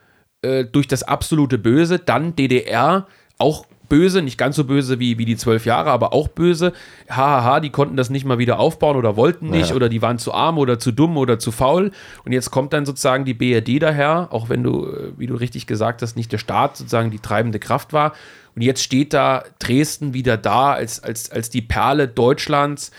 äh, 0.43 0.65
durch 0.65 0.87
das 0.87 1.03
absolute 1.03 1.59
Böse, 1.59 1.99
dann 1.99 2.37
DDR, 2.37 3.09
auch 3.37 3.67
böse, 3.91 4.23
nicht 4.23 4.39
ganz 4.39 4.57
so 4.57 4.65
böse 4.65 4.99
wie, 4.99 5.19
wie 5.19 5.27
die 5.27 5.37
zwölf 5.37 5.67
Jahre, 5.67 5.91
aber 5.91 6.15
auch 6.15 6.29
böse. 6.29 6.73
Hahaha, 7.11 7.61
die 7.61 7.69
konnten 7.69 7.97
das 7.97 8.09
nicht 8.09 8.25
mal 8.25 8.39
wieder 8.39 8.59
aufbauen 8.59 8.97
oder 8.97 9.17
wollten 9.17 9.51
nicht 9.51 9.71
ja. 9.71 9.77
oder 9.77 9.91
die 9.91 10.01
waren 10.01 10.19
zu 10.19 10.33
arm 10.33 10.57
oder 10.57 10.79
zu 10.79 10.93
dumm 10.93 11.19
oder 11.19 11.39
zu 11.39 11.53
faul. 11.53 11.91
Und 12.25 12.33
jetzt 12.33 12.51
kommt 12.51 12.73
dann 12.73 12.87
sozusagen 12.87 13.27
die 13.27 13.35
BRD 13.35 13.83
daher, 13.83 14.29
auch 14.31 14.49
wenn 14.49 14.63
du, 14.63 14.87
äh, 14.87 15.13
wie 15.19 15.27
du 15.27 15.35
richtig 15.35 15.67
gesagt 15.67 16.01
hast, 16.01 16.17
nicht 16.17 16.33
der 16.33 16.39
Staat 16.39 16.79
sozusagen 16.79 17.11
die 17.11 17.19
treibende 17.19 17.59
Kraft 17.59 17.93
war. 17.93 18.15
Und 18.57 18.63
jetzt 18.63 18.83
steht 18.83 19.13
da 19.13 19.45
Dresden 19.59 20.15
wieder 20.15 20.39
da 20.39 20.73
als, 20.73 21.03
als, 21.03 21.31
als 21.31 21.51
die 21.51 21.63
Perle 21.63 22.09
Deutschlands, 22.09 22.93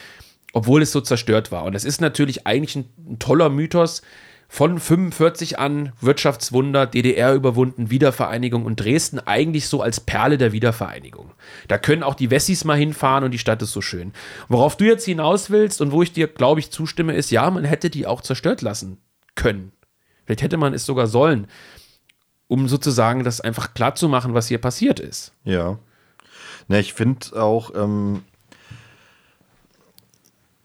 obwohl 0.54 0.82
es 0.82 0.92
so 0.92 1.02
zerstört 1.02 1.52
war. 1.52 1.64
Und 1.64 1.74
das 1.74 1.86
ist 1.86 2.02
natürlich 2.02 2.46
eigentlich 2.46 2.76
ein, 2.76 2.86
ein 3.10 3.20
toller 3.20 3.50
Mythos, 3.50 4.02
von 4.54 4.82
45 4.82 5.60
an 5.60 5.94
Wirtschaftswunder, 6.02 6.86
DDR 6.86 7.34
überwunden, 7.34 7.90
Wiedervereinigung 7.90 8.66
und 8.66 8.82
Dresden 8.82 9.18
eigentlich 9.20 9.70
so 9.70 9.82
als 9.82 10.02
Perle 10.02 10.38
der 10.38 10.52
Wiedervereinigung. 10.52 11.32
Da 11.70 11.78
können 11.78 12.04
auch 12.04 12.16
die 12.16 12.32
Wessis 12.32 12.66
mal 12.66 12.78
hinfahren 12.78 13.24
und 13.24 13.32
die 13.32 13.40
Stadt 13.40 13.62
ist 13.62 13.72
so 13.72 13.80
schön. 13.80 14.12
Worauf 14.50 14.76
du 14.76 14.84
jetzt 14.84 15.06
hinaus 15.06 15.52
willst 15.52 15.80
und 15.80 15.94
wo 15.94 16.04
ich 16.04 16.12
dir, 16.12 16.28
glaube 16.28 16.60
ich, 16.60 16.70
zustimme, 16.70 17.16
ist, 17.16 17.32
ja, 17.32 17.50
man 17.50 17.64
hätte 17.64 17.90
die 17.90 18.06
auch 18.06 18.20
zerstört 18.20 18.62
lassen 18.62 18.98
können. 19.36 19.72
Vielleicht 20.26 20.42
hätte 20.42 20.58
man 20.58 20.74
es 20.74 20.86
sogar 20.86 21.08
sollen, 21.08 21.48
um 22.50 22.68
sozusagen 22.68 23.24
das 23.24 23.40
einfach 23.40 23.74
klar 23.74 23.96
zu 23.96 24.10
machen, 24.10 24.34
was 24.34 24.50
hier 24.50 24.60
passiert 24.60 25.00
ist. 25.00 25.32
Ja. 25.46 25.80
Ne, 26.68 26.82
ich 26.82 26.92
finde 26.92 27.42
auch, 27.42 27.72
ähm, 27.74 28.24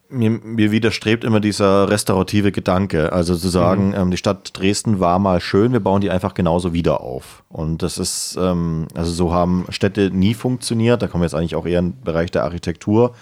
mir, 0.08 0.30
mir, 0.30 0.70
widerstrebt 0.70 1.24
immer 1.24 1.40
dieser 1.40 1.88
restaurative 1.88 2.52
Gedanke. 2.52 3.12
Also 3.12 3.36
zu 3.36 3.48
sagen, 3.48 3.88
mhm. 3.88 3.94
ähm, 3.94 4.10
die 4.10 4.16
Stadt 4.16 4.50
Dresden 4.58 5.00
war 5.00 5.18
mal 5.18 5.40
schön, 5.40 5.72
wir 5.72 5.80
bauen 5.80 6.00
die 6.00 6.10
einfach 6.10 6.34
genauso 6.34 6.72
wieder 6.72 7.00
auf. 7.00 7.44
Und 7.48 7.82
das 7.82 7.98
ist, 7.98 8.38
ähm, 8.40 8.88
also 8.94 9.10
so 9.12 9.32
haben 9.32 9.66
Städte 9.70 10.10
nie 10.10 10.34
funktioniert. 10.34 11.02
Da 11.02 11.08
kommen 11.08 11.22
wir 11.22 11.26
jetzt 11.26 11.34
eigentlich 11.34 11.56
auch 11.56 11.66
eher 11.66 11.80
in 11.80 11.92
den 11.92 12.02
Bereich 12.02 12.30
der 12.30 12.44
Architektur. 12.44 13.14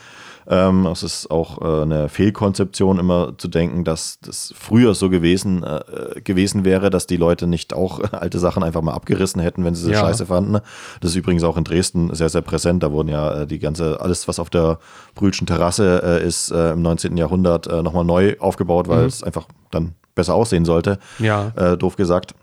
Ähm, 0.46 0.86
es 0.86 1.02
ist 1.02 1.30
auch 1.30 1.62
äh, 1.62 1.82
eine 1.82 2.08
Fehlkonzeption, 2.08 2.98
immer 2.98 3.36
zu 3.38 3.48
denken, 3.48 3.84
dass 3.84 4.18
das 4.20 4.52
früher 4.56 4.94
so 4.94 5.08
gewesen, 5.08 5.62
äh, 5.62 6.20
gewesen 6.20 6.64
wäre, 6.64 6.90
dass 6.90 7.06
die 7.06 7.16
Leute 7.16 7.46
nicht 7.46 7.72
auch 7.72 8.00
alte 8.12 8.38
Sachen 8.38 8.62
einfach 8.62 8.82
mal 8.82 8.92
abgerissen 8.92 9.40
hätten, 9.40 9.64
wenn 9.64 9.74
sie 9.74 9.84
sie 9.84 9.92
ja. 9.92 10.00
scheiße 10.00 10.26
fanden. 10.26 10.60
Das 11.00 11.10
ist 11.10 11.16
übrigens 11.16 11.44
auch 11.44 11.56
in 11.56 11.64
Dresden 11.64 12.14
sehr, 12.14 12.28
sehr 12.28 12.42
präsent. 12.42 12.82
Da 12.82 12.92
wurden 12.92 13.08
ja 13.08 13.42
äh, 13.42 13.46
die 13.46 13.58
ganze, 13.58 14.00
alles, 14.00 14.28
was 14.28 14.38
auf 14.38 14.50
der 14.50 14.78
Brühlschen 15.14 15.46
Terrasse 15.46 16.02
äh, 16.04 16.26
ist, 16.26 16.50
äh, 16.50 16.72
im 16.72 16.82
19. 16.82 17.16
Jahrhundert 17.16 17.66
äh, 17.66 17.82
nochmal 17.82 18.04
neu 18.04 18.36
aufgebaut, 18.38 18.88
weil 18.88 19.02
mhm. 19.02 19.08
es 19.08 19.22
einfach 19.22 19.48
dann 19.70 19.94
besser 20.14 20.34
aussehen 20.34 20.64
sollte. 20.64 20.98
Ja. 21.18 21.50
doof 21.76 21.96
gesagt. 21.96 22.34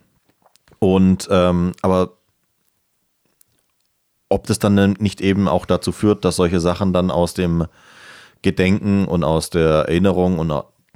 Und 0.80 1.30
ähm, 1.32 1.72
aber 1.82 2.10
ob 4.28 4.48
das 4.48 4.60
dann 4.60 4.96
nicht 5.00 5.22
eben 5.22 5.48
auch 5.48 5.66
dazu 5.66 5.92
führt, 5.92 6.26
dass 6.26 6.38
solche 6.38 6.60
Sachen 6.60 6.92
dann 6.92 7.12
aus 7.12 7.34
dem 7.34 7.66
Gedenken 8.42 9.06
und 9.06 9.24
aus 9.24 9.50
der 9.50 9.86
Erinnerung 9.88 10.40
und 10.40 10.52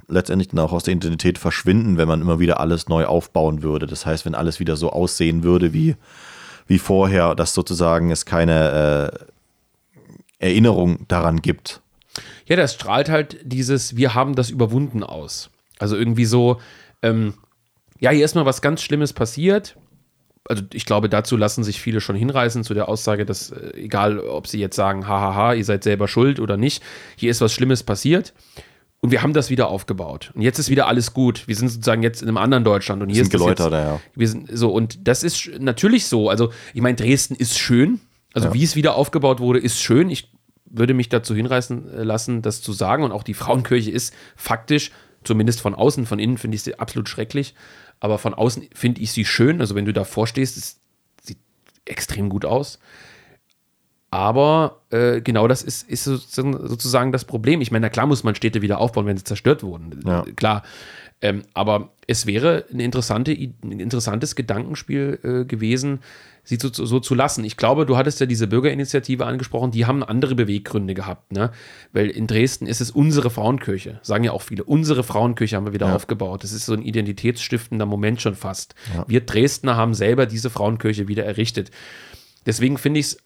letztendlich 0.08 0.48
dann 0.48 0.60
auch 0.60 0.72
aus 0.72 0.84
der 0.84 0.94
Identität 0.94 1.38
verschwinden, 1.38 1.96
wenn 1.96 2.08
man 2.08 2.20
immer 2.20 2.38
wieder 2.38 2.60
alles 2.60 2.88
neu 2.88 3.06
aufbauen 3.06 3.62
würde. 3.62 3.86
Das 3.86 4.06
heißt, 4.06 4.24
wenn 4.24 4.34
alles 4.34 4.60
wieder 4.60 4.76
so 4.76 4.90
aussehen 4.90 5.42
würde 5.42 5.72
wie, 5.72 5.96
wie 6.66 6.78
vorher, 6.78 7.34
dass 7.34 7.54
sozusagen 7.54 8.10
es 8.10 8.24
keine 8.24 9.20
äh, 10.40 10.46
Erinnerung 10.46 11.06
daran 11.08 11.42
gibt. 11.42 11.80
Ja, 12.46 12.56
das 12.56 12.74
strahlt 12.74 13.08
halt 13.08 13.38
dieses 13.42 13.96
Wir 13.96 14.14
haben 14.14 14.34
das 14.34 14.50
überwunden 14.50 15.02
aus. 15.02 15.50
Also 15.78 15.96
irgendwie 15.96 16.24
so, 16.24 16.60
ähm, 17.02 17.34
ja, 17.98 18.10
hier 18.10 18.24
ist 18.24 18.34
mal 18.34 18.46
was 18.46 18.62
ganz 18.62 18.82
Schlimmes 18.82 19.12
passiert 19.12 19.76
also 20.48 20.62
ich 20.72 20.86
glaube, 20.86 21.08
dazu 21.08 21.36
lassen 21.36 21.64
sich 21.64 21.80
viele 21.80 22.00
schon 22.00 22.16
hinreißen 22.16 22.64
zu 22.64 22.74
der 22.74 22.88
Aussage, 22.88 23.24
dass 23.26 23.50
äh, 23.50 23.76
egal, 23.76 24.18
ob 24.20 24.46
sie 24.46 24.60
jetzt 24.60 24.76
sagen, 24.76 25.06
hahaha, 25.06 25.54
ihr 25.54 25.64
seid 25.64 25.84
selber 25.84 26.08
schuld 26.08 26.40
oder 26.40 26.56
nicht, 26.56 26.82
hier 27.16 27.30
ist 27.30 27.40
was 27.40 27.52
Schlimmes 27.52 27.82
passiert. 27.82 28.32
Und 29.00 29.10
wir 29.10 29.22
haben 29.22 29.34
das 29.34 29.50
wieder 29.50 29.68
aufgebaut. 29.68 30.32
Und 30.34 30.42
jetzt 30.42 30.58
ist 30.58 30.70
wieder 30.70 30.86
alles 30.86 31.12
gut. 31.12 31.46
Wir 31.46 31.54
sind 31.54 31.68
sozusagen 31.68 32.02
jetzt 32.02 32.22
in 32.22 32.28
einem 32.28 32.38
anderen 32.38 32.64
Deutschland. 32.64 33.02
Und 33.02 33.10
hier 33.10 33.16
sind 33.16 33.34
ist 33.34 33.40
Geläuter 33.40 33.70
da, 33.70 33.84
ja. 33.84 34.00
Wir 34.14 34.28
sind 34.28 34.48
so, 34.52 34.70
und 34.70 35.06
das 35.06 35.22
ist 35.22 35.50
natürlich 35.58 36.06
so. 36.06 36.30
Also, 36.30 36.50
ich 36.72 36.80
meine, 36.80 36.96
Dresden 36.96 37.34
ist 37.34 37.58
schön. 37.58 38.00
Also, 38.32 38.48
ja. 38.48 38.54
wie 38.54 38.64
es 38.64 38.74
wieder 38.74 38.96
aufgebaut 38.96 39.38
wurde, 39.38 39.58
ist 39.58 39.80
schön. 39.80 40.08
Ich 40.10 40.32
würde 40.64 40.94
mich 40.94 41.08
dazu 41.08 41.34
hinreißen 41.34 41.92
äh, 41.92 42.02
lassen, 42.02 42.42
das 42.42 42.62
zu 42.62 42.72
sagen. 42.72 43.04
Und 43.04 43.12
auch 43.12 43.22
die 43.22 43.34
Frauenkirche 43.34 43.90
ist 43.90 44.14
faktisch, 44.34 44.90
zumindest 45.24 45.60
von 45.60 45.74
außen, 45.74 46.06
von 46.06 46.18
innen 46.18 46.38
finde 46.38 46.56
ich 46.56 46.62
sie 46.62 46.78
absolut 46.78 47.08
schrecklich 47.08 47.54
aber 48.00 48.18
von 48.18 48.34
außen 48.34 48.68
finde 48.74 49.00
ich 49.00 49.12
sie 49.12 49.24
schön. 49.24 49.60
Also 49.60 49.74
wenn 49.74 49.84
du 49.84 49.92
davor 49.92 50.26
stehst, 50.26 50.56
es 50.56 50.80
sieht 51.22 51.38
extrem 51.84 52.28
gut 52.28 52.44
aus. 52.44 52.78
Aber 54.10 54.82
äh, 54.90 55.20
genau 55.20 55.48
das 55.48 55.62
ist, 55.62 55.88
ist 55.88 56.04
sozusagen 56.04 57.12
das 57.12 57.24
Problem. 57.24 57.60
Ich 57.60 57.70
meine, 57.70 57.86
na 57.86 57.90
klar 57.90 58.06
muss 58.06 58.24
man 58.24 58.34
Städte 58.34 58.62
wieder 58.62 58.78
aufbauen, 58.78 59.06
wenn 59.06 59.16
sie 59.16 59.24
zerstört 59.24 59.62
wurden. 59.62 60.00
Ja. 60.06 60.24
Klar. 60.36 60.62
Ähm, 61.20 61.42
aber 61.54 61.90
es 62.06 62.26
wäre 62.26 62.64
eine 62.72 62.84
interessante, 62.84 63.32
ein 63.32 63.80
interessantes 63.80 64.36
Gedankenspiel 64.36 65.18
äh, 65.22 65.44
gewesen, 65.44 66.00
sie 66.44 66.58
so, 66.60 66.72
so, 66.72 67.00
zu 67.00 67.14
lassen. 67.16 67.44
Ich 67.44 67.56
glaube, 67.56 67.86
du 67.86 67.96
hattest 67.96 68.20
ja 68.20 68.26
diese 68.26 68.46
Bürgerinitiative 68.46 69.26
angesprochen, 69.26 69.72
die 69.72 69.84
haben 69.84 70.04
andere 70.04 70.36
Beweggründe 70.36 70.94
gehabt, 70.94 71.32
ne? 71.32 71.50
Weil 71.92 72.08
in 72.08 72.28
Dresden 72.28 72.66
ist 72.66 72.80
es 72.80 72.92
unsere 72.92 73.30
Frauenkirche, 73.30 73.98
sagen 74.02 74.22
ja 74.22 74.30
auch 74.30 74.42
viele. 74.42 74.62
Unsere 74.62 75.02
Frauenkirche 75.02 75.56
haben 75.56 75.66
wir 75.66 75.72
wieder 75.72 75.88
ja. 75.88 75.96
aufgebaut. 75.96 76.44
Das 76.44 76.52
ist 76.52 76.66
so 76.66 76.74
ein 76.74 76.82
identitätsstiftender 76.82 77.86
Moment 77.86 78.22
schon 78.22 78.36
fast. 78.36 78.76
Ja. 78.94 79.04
Wir 79.08 79.20
Dresdner 79.22 79.76
haben 79.76 79.92
selber 79.92 80.26
diese 80.26 80.50
Frauenkirche 80.50 81.08
wieder 81.08 81.24
errichtet. 81.24 81.72
Deswegen 82.46 82.78
finde 82.78 83.00
ich 83.00 83.06
es, 83.06 83.16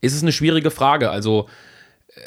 ist 0.00 0.14
es 0.14 0.22
eine 0.22 0.32
schwierige 0.32 0.72
Frage. 0.72 1.10
Also, 1.10 1.48
äh, 2.08 2.20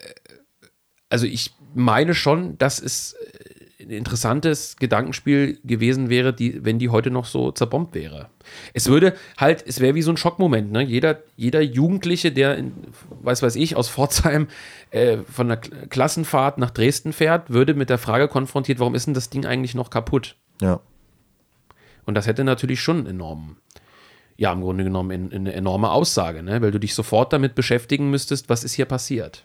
also 1.10 1.26
ich 1.26 1.54
meine 1.76 2.14
schon, 2.14 2.58
dass 2.58 2.80
es 2.80 3.16
ein 3.16 3.53
interessantes 3.90 4.76
Gedankenspiel 4.78 5.60
gewesen 5.64 6.10
wäre, 6.10 6.34
die, 6.34 6.64
wenn 6.64 6.80
die 6.80 6.90
heute 6.90 7.12
noch 7.12 7.26
so 7.26 7.52
zerbombt 7.52 7.96
wäre. 7.96 8.30
Es 8.74 8.88
würde 8.88 9.14
halt, 9.38 9.64
es 9.66 9.80
wäre 9.80 9.96
wie 9.96 10.02
so 10.02 10.12
ein 10.12 10.18
Schockmoment. 10.18 10.72
Ne? 10.72 10.84
Jeder, 10.84 11.20
jeder 11.36 11.62
Jugendliche, 11.62 12.32
der, 12.32 12.58
in, 12.58 12.74
weiß 13.22 13.42
weiß 13.42 13.56
ich, 13.56 13.76
aus 13.76 13.90
Pforzheim 13.90 14.48
äh, 14.92 15.18
von 15.32 15.48
der 15.48 15.58
Klassenfahrt 15.58 16.58
nach 16.58 16.72
Dresden 16.72 17.14
fährt, 17.14 17.50
würde 17.50 17.74
mit 17.74 17.90
der 17.90 17.98
Frage 17.98 18.28
konfrontiert, 18.28 18.80
warum 18.80 18.96
ist 18.96 19.08
denn 19.08 19.14
das 19.14 19.30
Ding 19.30 19.46
eigentlich 19.46 19.76
noch 19.76 19.90
kaputt? 19.90 20.36
Ja. 20.62 20.80
Und 22.06 22.16
das 22.16 22.28
hätte 22.28 22.44
natürlich 22.44 22.82
schon 22.82 23.06
enorm, 23.06 23.58
ja, 24.38 24.52
im 24.52 24.62
Grunde 24.62 24.84
genommen 24.84 25.32
eine 25.32 25.54
enorme 25.54 25.92
Aussage, 25.92 26.44
ne? 26.44 26.62
weil 26.62 26.72
du 26.72 26.80
dich 26.80 26.96
sofort 26.96 27.32
damit 27.32 27.56
beschäftigen 27.56 28.10
müsstest, 28.10 28.50
was 28.50 28.64
ist 28.64 28.74
hier 28.74 28.86
passiert. 28.86 29.44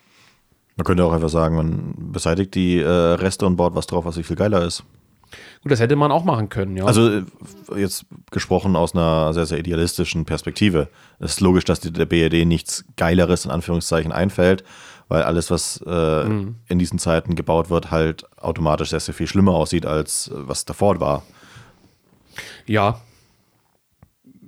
Man 0.79 0.85
könnte 0.85 1.05
auch 1.05 1.13
einfach 1.13 1.29
sagen, 1.29 1.57
man 1.57 2.13
beseitigt 2.13 2.55
die 2.55 2.79
äh, 2.79 2.87
Reste 2.87 3.45
und 3.47 3.57
baut 3.57 3.75
was 3.75 3.89
drauf, 3.89 4.05
was 4.05 4.17
viel 4.17 4.37
geiler 4.37 4.65
ist. 4.65 4.85
Gut, 5.63 5.73
das 5.73 5.81
hätte 5.81 5.97
man 5.97 6.13
auch 6.13 6.25
machen 6.25 6.49
können, 6.51 6.77
ja. 6.77 6.85
Also 6.85 7.09
äh, 7.11 7.25
jetzt 7.75 8.07
gesprochen 8.31 8.77
aus 8.77 8.95
einer 8.95 9.35
sehr, 9.35 9.45
sehr 9.45 9.59
idealistischen 9.59 10.25
Perspektive. 10.25 10.89
Es 11.19 11.33
ist 11.33 11.41
logisch, 11.41 11.65
dass 11.65 11.81
der 11.81 12.07
BRD 12.07 12.47
nichts 12.47 12.85
Geileres 12.97 13.45
in 13.45 13.51
Anführungszeichen 13.51 14.13
einfällt, 14.13 14.63
weil 15.09 15.25
alles, 15.25 15.51
was 15.51 15.83
äh, 15.85 16.25
mhm. 16.25 16.55
in 16.69 16.79
diesen 16.79 17.01
Zeiten 17.01 17.35
gebaut 17.35 17.71
wird, 17.71 17.91
halt 17.91 18.27
automatisch 18.41 18.91
sehr, 18.91 19.01
sehr 19.01 19.15
viel 19.15 19.27
schlimmer 19.27 19.55
aussieht, 19.55 19.85
als 19.85 20.29
äh, 20.29 20.35
was 20.37 20.65
davor 20.65 21.01
war. 21.01 21.25
Ja, 22.67 23.01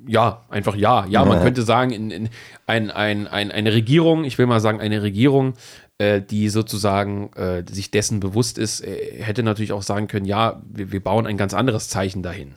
ja, 0.07 0.45
einfach 0.49 0.77
ja. 0.77 1.07
Ja, 1.07 1.25
man 1.25 1.43
könnte 1.43 1.63
sagen, 1.63 1.91
in, 1.91 2.11
in 2.11 2.29
ein, 2.67 2.91
ein, 2.91 3.27
ein, 3.27 3.51
eine 3.51 3.73
Regierung, 3.73 4.25
ich 4.25 4.39
will 4.39 4.47
mal 4.47 4.61
sagen, 4.61 4.81
eine 4.81 5.03
Regierung 5.03 5.55
äh, 6.01 6.23
die 6.23 6.49
sozusagen 6.49 7.31
äh, 7.35 7.63
sich 7.71 7.91
dessen 7.91 8.21
bewusst 8.21 8.57
ist, 8.57 8.81
äh, 8.81 9.23
hätte 9.23 9.43
natürlich 9.43 9.73
auch 9.73 9.83
sagen 9.83 10.09
können, 10.09 10.25
ja, 10.25 10.63
wir, 10.67 10.93
wir 10.93 11.05
bauen 11.05 11.27
ein 11.27 11.37
ganz 11.37 11.53
anderes 11.53 11.91
Zeichen 11.91 12.23
dahin. 12.23 12.55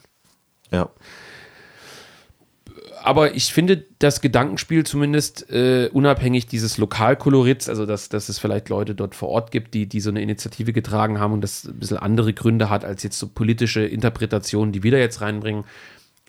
Ja. 0.70 0.88
Aber 3.02 3.34
ich 3.34 3.52
finde 3.52 3.84
das 3.98 4.22
Gedankenspiel 4.22 4.86
zumindest 4.86 5.50
äh, 5.50 5.90
unabhängig 5.92 6.46
dieses 6.46 6.78
Lokalkolorits, 6.78 7.68
also 7.68 7.84
dass, 7.84 8.08
dass 8.08 8.30
es 8.30 8.38
vielleicht 8.38 8.70
Leute 8.70 8.94
dort 8.94 9.14
vor 9.14 9.28
Ort 9.28 9.50
gibt, 9.50 9.74
die, 9.74 9.86
die 9.86 10.00
so 10.00 10.08
eine 10.08 10.22
Initiative 10.22 10.72
getragen 10.72 11.20
haben 11.20 11.34
und 11.34 11.42
das 11.42 11.66
ein 11.66 11.78
bisschen 11.78 11.98
andere 11.98 12.32
Gründe 12.32 12.70
hat 12.70 12.82
als 12.86 13.02
jetzt 13.02 13.18
so 13.18 13.28
politische 13.28 13.84
Interpretationen, 13.84 14.72
die 14.72 14.82
wir 14.82 14.92
da 14.92 14.96
jetzt 14.96 15.20
reinbringen, 15.20 15.64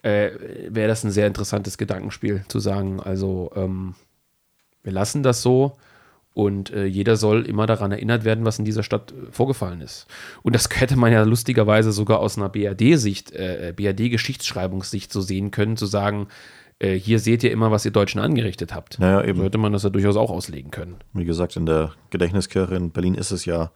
äh, 0.06 0.70
wäre 0.70 0.88
das 0.88 1.04
ein 1.04 1.12
sehr 1.12 1.26
interessantes 1.26 1.78
Gedankenspiel 1.78 2.46
zu 2.48 2.60
sagen. 2.60 3.00
Also 3.00 3.52
ähm, 3.56 3.96
wir 4.84 4.92
lassen 4.92 5.24
das 5.24 5.42
so 5.42 5.78
und 6.34 6.72
äh, 6.72 6.86
jeder 6.86 7.16
soll 7.16 7.46
immer 7.46 7.66
daran 7.66 7.92
erinnert 7.92 8.24
werden, 8.24 8.46
was 8.46 8.60
in 8.60 8.66
dieser 8.66 8.84
Stadt 8.84 9.14
äh, 9.14 9.32
vorgefallen 9.32 9.82
ist. 9.82 10.06
Und 10.44 10.54
das 10.54 10.70
hätte 10.72 10.96
man 10.96 11.12
ja 11.12 11.24
lustigerweise 11.24 11.92
sogar 11.92 12.20
aus 12.20 12.38
einer 12.38 12.50
BRD-Sicht, 12.50 13.32
äh, 13.32 13.74
BRD-Geschichtsschreibungssicht 13.76 15.12
so 15.12 15.22
sehen 15.22 15.50
können, 15.50 15.76
zu 15.76 15.88
sagen, 15.88 16.28
äh, 16.78 16.94
hier 16.94 17.20
seht 17.20 17.44
ihr 17.44 17.52
immer, 17.52 17.72
was 17.72 17.86
ihr 17.86 17.92
Deutschen 17.92 18.22
angerichtet 18.22 18.76
habt. 18.76 19.00
Naja, 19.00 19.24
eben. 19.24 19.40
So 19.40 19.46
hätte 19.46 19.58
man 19.58 19.74
das 19.74 19.84
ja 19.84 19.90
durchaus 19.90 20.18
auch 20.18 20.30
auslegen 20.30 20.70
können. 20.70 20.98
Wie 21.14 21.26
gesagt, 21.26 21.56
in 21.56 21.66
der 21.66 21.94
Gedächtniskirche 22.12 22.76
in 22.76 22.92
Berlin 22.92 23.16
ist 23.16 23.32
es 23.32 23.46
ja 23.46 23.72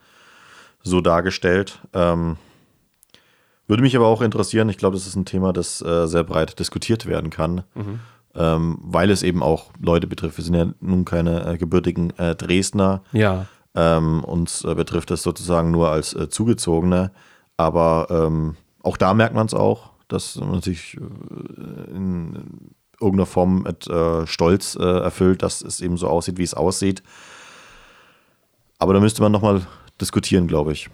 so 0.84 1.02
dargestellt. 1.02 1.80
Ähm, 1.94 2.38
würde 3.70 3.84
mich 3.84 3.96
aber 3.96 4.08
auch 4.08 4.22
interessieren, 4.22 4.70
ich 4.70 4.78
glaube, 4.78 4.96
das 4.96 5.08
ist 5.08 5.16
ein 5.16 5.26
Thema, 5.26 5.54
das 5.54 5.82
äh, 5.82 6.08
sehr 6.08 6.24
breit 6.24 6.60
diskutiert 6.60 7.06
werden 7.06 7.30
kann. 7.30 7.64
Mhm 7.76 8.00
ähm, 8.36 8.78
weil 8.82 9.10
es 9.10 9.24
eben 9.24 9.42
auch 9.42 9.72
Leute 9.82 10.08
betrifft. 10.08 10.38
Wir 10.38 10.44
sind 10.44 10.56
ja 10.56 10.68
nun 10.80 11.06
keine 11.06 11.46
äh, 11.46 11.58
gebürtigen 11.58 12.12
äh, 12.18 12.36
Dresdner. 12.36 13.04
Ja. 13.12 13.48
Ähm, 13.76 14.24
uns 14.24 14.64
äh, 14.64 14.76
betrifft 14.76 15.12
das 15.12 15.24
sozusagen 15.24 15.72
nur 15.72 15.90
als 15.90 16.14
äh, 16.14 16.30
Zugezogene. 16.30 17.12
Aber 17.58 18.08
ähm, 18.10 18.56
auch 18.82 18.98
da 18.98 19.14
merkt 19.14 19.36
man 19.36 19.48
es 19.48 19.54
auch, 19.54 19.92
dass 20.08 20.36
man 20.38 20.62
sich 20.62 20.98
äh, 20.98 21.92
in 21.92 22.72
irgendeiner 23.02 23.26
Form 23.28 23.64
mit 23.64 23.90
Stolz 24.30 24.76
erfüllt, 24.76 25.42
dass 25.42 25.62
es 25.62 25.80
eben 25.80 25.96
so 25.96 26.10
aussieht, 26.10 26.38
wie 26.38 26.44
es 26.44 26.54
aussieht. 26.54 27.02
Aber 28.78 28.94
da 28.94 29.00
müsste 29.00 29.22
man 29.22 29.32
nochmal 29.32 29.62
diskutieren, 30.02 30.48
glaube 30.48 30.74
ich. 30.74 30.90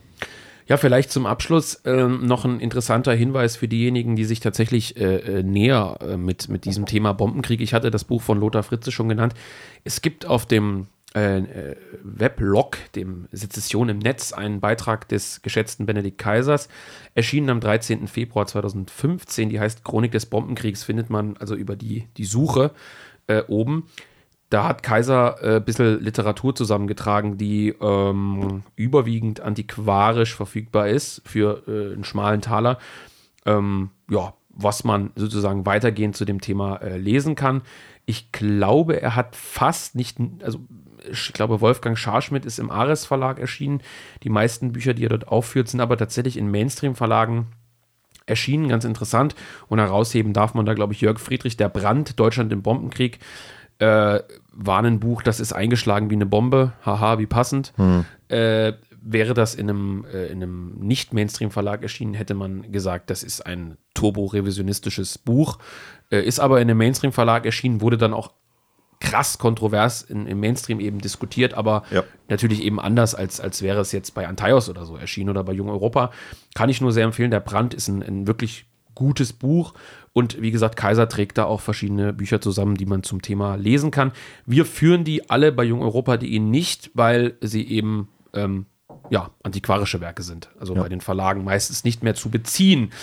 Ja, 0.67 0.77
vielleicht 0.77 1.11
zum 1.11 1.27
Abschluss 1.27 1.75
äh, 1.85 2.07
noch 2.07 2.43
ein 2.43 2.59
interessanter 2.59 3.13
Hinweis 3.13 3.55
für 3.55 3.67
diejenigen, 3.67 4.15
die 4.15 4.25
sich 4.25 4.39
tatsächlich 4.39 4.97
äh, 4.99 5.17
äh, 5.17 5.43
näher 5.43 5.97
äh, 6.01 6.17
mit, 6.17 6.49
mit 6.49 6.65
diesem 6.65 6.87
Thema 6.87 7.13
Bombenkrieg. 7.13 7.61
Ich 7.61 7.73
hatte 7.73 7.91
das 7.91 8.03
Buch 8.03 8.23
von 8.23 8.39
Lothar 8.39 8.63
Fritze 8.63 8.91
schon 8.91 9.07
genannt. 9.07 9.35
Es 9.83 10.01
gibt 10.01 10.25
auf 10.25 10.47
dem 10.47 10.87
äh, 11.13 11.37
äh, 11.37 11.75
Weblog, 12.01 12.77
dem 12.95 13.27
Sezession 13.31 13.89
im 13.89 13.99
Netz, 13.99 14.33
einen 14.33 14.59
Beitrag 14.59 15.07
des 15.07 15.43
geschätzten 15.43 15.85
Benedikt 15.85 16.17
Kaisers, 16.17 16.67
erschienen 17.13 17.51
am 17.51 17.59
13. 17.59 18.07
Februar 18.07 18.47
2015. 18.47 19.49
Die 19.49 19.59
heißt 19.59 19.83
Chronik 19.83 20.13
des 20.13 20.25
Bombenkriegs, 20.25 20.83
findet 20.83 21.11
man 21.11 21.37
also 21.37 21.53
über 21.55 21.75
die, 21.75 22.07
die 22.17 22.25
Suche 22.25 22.71
oben 23.47 23.87
da 24.49 24.67
hat 24.67 24.83
Kaiser 24.83 25.41
ein 25.41 25.57
äh, 25.57 25.59
bisschen 25.59 26.01
Literatur 26.01 26.55
zusammengetragen, 26.55 27.37
die 27.37 27.69
ähm, 27.81 28.63
überwiegend 28.75 29.41
antiquarisch 29.41 30.35
verfügbar 30.35 30.87
ist 30.87 31.21
für 31.25 31.63
äh, 31.67 31.93
einen 31.93 32.03
schmalen 32.03 32.41
Taler. 32.41 32.77
Ähm, 33.45 33.89
ja, 34.09 34.33
was 34.49 34.83
man 34.83 35.11
sozusagen 35.15 35.65
weitergehend 35.65 36.15
zu 36.15 36.25
dem 36.25 36.41
Thema 36.41 36.77
äh, 36.77 36.97
lesen 36.97 37.35
kann. 37.35 37.61
Ich 38.05 38.31
glaube, 38.31 39.01
er 39.01 39.15
hat 39.15 39.35
fast 39.35 39.95
nicht, 39.95 40.17
also 40.41 40.59
ich 41.09 41.33
glaube, 41.33 41.61
Wolfgang 41.61 41.97
Scharschmidt 41.97 42.45
ist 42.45 42.59
im 42.59 42.71
Ares 42.71 43.05
Verlag 43.05 43.39
erschienen. 43.39 43.81
Die 44.23 44.29
meisten 44.29 44.71
Bücher, 44.71 44.93
die 44.93 45.05
er 45.05 45.09
dort 45.09 45.27
aufführt, 45.27 45.67
sind 45.67 45.81
aber 45.81 45.97
tatsächlich 45.97 46.37
in 46.37 46.49
Mainstream-Verlagen 46.49 47.47
erschienen, 48.25 48.69
ganz 48.69 48.85
interessant. 48.85 49.35
Und 49.67 49.79
herausheben 49.79 50.33
darf 50.33 50.53
man 50.53 50.65
da, 50.65 50.73
glaube 50.73 50.93
ich, 50.93 51.01
Jörg 51.01 51.19
Friedrich, 51.19 51.57
Der 51.57 51.69
Brand, 51.69 52.19
Deutschland 52.19 52.51
im 52.53 52.61
Bombenkrieg 52.61 53.19
äh, 53.79 54.19
Warnenbuch, 54.53 55.21
das 55.21 55.39
ist 55.39 55.53
eingeschlagen 55.53 56.09
wie 56.09 56.15
eine 56.15 56.25
Bombe, 56.25 56.73
haha, 56.85 57.19
wie 57.19 57.25
passend. 57.25 57.73
Hm. 57.75 58.05
Äh, 58.29 58.73
wäre 59.01 59.33
das 59.33 59.53
in 59.53 59.69
einem, 59.69 60.05
äh, 60.11 60.31
einem 60.31 60.79
Nicht-Mainstream-Verlag 60.79 61.83
erschienen, 61.83 62.13
hätte 62.13 62.33
man 62.33 62.71
gesagt, 62.71 63.09
das 63.09 63.21
ist 63.21 63.45
ein 63.45 63.77
turbo-revisionistisches 63.93 65.17
Buch. 65.19 65.59
Äh, 66.09 66.21
ist 66.21 66.39
aber 66.39 66.59
in 66.59 66.69
einem 66.69 66.79
Mainstream-Verlag 66.79 67.45
erschienen, 67.45 67.81
wurde 67.81 67.97
dann 67.97 68.13
auch 68.13 68.31
krass 68.99 69.37
kontrovers 69.37 70.01
in, 70.01 70.25
im 70.25 70.39
Mainstream 70.39 70.79
eben 70.79 70.99
diskutiert, 70.99 71.53
aber 71.53 71.83
ja. 71.91 72.03
natürlich 72.29 72.63
eben 72.63 72.79
anders, 72.79 73.13
als, 73.13 73.39
als 73.39 73.61
wäre 73.61 73.81
es 73.81 73.91
jetzt 73.91 74.15
bei 74.15 74.27
Antaios 74.27 74.69
oder 74.69 74.85
so 74.85 74.95
erschienen 74.95 75.29
oder 75.29 75.43
bei 75.43 75.53
Jung 75.53 75.69
Europa. 75.69 76.11
Kann 76.55 76.69
ich 76.69 76.81
nur 76.81 76.91
sehr 76.91 77.05
empfehlen. 77.05 77.29
Der 77.29 77.41
Brand 77.41 77.73
ist 77.73 77.87
ein, 77.87 78.01
ein 78.01 78.25
wirklich 78.25 78.65
gutes 78.95 79.33
Buch. 79.33 79.73
Und 80.17 80.41
wie 80.41 80.51
gesagt, 80.51 80.77
Kaiser 80.77 81.09
trägt 81.09 81.37
da 81.37 81.43
auch 81.43 81.59
verschiedene 81.59 82.13
Bücher 82.13 82.39
zusammen, 82.39 82.75
die 82.75 82.85
man 82.85 83.03
zum 83.03 83.21
Thema 83.21 83.55
lesen 83.55 83.91
kann. 83.91 84.13
Wir 84.45 84.63
führen 84.63 85.03
die 85.03 85.29
alle 85.29 85.51
bei 85.51 85.65
jungeuropa.de 85.65 86.39
nicht, 86.39 86.89
weil 86.93 87.33
sie 87.41 87.67
eben 87.67 88.07
ähm, 88.33 88.65
ja, 89.09 89.31
antiquarische 89.43 89.99
Werke 89.99 90.23
sind. 90.23 90.51
Also 90.57 90.73
ja. 90.73 90.83
bei 90.83 90.87
den 90.87 91.01
Verlagen 91.01 91.43
meistens 91.43 91.83
nicht 91.83 92.01
mehr 92.01 92.15
zu 92.15 92.29
beziehen. 92.29 92.93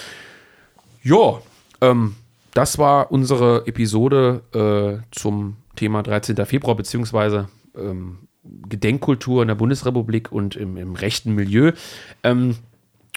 Ja, 1.03 1.43
ähm, 1.83 2.15
das 2.55 2.79
war 2.79 3.13
unsere 3.13 3.67
Episode 3.67 4.41
äh, 4.55 5.07
zum 5.11 5.59
Thema 5.77 6.03
13. 6.03 6.47
Februar, 6.47 6.77
beziehungsweise 6.77 7.51
ähm, 7.77 8.21
Gedenkkultur 8.43 9.43
in 9.43 9.49
der 9.49 9.55
Bundesrepublik 9.55 10.33
und 10.33 10.57
im, 10.57 10.79
im 10.79 10.95
rechten 10.95 11.35
Milieu. 11.35 11.73
Ähm, 12.23 12.57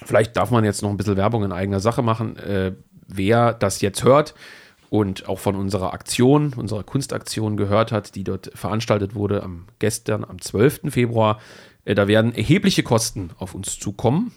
Vielleicht 0.03 0.35
darf 0.35 0.51
man 0.51 0.65
jetzt 0.65 0.81
noch 0.81 0.89
ein 0.89 0.97
bisschen 0.97 1.15
Werbung 1.15 1.45
in 1.45 1.53
eigener 1.53 1.79
Sache 1.79 2.01
machen. 2.01 2.35
Äh, 2.35 2.73
wer 3.07 3.53
das 3.53 3.81
jetzt 3.81 4.03
hört 4.03 4.35
und 4.89 5.27
auch 5.27 5.39
von 5.39 5.55
unserer 5.55 5.93
Aktion, 5.93 6.53
unserer 6.53 6.83
Kunstaktion 6.83 7.57
gehört 7.57 7.91
hat, 7.91 8.15
die 8.15 8.23
dort 8.23 8.51
veranstaltet 8.55 9.15
wurde 9.15 9.43
am 9.43 9.65
gestern, 9.79 10.23
am 10.23 10.41
12. 10.41 10.81
Februar, 10.89 11.39
äh, 11.85 11.95
da 11.95 12.07
werden 12.07 12.33
erhebliche 12.33 12.83
Kosten 12.83 13.31
auf 13.37 13.55
uns 13.55 13.79
zukommen 13.79 14.31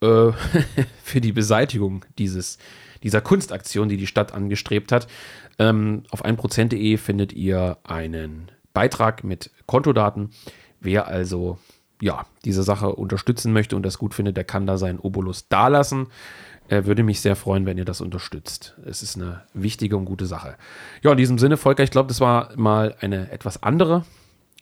äh, 0.00 0.32
für 1.02 1.20
die 1.20 1.32
Beseitigung 1.32 2.04
dieses, 2.18 2.58
dieser 3.02 3.20
Kunstaktion, 3.20 3.88
die 3.88 3.96
die 3.96 4.06
Stadt 4.06 4.32
angestrebt 4.32 4.92
hat. 4.92 5.06
Ähm, 5.58 6.02
auf 6.10 6.24
1%.de 6.24 6.96
findet 6.96 7.32
ihr 7.32 7.78
einen 7.84 8.50
Beitrag 8.72 9.24
mit 9.24 9.50
Kontodaten. 9.66 10.30
Wer 10.80 11.06
also 11.06 11.58
ja, 12.00 12.26
diese 12.44 12.62
Sache 12.62 12.94
unterstützen 12.94 13.52
möchte 13.52 13.76
und 13.76 13.82
das 13.82 13.98
gut 13.98 14.14
findet, 14.14 14.36
der 14.36 14.44
kann 14.44 14.66
da 14.66 14.76
seinen 14.76 14.98
Obolus 14.98 15.48
dalassen. 15.48 16.08
Er 16.68 16.86
würde 16.86 17.02
mich 17.02 17.20
sehr 17.20 17.36
freuen, 17.36 17.66
wenn 17.66 17.76
ihr 17.76 17.84
das 17.84 18.00
unterstützt. 18.00 18.74
Es 18.86 19.02
ist 19.02 19.16
eine 19.16 19.42
wichtige 19.52 19.96
und 19.96 20.06
gute 20.06 20.26
Sache. 20.26 20.54
Ja, 21.02 21.12
in 21.12 21.18
diesem 21.18 21.38
Sinne, 21.38 21.56
Volker, 21.56 21.82
ich 21.82 21.90
glaube, 21.90 22.08
das 22.08 22.20
war 22.20 22.50
mal 22.56 22.94
eine 23.00 23.30
etwas 23.30 23.62
andere 23.62 24.04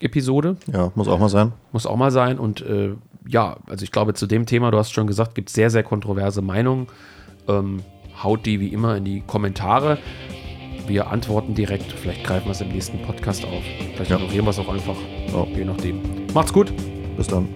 Episode. 0.01 0.57
Ja, 0.71 0.91
muss 0.95 1.07
auch 1.07 1.19
mal 1.19 1.29
sein. 1.29 1.53
Muss 1.71 1.85
auch 1.85 1.95
mal 1.95 2.11
sein. 2.11 2.39
Und 2.39 2.61
äh, 2.61 2.95
ja, 3.27 3.57
also 3.67 3.83
ich 3.83 3.91
glaube, 3.91 4.13
zu 4.13 4.27
dem 4.27 4.45
Thema, 4.45 4.69
du 4.71 4.77
hast 4.77 4.91
schon 4.91 5.07
gesagt, 5.07 5.33
gibt 5.33 5.49
es 5.49 5.55
sehr, 5.55 5.69
sehr 5.69 5.83
kontroverse 5.83 6.41
Meinungen. 6.41 6.87
Ähm, 7.47 7.83
haut 8.21 8.45
die 8.45 8.59
wie 8.59 8.67
immer 8.67 8.97
in 8.97 9.05
die 9.05 9.21
Kommentare. 9.21 9.97
Wir 10.87 11.09
antworten 11.09 11.55
direkt. 11.55 11.91
Vielleicht 11.93 12.25
greifen 12.25 12.45
wir 12.45 12.51
es 12.51 12.61
im 12.61 12.69
nächsten 12.69 13.01
Podcast 13.03 13.45
auf. 13.45 13.63
Vielleicht 13.93 14.11
ja. 14.11 14.17
ignorieren 14.17 14.45
wir 14.45 14.49
es 14.49 14.59
auch 14.59 14.69
einfach. 14.69 14.97
Ja. 15.27 15.45
Je 15.55 15.63
nachdem. 15.63 16.01
Macht's 16.33 16.51
gut. 16.51 16.73
Bis 17.15 17.27
dann. 17.27 17.47